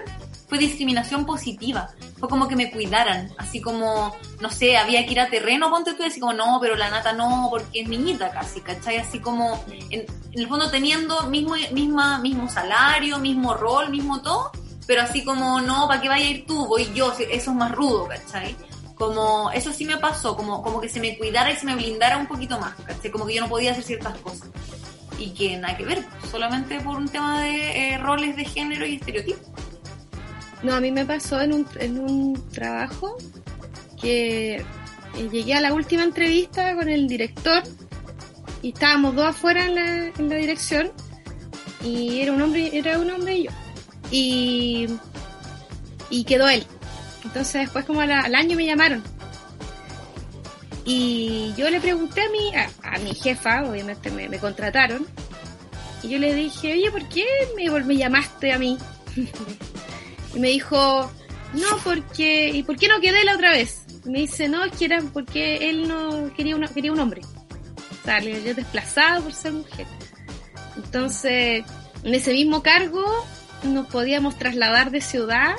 fue 0.48 0.58
discriminación 0.58 1.26
positiva. 1.26 1.90
Fue 2.20 2.30
como 2.30 2.48
que 2.48 2.56
me 2.56 2.72
cuidaran, 2.72 3.32
así 3.38 3.62
como, 3.62 4.16
no 4.40 4.50
sé, 4.50 4.78
había 4.78 5.06
que 5.06 5.12
ir 5.12 5.20
a 5.20 5.30
terreno, 5.30 5.70
ponte 5.70 5.94
tú, 5.94 6.04
y 6.04 6.08
así 6.08 6.20
como, 6.20 6.34
no, 6.34 6.58
pero 6.62 6.76
la 6.76 6.90
nata 6.90 7.14
no, 7.14 7.48
porque 7.50 7.82
es 7.82 7.90
niñita 7.90 8.32
casi, 8.32 8.62
¿cachai? 8.62 8.98
Así 8.98 9.20
como, 9.20 9.64
en, 9.90 10.06
el 10.34 10.48
fondo 10.48 10.72
teniendo 10.72 11.24
mismo, 11.24 11.56
misma, 11.74 12.20
mismo 12.20 12.50
salario, 12.50 13.20
mismo 13.20 13.54
rol, 13.54 13.90
mismo 13.90 14.22
todo, 14.22 14.52
pero 14.86 15.02
así 15.02 15.24
como, 15.24 15.60
no, 15.60 15.88
¿para 15.88 16.02
qué 16.02 16.08
vaya 16.08 16.26
a 16.26 16.30
ir 16.30 16.46
tú? 16.46 16.66
Voy 16.66 16.90
yo, 16.94 17.12
eso 17.12 17.26
es 17.30 17.48
más 17.48 17.72
rudo, 17.74 18.08
¿cachai? 18.08 18.56
Como, 18.96 19.52
eso 19.52 19.74
sí 19.74 19.86
me 19.86 19.98
pasó, 19.98 20.36
como, 20.36 20.64
como 20.64 20.80
que 20.80 20.90
se 20.90 21.00
me 21.00 21.18
cuidara 21.18 21.52
y 21.52 21.56
se 21.58 21.66
me 21.66 21.76
blindara 21.76 22.18
un 22.18 22.26
poquito 22.26 22.58
más, 22.58 22.74
¿cachai? 22.86 23.12
Como 23.12 23.26
que 23.26 23.36
yo 23.36 23.42
no 23.42 23.50
podía 23.50 23.72
hacer 23.72 23.84
ciertas 23.84 24.18
cosas. 24.20 24.50
Y 25.20 25.32
que 25.32 25.58
nada 25.58 25.76
que 25.76 25.84
ver, 25.84 26.06
solamente 26.32 26.80
por 26.80 26.96
un 26.96 27.10
tema 27.10 27.42
de 27.42 27.94
eh, 27.94 27.98
roles 27.98 28.36
de 28.36 28.46
género 28.46 28.86
y 28.86 28.96
estereotipos. 28.96 29.57
No, 30.64 30.74
a 30.74 30.82
mí 30.82 30.92
me 30.92 31.06
pasó 31.06 31.42
en 31.42 31.54
un, 31.54 31.68
en 31.80 32.00
un 32.00 32.50
trabajo 32.50 33.18
que 34.02 34.56
eh, 34.56 35.30
llegué 35.32 35.54
a 35.54 35.62
la 35.62 35.74
última 35.74 36.04
entrevista 36.04 36.76
con 36.76 36.90
el 36.90 37.08
director 37.08 37.64
y 38.62 38.70
estábamos 38.70 39.16
dos 39.16 39.28
afuera 39.28 39.66
en 39.66 39.76
la, 39.76 40.08
en 40.18 40.30
la 40.30 40.36
dirección 40.36 40.92
y 41.84 42.22
era 42.22 42.34
un 42.34 42.42
hombre, 42.42 42.72
era 42.74 43.00
un 43.00 43.10
hombre 43.12 43.38
y 43.38 43.44
yo. 43.44 43.52
Y, 44.10 44.88
y 46.10 46.24
quedó 46.24 46.48
él. 46.48 46.66
Entonces 47.24 47.62
después 47.62 47.86
como 47.86 48.02
al 48.02 48.36
año 48.36 48.56
me 48.56 48.66
llamaron. 48.66 49.04
Y 50.90 51.54
yo 51.58 51.70
le 51.70 51.82
pregunté 51.82 52.22
a 52.22 52.30
mi, 52.30 52.56
a, 52.56 53.00
mi 53.00 53.14
jefa, 53.14 53.64
obviamente 53.64 54.10
me, 54.10 54.40
contrataron, 54.40 55.06
y 56.02 56.08
yo 56.08 56.18
le 56.18 56.34
dije, 56.34 56.72
oye, 56.72 56.90
¿por 56.90 57.06
qué 57.10 57.26
me, 57.58 57.70
me 57.82 57.98
llamaste 57.98 58.54
a 58.54 58.58
mí? 58.58 58.78
Y 60.38 60.40
me 60.40 60.50
dijo, 60.50 61.12
no, 61.56 61.78
porque, 61.84 62.52
¿y 62.54 62.62
por 62.62 62.78
qué 62.78 62.88
no 62.88 63.02
quedé 63.02 63.26
la 63.26 63.34
otra 63.34 63.54
vez? 63.54 63.82
me 64.06 64.20
dice, 64.20 64.48
no, 64.48 64.64
es 64.64 64.72
que 64.74 64.86
era 64.86 65.02
porque 65.12 65.68
él 65.68 65.88
no 65.88 66.32
quería, 66.36 66.56
una, 66.56 66.68
quería 66.68 66.92
un 66.92 67.00
hombre. 67.00 67.22
O 67.24 68.06
sea, 68.06 68.20
yo 68.20 68.54
desplazado 68.54 69.24
por 69.24 69.34
ser 69.34 69.54
mujer. 69.54 69.88
Entonces, 70.76 71.66
en 72.04 72.14
ese 72.14 72.34
mismo 72.34 72.62
cargo 72.62 73.04
nos 73.64 73.88
podíamos 73.88 74.38
trasladar 74.38 74.92
de 74.92 75.02
ciudad 75.02 75.56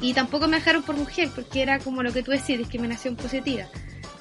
y 0.00 0.14
tampoco 0.14 0.46
me 0.46 0.58
dejaron 0.58 0.84
por 0.84 0.96
mujer, 0.96 1.28
porque 1.34 1.62
era 1.62 1.80
como 1.80 2.04
lo 2.04 2.12
que 2.12 2.22
tú 2.22 2.30
decís, 2.30 2.58
discriminación 2.58 3.16
positiva. 3.16 3.64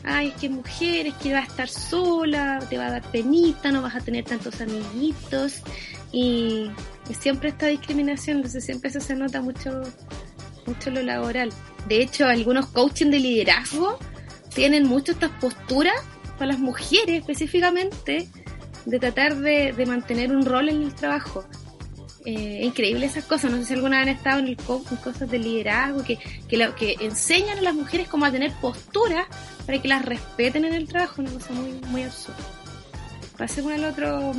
Ay, 0.03 0.29
es 0.29 0.33
que 0.33 0.49
mujer, 0.49 1.05
es 1.05 1.13
que 1.13 1.31
va 1.31 1.41
a 1.41 1.43
estar 1.43 1.69
sola, 1.69 2.57
te 2.71 2.79
va 2.79 2.87
a 2.87 2.91
dar 2.91 3.03
penita, 3.11 3.71
no 3.71 3.83
vas 3.83 3.95
a 3.95 4.01
tener 4.01 4.25
tantos 4.25 4.59
amiguitos. 4.61 5.61
Y 6.11 6.71
siempre 7.13 7.49
esta 7.49 7.67
discriminación, 7.67 8.37
entonces 8.37 8.65
siempre 8.65 8.89
eso 8.89 8.99
se 8.99 9.15
nota 9.15 9.41
mucho, 9.41 9.81
mucho 10.65 10.89
lo 10.89 11.01
laboral. 11.01 11.51
De 11.87 12.01
hecho, 12.01 12.25
algunos 12.25 12.67
coaching 12.67 13.11
de 13.11 13.19
liderazgo 13.19 13.99
tienen 14.53 14.87
mucho 14.87 15.11
estas 15.11 15.31
posturas 15.31 15.95
para 16.37 16.47
las 16.53 16.59
mujeres 16.59 17.19
específicamente 17.19 18.27
de 18.85 18.99
tratar 18.99 19.35
de, 19.37 19.73
mantener 19.85 20.35
un 20.35 20.45
rol 20.45 20.69
en 20.69 20.83
el 20.83 20.95
trabajo. 20.95 21.45
Eh, 22.25 22.61
increíble 22.63 23.05
esas 23.05 23.25
cosas. 23.25 23.51
No 23.51 23.57
sé 23.57 23.65
si 23.65 23.73
alguna 23.75 23.99
vez 23.99 24.07
han 24.07 24.15
estado 24.15 24.39
en 24.39 24.47
el 24.47 24.57
coaching, 24.57 24.95
cosas 24.95 25.29
de 25.29 25.37
liderazgo 25.37 26.03
que, 26.03 26.17
que, 26.47 26.71
que 26.75 26.95
enseñan 27.01 27.59
a 27.59 27.61
las 27.61 27.75
mujeres 27.75 28.07
cómo 28.07 28.25
a 28.25 28.31
tener 28.31 28.51
postura 28.53 29.27
para 29.67 29.79
que 29.79 29.87
las 29.87 30.03
respeten 30.03 30.65
en 30.65 30.73
el 30.73 30.87
trabajo. 30.87 31.21
Una 31.21 31.31
cosa 31.31 31.53
muy, 31.53 31.73
muy 31.89 32.03
absurda. 32.03 32.37
Pasemos 33.37 33.73
al 33.73 33.83
otro 33.83 34.33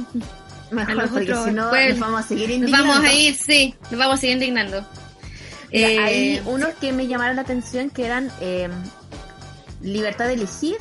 Mejor, 0.71 1.09
porque 1.11 1.35
si 1.35 1.51
no 1.53 1.71
nos 1.71 1.99
vamos 1.99 2.21
a 2.21 2.23
seguir 2.23 2.51
indignando. 2.51 2.87
Nos 2.87 2.97
vamos 2.97 3.11
a 3.11 3.14
ir, 3.14 3.35
sí, 3.35 3.75
nos 3.91 3.99
vamos 3.99 4.14
a 4.14 4.19
seguir 4.19 4.35
indignando. 4.35 4.85
Eh, 5.71 5.99
hay 5.99 6.43
unos 6.47 6.75
que 6.75 6.93
me 6.93 7.07
llamaron 7.07 7.37
la 7.37 7.43
atención 7.43 7.91
que 7.91 8.07
eran 8.07 8.31
eh, 8.41 8.69
libertad 9.81 10.27
de 10.27 10.35
elegir, 10.35 10.77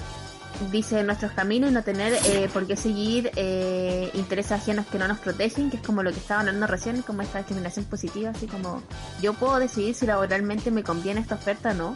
dice 0.71 1.03
nuestros 1.03 1.31
caminos 1.33 1.71
y 1.71 1.73
no 1.73 1.83
tener 1.83 2.13
eh, 2.13 2.49
por 2.53 2.65
qué 2.65 2.77
seguir 2.77 3.31
eh, 3.35 4.09
intereses 4.13 4.53
ajenos 4.53 4.85
que 4.85 4.97
no 4.97 5.07
nos 5.07 5.19
protegen, 5.19 5.69
que 5.69 5.77
es 5.77 5.83
como 5.83 6.03
lo 6.03 6.11
que 6.11 6.19
estaban 6.19 6.47
hablando 6.47 6.67
recién, 6.67 7.01
como 7.01 7.21
esta 7.21 7.39
discriminación 7.39 7.85
positiva, 7.85 8.29
así 8.29 8.47
como 8.47 8.81
yo 9.21 9.33
puedo 9.33 9.59
decidir 9.59 9.95
si 9.95 10.05
laboralmente 10.05 10.71
me 10.71 10.83
conviene 10.83 11.19
esta 11.19 11.35
oferta 11.35 11.71
o 11.71 11.73
no, 11.73 11.95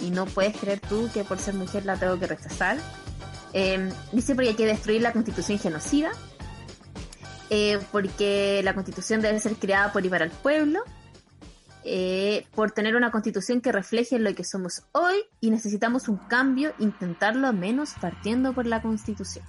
y 0.00 0.10
no 0.10 0.26
puedes 0.26 0.56
creer 0.56 0.80
tú 0.80 1.08
que 1.14 1.22
por 1.22 1.38
ser 1.38 1.54
mujer 1.54 1.84
la 1.84 1.96
tengo 1.96 2.18
que 2.18 2.26
rechazar. 2.26 2.78
dice 4.10 4.34
porque 4.34 4.48
hay 4.48 4.56
que 4.56 4.66
destruir 4.66 5.02
la 5.02 5.12
constitución 5.12 5.58
genocida, 5.58 6.10
eh, 7.54 7.78
porque 7.92 8.62
la 8.64 8.72
constitución 8.72 9.20
debe 9.20 9.38
ser 9.38 9.56
creada 9.56 9.92
por 9.92 10.06
y 10.06 10.08
para 10.08 10.24
el 10.24 10.30
pueblo, 10.30 10.80
eh, 11.84 12.46
por 12.54 12.70
tener 12.70 12.96
una 12.96 13.10
constitución 13.10 13.60
que 13.60 13.70
refleje 13.70 14.18
lo 14.18 14.34
que 14.34 14.42
somos 14.42 14.84
hoy 14.92 15.16
y 15.38 15.50
necesitamos 15.50 16.08
un 16.08 16.16
cambio, 16.16 16.72
intentarlo 16.78 17.46
al 17.48 17.54
menos 17.54 17.90
partiendo 18.00 18.54
por 18.54 18.64
la 18.64 18.80
constitución. 18.80 19.44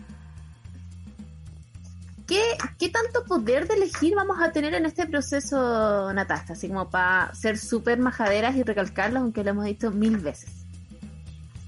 ¿Qué, 2.27 2.41
¿Qué, 2.77 2.89
tanto 2.89 3.23
poder 3.23 3.69
de 3.69 3.75
elegir 3.75 4.15
vamos 4.15 4.37
a 4.41 4.51
tener 4.51 4.73
en 4.73 4.85
este 4.85 5.07
proceso, 5.07 6.11
Natasta? 6.11 6.53
Así 6.53 6.67
como 6.67 6.89
para 6.89 7.33
ser 7.33 7.57
súper 7.57 7.99
majaderas 7.99 8.57
y 8.57 8.63
recalcarlo, 8.63 9.21
aunque 9.21 9.45
lo 9.45 9.51
hemos 9.51 9.63
dicho 9.63 9.91
mil 9.91 10.17
veces. 10.17 10.49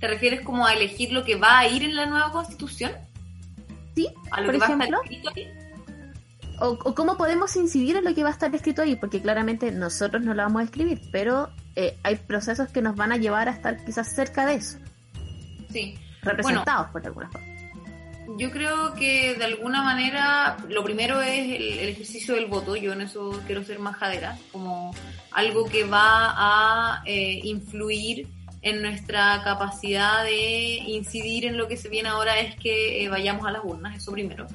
¿Te 0.02 0.08
refieres 0.10 0.42
como 0.42 0.68
a 0.68 0.74
elegir 0.74 1.14
lo 1.14 1.24
que 1.24 1.36
va 1.36 1.60
a 1.60 1.68
ir 1.70 1.84
en 1.84 1.96
la 1.96 2.08
nueva 2.08 2.34
constitución? 2.34 2.92
Sí, 3.96 4.10
¿A 4.32 4.42
lo 4.42 4.48
por 4.48 4.60
que 4.60 4.66
ejemplo. 4.66 4.98
Va 4.98 5.30
a 5.30 5.30
estar 5.40 5.65
o, 6.60 6.78
cómo 6.96 7.18
podemos 7.18 7.56
incidir 7.56 7.98
en 7.98 8.04
lo 8.04 8.14
que 8.14 8.24
va 8.24 8.30
a 8.30 8.34
estar 8.34 8.54
escrito 8.54 8.82
ahí, 8.82 8.96
porque 8.96 9.22
claramente 9.22 9.72
nosotros 9.72 10.24
no 10.24 10.34
lo 10.34 10.44
vamos 10.44 10.62
a 10.62 10.66
escribir, 10.66 11.02
pero 11.12 11.50
eh, 11.76 11.98
hay 12.04 12.16
procesos 12.16 12.70
que 12.70 12.82
nos 12.82 12.96
van 12.96 13.12
a 13.12 13.18
llevar 13.18 13.48
a 13.48 13.52
estar 13.52 13.84
quizás 13.84 14.14
cerca 14.14 14.46
de 14.46 14.56
eso. 14.56 14.78
Sí. 15.72 15.98
Representados 16.22 16.90
por 16.90 17.06
alguna 17.06 17.30
forma. 17.30 17.48
Yo 18.38 18.50
creo 18.50 18.96
que 18.96 19.36
de 19.36 19.46
alguna 19.46 19.84
manera 19.84 20.58
lo 20.68 20.84
primero 20.84 21.22
es 21.22 21.46
el, 21.46 21.80
el 21.80 21.90
ejercicio 21.90 22.34
del 22.34 22.48
voto, 22.48 22.76
yo 22.76 22.94
en 22.94 23.02
eso 23.02 23.40
quiero 23.46 23.64
ser 23.64 23.78
majadera, 23.78 24.38
como 24.52 24.94
algo 25.32 25.66
que 25.66 25.84
va 25.84 26.34
a 26.36 27.04
eh, 27.06 27.40
influir 27.44 28.28
en 28.66 28.82
nuestra 28.82 29.44
capacidad 29.44 30.24
de 30.24 30.78
incidir 30.88 31.46
en 31.46 31.56
lo 31.56 31.68
que 31.68 31.78
se 31.78 31.88
viene 31.88 32.10
ahora 32.10 32.40
es 32.40 32.56
que 32.56 33.04
eh, 33.04 33.10
vayamos 33.10 33.46
a 33.46 33.52
las 33.52 33.64
urnas, 33.64 33.96
eso 33.96 34.12
primero. 34.12 34.48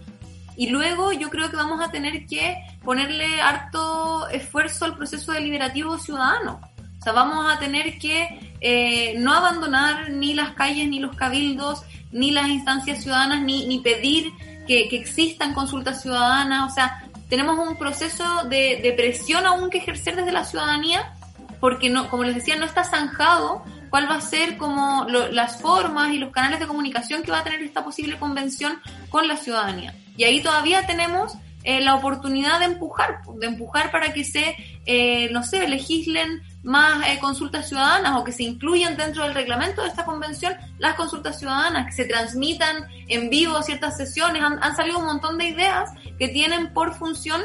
Y 0.56 0.68
luego 0.68 1.12
yo 1.12 1.30
creo 1.30 1.50
que 1.50 1.56
vamos 1.56 1.80
a 1.80 1.90
tener 1.90 2.26
que 2.26 2.56
ponerle 2.84 3.40
harto 3.40 4.28
esfuerzo 4.28 4.84
al 4.84 4.96
proceso 4.96 5.32
deliberativo 5.32 5.98
ciudadano. 5.98 6.60
O 6.98 7.02
sea, 7.02 7.12
vamos 7.12 7.50
a 7.50 7.58
tener 7.58 7.98
que 7.98 8.54
eh, 8.60 9.14
no 9.18 9.32
abandonar 9.32 10.10
ni 10.10 10.34
las 10.34 10.50
calles, 10.50 10.86
ni 10.88 10.98
los 10.98 11.16
cabildos, 11.16 11.82
ni 12.12 12.30
las 12.30 12.48
instancias 12.48 13.02
ciudadanas, 13.02 13.42
ni, 13.42 13.66
ni 13.66 13.78
pedir 13.78 14.32
que, 14.66 14.88
que 14.88 14.96
existan 14.96 15.54
consultas 15.54 16.02
ciudadanas. 16.02 16.70
O 16.70 16.74
sea, 16.74 17.04
tenemos 17.30 17.58
un 17.58 17.76
proceso 17.76 18.44
de, 18.44 18.80
de 18.82 18.92
presión 18.92 19.46
aún 19.46 19.70
que 19.70 19.78
ejercer 19.78 20.16
desde 20.16 20.32
la 20.32 20.44
ciudadanía, 20.44 21.14
porque 21.58 21.88
no, 21.88 22.10
como 22.10 22.24
les 22.24 22.34
decía, 22.34 22.56
no 22.56 22.66
está 22.66 22.84
zanjado 22.84 23.64
cuál 23.90 24.08
va 24.08 24.14
a 24.14 24.20
ser 24.20 24.56
como 24.56 25.04
lo, 25.08 25.28
las 25.28 25.60
formas 25.60 26.12
y 26.12 26.18
los 26.18 26.30
canales 26.30 26.60
de 26.60 26.66
comunicación 26.66 27.22
que 27.22 27.32
va 27.32 27.40
a 27.40 27.44
tener 27.44 27.62
esta 27.62 27.84
posible 27.84 28.18
convención 28.18 28.80
con 29.10 29.28
la 29.28 29.36
ciudadanía. 29.36 29.94
Y 30.16 30.24
ahí 30.24 30.42
todavía 30.42 30.86
tenemos 30.86 31.36
eh, 31.62 31.80
la 31.80 31.94
oportunidad 31.94 32.58
de 32.58 32.66
empujar, 32.66 33.20
de 33.38 33.46
empujar 33.46 33.90
para 33.90 34.14
que 34.14 34.24
se, 34.24 34.56
eh, 34.86 35.28
no 35.30 35.42
sé, 35.42 35.68
legislen 35.68 36.42
más 36.62 37.06
eh, 37.06 37.18
consultas 37.18 37.68
ciudadanas 37.68 38.16
o 38.16 38.24
que 38.24 38.32
se 38.32 38.44
incluyan 38.44 38.96
dentro 38.96 39.24
del 39.24 39.34
reglamento 39.34 39.82
de 39.82 39.88
esta 39.88 40.06
convención 40.06 40.54
las 40.78 40.94
consultas 40.94 41.38
ciudadanas, 41.38 41.86
que 41.86 41.92
se 41.92 42.04
transmitan 42.06 42.86
en 43.08 43.28
vivo 43.28 43.62
ciertas 43.62 43.98
sesiones. 43.98 44.42
Han, 44.42 44.62
han 44.62 44.74
salido 44.74 44.98
un 44.98 45.04
montón 45.04 45.36
de 45.36 45.48
ideas 45.48 45.90
que 46.18 46.28
tienen 46.28 46.72
por 46.72 46.94
función 46.94 47.42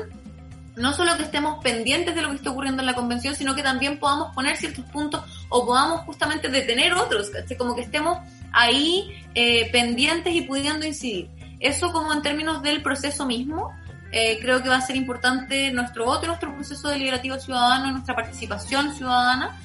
no 0.75 0.93
solo 0.93 1.15
que 1.17 1.23
estemos 1.23 1.63
pendientes 1.63 2.15
de 2.15 2.21
lo 2.21 2.29
que 2.29 2.35
está 2.35 2.51
ocurriendo 2.51 2.81
en 2.81 2.85
la 2.85 2.93
convención, 2.93 3.35
sino 3.35 3.55
que 3.55 3.63
también 3.63 3.97
podamos 3.97 4.33
poner 4.33 4.57
ciertos 4.57 4.85
puntos 4.85 5.23
o 5.49 5.65
podamos 5.65 6.01
justamente 6.01 6.49
detener 6.49 6.93
otros, 6.93 7.29
¿cachai? 7.29 7.57
como 7.57 7.75
que 7.75 7.81
estemos 7.81 8.19
ahí 8.51 9.23
eh, 9.33 9.69
pendientes 9.71 10.33
y 10.33 10.41
pudiendo 10.41 10.85
incidir. 10.85 11.29
Eso 11.59 11.91
como 11.91 12.13
en 12.13 12.21
términos 12.21 12.61
del 12.61 12.81
proceso 12.81 13.25
mismo, 13.25 13.71
eh, 14.11 14.39
creo 14.41 14.61
que 14.61 14.69
va 14.69 14.77
a 14.77 14.81
ser 14.81 14.95
importante 14.95 15.71
nuestro 15.71 16.05
voto, 16.05 16.27
nuestro 16.27 16.53
proceso 16.53 16.89
deliberativo 16.89 17.37
ciudadano, 17.39 17.91
nuestra 17.91 18.15
participación 18.15 18.93
ciudadana. 18.95 19.59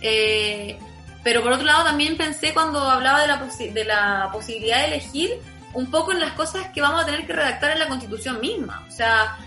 Eh, 0.00 0.78
pero 1.24 1.42
por 1.42 1.52
otro 1.52 1.66
lado 1.66 1.84
también 1.84 2.16
pensé 2.16 2.54
cuando 2.54 2.80
hablaba 2.80 3.20
de 3.22 3.26
la, 3.26 3.48
de 3.72 3.84
la 3.84 4.28
posibilidad 4.32 4.78
de 4.78 4.86
elegir 4.86 5.30
un 5.74 5.90
poco 5.90 6.12
en 6.12 6.20
las 6.20 6.32
cosas 6.32 6.68
que 6.68 6.80
vamos 6.80 7.02
a 7.02 7.06
tener 7.06 7.26
que 7.26 7.32
redactar 7.32 7.72
en 7.72 7.78
la 7.78 7.88
constitución 7.88 8.40
misma. 8.40 8.84
O 8.88 8.90
sea, 8.90 9.38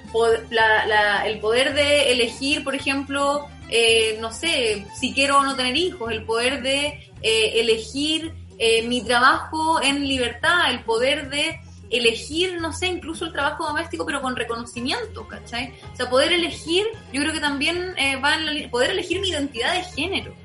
la, 0.50 0.86
la, 0.86 1.28
el 1.28 1.40
poder 1.40 1.74
de 1.74 2.12
elegir, 2.12 2.64
por 2.64 2.76
ejemplo, 2.76 3.48
eh, 3.70 4.18
no 4.20 4.34
sé, 4.34 4.86
si 5.00 5.14
quiero 5.14 5.40
o 5.40 5.44
no 5.44 5.56
tener 5.56 5.76
hijos, 5.78 6.12
el 6.12 6.26
poder 6.26 6.62
de 6.62 7.10
eh, 7.22 7.54
elegir 7.56 8.34
eh, 8.60 8.86
mi 8.86 9.02
trabajo 9.02 9.82
en 9.82 10.06
libertad, 10.06 10.70
el 10.70 10.84
poder 10.84 11.30
de 11.30 11.58
elegir, 11.90 12.60
no 12.62 12.74
sé, 12.74 12.88
incluso 12.88 13.26
el 13.26 13.32
trabajo 13.32 13.66
doméstico, 13.66 14.06
pero 14.06 14.22
con 14.22 14.36
reconocimiento, 14.36 15.26
¿cachai? 15.28 15.74
O 15.94 15.96
sea, 15.96 16.10
poder 16.10 16.34
elegir, 16.34 16.86
yo 17.14 17.22
creo 17.22 17.34
que 17.34 17.40
también 17.40 17.96
va 18.24 18.36
en 18.36 18.46
la, 18.46 18.70
poder 18.70 18.92
elegir 18.92 19.20
mi 19.22 19.30
identidad 19.30 19.74
de 19.74 19.84
género. 19.84 20.36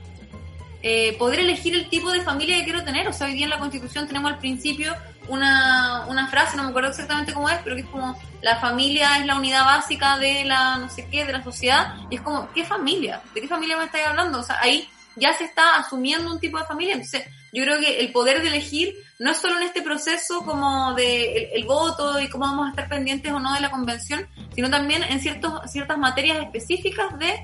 poder 1.19 1.41
elegir 1.41 1.75
el 1.75 1.89
tipo 1.89 2.11
de 2.13 2.23
familia 2.23 2.59
que 2.59 2.65
quiero 2.65 2.85
tener. 2.85 3.07
O 3.09 3.13
sea, 3.13 3.27
hoy 3.27 3.35
día 3.35 3.45
en 3.45 3.51
la 3.51 3.59
Constitución 3.59 4.07
tenemos 4.07 4.33
al 4.33 4.39
principio 4.39 4.95
una, 5.29 6.07
una 6.07 6.29
frase, 6.29 6.57
no 6.57 6.65
me 6.65 6.71
acuerdo 6.71 6.91
exactamente 6.91 7.33
cómo 7.33 7.49
es, 7.49 7.59
pero 7.63 7.77
que 7.77 7.83
es 7.83 7.89
como 7.89 8.19
la 8.43 8.57
familia 8.57 9.19
es 9.19 9.27
la 9.27 9.37
unidad 9.37 9.65
básica 9.65 10.19
de 10.19 10.45
la 10.45 10.77
no 10.77 10.89
sé 10.89 11.09
qué, 11.11 11.25
de 11.25 11.33
la 11.33 11.43
sociedad, 11.43 11.95
y 12.11 12.17
es 12.17 12.21
como, 12.21 12.51
¿qué 12.53 12.65
familia? 12.65 13.21
¿De 13.35 13.41
qué 13.41 13.49
familia 13.49 13.77
me 13.77 13.85
estáis 13.85 14.07
hablando? 14.07 14.41
O 14.41 14.43
sea, 14.43 14.61
ahí 14.61 14.89
ya 15.17 15.33
se 15.33 15.45
está 15.45 15.77
asumiendo 15.77 16.31
un 16.31 16.41
tipo 16.41 16.59
de 16.59 16.65
familia, 16.65 16.95
entonces 16.95 17.25
yo 17.53 17.63
creo 17.65 17.81
que 17.81 18.01
el 18.01 18.13
poder 18.13 18.43
de 18.43 18.49
elegir 18.49 18.95
no 19.19 19.31
es 19.31 19.39
solo 19.39 19.57
en 19.57 19.63
este 19.63 19.81
proceso 19.81 20.45
como 20.45 20.95
de 20.95 21.51
el, 21.55 21.65
voto 21.65 22.21
y 22.21 22.29
cómo 22.29 22.45
vamos 22.45 22.67
a 22.67 22.71
estar 22.71 22.89
pendientes 22.89 23.33
o 23.33 23.41
no 23.41 23.55
de 23.55 23.61
la 23.61 23.71
convención, 23.71 24.27
sino 24.55 24.69
también 24.69 25.03
en 25.05 25.21
ciertos, 25.21 25.53
ciertas 25.71 25.97
materias 25.97 26.39
específicas 26.43 27.19
de 27.19 27.35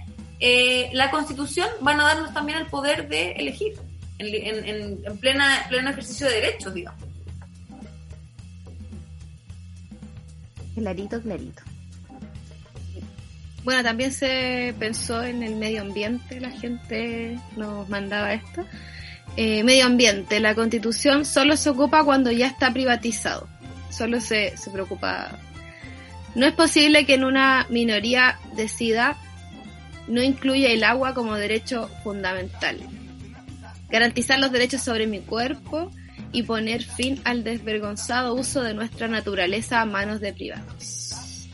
eh, 0.40 0.90
la 0.92 1.10
constitución 1.10 1.68
van 1.80 2.00
a 2.00 2.04
darnos 2.04 2.34
también 2.34 2.58
el 2.58 2.66
poder 2.66 3.08
de 3.08 3.32
elegir 3.32 3.72
en, 4.18 4.66
en, 4.66 5.00
en 5.04 5.18
plena, 5.18 5.64
pleno 5.68 5.90
ejercicio 5.90 6.26
de 6.26 6.34
derechos, 6.34 6.74
digamos. 6.74 7.11
Clarito, 10.74 11.20
clarito. 11.20 11.62
Bueno, 13.64 13.82
también 13.84 14.12
se 14.12 14.74
pensó 14.78 15.22
en 15.22 15.42
el 15.42 15.54
medio 15.54 15.82
ambiente, 15.82 16.40
la 16.40 16.50
gente 16.50 17.38
nos 17.56 17.88
mandaba 17.88 18.34
esto. 18.34 18.64
Eh, 19.36 19.62
medio 19.62 19.86
ambiente, 19.86 20.40
la 20.40 20.54
constitución 20.54 21.24
solo 21.24 21.56
se 21.56 21.70
ocupa 21.70 22.04
cuando 22.04 22.30
ya 22.32 22.48
está 22.48 22.72
privatizado, 22.72 23.48
solo 23.90 24.20
se, 24.20 24.56
se 24.56 24.70
preocupa. 24.70 25.38
No 26.34 26.46
es 26.46 26.54
posible 26.54 27.06
que 27.06 27.14
en 27.14 27.24
una 27.24 27.66
minoría 27.70 28.38
decida 28.56 29.16
no 30.08 30.22
incluya 30.22 30.70
el 30.70 30.82
agua 30.82 31.14
como 31.14 31.36
derecho 31.36 31.88
fundamental. 32.02 32.78
Garantizar 33.90 34.38
los 34.38 34.50
derechos 34.50 34.82
sobre 34.82 35.06
mi 35.06 35.20
cuerpo, 35.20 35.90
y 36.32 36.42
poner 36.42 36.82
fin 36.82 37.20
al 37.24 37.44
desvergonzado 37.44 38.34
uso 38.34 38.62
de 38.62 38.74
nuestra 38.74 39.08
naturaleza 39.08 39.80
a 39.80 39.86
manos 39.86 40.20
de 40.20 40.32
privados. 40.32 41.48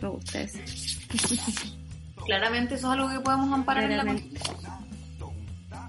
Me 0.00 0.08
gusta 0.08 0.40
eso. 0.42 0.58
Claramente 2.26 2.74
eso 2.74 2.86
es 2.86 2.98
algo 2.98 3.08
que 3.10 3.20
podemos 3.20 3.52
amparar 3.52 3.90
en 3.90 3.96
la 3.96 4.04
Constitución. 4.04 4.62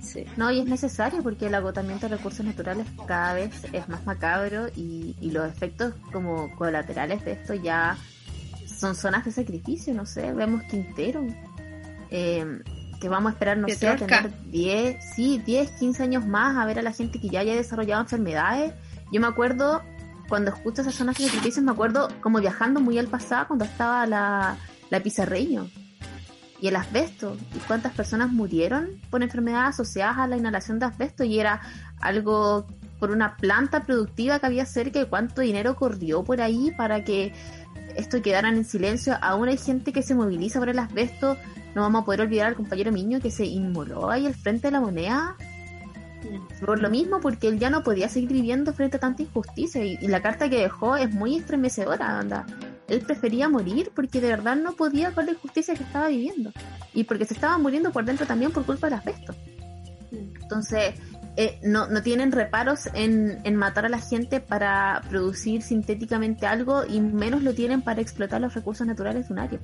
Sí. 0.01 0.26
No, 0.38 0.51
y 0.51 0.59
es 0.59 0.65
necesario 0.65 1.24
porque 1.24 1.47
el 1.47 1.55
agotamiento 1.55 2.07
de 2.07 2.17
recursos 2.17 2.45
naturales 2.45 2.86
cada 3.07 3.34
vez 3.34 3.65
es 3.71 3.88
más 3.89 4.05
macabro 4.05 4.67
y, 4.76 5.15
y 5.19 5.32
los 5.32 5.47
efectos 5.47 5.95
como 6.11 6.55
colaterales 6.55 7.26
de 7.26 7.32
esto 7.32 7.55
ya 7.55 7.97
son 8.65 8.95
zonas 8.95 9.26
de 9.26 9.32
sacrificio, 9.32 9.93
no 9.93 10.05
sé, 10.05 10.34
vemos 10.34 10.63
Quintero. 10.63 11.26
Eh, 12.11 12.45
que 13.04 13.10
vamos 13.10 13.32
a 13.32 13.34
esperar, 13.34 13.58
no 13.58 13.68
sé, 13.68 13.86
a 13.86 13.97
tener 13.97 14.32
10, 14.49 15.14
sí, 15.14 15.38
10, 15.45 15.72
15 15.72 16.04
años 16.04 16.26
más 16.26 16.56
a 16.56 16.66
ver 16.66 16.80
a 16.80 16.82
la 16.82 16.93
gente 16.93 17.20
que 17.20 17.28
ya 17.28 17.41
haya 17.41 17.54
desarrollado 17.54 18.01
enfermedades. 18.01 18.74
Yo 19.12 19.20
me 19.20 19.28
acuerdo, 19.28 19.82
cuando 20.30 20.51
escucho 20.51 20.84
esas 20.84 20.95
zonas 20.95 21.18
de 21.18 21.26
sacrificios, 21.26 21.66
me 21.66 21.74
acuerdo 21.74 22.08
como 22.22 22.39
viajando 22.39 22.80
muy 22.80 22.97
al 22.97 23.08
pasado 23.08 23.47
cuando 23.47 23.66
estaba 23.66 24.06
la, 24.06 24.56
la 24.89 24.99
Pizarreño 25.01 25.70
y 26.62 26.70
el 26.70 26.78
asbesto. 26.78 27.36
Y 27.54 27.60
cuántas 27.68 27.91
personas 27.91 28.32
murieron 28.32 29.01
por 29.10 29.22
enfermedades 29.22 29.72
asociadas 29.72 30.20
a 30.20 30.28
la 30.28 30.38
inhalación 30.38 30.80
de 30.80 30.86
asbesto 30.86 31.26
y 31.26 31.41
era 31.41 31.60
algo 31.99 32.66
por 33.01 33.12
una 33.12 33.36
planta 33.36 33.84
productiva 33.84 34.39
que 34.39 34.45
había 34.45 34.66
cerca 34.66 35.01
y 35.01 35.08
cuánto 35.08 35.41
dinero 35.41 35.76
corrió 35.76 36.24
por 36.24 36.39
ahí 36.39 36.72
para 36.78 37.04
que 37.04 37.34
esto 37.96 38.22
quedara 38.22 38.50
en 38.50 38.66
silencio. 38.66 39.18
Aún 39.22 39.50
hay 39.50 39.58
gente 39.58 39.94
que 39.94 40.02
se 40.02 40.16
moviliza 40.16 40.60
por 40.60 40.70
el 40.70 40.80
asbesto 40.80 41.38
no 41.76 41.82
vamos 41.82 42.04
a 42.04 42.06
poder 42.06 42.22
olvidar 42.22 42.48
al 42.48 42.56
compañero 42.56 42.91
Miño 42.91 43.20
que 43.20 43.32
se 43.32 43.46
inmoló 43.46 44.10
ahí 44.10 44.26
al 44.26 44.36
frente 44.36 44.68
de 44.68 44.72
la 44.72 44.82
moneda. 44.82 45.36
Por 46.66 46.82
lo 46.82 46.89
mismo, 46.89 47.20
porque 47.20 47.48
él 47.48 47.60
ya 47.60 47.70
no 47.70 47.84
podía 47.84 48.08
seguir 48.08 48.32
viviendo 48.32 48.74
frente 48.74 48.98
a 48.98 49.00
tanta 49.00 49.24
injusticia. 49.24 49.84
Y, 49.84 49.98
la 50.08 50.22
carta 50.22 50.50
que 50.50 50.60
dejó 50.60 50.96
es 50.96 51.13
muy 51.13 51.36
estremecedora, 51.36 52.20
anda. 52.20 52.46
Él 52.88 53.01
prefería 53.01 53.50
morir 53.50 53.92
porque 53.93 54.22
de 54.22 54.28
verdad 54.28 54.55
no 54.55 54.74
podía 54.74 55.12
con 55.12 55.26
la 55.26 55.34
injusticia 55.34 55.74
que 55.74 55.84
estaba 55.84 56.08
viviendo. 56.08 56.51
Y 56.93 57.04
porque 57.04 57.26
se 57.26 57.34
estaba 57.34 57.58
muriendo 57.58 57.92
por 57.92 58.05
dentro 58.05 58.26
también 58.26 58.51
por 58.51 58.66
culpa 58.66 58.88
del 58.88 59.00
asbesto. 59.00 59.36
Entonces, 60.12 60.93
eh, 61.36 61.60
no, 61.64 61.88
no 61.88 62.01
tienen 62.04 62.32
reparos 62.32 62.88
en, 62.93 63.39
en 63.43 63.55
matar 63.55 63.86
a 63.86 63.89
la 63.89 64.00
gente 64.00 64.39
para 64.39 65.01
producir 65.10 65.62
sintéticamente 65.62 66.46
algo 66.46 66.86
y 66.86 67.01
menos 67.01 67.43
lo 67.43 67.54
tienen 67.54 67.82
para 67.82 68.01
explotar 68.01 68.42
los 68.42 68.54
recursos 68.54 68.86
naturales 68.86 69.28
de 69.28 69.34
un 69.34 69.39
área 69.39 69.60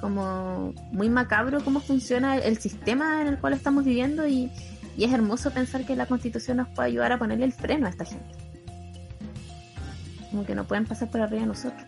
como 0.00 0.72
muy 0.92 1.10
macabro 1.10 1.62
cómo 1.62 1.80
funciona 1.80 2.38
el, 2.38 2.58
sistema 2.58 3.20
en 3.20 3.28
el 3.28 3.38
cual 3.38 3.52
estamos 3.52 3.84
viviendo 3.84 4.26
y, 4.26 4.50
es 4.98 5.12
hermoso 5.14 5.50
pensar 5.50 5.86
que 5.86 5.96
la 5.96 6.04
constitución 6.04 6.58
nos 6.58 6.68
puede 6.68 6.88
ayudar 6.88 7.12
a 7.12 7.18
ponerle 7.18 7.46
el 7.46 7.54
freno 7.54 7.86
a 7.86 7.88
esta 7.88 8.04
gente. 8.04 8.34
Como 10.30 10.44
que 10.44 10.54
no 10.54 10.66
pueden 10.66 10.84
pasar 10.84 11.10
por 11.10 11.22
arriba 11.22 11.40
de 11.40 11.46
nosotros. 11.46 11.82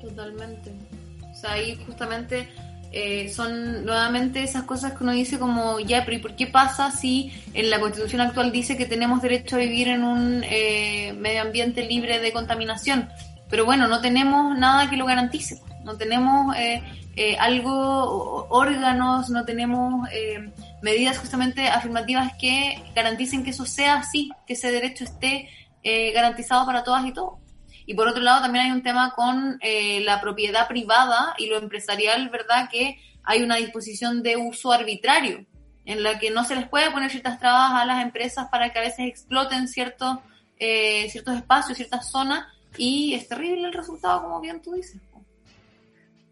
Totalmente. 0.00 0.72
O 1.30 1.34
sea, 1.36 1.52
ahí 1.52 1.76
justamente 1.86 2.48
eh, 2.94 3.28
son 3.28 3.84
nuevamente 3.84 4.42
esas 4.42 4.62
cosas 4.62 4.92
que 4.92 5.02
uno 5.02 5.12
dice 5.12 5.38
como, 5.38 5.80
ya, 5.80 6.04
pero 6.04 6.16
¿y 6.16 6.20
por 6.20 6.36
qué 6.36 6.46
pasa 6.46 6.90
si 6.90 7.32
en 7.52 7.68
la 7.68 7.80
constitución 7.80 8.20
actual 8.20 8.52
dice 8.52 8.76
que 8.76 8.86
tenemos 8.86 9.20
derecho 9.20 9.56
a 9.56 9.58
vivir 9.58 9.88
en 9.88 10.04
un 10.04 10.42
eh, 10.44 11.12
medio 11.18 11.42
ambiente 11.42 11.84
libre 11.86 12.20
de 12.20 12.32
contaminación? 12.32 13.08
Pero 13.50 13.64
bueno, 13.64 13.88
no 13.88 14.00
tenemos 14.00 14.56
nada 14.58 14.88
que 14.88 14.96
lo 14.96 15.06
garantice. 15.06 15.60
No 15.84 15.96
tenemos 15.96 16.56
eh, 16.56 16.82
eh, 17.16 17.36
algo, 17.38 18.46
órganos, 18.48 19.30
no 19.30 19.44
tenemos 19.44 20.08
eh, 20.10 20.50
medidas 20.82 21.18
justamente 21.18 21.68
afirmativas 21.68 22.32
que 22.40 22.82
garanticen 22.94 23.44
que 23.44 23.50
eso 23.50 23.66
sea 23.66 23.96
así, 23.96 24.30
que 24.46 24.54
ese 24.54 24.72
derecho 24.72 25.04
esté 25.04 25.48
eh, 25.84 26.12
garantizado 26.12 26.66
para 26.66 26.82
todas 26.82 27.06
y 27.06 27.12
todos. 27.12 27.43
Y 27.86 27.94
por 27.94 28.08
otro 28.08 28.22
lado, 28.22 28.42
también 28.42 28.66
hay 28.66 28.70
un 28.72 28.82
tema 28.82 29.12
con 29.14 29.58
eh, 29.60 30.00
la 30.00 30.20
propiedad 30.20 30.66
privada 30.68 31.34
y 31.38 31.46
lo 31.48 31.58
empresarial, 31.58 32.28
¿verdad? 32.30 32.68
Que 32.70 32.98
hay 33.22 33.42
una 33.42 33.56
disposición 33.56 34.22
de 34.22 34.36
uso 34.36 34.72
arbitrario 34.72 35.44
en 35.84 36.02
la 36.02 36.18
que 36.18 36.30
no 36.30 36.44
se 36.44 36.54
les 36.54 36.68
puede 36.68 36.90
poner 36.90 37.10
ciertas 37.10 37.38
trabas 37.38 37.72
a 37.72 37.84
las 37.84 38.02
empresas 38.02 38.48
para 38.50 38.72
que 38.72 38.78
a 38.78 38.82
veces 38.82 39.06
exploten 39.06 39.68
ciertos, 39.68 40.18
eh, 40.58 41.08
ciertos 41.10 41.36
espacios, 41.36 41.76
ciertas 41.76 42.10
zonas, 42.10 42.46
y 42.76 43.14
es 43.14 43.28
terrible 43.28 43.68
el 43.68 43.74
resultado, 43.74 44.22
como 44.22 44.40
bien 44.40 44.62
tú 44.62 44.72
dices. 44.72 45.00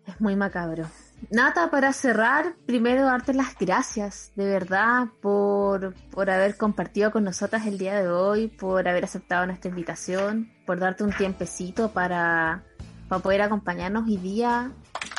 Es 0.06 0.20
muy 0.20 0.34
macabro. 0.34 0.90
Nata, 1.30 1.70
para 1.70 1.92
cerrar, 1.92 2.54
primero 2.66 3.04
darte 3.04 3.32
las 3.32 3.56
gracias, 3.58 4.32
de 4.34 4.46
verdad, 4.46 5.06
por, 5.20 5.94
por 6.10 6.28
haber 6.30 6.56
compartido 6.56 7.10
con 7.10 7.24
nosotras 7.24 7.66
el 7.66 7.78
día 7.78 8.00
de 8.00 8.08
hoy, 8.08 8.48
por 8.48 8.86
haber 8.88 9.04
aceptado 9.04 9.46
nuestra 9.46 9.70
invitación, 9.70 10.50
por 10.66 10.78
darte 10.78 11.04
un 11.04 11.12
tiempecito 11.12 11.90
para, 11.90 12.64
para 13.08 13.22
poder 13.22 13.42
acompañarnos 13.42 14.04
hoy 14.06 14.16
día. 14.16 14.72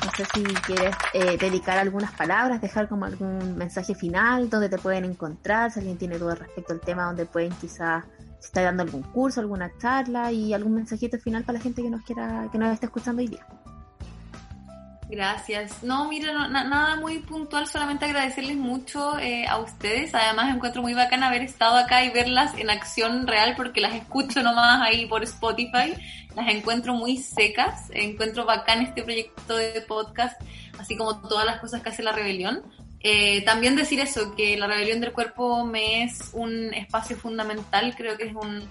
No 0.04 0.12
sé 0.16 0.26
si 0.34 0.44
quieres 0.44 0.96
eh, 1.14 1.38
dedicar 1.38 1.78
algunas 1.78 2.12
palabras, 2.12 2.62
dejar 2.62 2.90
como 2.90 3.06
algún 3.06 3.58
mensaje 3.58 3.96
final, 3.96 4.50
donde 4.50 4.70
te 4.70 4.78
pueden 4.78 5.06
encontrar, 5.06 5.72
si 5.72 5.80
alguien 5.80 5.98
tiene 5.98 6.20
dudas 6.20 6.38
respecto 6.40 6.74
al 6.74 6.82
tema, 6.82 7.06
donde 7.06 7.26
pueden 7.26 7.54
quizás 7.54 8.04
si 8.40 8.48
está 8.48 8.62
dando 8.62 8.84
algún 8.84 9.04
curso, 9.04 9.40
alguna 9.40 9.72
charla 9.78 10.32
y 10.32 10.54
algún 10.54 10.76
mensajito 10.76 11.18
final 11.18 11.44
para 11.44 11.60
la 11.60 11.64
gente 11.64 11.82
que 11.82 11.90
nos 11.90 12.04
quiera, 12.04 12.50
que 12.52 12.58
nos 12.58 12.74
esté 12.74 12.88
escuchando 12.88 13.22
hoy 13.22 13.30
día. 13.30 13.48
Gracias. 15.14 15.84
No, 15.84 16.10
mira, 16.10 16.48
nada 16.48 16.96
muy 16.96 17.20
puntual, 17.20 17.68
solamente 17.68 18.06
agradecerles 18.06 18.58
mucho 18.58 19.20
eh, 19.20 19.46
a 19.48 19.60
ustedes. 19.60 20.16
Además, 20.16 20.56
encuentro 20.56 20.82
muy 20.82 20.96
bacán 20.96 21.22
haber 21.22 21.44
estado 21.44 21.76
acá 21.76 22.04
y 22.04 22.10
verlas 22.10 22.58
en 22.58 22.72
acción 22.72 23.28
real 23.28 23.54
porque 23.56 23.80
las 23.80 23.94
escucho 23.94 24.42
nomás 24.42 24.82
ahí 24.82 25.06
por 25.06 25.22
Spotify. 25.22 25.94
Las 26.36 26.48
encuentro 26.50 26.96
muy 26.96 27.18
secas. 27.18 27.92
Encuentro 27.92 28.46
bacán 28.46 28.82
este 28.82 29.04
proyecto 29.04 29.56
de 29.56 29.82
podcast, 29.82 30.42
así 30.80 30.98
como 30.98 31.22
todas 31.22 31.46
las 31.46 31.60
cosas 31.60 31.84
que 31.84 31.90
hace 31.90 32.02
la 32.02 32.12
rebelión. 32.12 32.64
Eh, 33.02 33.44
también 33.44 33.76
decir 33.76 34.00
eso, 34.00 34.34
que 34.34 34.58
la 34.58 34.66
rebelión 34.66 35.00
del 35.00 35.14
cuerpo 35.14 35.64
me 35.64 36.06
es 36.06 36.32
un 36.34 36.74
espacio 36.74 37.18
fundamental, 37.18 37.94
creo 37.96 38.18
que 38.18 38.30
es 38.30 38.34
un 38.34 38.68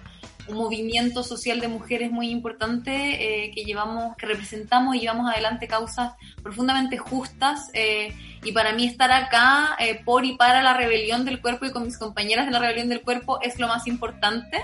un 0.49 0.57
movimiento 0.57 1.23
social 1.23 1.61
de 1.61 1.69
mujeres 1.69 2.11
muy 2.11 2.31
importante 2.31 3.45
eh, 3.47 3.51
que 3.53 3.65
llevamos, 3.65 4.17
que 4.17 4.27
representamos 4.27 4.97
y 4.97 5.01
llevamos 5.01 5.31
adelante 5.31 5.69
causas 5.69 6.13
profundamente 6.43 6.99
justas. 6.99 7.71
Eh, 7.75 8.15
y 8.43 8.53
para 8.53 8.73
mí 8.73 8.87
estar 8.87 9.11
acá 9.13 9.77
eh, 9.79 10.01
por 10.05 10.25
y 10.25 10.37
para 10.37 10.63
la 10.63 10.75
rebelión 10.75 11.25
del 11.25 11.41
cuerpo 11.41 11.67
y 11.67 11.71
con 11.71 11.85
mis 11.85 11.97
compañeras 11.97 12.47
de 12.47 12.53
la 12.53 12.59
rebelión 12.59 12.89
del 12.89 13.03
cuerpo 13.03 13.41
es 13.41 13.59
lo 13.59 13.69
más 13.69 13.87
importante. 13.87 14.59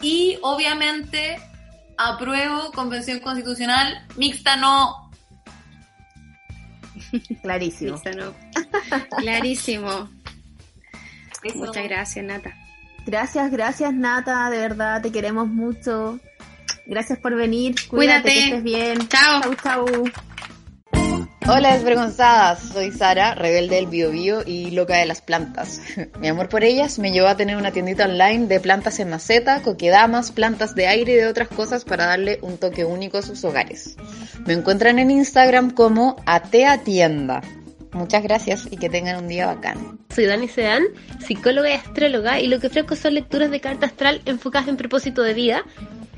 Y 0.00 0.38
obviamente 0.42 1.38
apruebo 1.96 2.72
convención 2.72 3.20
constitucional 3.20 4.06
mixta 4.16 4.56
no. 4.56 5.10
Clarísimo. 7.42 7.92
Mixta 7.92 8.12
no. 8.12 8.34
Clarísimo. 9.16 10.10
Muchas 11.54 11.84
gracias, 11.84 12.24
Nata. 12.24 12.65
Gracias, 13.06 13.50
gracias 13.52 13.94
Nata, 13.94 14.50
de 14.50 14.58
verdad 14.58 15.00
te 15.00 15.12
queremos 15.12 15.46
mucho. 15.48 16.18
Gracias 16.86 17.18
por 17.18 17.34
venir. 17.34 17.74
Cuídate, 17.88 18.30
que 18.30 18.44
estés 18.44 18.62
bien. 18.62 19.08
Chao. 19.08 19.40
Chau, 19.42 19.54
chau. 19.62 19.86
Hola 21.48 21.74
desvergonzadas, 21.74 22.58
soy 22.58 22.90
Sara, 22.90 23.36
rebelde 23.36 23.76
del 23.76 23.86
bio, 23.86 24.10
bio 24.10 24.42
y 24.44 24.72
loca 24.72 24.96
de 24.96 25.06
las 25.06 25.20
plantas. 25.20 25.80
Mi 26.20 26.26
amor 26.26 26.48
por 26.48 26.64
ellas 26.64 26.98
me 26.98 27.12
llevó 27.12 27.28
a 27.28 27.36
tener 27.36 27.56
una 27.56 27.70
tiendita 27.70 28.06
online 28.06 28.48
de 28.48 28.58
plantas 28.58 28.98
en 28.98 29.10
maceta, 29.10 29.62
coquedamas, 29.62 30.32
plantas 30.32 30.74
de 30.74 30.88
aire 30.88 31.12
y 31.12 31.16
de 31.16 31.28
otras 31.28 31.46
cosas 31.46 31.84
para 31.84 32.06
darle 32.06 32.40
un 32.42 32.58
toque 32.58 32.84
único 32.84 33.18
a 33.18 33.22
sus 33.22 33.44
hogares. 33.44 33.96
Me 34.44 34.54
encuentran 34.54 34.98
en 34.98 35.12
Instagram 35.12 35.70
como 35.70 36.16
Atea 36.26 36.78
Tienda. 36.78 37.42
Muchas 37.96 38.22
gracias 38.22 38.68
y 38.70 38.76
que 38.76 38.90
tengan 38.90 39.16
un 39.16 39.28
día 39.28 39.46
bacán. 39.46 39.98
Soy 40.14 40.26
Dani 40.26 40.48
Sedan, 40.48 40.84
psicóloga 41.18 41.70
y 41.70 41.72
astróloga, 41.72 42.38
y 42.40 42.46
lo 42.46 42.60
que 42.60 42.66
ofrezco 42.66 42.94
son 42.94 43.14
lecturas 43.14 43.50
de 43.50 43.60
carta 43.60 43.86
astral 43.86 44.20
enfocadas 44.26 44.68
en 44.68 44.76
propósito 44.76 45.22
de 45.22 45.32
vida, 45.32 45.64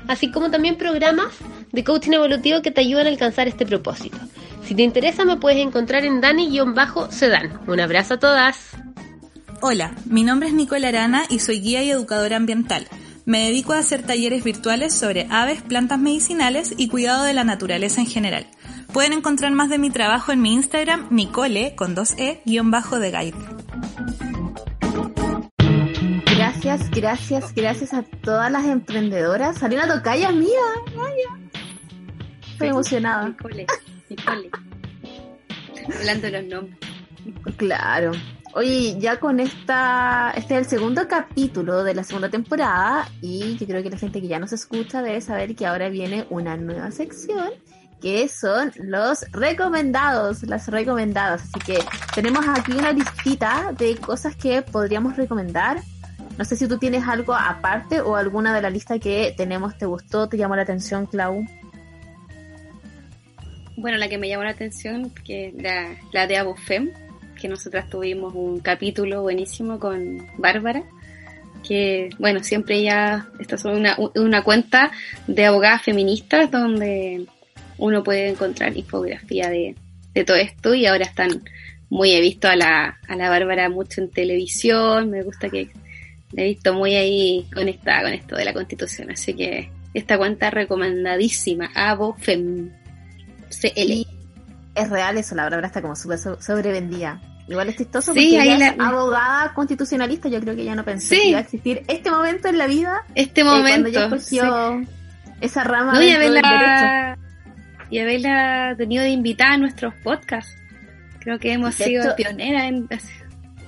así 0.09 0.29
como 0.29 0.51
también 0.51 0.75
programas 0.75 1.33
de 1.71 1.83
coaching 1.85 2.11
evolutivo 2.11 2.61
que 2.61 2.71
te 2.71 2.81
ayudan 2.81 3.07
a 3.07 3.09
alcanzar 3.09 3.47
este 3.47 3.65
propósito. 3.65 4.17
Si 4.65 4.75
te 4.75 4.83
interesa, 4.83 5.23
me 5.23 5.37
puedes 5.37 5.65
encontrar 5.65 6.03
en 6.03 6.19
Dani-Sedan. 6.19 7.61
Un 7.65 7.79
abrazo 7.79 8.15
a 8.15 8.19
todas. 8.19 8.71
Hola, 9.61 9.95
mi 10.05 10.23
nombre 10.23 10.49
es 10.49 10.53
Nicole 10.53 10.85
Arana 10.85 11.23
y 11.29 11.39
soy 11.39 11.61
guía 11.61 11.81
y 11.81 11.91
educadora 11.91 12.35
ambiental. 12.35 12.87
Me 13.29 13.45
dedico 13.45 13.73
a 13.73 13.77
hacer 13.77 14.01
talleres 14.01 14.43
virtuales 14.43 14.91
sobre 14.91 15.27
aves, 15.29 15.61
plantas 15.61 15.99
medicinales 15.99 16.73
y 16.75 16.87
cuidado 16.87 17.25
de 17.25 17.35
la 17.35 17.43
naturaleza 17.43 18.01
en 18.01 18.07
general. 18.07 18.47
Pueden 18.91 19.13
encontrar 19.13 19.51
más 19.51 19.69
de 19.69 19.77
mi 19.77 19.91
trabajo 19.91 20.31
en 20.31 20.41
mi 20.41 20.51
Instagram, 20.55 21.09
Nicole, 21.11 21.75
con 21.75 21.93
dos 21.93 22.17
E, 22.17 22.41
guion 22.47 22.71
bajo 22.71 22.97
de 22.97 23.11
guide. 23.11 23.37
Gracias, 26.25 26.89
gracias, 26.89 27.53
gracias 27.53 27.93
a 27.93 28.01
todas 28.01 28.51
las 28.51 28.65
emprendedoras. 28.65 29.59
Salió 29.59 29.77
una 29.77 29.93
tocaya 29.93 30.31
mía, 30.31 30.49
vaya. 30.95 31.51
Estoy 32.51 32.69
emocionada. 32.69 33.29
Nicole, 33.29 33.67
Nicole. 34.09 34.49
Hablando 35.99 36.31
de 36.31 36.31
los 36.31 36.45
nombres. 36.45 36.79
Claro. 37.57 38.11
Oye, 38.53 38.99
ya 38.99 39.19
con 39.19 39.39
esta, 39.39 40.33
este 40.35 40.55
es 40.55 40.61
el 40.61 40.65
segundo 40.65 41.07
capítulo 41.07 41.83
de 41.83 41.93
la 41.93 42.03
segunda 42.03 42.29
temporada 42.29 43.07
y 43.21 43.55
yo 43.57 43.67
creo 43.67 43.83
que 43.83 43.91
la 43.91 43.97
gente 43.97 44.21
que 44.21 44.27
ya 44.27 44.39
nos 44.39 44.53
escucha 44.53 45.03
debe 45.03 45.21
saber 45.21 45.55
que 45.55 45.67
ahora 45.67 45.89
viene 45.89 46.25
una 46.31 46.57
nueva 46.57 46.89
sección 46.89 47.51
que 48.01 48.27
son 48.27 48.71
los 48.77 49.29
recomendados, 49.31 50.43
las 50.43 50.67
recomendadas. 50.67 51.43
Así 51.43 51.59
que 51.59 51.79
tenemos 52.15 52.43
aquí 52.47 52.71
una 52.71 52.91
listita 52.91 53.71
de 53.77 53.95
cosas 53.97 54.35
que 54.35 54.63
podríamos 54.63 55.15
recomendar. 55.15 55.81
No 56.37 56.45
sé 56.45 56.55
si 56.55 56.67
tú 56.67 56.79
tienes 56.79 57.07
algo 57.07 57.35
aparte 57.35 58.01
o 58.01 58.15
alguna 58.15 58.55
de 58.55 58.61
la 58.63 58.71
lista 58.71 58.97
que 58.97 59.33
tenemos 59.37 59.77
te 59.77 59.85
gustó, 59.85 60.27
te 60.27 60.37
llamó 60.37 60.55
la 60.55 60.63
atención, 60.63 61.05
Clau. 61.05 61.45
Bueno, 63.77 63.97
la 63.97 64.09
que 64.09 64.17
me 64.17 64.27
llamó 64.27 64.43
la 64.43 64.51
atención, 64.51 65.11
que 65.23 65.53
la, 65.55 65.95
la 66.11 66.25
de 66.25 66.37
Abofem, 66.37 66.91
que 67.39 67.47
nosotras 67.47 67.89
tuvimos 67.89 68.33
un 68.35 68.59
capítulo 68.59 69.21
buenísimo 69.21 69.79
con 69.79 70.27
Bárbara, 70.37 70.83
que, 71.67 72.09
bueno, 72.19 72.43
siempre 72.43 72.81
ya, 72.81 73.27
esta 73.39 73.55
es 73.55 73.65
una, 73.65 73.97
una 74.15 74.43
cuenta 74.43 74.91
de 75.27 75.45
abogadas 75.45 75.83
feministas 75.83 76.51
donde 76.51 77.25
uno 77.77 78.03
puede 78.03 78.29
encontrar 78.29 78.75
infografía 78.77 79.49
de, 79.49 79.75
de 80.13 80.23
todo 80.23 80.37
esto 80.37 80.73
y 80.73 80.85
ahora 80.85 81.05
están 81.05 81.43
muy, 81.89 82.11
he 82.11 82.21
visto 82.21 82.47
a 82.47 82.55
la, 82.55 82.99
a 83.07 83.15
la 83.15 83.29
Bárbara 83.29 83.69
mucho 83.69 84.01
en 84.01 84.09
televisión, 84.09 85.09
me 85.09 85.23
gusta 85.23 85.49
que 85.49 85.69
la 86.31 86.43
he 86.43 86.45
visto 86.49 86.73
muy 86.73 86.95
ahí 86.95 87.47
conectada 87.53 88.03
con 88.03 88.13
esto 88.13 88.35
de 88.35 88.45
la 88.45 88.53
constitución, 88.53 89.11
así 89.11 89.33
que 89.33 89.71
esta 89.93 90.17
cuenta 90.17 90.51
recomendadísima, 90.51 91.71
ABOFEM, 91.73 92.71
CL. 93.49 94.05
es 94.75 94.89
real 94.89 95.17
eso, 95.17 95.35
la 95.35 95.43
Bárbara 95.43 95.67
está 95.67 95.81
como 95.81 95.95
súper 95.95 96.19
sobrevendida. 96.19 97.19
Igual 97.49 97.69
es 97.69 97.77
chistoso 97.77 98.13
Sí, 98.13 98.19
porque 98.19 98.39
ahí 98.41 98.49
ella 98.55 98.67
es 98.69 98.77
la- 98.77 98.87
abogada 98.87 99.53
constitucionalista, 99.53 100.29
yo 100.29 100.39
creo 100.39 100.55
que 100.55 100.61
ella 100.61 100.75
no 100.75 100.83
pensó 100.85 101.15
Sí. 101.15 101.21
que 101.21 101.27
iba 101.29 101.39
a 101.39 101.41
existir 101.41 101.83
este 101.87 102.11
momento 102.11 102.47
en 102.47 102.57
la 102.59 102.67
vida 102.67 103.01
Este 103.15 103.41
eh, 103.41 103.43
cuando 103.43 103.63
momento. 103.63 103.87
ella 103.89 104.05
escogió 104.05 104.81
esa 105.41 105.63
rama 105.63 105.93
No, 105.93 106.01
y 106.01 106.05
dentro 106.05 106.31
del 106.31 106.45
haberla, 106.45 107.17
y 107.89 107.99
haberla 107.99 108.75
tenido 108.77 109.03
de 109.03 109.09
invitada 109.09 109.53
a 109.53 109.57
nuestros 109.57 109.93
podcasts. 110.03 110.53
Creo 111.19 111.39
que 111.39 111.51
hemos 111.53 111.77
De 111.77 111.85
sido 111.85 112.03
hecho- 112.05 112.15
pioneras 112.15 112.63
en... 112.65 112.87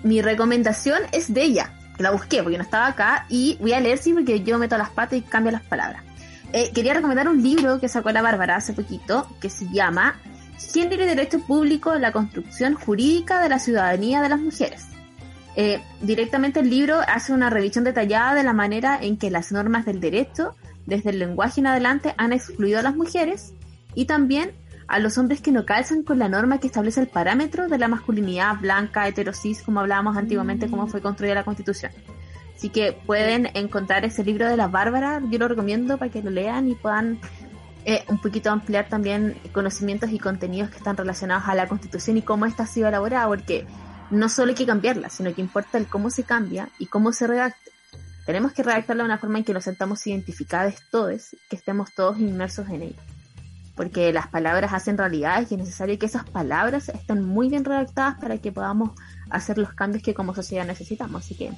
Mi 0.03 0.22
recomendación 0.22 0.99
es 1.12 1.34
de 1.34 1.44
ella, 1.44 1.74
que 1.98 2.03
la 2.03 2.12
busqué 2.12 2.41
porque 2.44 2.58
no 2.58 2.64
estaba 2.64 2.88
acá 2.88 3.26
y 3.30 3.58
voy 3.60 3.74
a 3.74 3.80
leer 3.80 3.98
sí 3.98 4.14
porque 4.14 4.41
yo 4.41 4.58
meto 4.58 4.78
las 4.78 4.90
patas 4.90 5.20
y 5.20 5.22
cambio 5.22 5.52
las 5.52 5.62
palabras. 5.64 6.03
Eh, 6.53 6.72
quería 6.74 6.94
recomendar 6.94 7.28
un 7.30 7.41
libro 7.41 7.80
que 7.80 7.88
sacó 7.88 8.12
la 8.12 8.22
Bárbara 8.22 8.56
hace 8.58 8.74
poquito 8.74 9.28
que 9.40 9.49
se 9.49 9.66
llama 9.72 10.20
Género 10.74 11.04
y 11.04 11.08
Derecho 11.08 11.40
Público, 11.40 11.96
la 11.96 12.12
construcción 12.12 12.76
jurídica 12.76 13.42
de 13.42 13.50
la 13.50 13.60
ciudadanía 13.60 14.22
de 14.22 14.30
las 14.30 14.40
mujeres. 14.40 14.86
Eh, 15.56 15.82
directamente 16.02 16.62
el 16.62 16.70
libro 16.70 17.00
hace 17.08 17.34
una 17.34 17.50
revisión 17.50 17.84
detallada 17.84 18.36
de 18.36 18.44
la 18.44 18.54
manera 18.54 18.98
en 19.02 19.18
que 19.18 19.32
las 19.32 19.52
normas 19.52 19.86
del 19.86 20.00
derecho, 20.00 20.56
desde 20.86 21.10
el 21.10 21.20
lenguaje 21.20 21.60
en 21.60 21.68
adelante, 21.68 22.14
han 22.18 22.32
excluido 22.32 22.80
a 22.80 22.84
las 22.84 22.96
mujeres 22.96 23.54
y 23.94 24.06
también 24.06 24.52
a 24.88 25.00
los 25.00 25.18
hombres 25.18 25.42
que 25.42 25.52
no 25.52 25.66
calzan 25.66 26.04
con 26.04 26.20
la 26.20 26.30
norma 26.30 26.60
que 26.60 26.68
establece 26.68 27.00
el 27.00 27.08
parámetro 27.08 27.68
de 27.68 27.78
la 27.78 27.88
masculinidad 27.88 28.60
blanca, 28.60 29.08
heterosis, 29.08 29.62
como 29.62 29.80
hablábamos 29.80 30.18
antiguamente, 30.18 30.70
cómo 30.70 30.88
fue 30.88 31.02
construida 31.02 31.34
la 31.34 31.44
constitución. 31.44 31.92
Así 32.56 32.70
que 32.70 32.92
pueden 32.92 33.50
encontrar 33.54 34.06
ese 34.06 34.24
libro 34.24 34.48
de 34.48 34.58
la 34.58 34.68
Bárbara, 34.68 35.22
yo 35.30 35.40
lo 35.40 35.48
recomiendo 35.48 35.98
para 35.98 36.12
que 36.12 36.22
lo 36.22 36.30
lean 36.30 36.70
y 36.70 36.76
puedan 36.76 37.20
eh, 37.86 38.03
un 38.10 38.20
poquito 38.20 38.52
ampliar 38.52 38.90
también 38.90 39.36
conocimientos 39.53 40.12
y 40.12 40.20
contenidos 40.20 40.70
que 40.70 40.78
están 40.78 40.98
relacionados 40.98 41.48
a 41.48 41.56
la 41.56 41.68
constitución 41.68 42.18
y 42.18 42.22
cómo 42.22 42.45
esta 42.45 42.64
ha 42.64 42.68
sido 42.68 42.88
elaborada, 42.88 43.28
porque 43.28 43.66
no 44.12 44.30
solo 44.30 44.49
hay 44.49 44.56
que 44.56 44.66
cambiarla, 44.66 45.10
sino 45.10 45.34
que 45.34 45.41
importa 45.41 45.78
el 45.78 45.88
cómo 45.88 46.10
se 46.10 46.24
cambia 46.24 46.70
y 46.78 46.86
cómo 46.86 47.12
se 47.12 47.26
redacte. 47.26 47.72
tenemos 48.26 48.53
que 48.53 48.62
redactarla 48.62 49.03
de 49.03 49.10
una 49.10 49.18
forma 49.18 49.40
en 49.40 49.44
que 49.44 49.53
nos 49.53 49.64
sentamos 49.64 50.06
identificados 50.06 50.76
todos, 50.91 51.36
que 51.49 51.56
estemos 51.56 51.91
todos 51.94 52.20
inmersos 52.20 52.70
en 52.70 52.84
ella. 52.84 52.99
Porque 53.76 54.14
las 54.14 54.28
palabras 54.28 54.74
hacen 54.74 54.98
realidad 54.98 55.41
y 55.49 55.56
es 55.56 55.60
necesario 55.60 55.98
que 55.98 56.06
esas 56.06 56.30
palabras 56.30 56.90
estén 56.90 57.24
muy 57.24 57.49
bien 57.49 57.66
redactadas 57.66 58.20
para 58.20 58.38
que 58.38 58.52
podamos 58.52 58.91
hacer 59.32 59.58
los 59.58 59.74
cambios 59.74 60.03
que 60.03 60.14
como 60.14 60.36
sociedad 60.36 60.68
necesitamos. 60.68 61.24
Así 61.24 61.36
que 61.36 61.52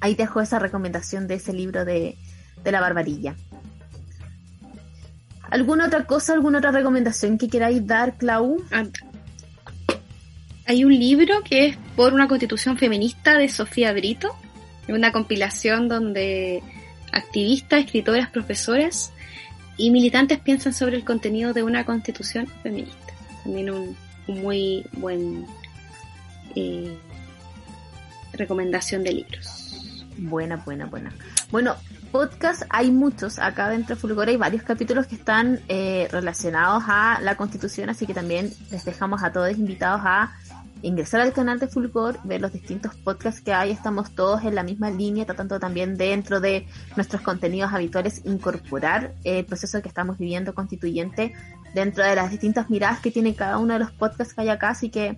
ahí 0.00 0.16
dejo 0.16 0.40
esa 0.40 0.58
recomendación 0.58 1.28
de 1.28 1.34
ese 1.34 1.52
libro 1.52 1.84
de, 1.84 2.18
de 2.64 2.72
la 2.72 2.80
barbarilla. 2.80 3.36
¿Alguna 5.50 5.86
otra 5.86 6.04
cosa, 6.04 6.32
alguna 6.32 6.58
otra 6.58 6.72
recomendación 6.72 7.38
que 7.38 7.48
queráis 7.48 7.86
dar, 7.86 8.16
Clau? 8.16 8.62
Ah, 8.72 8.84
Hay 10.66 10.84
un 10.84 10.92
libro 10.98 11.42
que 11.42 11.66
es 11.66 11.76
por 11.96 12.12
una 12.14 12.26
constitución 12.28 12.76
feminista 12.76 13.38
de 13.38 13.48
Sofía 13.48 13.92
Brito, 13.92 14.34
una 14.88 15.12
compilación 15.12 15.88
donde 15.88 16.62
activistas, 17.12 17.84
escritoras, 17.84 18.30
profesoras 18.30 19.12
y 19.76 19.90
militantes 19.90 20.40
piensan 20.40 20.72
sobre 20.72 20.96
el 20.96 21.04
contenido 21.04 21.52
de 21.52 21.62
una 21.62 21.84
constitución 21.84 22.46
feminista. 22.62 23.12
También 23.44 23.70
un, 23.70 23.96
un 24.26 24.42
muy 24.42 24.84
buen 24.92 25.46
eh, 26.54 26.96
recomendación 28.32 29.02
de 29.02 29.12
libros. 29.12 29.73
Buena, 30.18 30.56
buena, 30.56 30.86
buena. 30.86 31.12
Bueno, 31.50 31.74
podcast 32.12 32.62
hay 32.70 32.90
muchos. 32.90 33.38
Acá 33.38 33.68
dentro 33.68 33.96
de 33.96 34.00
Fulgor 34.00 34.28
hay 34.28 34.36
varios 34.36 34.62
capítulos 34.62 35.06
que 35.06 35.16
están 35.16 35.60
eh, 35.68 36.08
relacionados 36.10 36.84
a 36.86 37.18
la 37.20 37.36
constitución, 37.36 37.90
así 37.90 38.06
que 38.06 38.14
también 38.14 38.52
les 38.70 38.84
dejamos 38.84 39.22
a 39.22 39.32
todos 39.32 39.50
invitados 39.52 40.02
a 40.04 40.32
ingresar 40.82 41.22
al 41.22 41.32
canal 41.32 41.58
de 41.58 41.66
Fulgor, 41.66 42.18
ver 42.24 42.40
los 42.40 42.52
distintos 42.52 42.94
podcasts 42.94 43.40
que 43.40 43.52
hay. 43.52 43.70
Estamos 43.70 44.14
todos 44.14 44.44
en 44.44 44.54
la 44.54 44.62
misma 44.62 44.90
línea, 44.90 45.24
tratando 45.24 45.58
también 45.58 45.96
dentro 45.96 46.40
de 46.40 46.66
nuestros 46.94 47.22
contenidos 47.22 47.72
habituales 47.72 48.20
incorporar 48.24 49.14
el 49.24 49.44
proceso 49.44 49.80
que 49.82 49.88
estamos 49.88 50.18
viviendo 50.18 50.54
constituyente 50.54 51.32
dentro 51.74 52.04
de 52.04 52.14
las 52.14 52.30
distintas 52.30 52.70
miradas 52.70 53.00
que 53.00 53.10
tiene 53.10 53.34
cada 53.34 53.58
uno 53.58 53.72
de 53.72 53.80
los 53.80 53.90
podcasts 53.90 54.34
que 54.34 54.42
hay 54.42 54.50
acá, 54.50 54.70
así 54.70 54.90
que 54.90 55.16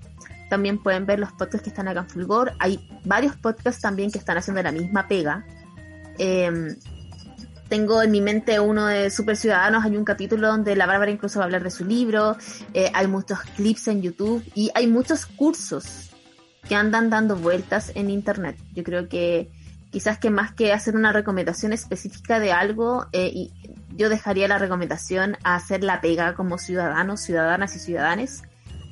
también 0.48 0.82
pueden 0.82 1.06
ver 1.06 1.18
los 1.18 1.32
podcasts 1.32 1.62
que 1.62 1.70
están 1.70 1.88
acá 1.88 2.00
en 2.00 2.08
Fulgor. 2.08 2.52
Hay 2.58 2.88
varios 3.04 3.36
podcasts 3.36 3.80
también 3.80 4.10
que 4.10 4.18
están 4.18 4.38
haciendo 4.38 4.62
la 4.62 4.72
misma 4.72 5.08
pega. 5.08 5.44
Eh, 6.18 6.76
tengo 7.68 8.02
en 8.02 8.10
mi 8.12 8.20
mente 8.20 8.60
uno 8.60 8.86
de 8.86 9.10
Super 9.10 9.36
Ciudadanos, 9.36 9.84
hay 9.84 9.96
un 9.96 10.04
capítulo 10.04 10.48
donde 10.48 10.76
la 10.76 10.86
Bárbara 10.86 11.10
incluso 11.10 11.40
va 11.40 11.44
a 11.44 11.46
hablar 11.46 11.64
de 11.64 11.70
su 11.70 11.84
libro, 11.84 12.36
eh, 12.74 12.90
hay 12.94 13.08
muchos 13.08 13.40
clips 13.56 13.88
en 13.88 14.02
YouTube 14.02 14.44
y 14.54 14.70
hay 14.74 14.86
muchos 14.86 15.26
cursos 15.26 16.10
que 16.68 16.76
andan 16.76 17.10
dando 17.10 17.36
vueltas 17.36 17.90
en 17.94 18.10
Internet. 18.10 18.56
Yo 18.72 18.84
creo 18.84 19.08
que 19.08 19.50
quizás 19.90 20.18
que 20.18 20.30
más 20.30 20.52
que 20.52 20.72
hacer 20.72 20.94
una 20.94 21.12
recomendación 21.12 21.72
específica 21.72 22.38
de 22.38 22.52
algo, 22.52 23.06
eh, 23.12 23.30
y 23.32 23.52
yo 23.96 24.08
dejaría 24.08 24.46
la 24.46 24.58
recomendación 24.58 25.36
a 25.42 25.56
hacer 25.56 25.82
la 25.82 26.00
pega 26.00 26.34
como 26.34 26.58
ciudadanos, 26.58 27.20
ciudadanas 27.20 27.74
y 27.76 27.78
ciudadanes, 27.78 28.42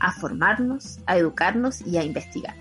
a 0.05 0.13
formarnos, 0.13 0.99
a 1.07 1.17
educarnos 1.17 1.81
y 1.81 1.97
a 1.97 2.05
investigar. 2.05 2.55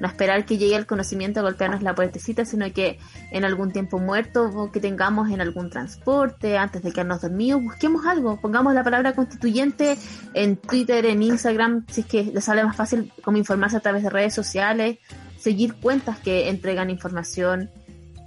No 0.00 0.06
esperar 0.06 0.46
que 0.46 0.58
llegue 0.58 0.76
el 0.76 0.86
conocimiento 0.86 1.40
a 1.40 1.42
golpearnos 1.42 1.82
la 1.82 1.94
puertecita, 1.94 2.44
sino 2.44 2.72
que 2.72 2.98
en 3.30 3.44
algún 3.44 3.72
tiempo 3.72 3.98
muerto 3.98 4.48
o 4.48 4.70
que 4.70 4.80
tengamos 4.80 5.30
en 5.30 5.40
algún 5.40 5.70
transporte, 5.70 6.56
antes 6.56 6.82
de 6.82 6.92
quedarnos 6.92 7.20
dormidos, 7.20 7.62
busquemos 7.62 8.06
algo, 8.06 8.40
pongamos 8.40 8.74
la 8.74 8.84
palabra 8.84 9.12
constituyente 9.12 9.98
en 10.34 10.56
Twitter, 10.56 11.04
en 11.04 11.22
Instagram, 11.22 11.84
si 11.88 12.02
es 12.02 12.06
que 12.06 12.24
les 12.24 12.44
sale 12.44 12.64
más 12.64 12.76
fácil 12.76 13.12
como 13.22 13.36
informarse 13.36 13.76
a 13.76 13.80
través 13.80 14.02
de 14.04 14.10
redes 14.10 14.34
sociales, 14.34 14.98
seguir 15.36 15.74
cuentas 15.74 16.18
que 16.20 16.48
entregan 16.48 16.90
información, 16.90 17.70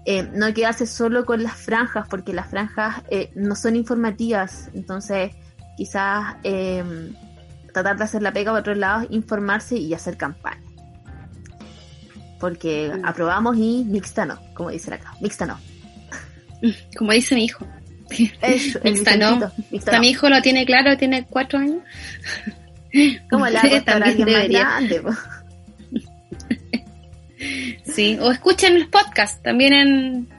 eh, 0.05 0.29
no 0.33 0.53
quedarse 0.53 0.85
solo 0.85 1.25
con 1.25 1.41
las 1.41 1.55
franjas, 1.55 2.05
porque 2.09 2.33
las 2.33 2.49
franjas 2.49 3.03
eh, 3.09 3.31
no 3.35 3.55
son 3.55 3.75
informativas, 3.77 4.69
entonces 4.73 5.31
quizás 5.77 6.35
eh, 6.43 6.83
tratar 7.73 7.98
de 7.98 8.03
hacer 8.03 8.22
la 8.22 8.34
pega 8.34 8.52
por 8.52 8.60
otro 8.61 8.76
lado, 8.76 9.07
informarse 9.10 9.77
y 9.77 9.93
hacer 9.93 10.18
campaña 10.18 10.61
porque 12.41 12.91
aprobamos 13.03 13.56
y 13.56 13.85
mixta 13.85 14.26
no, 14.26 14.41
como 14.56 14.72
dice 14.72 14.91
acá, 14.93 15.14
mixta 15.22 15.45
no. 15.45 15.60
Como 16.98 17.11
dice 17.14 17.35
mi 17.35 17.45
hijo. 17.45 17.65
Eso, 18.41 18.80
Mixta 18.84 19.15
no. 19.15 19.52
Mixta 19.72 19.93
no. 19.93 19.99
mi 19.99 20.10
hijo 20.10 20.30
lo 20.30 20.41
tiene 20.41 20.65
claro, 20.65 20.98
tiene 20.98 21.26
cuatro 21.27 21.60
años. 21.60 21.81
¿Cómo 23.30 23.48
le 23.48 23.57
hago 23.57 23.69
Sí, 23.69 23.76
esto 23.76 23.91
a 23.91 23.93
también 23.99 24.22
alguien 24.22 24.38
más 24.38 24.49
grande? 24.49 25.02
po? 25.02 25.11
Sí, 27.85 28.18
o 28.22 28.31
escuchen 28.31 28.80
los 28.80 28.88
podcasts. 28.89 29.41
También 29.41 29.73
en, 29.73 30.30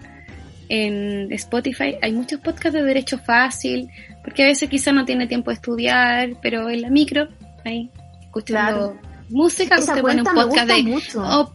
en 0.74 1.30
Spotify 1.32 1.96
hay 2.00 2.12
muchos 2.12 2.40
podcasts 2.40 2.72
de 2.72 2.82
derecho 2.82 3.18
fácil, 3.18 3.90
porque 4.24 4.42
a 4.44 4.46
veces 4.46 4.70
quizá 4.70 4.90
no 4.92 5.04
tiene 5.04 5.26
tiempo 5.26 5.50
de 5.50 5.56
estudiar, 5.56 6.30
pero 6.40 6.70
en 6.70 6.80
la 6.80 6.88
micro, 6.90 7.28
ahí, 7.64 7.90
escuchando 8.22 8.92
Claro. 8.94 9.00
música, 9.28 9.76
Esa 9.76 9.92
usted 9.92 10.02
pone 10.02 10.22
un 10.22 10.34
podcast 10.34 10.68
de... 10.68 10.82
mucho. 10.82 11.20
oh, 11.22 11.54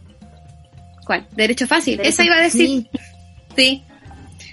¿Cuál? 1.04 1.26
Derecho 1.34 1.66
fácil. 1.66 1.96
Derecho- 1.98 2.08
Esa 2.10 2.24
iba 2.24 2.36
a 2.36 2.42
decir. 2.42 2.68
sí. 2.68 2.88
Sí. 3.56 3.84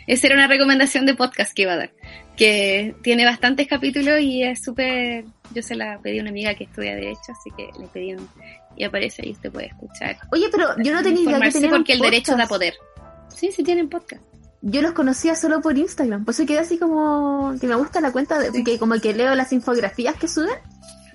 Esa 0.07 0.27
era 0.27 0.35
una 0.35 0.47
recomendación 0.47 1.05
de 1.05 1.13
podcast 1.15 1.53
que 1.53 1.63
iba 1.63 1.73
a 1.73 1.77
dar. 1.77 1.91
Que 2.35 2.95
tiene 3.03 3.23
bastantes 3.25 3.67
capítulos 3.67 4.19
y 4.21 4.41
es 4.43 4.63
súper. 4.63 5.25
Yo 5.53 5.61
se 5.61 5.75
la 5.75 5.99
pedí 6.01 6.17
a 6.19 6.21
una 6.21 6.31
amiga 6.31 6.53
que 6.55 6.63
estudia 6.65 6.95
Derecho, 6.95 7.31
así 7.31 7.49
que 7.55 7.69
le 7.79 7.87
pedí 7.87 8.13
un. 8.13 8.27
Y 8.75 8.83
aparece 8.83 9.21
ahí, 9.23 9.31
usted 9.31 9.51
puede 9.51 9.67
escuchar. 9.67 10.17
Oye, 10.31 10.47
pero 10.51 10.69
yo 10.83 10.91
no 10.93 11.01
tenía 11.03 11.21
idea 11.21 11.39
que 11.51 11.67
porque 11.69 11.93
el 11.93 11.99
derecho 11.99 12.35
da 12.35 12.45
poder. 12.47 12.73
Sí, 13.29 13.51
sí 13.51 13.63
tienen 13.63 13.89
podcast. 13.89 14.23
Yo 14.67 14.81
los 14.81 14.93
conocía 14.93 15.35
solo 15.35 15.61
por 15.61 15.77
Instagram, 15.77 16.25
por 16.25 16.33
eso 16.33 16.43
quedé 16.45 16.57
así 16.59 16.79
como 16.79 17.53
que 17.61 17.67
me 17.67 17.75
gusta 17.75 18.01
la 18.01 18.11
cuenta, 18.11 18.39
de, 18.39 18.63
que 18.63 18.79
como 18.79 18.99
que 18.99 19.13
leo 19.13 19.35
las 19.35 19.53
infografías 19.53 20.15
que 20.15 20.27
suben. 20.27 20.55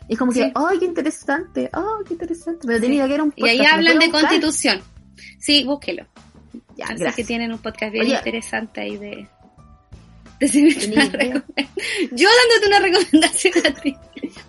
Y 0.08 0.12
es 0.12 0.18
como 0.18 0.30
que, 0.32 0.44
Sí. 0.44 0.52
¡ay, 0.54 0.78
qué 0.78 0.84
interesante! 0.84 1.68
¡ay, 1.72 1.82
qué 2.06 2.14
interesante! 2.14 2.66
Pero 2.66 2.80
tenía 2.80 2.98
idea 2.98 3.08
que 3.08 3.14
era 3.14 3.22
un 3.24 3.32
Y 3.34 3.40
podcast. 3.40 3.50
ahí 3.50 3.58
¿lo 3.58 3.72
hablan 3.74 3.98
de 3.98 4.06
buscar? 4.06 4.20
constitución. 4.22 4.80
Sí, 5.40 5.64
búsquelo. 5.64 6.06
Ya, 6.76 6.84
Así 6.86 6.94
gracias. 6.94 7.16
que 7.16 7.24
tienen 7.24 7.52
un 7.52 7.58
podcast 7.58 7.92
bien 7.92 8.06
Oye. 8.06 8.14
interesante 8.16 8.80
ahí 8.82 8.96
de... 8.96 9.26
de. 10.40 11.42
Yo 12.12 12.28
dándote 12.28 12.66
una 12.68 12.78
recomendación 12.80 13.54
a 13.66 13.74
ti. 13.80 13.96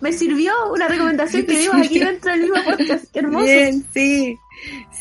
Me 0.00 0.12
sirvió 0.12 0.52
una 0.72 0.88
recomendación 0.88 1.44
que 1.44 1.58
dimos 1.58 1.86
aquí 1.86 1.98
dentro 1.98 2.30
del 2.32 2.40
mismo 2.42 2.56
podcast. 2.64 3.04
¡Qué 3.12 3.18
hermoso! 3.18 3.44
Bien, 3.44 3.84
sí. 3.92 4.36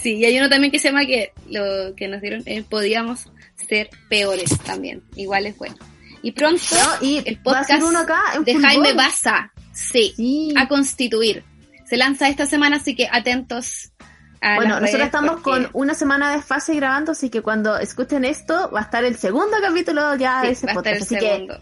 Sí, 0.01 0.15
y 0.15 0.25
hay 0.25 0.37
uno 0.39 0.49
también 0.49 0.71
que 0.71 0.79
se 0.79 0.89
llama 0.89 1.05
que 1.05 1.31
lo 1.49 1.95
que 1.95 2.07
nos 2.07 2.21
dieron, 2.21 2.41
eh, 2.45 2.63
podíamos 2.67 3.27
ser 3.69 3.89
peores 4.09 4.57
también. 4.65 5.03
Igual 5.15 5.45
es 5.45 5.57
bueno. 5.57 5.75
Y 6.23 6.31
pronto 6.31 6.61
No, 6.71 7.05
y 7.07 7.21
el 7.25 7.39
podcast 7.41 7.83
uno 7.83 7.99
acá 7.99 8.21
de. 8.43 8.55
Jaime 8.55 8.93
Baza, 8.93 9.51
sí, 9.73 10.13
Sí. 10.15 10.53
a 10.57 10.67
constituir. 10.67 11.43
Se 11.85 11.97
lanza 11.97 12.29
esta 12.29 12.45
semana, 12.45 12.77
así 12.77 12.95
que 12.95 13.07
atentos 13.11 13.91
a 14.39 14.55
Bueno, 14.55 14.79
nosotros 14.79 15.05
estamos 15.05 15.31
porque- 15.41 15.65
con 15.65 15.69
una 15.73 15.93
semana 15.93 16.31
de 16.35 16.41
fase 16.41 16.73
grabando, 16.75 17.11
así 17.11 17.29
que 17.29 17.41
cuando 17.41 17.77
escuchen 17.77 18.23
esto 18.25 18.71
va 18.71 18.79
a 18.79 18.83
estar 18.83 19.03
el 19.03 19.17
segundo 19.17 19.57
capítulo 19.61 20.15
ya 20.15 20.41
Sí, 20.41 20.47
de 20.47 20.53
ese 20.53 20.65
va 20.67 20.71
a 20.71 20.75
estar 20.77 20.93
podcast. 20.93 21.11
el 21.11 21.17
Así 21.17 21.25
que 21.25 21.31
segundo. 21.33 21.61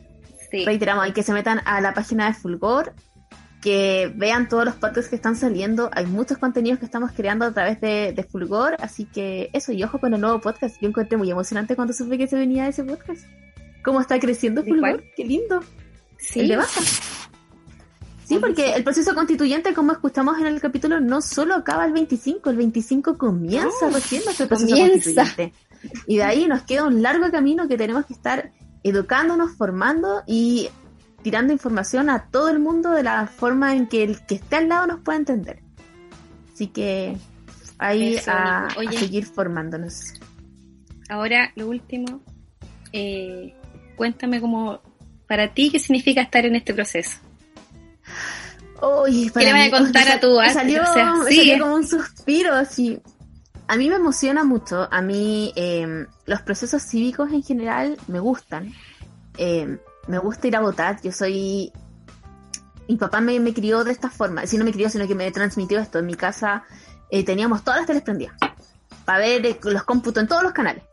Sí. 0.52 0.66
reiteramos, 0.66 1.04
hay 1.06 1.12
que 1.14 1.24
se 1.24 1.34
metan 1.34 1.62
a 1.66 1.80
la 1.82 1.94
página 1.94 2.28
de 2.28 2.34
Fulgor, 2.34 2.94
que 3.62 4.12
vean 4.16 4.48
todos 4.48 4.66
los 4.66 4.76
podcasts 4.76 5.10
que 5.10 5.16
están 5.16 5.36
saliendo. 5.36 5.90
Hay 5.94 6.06
muchos 6.06 6.38
contenidos 6.38 6.80
que 6.80 6.86
estamos 6.86 7.12
creando 7.12 7.46
a 7.46 7.52
través 7.52 7.82
de, 7.82 8.14
de 8.16 8.24
Fulgor, 8.24 8.76
así 8.80 9.06
que 9.06 9.50
eso, 9.54 9.72
y 9.74 9.84
ojo 9.84 10.00
con 10.00 10.14
el 10.14 10.22
nuevo 10.22 10.40
podcast. 10.40 10.78
Yo 10.82 10.88
encontré 10.88 11.18
muy 11.18 11.30
emocionante 11.30 11.76
cuando 11.76 11.94
supe 11.94 12.18
que 12.18 12.28
se 12.28 12.38
venía 12.38 12.68
ese 12.68 12.84
podcast. 12.84 13.26
¿Cómo 13.84 14.00
está 14.02 14.20
creciendo 14.20 14.62
¿De 14.62 14.70
Fulgor? 14.72 14.92
cuál? 14.98 15.12
Qué 15.16 15.26
lindo. 15.26 15.62
Sí. 16.18 16.42
El 16.42 16.48
de 16.50 16.58
Baja. 16.58 16.82
Sí, 18.26 18.38
porque 18.38 18.74
el 18.76 18.84
proceso 18.84 19.16
constituyente, 19.16 19.74
como 19.74 19.92
escuchamos 19.92 20.38
en 20.40 20.46
el 20.46 20.62
capítulo, 20.62 21.00
no 21.00 21.20
solo 21.20 21.56
acaba 21.56 21.86
el 21.86 21.94
25, 21.94 22.52
el 22.52 22.58
25 22.58 23.18
comienza 23.18 23.90
recién 23.92 24.24
nuestro 24.24 24.48
proceso 24.48 24.70
comienza. 24.76 25.14
constituyente. 25.16 25.54
Y 26.06 26.18
de 26.18 26.24
ahí 26.24 26.48
nos 26.48 26.62
queda 26.62 26.84
un 26.86 27.02
largo 27.02 27.32
camino 27.32 27.68
que 27.68 27.76
tenemos 27.78 28.06
que 28.06 28.14
estar 28.14 28.52
educándonos, 28.84 29.54
formando 29.58 30.22
y 30.28 30.70
tirando 31.22 31.54
información 31.54 32.10
a 32.10 32.30
todo 32.30 32.50
el 32.50 32.60
mundo 32.60 32.92
de 32.92 33.04
la 33.04 33.28
forma 33.28 33.76
en 33.76 33.88
que 33.88 34.04
el 34.04 34.26
que 34.26 34.36
esté 34.36 34.58
al 34.58 34.70
lado 34.70 34.88
nos 34.88 35.02
pueda 35.02 35.18
entender. 35.18 35.62
Así 36.54 36.68
que 36.68 37.18
ahí 37.78 38.16
Eso, 38.16 38.32
a, 38.32 38.68
seguir 38.92 39.26
formándonos. 39.26 40.14
Ahora, 41.10 41.52
lo 41.56 41.68
último, 41.70 42.22
eh, 42.94 43.54
cuéntame 43.96 44.40
como 44.42 44.82
para 45.28 45.54
ti 45.54 45.70
qué 45.72 45.80
significa 45.80 46.22
estar 46.22 46.46
en 46.46 46.56
este 46.56 46.74
proceso. 46.74 47.18
Uy, 48.82 49.32
¿Qué 49.34 49.46
le 49.46 49.54
vas 49.54 49.68
a 49.68 49.72
contar 49.84 50.08
a 50.10 50.20
tu 50.20 50.40
arte? 50.40 50.54
salió, 50.54 50.82
O 50.84 50.94
sea, 50.94 51.14
salió 51.24 51.60
como 51.60 51.76
un 51.76 51.88
suspiro 51.88 52.54
así. 52.54 53.00
A 53.68 53.78
mí 53.78 53.90
me 53.90 53.96
emociona 53.96 54.44
mucho. 54.44 54.88
A 54.92 55.02
mí 55.02 55.54
eh, 55.56 56.06
los 56.26 56.42
procesos 56.42 56.82
cívicos 56.82 57.32
en 57.32 57.44
general 57.44 57.98
me 58.08 58.20
gustan. 58.20 58.74
Eh, 59.38 59.78
me 60.10 60.18
gusta 60.18 60.48
ir 60.48 60.56
a 60.56 60.60
votar. 60.60 61.00
Yo 61.02 61.12
soy... 61.12 61.72
Mi 62.88 62.98
papá 62.98 63.22
me, 63.22 63.40
me 63.40 63.54
crió 63.54 63.84
de 63.84 63.92
esta 63.92 64.10
forma. 64.10 64.46
Si 64.48 64.58
no 64.58 64.66
me 64.66 64.74
crió, 64.74 64.90
sino 64.90 65.08
que 65.08 65.14
me 65.14 65.32
transmitió 65.32 65.80
esto. 65.80 66.00
En 66.00 66.08
mi 66.08 66.16
casa 66.16 66.64
eh, 67.12 67.24
teníamos 67.24 67.64
todas 67.64 67.80
las 67.80 67.88
teles 67.88 68.02
prendidas. 68.02 68.36
Para 69.06 69.20
ver 69.20 69.46
eh, 69.46 69.60
los 69.64 69.84
cómputos 69.84 70.24
en 70.24 70.28
todos 70.28 70.44
los 70.44 70.52
canales. 70.52 70.84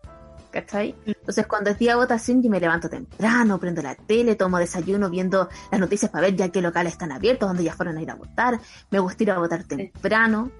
¿cachai? 0.50 0.94
Entonces 1.04 1.46
cuando 1.46 1.68
es 1.68 1.78
día 1.78 1.90
de 1.92 1.96
votación 1.96 2.42
yo 2.42 2.48
me 2.48 2.58
levanto 2.58 2.88
temprano, 2.88 3.58
prendo 3.58 3.82
la 3.82 3.94
tele, 3.94 4.36
tomo 4.36 4.58
desayuno 4.58 5.10
viendo 5.10 5.50
las 5.70 5.78
noticias 5.78 6.10
para 6.10 6.28
ver 6.28 6.36
ya 6.36 6.48
qué 6.48 6.62
locales 6.62 6.94
están 6.94 7.12
abiertos, 7.12 7.46
donde 7.46 7.64
ya 7.64 7.74
fueron 7.74 7.98
a 7.98 8.02
ir 8.02 8.10
a 8.10 8.14
votar. 8.14 8.58
Me 8.90 8.98
gusta 8.98 9.22
ir 9.22 9.32
a 9.32 9.38
votar 9.38 9.64
temprano, 9.64 10.50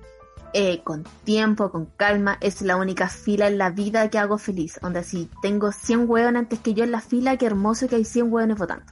eh, 0.58 0.80
con 0.82 1.04
tiempo, 1.24 1.70
con 1.70 1.84
calma. 1.98 2.38
Es 2.40 2.62
la 2.62 2.76
única 2.76 3.08
fila 3.08 3.46
en 3.48 3.58
la 3.58 3.68
vida 3.70 4.08
que 4.08 4.18
hago 4.18 4.38
feliz. 4.38 4.78
Donde 4.80 5.04
si 5.04 5.28
tengo 5.42 5.70
100 5.70 6.08
hueones 6.08 6.40
antes 6.40 6.60
que 6.60 6.72
yo 6.72 6.82
en 6.84 6.90
la 6.92 7.00
fila, 7.02 7.36
qué 7.36 7.44
hermoso 7.46 7.88
que 7.88 7.96
hay 7.96 8.04
100 8.04 8.32
hueones 8.32 8.56
votando. 8.56 8.84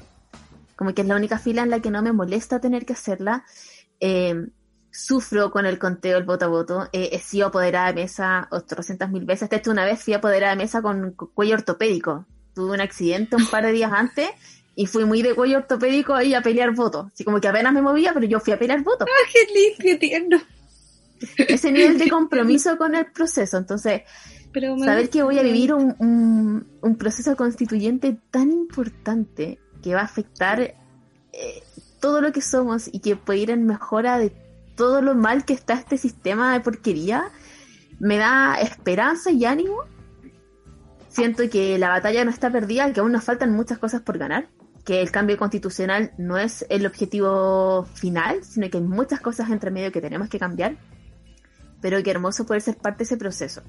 Como 0.76 0.92
que 0.92 1.02
es 1.02 1.08
la 1.08 1.16
única 1.16 1.38
fila 1.38 1.62
en 1.62 1.70
la 1.70 1.80
que 1.80 1.90
no 1.90 2.02
me 2.02 2.12
molesta 2.12 2.60
tener 2.60 2.84
que 2.84 2.92
hacerla. 2.92 3.44
Eh, 4.00 4.34
sufro 4.90 5.50
con 5.50 5.64
el 5.66 5.78
conteo 5.78 6.18
el 6.18 6.24
voto 6.24 6.44
a 6.44 6.48
voto. 6.48 6.88
Eh, 6.92 7.10
he 7.12 7.18
sido 7.18 7.46
apoderada 7.46 7.88
de 7.88 7.94
mesa 7.94 8.46
800 8.50 9.08
mil 9.10 9.24
veces. 9.24 9.48
De 9.48 9.62
una 9.70 9.84
vez 9.84 10.02
fui 10.02 10.12
apoderada 10.14 10.52
de 10.54 10.58
mesa 10.62 10.82
con 10.82 11.12
cu- 11.12 11.30
cuello 11.32 11.54
ortopédico. 11.54 12.26
Tuve 12.54 12.72
un 12.74 12.80
accidente 12.80 13.36
un 13.36 13.46
par 13.48 13.64
de 13.64 13.72
días 13.72 13.90
antes 13.92 14.28
y 14.76 14.86
fui 14.86 15.04
muy 15.04 15.22
de 15.22 15.34
cuello 15.34 15.58
ortopédico 15.58 16.14
ahí 16.14 16.34
a 16.34 16.42
pelear 16.42 16.72
votos. 16.74 17.06
Así 17.12 17.24
como 17.24 17.40
que 17.40 17.48
apenas 17.48 17.72
me 17.72 17.80
movía, 17.82 18.12
pero 18.12 18.26
yo 18.26 18.38
fui 18.38 18.52
a 18.52 18.58
pelear 18.58 18.82
votos. 18.82 19.08
¡Ah, 19.80 19.88
qué 19.88 19.98
lindo! 20.20 20.36
Ese 21.36 21.72
nivel 21.72 21.98
de 21.98 22.08
compromiso 22.10 22.76
con 22.76 22.94
el 22.94 23.06
proceso. 23.06 23.58
Entonces, 23.58 24.02
Pero 24.52 24.78
saber 24.78 25.10
que 25.10 25.22
voy 25.22 25.38
a 25.38 25.42
vivir 25.42 25.72
un, 25.72 25.94
un, 25.98 26.66
un 26.80 26.96
proceso 26.96 27.36
constituyente 27.36 28.18
tan 28.30 28.52
importante 28.52 29.58
que 29.82 29.94
va 29.94 30.00
a 30.00 30.04
afectar 30.04 30.60
eh, 30.60 31.62
todo 32.00 32.20
lo 32.20 32.32
que 32.32 32.40
somos 32.40 32.88
y 32.92 33.00
que 33.00 33.16
puede 33.16 33.40
ir 33.40 33.50
en 33.50 33.66
mejora 33.66 34.18
de 34.18 34.30
todo 34.76 35.02
lo 35.02 35.14
mal 35.14 35.44
que 35.44 35.52
está 35.52 35.74
este 35.74 35.98
sistema 35.98 36.52
de 36.52 36.60
porquería, 36.60 37.30
me 37.98 38.16
da 38.16 38.56
esperanza 38.60 39.30
y 39.30 39.44
ánimo. 39.44 39.76
Siento 41.08 41.48
que 41.48 41.78
la 41.78 41.88
batalla 41.88 42.24
no 42.24 42.30
está 42.30 42.50
perdida, 42.50 42.92
que 42.92 43.00
aún 43.00 43.12
nos 43.12 43.24
faltan 43.24 43.52
muchas 43.52 43.78
cosas 43.78 44.02
por 44.02 44.18
ganar, 44.18 44.48
que 44.84 45.00
el 45.00 45.10
cambio 45.10 45.38
constitucional 45.38 46.12
no 46.18 46.36
es 46.38 46.66
el 46.68 46.86
objetivo 46.86 47.84
final, 47.94 48.42
sino 48.44 48.68
que 48.68 48.78
hay 48.78 48.84
muchas 48.84 49.20
cosas 49.20 49.50
entre 49.50 49.70
medio 49.70 49.92
que 49.92 50.00
tenemos 50.00 50.28
que 50.28 50.38
cambiar, 50.38 50.76
pero 51.84 52.02
que 52.02 52.10
hermoso 52.10 52.46
poder 52.46 52.62
ser 52.62 52.78
parte 52.78 53.00
de 53.00 53.04
ese 53.04 53.18
proceso 53.18 53.60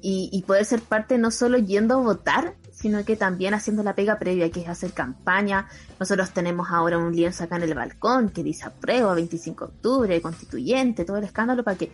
y, 0.00 0.30
y 0.32 0.40
poder 0.44 0.64
ser 0.64 0.80
parte 0.80 1.18
no 1.18 1.30
solo 1.30 1.58
yendo 1.58 1.92
a 1.92 1.98
votar, 1.98 2.54
sino 2.72 3.04
que 3.04 3.16
también 3.16 3.52
haciendo 3.52 3.82
la 3.82 3.94
pega 3.94 4.18
previa, 4.18 4.50
que 4.50 4.62
es 4.62 4.68
hacer 4.70 4.92
campaña. 4.92 5.68
Nosotros 5.98 6.30
tenemos 6.30 6.68
ahora 6.70 6.96
un 6.96 7.14
lienzo 7.14 7.44
acá 7.44 7.56
en 7.56 7.64
el 7.64 7.74
balcón 7.74 8.30
que 8.30 8.42
dice 8.42 8.64
apruebo 8.64 9.14
25 9.14 9.66
de 9.66 9.72
octubre, 9.74 10.22
constituyente, 10.22 11.04
todo 11.04 11.18
el 11.18 11.24
escándalo 11.24 11.62
para 11.62 11.76
que 11.76 11.92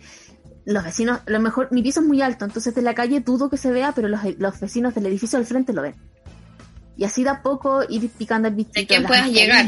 los 0.63 0.85
vecinos, 0.85 1.19
a 1.27 1.31
lo 1.31 1.41
mejor 1.41 1.67
mi 1.69 1.83
piso 1.83 1.99
es 1.99 2.05
muy 2.05 2.21
alto, 2.21 2.45
entonces 2.45 2.73
de 2.73 2.81
la 2.81 2.95
calle 2.95 3.19
dudo 3.19 3.49
que 3.49 3.57
se 3.57 3.69
vea, 3.69 3.91
pero 3.91 4.07
los, 4.07 4.21
los 4.37 4.57
vecinos 4.61 4.95
del 4.95 5.07
edificio 5.07 5.37
al 5.37 5.45
frente 5.45 5.73
lo 5.73 5.81
ven. 5.81 5.95
Y 6.95 7.03
así 7.03 7.25
de 7.25 7.31
a 7.31 7.41
poco 7.41 7.81
ir 7.89 8.09
picando 8.11 8.47
el 8.47 8.55
bichito. 8.55 8.87
quién 8.87 9.03
las 9.03 9.11
puedas 9.11 9.29
llegar. 9.29 9.65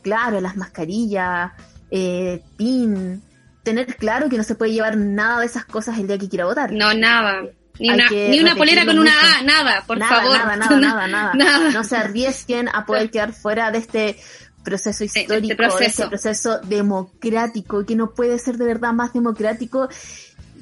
Claro, 0.00 0.40
las 0.40 0.56
mascarillas, 0.56 1.52
eh, 1.90 2.42
pin, 2.56 3.22
tener 3.70 3.96
claro 3.96 4.28
que 4.28 4.36
no 4.36 4.42
se 4.42 4.54
puede 4.54 4.72
llevar 4.72 4.96
nada 4.96 5.40
de 5.40 5.46
esas 5.46 5.64
cosas 5.64 5.98
el 5.98 6.06
día 6.06 6.18
que 6.18 6.28
quiera 6.28 6.44
votar. 6.44 6.72
No, 6.72 6.92
nada. 6.92 7.42
Ni 7.78 7.88
una, 7.88 8.10
ni 8.10 8.40
una 8.40 8.56
polera 8.56 8.84
con 8.84 8.98
una. 8.98 9.12
A, 9.12 9.42
nada, 9.42 9.84
por 9.86 9.96
nada, 9.96 10.16
favor. 10.16 10.36
Nada, 10.36 10.56
nada, 10.56 10.76
nada, 10.80 11.06
nada, 11.08 11.34
Nada. 11.34 11.70
No 11.70 11.84
se 11.84 11.96
arriesguen 11.96 12.68
a 12.68 12.84
poder 12.84 13.10
quedar 13.10 13.32
fuera 13.32 13.70
de 13.70 13.78
este 13.78 14.16
proceso 14.64 15.04
este 15.04 15.22
histórico, 15.22 15.48
de 15.48 15.56
proceso. 15.56 15.84
este 15.84 16.08
proceso 16.08 16.58
democrático, 16.58 17.86
que 17.86 17.96
no 17.96 18.10
puede 18.10 18.38
ser 18.38 18.58
de 18.58 18.66
verdad 18.66 18.92
más 18.92 19.12
democrático. 19.12 19.88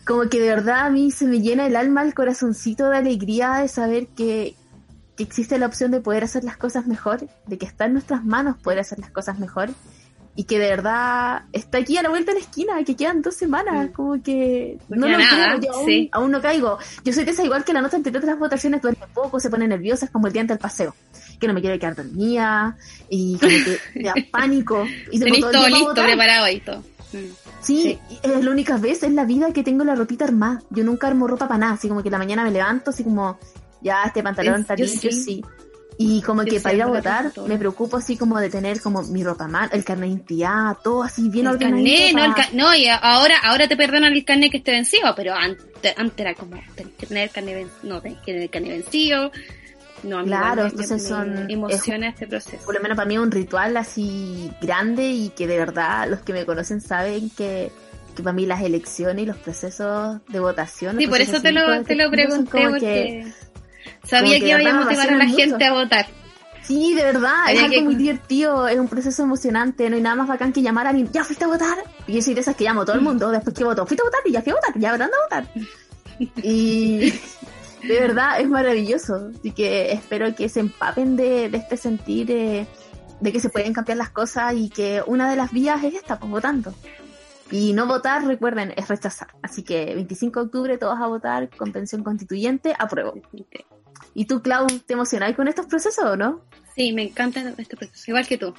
Como 0.06 0.28
que 0.28 0.38
de 0.38 0.48
verdad 0.48 0.86
a 0.86 0.90
mí 0.90 1.10
se 1.10 1.26
me 1.26 1.40
llena 1.40 1.66
el 1.66 1.76
alma, 1.76 2.02
el 2.02 2.14
corazoncito 2.14 2.88
de 2.90 2.98
alegría 2.98 3.54
de 3.56 3.68
saber 3.68 4.06
que, 4.08 4.54
que 5.16 5.22
existe 5.22 5.58
la 5.58 5.66
opción 5.66 5.90
de 5.90 6.00
poder 6.00 6.24
hacer 6.24 6.44
las 6.44 6.56
cosas 6.56 6.86
mejor, 6.86 7.28
de 7.46 7.58
que 7.58 7.66
está 7.66 7.86
en 7.86 7.94
nuestras 7.94 8.24
manos 8.24 8.56
poder 8.58 8.78
hacer 8.78 8.98
las 9.00 9.10
cosas 9.10 9.38
mejor 9.38 9.70
y 10.38 10.44
que 10.44 10.56
de 10.60 10.68
verdad 10.68 11.42
está 11.52 11.78
aquí 11.78 11.96
a 11.96 12.02
la 12.02 12.10
vuelta 12.10 12.30
de 12.32 12.38
la 12.38 12.44
esquina, 12.44 12.84
que 12.84 12.94
quedan 12.94 13.22
dos 13.22 13.34
semanas, 13.34 13.88
Mm. 13.88 13.92
como 13.92 14.22
que 14.22 14.78
No 14.88 15.08
lo 15.08 15.18
nada, 15.18 15.56
creo, 15.58 15.60
yo 15.72 15.72
aún, 15.76 15.86
sí. 15.86 16.08
aún 16.12 16.30
no 16.30 16.40
caigo. 16.40 16.78
Yo 17.04 17.12
soy 17.12 17.24
de 17.24 17.32
esa 17.32 17.42
igual 17.42 17.64
que 17.64 17.72
la 17.72 17.80
noche 17.80 17.96
anterior 17.96 18.20
de 18.22 18.28
las 18.28 18.38
votaciones 18.38 18.80
duerme 18.80 19.04
poco, 19.12 19.40
se 19.40 19.50
pone 19.50 19.66
nerviosa, 19.66 20.04
es 20.04 20.12
como 20.12 20.28
el 20.28 20.32
día 20.32 20.42
antes 20.42 20.54
del 20.56 20.62
paseo, 20.62 20.94
que 21.40 21.48
no 21.48 21.54
me 21.54 21.60
quiero 21.60 21.76
quedar 21.80 21.96
dormida 21.96 22.76
y 23.10 23.36
como 23.36 23.50
que 23.50 23.78
me 23.96 24.02
da 24.04 24.14
pánico. 24.30 24.86
Y 25.10 25.18
Tenéis 25.18 25.40
todo 25.40 25.50
todo 25.50 25.68
listo, 25.68 25.94
preparado 25.94 26.48
y 26.48 26.60
todo. 26.60 26.84
Mm. 27.12 27.16
Sí, 27.60 27.98
es 28.22 28.44
la 28.44 28.50
única 28.52 28.76
vez 28.76 29.02
en 29.02 29.16
la 29.16 29.24
vida 29.24 29.52
que 29.52 29.64
tengo 29.64 29.82
la 29.82 29.96
ropita 29.96 30.24
armada. 30.24 30.62
Yo 30.70 30.84
nunca 30.84 31.08
armo 31.08 31.26
ropa 31.26 31.48
para 31.48 31.58
nada, 31.58 31.72
así 31.72 31.88
como 31.88 32.04
que 32.04 32.10
la 32.10 32.18
mañana 32.18 32.44
me 32.44 32.52
levanto, 32.52 32.90
así 32.90 33.02
como, 33.02 33.40
ya 33.82 34.04
este 34.04 34.22
pantalón 34.22 34.60
está 34.60 34.76
Yo 34.76 34.84
limpio, 34.84 35.10
sí. 35.10 35.20
sí. 35.20 35.44
Y 36.00 36.22
como 36.22 36.44
que 36.44 36.60
para 36.60 36.74
ir 36.76 36.82
a 36.82 36.86
votar 36.86 37.32
me 37.48 37.58
preocupo 37.58 37.96
así 37.96 38.16
como 38.16 38.38
de 38.38 38.48
tener 38.50 38.80
como 38.80 39.02
mi 39.02 39.24
ropa 39.24 39.48
mano, 39.48 39.70
el 39.72 39.84
carnet 39.84 40.08
de 40.08 40.14
identidad, 40.14 40.76
todo 40.82 41.02
así 41.02 41.28
bien 41.28 41.46
El 41.48 41.58
carnet, 41.58 42.14
no, 42.14 42.24
el 42.24 42.34
ca- 42.34 42.48
no, 42.52 42.72
y 42.74 42.86
ahora, 42.86 43.36
ahora 43.42 43.66
te 43.66 43.76
perdonan 43.76 44.12
el 44.12 44.24
carnet 44.24 44.50
que 44.52 44.58
esté 44.58 44.70
vencido, 44.70 45.12
pero 45.16 45.34
antes, 45.34 45.66
antes 45.96 46.20
era 46.20 46.34
como, 46.34 46.56
tenés 46.76 46.92
que 46.96 47.06
tener 47.06 47.24
el 47.24 47.30
carnet, 47.30 47.66
no, 47.82 48.00
tenés 48.00 48.18
que 48.18 48.26
tener 48.26 48.42
el 48.42 48.50
carnet 48.50 48.70
vencido. 48.70 49.32
No, 50.04 50.22
Claro, 50.24 50.66
entonces 50.66 51.02
son- 51.08 51.50
emociona 51.50 52.10
este 52.10 52.28
proceso. 52.28 52.64
por 52.64 52.76
lo 52.76 52.80
menos 52.80 52.94
para 52.96 53.08
mí 53.08 53.14
es 53.16 53.20
un 53.20 53.32
ritual 53.32 53.76
así 53.76 54.48
grande 54.62 55.08
y 55.10 55.30
que 55.30 55.48
de 55.48 55.58
verdad 55.58 56.08
los 56.08 56.20
que 56.20 56.32
me 56.32 56.46
conocen 56.46 56.80
saben 56.80 57.28
que, 57.30 57.72
que 58.14 58.22
para 58.22 58.32
mí 58.32 58.46
las 58.46 58.62
elecciones 58.62 59.24
y 59.24 59.26
los 59.26 59.36
procesos 59.38 60.20
de 60.28 60.38
votación. 60.38 60.96
Sí, 60.98 61.08
por 61.08 61.20
eso 61.20 61.42
te 61.42 61.50
lo, 61.50 61.82
te 61.82 61.96
lo 61.96 62.08
pregunté, 62.12 62.68
que- 62.78 63.32
sabía 64.04 64.34
que, 64.38 64.46
que 64.46 64.62
iba 64.62 64.70
a 64.70 64.84
motivar 64.84 65.10
a 65.10 65.16
la 65.16 65.26
gente 65.26 65.64
a 65.64 65.72
votar. 65.72 66.06
Sí, 66.62 66.92
de 66.94 67.02
verdad, 67.02 67.50
es 67.50 67.60
algo 67.60 67.70
que- 67.74 67.82
muy 67.82 67.94
divertido, 67.94 68.68
es 68.68 68.78
un 68.78 68.88
proceso 68.88 69.22
emocionante, 69.22 69.88
no 69.88 69.96
hay 69.96 70.02
nada 70.02 70.16
más 70.16 70.28
bacán 70.28 70.52
que 70.52 70.60
llamar 70.60 70.86
a 70.86 70.90
alguien, 70.90 71.10
ya 71.12 71.24
fuiste 71.24 71.44
a 71.44 71.48
votar. 71.48 71.78
Y 72.06 72.12
yo 72.14 72.22
soy 72.22 72.34
de 72.34 72.40
esas 72.42 72.56
que 72.56 72.64
llamo 72.64 72.82
a 72.82 72.84
todo 72.84 72.96
el 72.96 73.00
mundo, 73.02 73.30
después 73.30 73.56
que 73.56 73.64
voto, 73.64 73.86
fuiste 73.86 74.02
a 74.02 74.04
votar 74.04 74.20
y 74.26 74.32
ya 74.32 74.42
fui 74.42 74.52
a 74.52 74.56
votar, 74.56 74.72
ya 74.78 74.90
hablando 74.92 75.16
a 75.16 75.22
votar. 75.24 75.50
Y 76.42 77.10
de 77.82 78.00
verdad 78.00 78.40
es 78.40 78.48
maravilloso, 78.48 79.30
así 79.38 79.52
que 79.52 79.92
espero 79.92 80.34
que 80.34 80.48
se 80.48 80.60
empapen 80.60 81.16
de, 81.16 81.48
de 81.48 81.56
este 81.58 81.76
sentir 81.78 82.30
eh, 82.30 82.66
de 83.20 83.32
que 83.32 83.40
se 83.40 83.48
pueden 83.48 83.72
cambiar 83.72 83.96
las 83.98 84.10
cosas 84.10 84.54
y 84.54 84.68
que 84.68 85.02
una 85.06 85.30
de 85.30 85.36
las 85.36 85.52
vías 85.52 85.82
es 85.84 85.94
esta, 85.94 86.18
pues 86.18 86.30
votando. 86.30 86.74
Y 87.50 87.72
no 87.72 87.86
votar, 87.86 88.26
recuerden, 88.26 88.74
es 88.76 88.88
rechazar. 88.88 89.28
Así 89.42 89.62
que 89.62 89.94
25 89.94 90.40
de 90.40 90.46
octubre 90.46 90.76
todos 90.76 90.98
a 91.00 91.06
votar, 91.06 91.48
convención 91.56 92.04
constituyente, 92.04 92.74
apruebo. 92.78 93.14
¿Y 94.18 94.24
tú, 94.24 94.42
Clau, 94.42 94.66
te 94.84 94.94
emocionáis 94.94 95.36
con 95.36 95.46
estos 95.46 95.66
procesos 95.66 96.04
o 96.04 96.16
no? 96.16 96.40
Sí, 96.74 96.92
me 96.92 97.04
encanta 97.04 97.54
este 97.56 97.76
proceso, 97.76 98.02
igual 98.08 98.26
que 98.26 98.36
tú. 98.36 98.52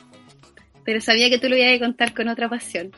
Pero 0.86 1.02
sabía 1.02 1.30
que 1.30 1.38
tú 1.38 1.49
lo 1.49 1.57
ibas 1.57 1.76
a 1.76 1.80
contar 1.80 2.14
con 2.14 2.30
otra 2.30 2.48
pasión. 2.49 2.91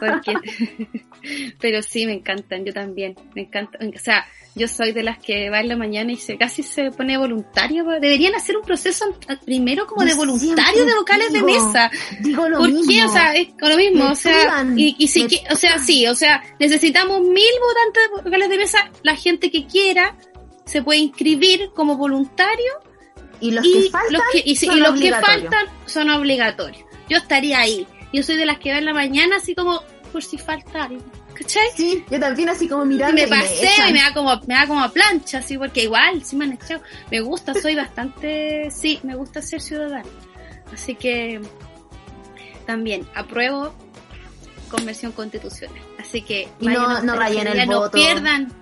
Porque... 0.00 0.34
Pero 1.60 1.82
sí, 1.82 2.06
me 2.06 2.14
encantan, 2.14 2.64
yo 2.64 2.72
también. 2.72 3.14
Me 3.34 3.42
encanta. 3.42 3.78
O 3.94 3.98
sea, 3.98 4.26
yo 4.54 4.68
soy 4.68 4.92
de 4.92 5.02
las 5.02 5.18
que 5.18 5.50
va 5.50 5.60
en 5.60 5.68
la 5.68 5.76
mañana 5.76 6.12
y 6.12 6.16
se 6.16 6.38
casi 6.38 6.62
se 6.62 6.90
pone 6.92 7.18
voluntario. 7.18 7.84
Deberían 7.84 8.34
hacer 8.34 8.56
un 8.56 8.62
proceso 8.62 9.04
primero 9.44 9.86
como 9.86 10.00
Yo 10.02 10.08
de 10.08 10.14
voluntario 10.14 10.86
de 10.86 10.94
vocales 10.94 11.30
de 11.30 11.42
mesa. 11.42 11.90
Digo 12.20 12.48
lo 12.48 12.56
¿Por 12.58 12.72
mismo. 12.72 12.90
qué? 12.90 13.04
O 13.04 13.08
sea, 13.08 13.34
es 13.34 13.48
con 13.60 13.68
lo 13.68 13.76
mismo, 13.76 14.04
Me 14.04 14.10
o 14.12 14.14
sea, 14.14 14.64
y, 14.74 14.96
y 14.98 15.08
si 15.08 15.26
que- 15.26 15.42
o 15.50 15.56
sea, 15.56 15.78
sí, 15.78 16.06
o 16.06 16.14
sea, 16.14 16.42
necesitamos 16.58 17.20
mil 17.20 17.54
votantes 17.60 18.02
de 18.16 18.22
vocales 18.30 18.48
de 18.48 18.56
mesa, 18.56 18.90
la 19.02 19.14
gente 19.14 19.50
que 19.50 19.66
quiera 19.66 20.16
se 20.66 20.82
puede 20.82 20.98
inscribir 20.98 21.70
como 21.74 21.96
voluntario 21.96 22.72
y 23.40 23.52
los 23.52 23.64
y 23.64 23.72
que 23.84 23.90
faltan, 23.90 24.12
los 24.12 24.22
que, 24.32 24.42
y, 24.44 24.56
si- 24.56 24.66
son 24.66 24.76
y 24.76 24.80
los 24.80 24.88
que 24.90 24.98
obligatorios. 24.98 25.42
faltan 25.42 25.66
son 25.86 26.10
obligatorios. 26.10 26.84
Yo 27.08 27.16
estaría 27.18 27.60
ahí. 27.60 27.86
Yo 28.12 28.22
soy 28.22 28.36
de 28.36 28.46
las 28.46 28.58
que 28.58 28.72
va 28.72 28.78
en 28.78 28.84
la 28.84 28.92
mañana 28.94 29.36
así 29.36 29.54
como 29.54 29.82
por 30.12 30.22
si 30.22 30.38
falta 30.38 30.84
algo. 30.84 31.02
¿Cachai? 31.34 31.66
Sí, 31.76 32.02
yo 32.10 32.18
también 32.18 32.48
así 32.48 32.66
como 32.66 32.84
mirando 32.86 33.14
me 33.14 33.22
y 33.22 33.26
me 33.26 33.36
paseo 33.36 33.88
y 33.88 33.92
me 33.92 34.00
da 34.00 34.14
como, 34.14 34.40
me 34.46 34.54
da 34.54 34.66
como 34.66 34.80
a 34.82 34.88
plancha, 34.90 35.38
así, 35.38 35.58
porque 35.58 35.82
igual, 35.84 36.24
sí 36.24 36.34
me 36.34 36.46
han 36.46 36.52
echado. 36.52 36.80
Me 37.10 37.20
gusta, 37.20 37.52
soy 37.52 37.74
bastante, 37.74 38.70
sí, 38.70 38.98
me 39.02 39.14
gusta 39.16 39.42
ser 39.42 39.60
ciudadano. 39.60 40.08
Así 40.72 40.94
que 40.94 41.42
también 42.64 43.06
apruebo 43.14 43.74
conversión 44.70 45.12
constitucional. 45.12 45.78
Así 46.00 46.22
que 46.22 46.48
no- 46.60 47.02
no 47.02 47.14
rayen 47.16 47.46
el 47.48 47.52
día, 47.52 47.66
no 47.66 47.80
voto. 47.80 47.90
pierdan, 47.92 48.52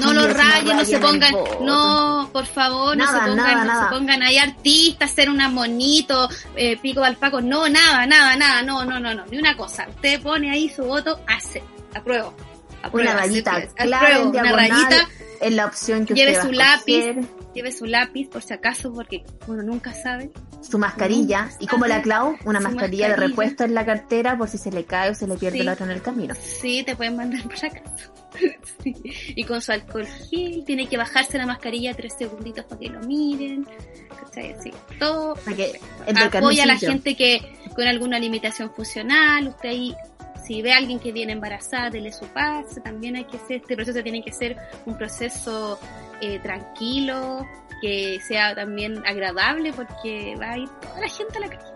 no 0.00 0.12
lo 0.12 0.26
rayen, 0.28 0.76
no 0.76 0.84
se 0.84 0.98
pongan, 0.98 1.32
no, 1.62 2.28
por 2.32 2.46
favor, 2.46 2.96
no 2.96 3.06
se 3.06 3.12
pongan, 3.12 3.36
nada, 3.36 3.54
no 3.54 3.64
nada. 3.64 3.84
se 3.88 3.94
pongan 3.94 4.22
ahí 4.22 4.38
artistas, 4.38 5.10
ser 5.10 5.30
una 5.30 5.48
monito, 5.48 6.28
eh, 6.56 6.76
pico 6.80 7.00
de 7.00 7.06
alpaco, 7.08 7.40
no, 7.40 7.68
nada, 7.68 8.06
nada, 8.06 8.36
nada, 8.36 8.62
no, 8.62 8.84
no, 8.84 8.98
no, 9.00 9.14
no, 9.14 9.24
ni 9.26 9.38
una 9.38 9.56
cosa. 9.56 9.86
Usted 9.88 10.20
pone 10.22 10.50
ahí 10.50 10.68
su 10.68 10.82
voto, 10.84 11.20
hace, 11.26 11.62
apruebo. 11.94 12.34
apruebo, 12.82 13.10
Una 13.10 13.20
rayita 13.20 13.56
apruebo, 13.78 14.30
una 14.30 14.52
rayita, 14.52 15.08
en 15.40 15.56
la 15.56 15.66
opción 15.66 16.06
que 16.06 16.14
lleve 16.14 16.32
usted 16.32 16.44
su 16.44 16.52
lápiz, 16.52 17.04
lleve 17.54 17.72
su 17.72 17.84
lápiz 17.86 18.28
por 18.28 18.42
si 18.42 18.54
acaso, 18.54 18.92
porque 18.92 19.24
uno 19.46 19.62
nunca 19.62 19.92
sabe. 19.92 20.30
su 20.62 20.78
mascarilla 20.78 21.50
y 21.60 21.66
como 21.66 21.86
la 21.86 22.00
Clau, 22.00 22.36
una 22.46 22.58
mascarilla 22.60 23.08
de 23.08 23.16
repuesto 23.16 23.64
en 23.64 23.74
la 23.74 23.84
cartera 23.84 24.36
por 24.38 24.48
si 24.48 24.56
se 24.58 24.70
le 24.72 24.84
cae 24.84 25.10
o 25.10 25.14
se 25.14 25.26
le 25.26 25.36
pierde 25.36 25.58
Sí. 25.58 25.64
la 25.64 25.72
otra 25.74 25.84
en 25.84 25.92
el 25.92 26.00
camino. 26.02 26.34
Sí, 26.40 26.82
te 26.84 26.96
pueden 26.96 27.16
mandar 27.16 27.42
para 27.44 27.68
acá. 27.68 27.82
y 28.84 29.44
con 29.44 29.60
su 29.60 29.72
alcohol 29.72 30.06
gel, 30.06 30.64
tiene 30.64 30.88
que 30.88 30.96
bajarse 30.96 31.38
la 31.38 31.46
mascarilla 31.46 31.94
tres 31.94 32.14
segunditos 32.18 32.64
para 32.64 32.80
que 32.80 32.88
lo 32.88 33.00
miren, 33.00 33.66
¿cachai? 34.20 34.52
Así, 34.52 34.72
todo 34.98 35.34
que 35.56 35.80
apoya 36.38 36.64
a 36.64 36.66
la 36.66 36.78
gente 36.78 37.14
que 37.14 37.40
con 37.74 37.86
alguna 37.86 38.18
limitación 38.18 38.72
funcional, 38.74 39.48
usted 39.48 39.68
ahí 39.68 39.94
si 40.44 40.60
ve 40.60 40.72
a 40.72 40.76
alguien 40.76 40.98
que 40.98 41.10
viene 41.10 41.32
embarazada, 41.32 41.90
dele 41.90 42.12
su 42.12 42.26
pase, 42.26 42.80
también 42.80 43.16
hay 43.16 43.24
que 43.24 43.38
hacer, 43.38 43.56
este 43.62 43.76
proceso 43.76 44.02
tiene 44.02 44.22
que 44.22 44.32
ser 44.32 44.56
un 44.84 44.96
proceso 44.96 45.78
eh, 46.20 46.38
tranquilo, 46.40 47.46
que 47.80 48.20
sea 48.20 48.54
también 48.54 49.02
agradable, 49.06 49.72
porque 49.72 50.36
va 50.40 50.52
a 50.52 50.58
ir 50.58 50.68
toda 50.80 51.00
la 51.00 51.08
gente 51.08 51.38
a 51.38 51.40
la 51.40 51.48
calle. 51.48 51.72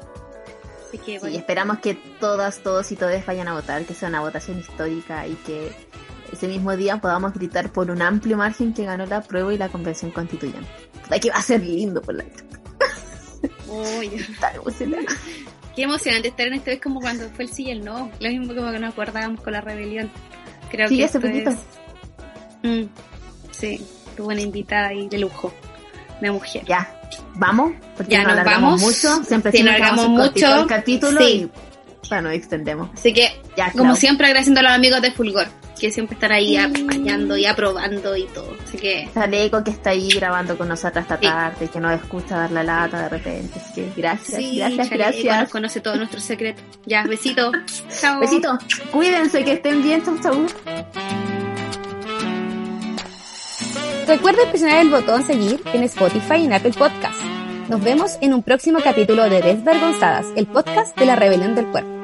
Así 0.87 0.99
que 0.99 1.13
Sí, 1.13 1.19
bueno, 1.19 1.39
esperamos 1.39 1.79
que 1.79 1.95
todas, 1.95 2.63
todos 2.63 2.93
y 2.93 2.97
todas 2.97 3.25
vayan 3.25 3.49
a 3.49 3.55
votar, 3.55 3.85
que 3.85 3.95
sea 3.95 4.09
una 4.09 4.21
votación 4.21 4.59
histórica 4.59 5.27
y 5.27 5.35
que 5.35 5.73
ese 6.33 6.49
mismo 6.49 6.77
día 6.77 7.01
podamos 7.01 7.33
gritar 7.35 7.71
por 7.73 7.91
un 7.91 8.03
amplio 8.03 8.37
margen 8.37 8.73
que 8.75 8.85
ganó 8.85 9.07
la 9.07 9.23
prueba 9.23 9.53
y 9.55 9.59
la 9.59 9.69
convención 9.69 10.11
constituyente. 10.11 10.69
Puta, 11.03 11.19
que 11.19 11.31
va 11.31 11.37
a 11.37 11.43
ser 11.43 11.63
lindo 11.63 12.03
por 12.03 12.15
la 12.15 12.25
emocionada. 14.55 15.05
qué 15.77 15.83
emocionante 15.83 16.29
estar 16.29 16.47
en 16.47 16.55
esta 16.55 16.71
vez 16.71 16.81
como 16.81 17.01
cuando 17.01 17.29
fue 17.31 17.45
el 17.45 17.53
sí 17.53 17.65
y 17.65 17.71
el 17.71 17.85
no, 17.85 18.11
lo 18.21 18.29
mismo 18.29 18.55
como 18.55 18.71
que 18.73 18.79
nos 18.79 18.93
acordábamos 18.93 19.41
con 19.41 19.53
la 19.53 19.61
rebelión. 19.61 20.11
Creo 20.71 20.89
Sí, 20.89 20.99
que 20.99 21.05
hace 21.05 21.21
poquito. 21.21 21.51
es- 21.51 21.57
Mm, 22.61 22.87
sí, 23.53 23.87
tuvo 24.17 24.29
una 24.29 24.41
invitada 24.41 24.89
ahí 24.89 25.09
de 25.09 25.19
lujo, 25.19 25.55
de 26.21 26.31
mujer. 26.33 26.65
Ya, 26.67 26.93
vamos, 27.37 27.73
porque 27.97 28.13
Ya, 28.13 28.19
no 28.23 28.25
nos 28.25 28.33
alargamos 28.33 28.71
vamos. 28.71 28.81
mucho, 28.83 29.25
siempre 29.25 29.53
Sí, 29.53 29.63
nos 29.63 29.75
alargamos 29.77 30.09
mucho. 30.09 30.61
el 30.63 30.67
capítulo 30.67 31.21
Sí. 31.21 31.49
y 32.05 32.09
bueno, 32.09 32.31
extendemos. 32.31 32.91
Así 32.95 33.13
que, 33.13 33.29
Ya, 33.57 33.71
como 33.73 33.95
siempre, 33.95 34.27
agradeciendo 34.27 34.59
a 34.61 34.65
los 34.65 34.73
amigos 34.73 35.01
de 35.03 35.13
Fulgor, 35.13 35.47
que 35.79 35.91
siempre 35.91 36.15
están 36.15 36.33
ahí 36.33 36.57
acompañando 36.57 37.37
y 37.37 37.47
aprobando 37.47 38.17
y 38.17 38.25
todo. 38.25 38.57
Así 38.65 38.77
que, 38.79 39.09
Saleco 39.15 39.63
que 39.65 39.71
está 39.71 39.91
ahí 39.91 40.09
grabando 40.11 40.57
con 40.59 40.69
nosotras 40.69 41.05
esta 41.05 41.17
Sí. 41.19 41.23
tarde 41.27 41.65
y 41.65 41.69
que 41.69 41.81
nos 41.81 41.93
escucha 42.01 42.37
dar 42.37 42.51
la 42.51 42.63
lata 42.65 43.03
de 43.03 43.09
repente. 43.09 43.59
Así 43.59 43.75
que 43.75 43.93
gracias, 43.97 44.39
sí, 44.41 44.57
gracias, 44.59 44.89
Chaleco 44.89 45.05
nos 45.07 45.23
gracias. 45.23 45.51
conoce 45.51 45.81
todos 45.81 45.97
nuestros 45.99 46.23
secretos. 46.23 46.65
Ya, 46.87 47.05
besito. 47.05 47.53
Chao. 48.01 48.21
Besitos, 48.21 48.59
cuídense, 48.91 49.45
que 49.45 49.53
estén 49.53 49.83
bien, 49.83 50.03
chau, 50.05 50.19
chau. 50.21 50.47
Recuerda 54.07 54.49
presionar 54.49 54.79
el 54.81 54.91
botón 54.91 55.27
seguir 55.27 55.61
en 55.73 55.83
Spotify 55.85 56.37
y 56.39 56.45
en 56.47 56.55
Apple 56.55 56.73
Podcast. 56.73 57.21
Nos 57.69 57.83
vemos 57.85 58.17
en 58.23 58.33
un 58.33 58.43
próximo 58.43 58.79
capítulo 58.83 59.29
de 59.29 59.43
Desvergonzadas, 59.43 60.27
el 60.37 60.47
podcast 60.47 60.97
de 60.99 61.05
la 61.05 61.15
rebelión 61.17 61.55
del 61.55 61.67
cuerpo. 61.67 61.98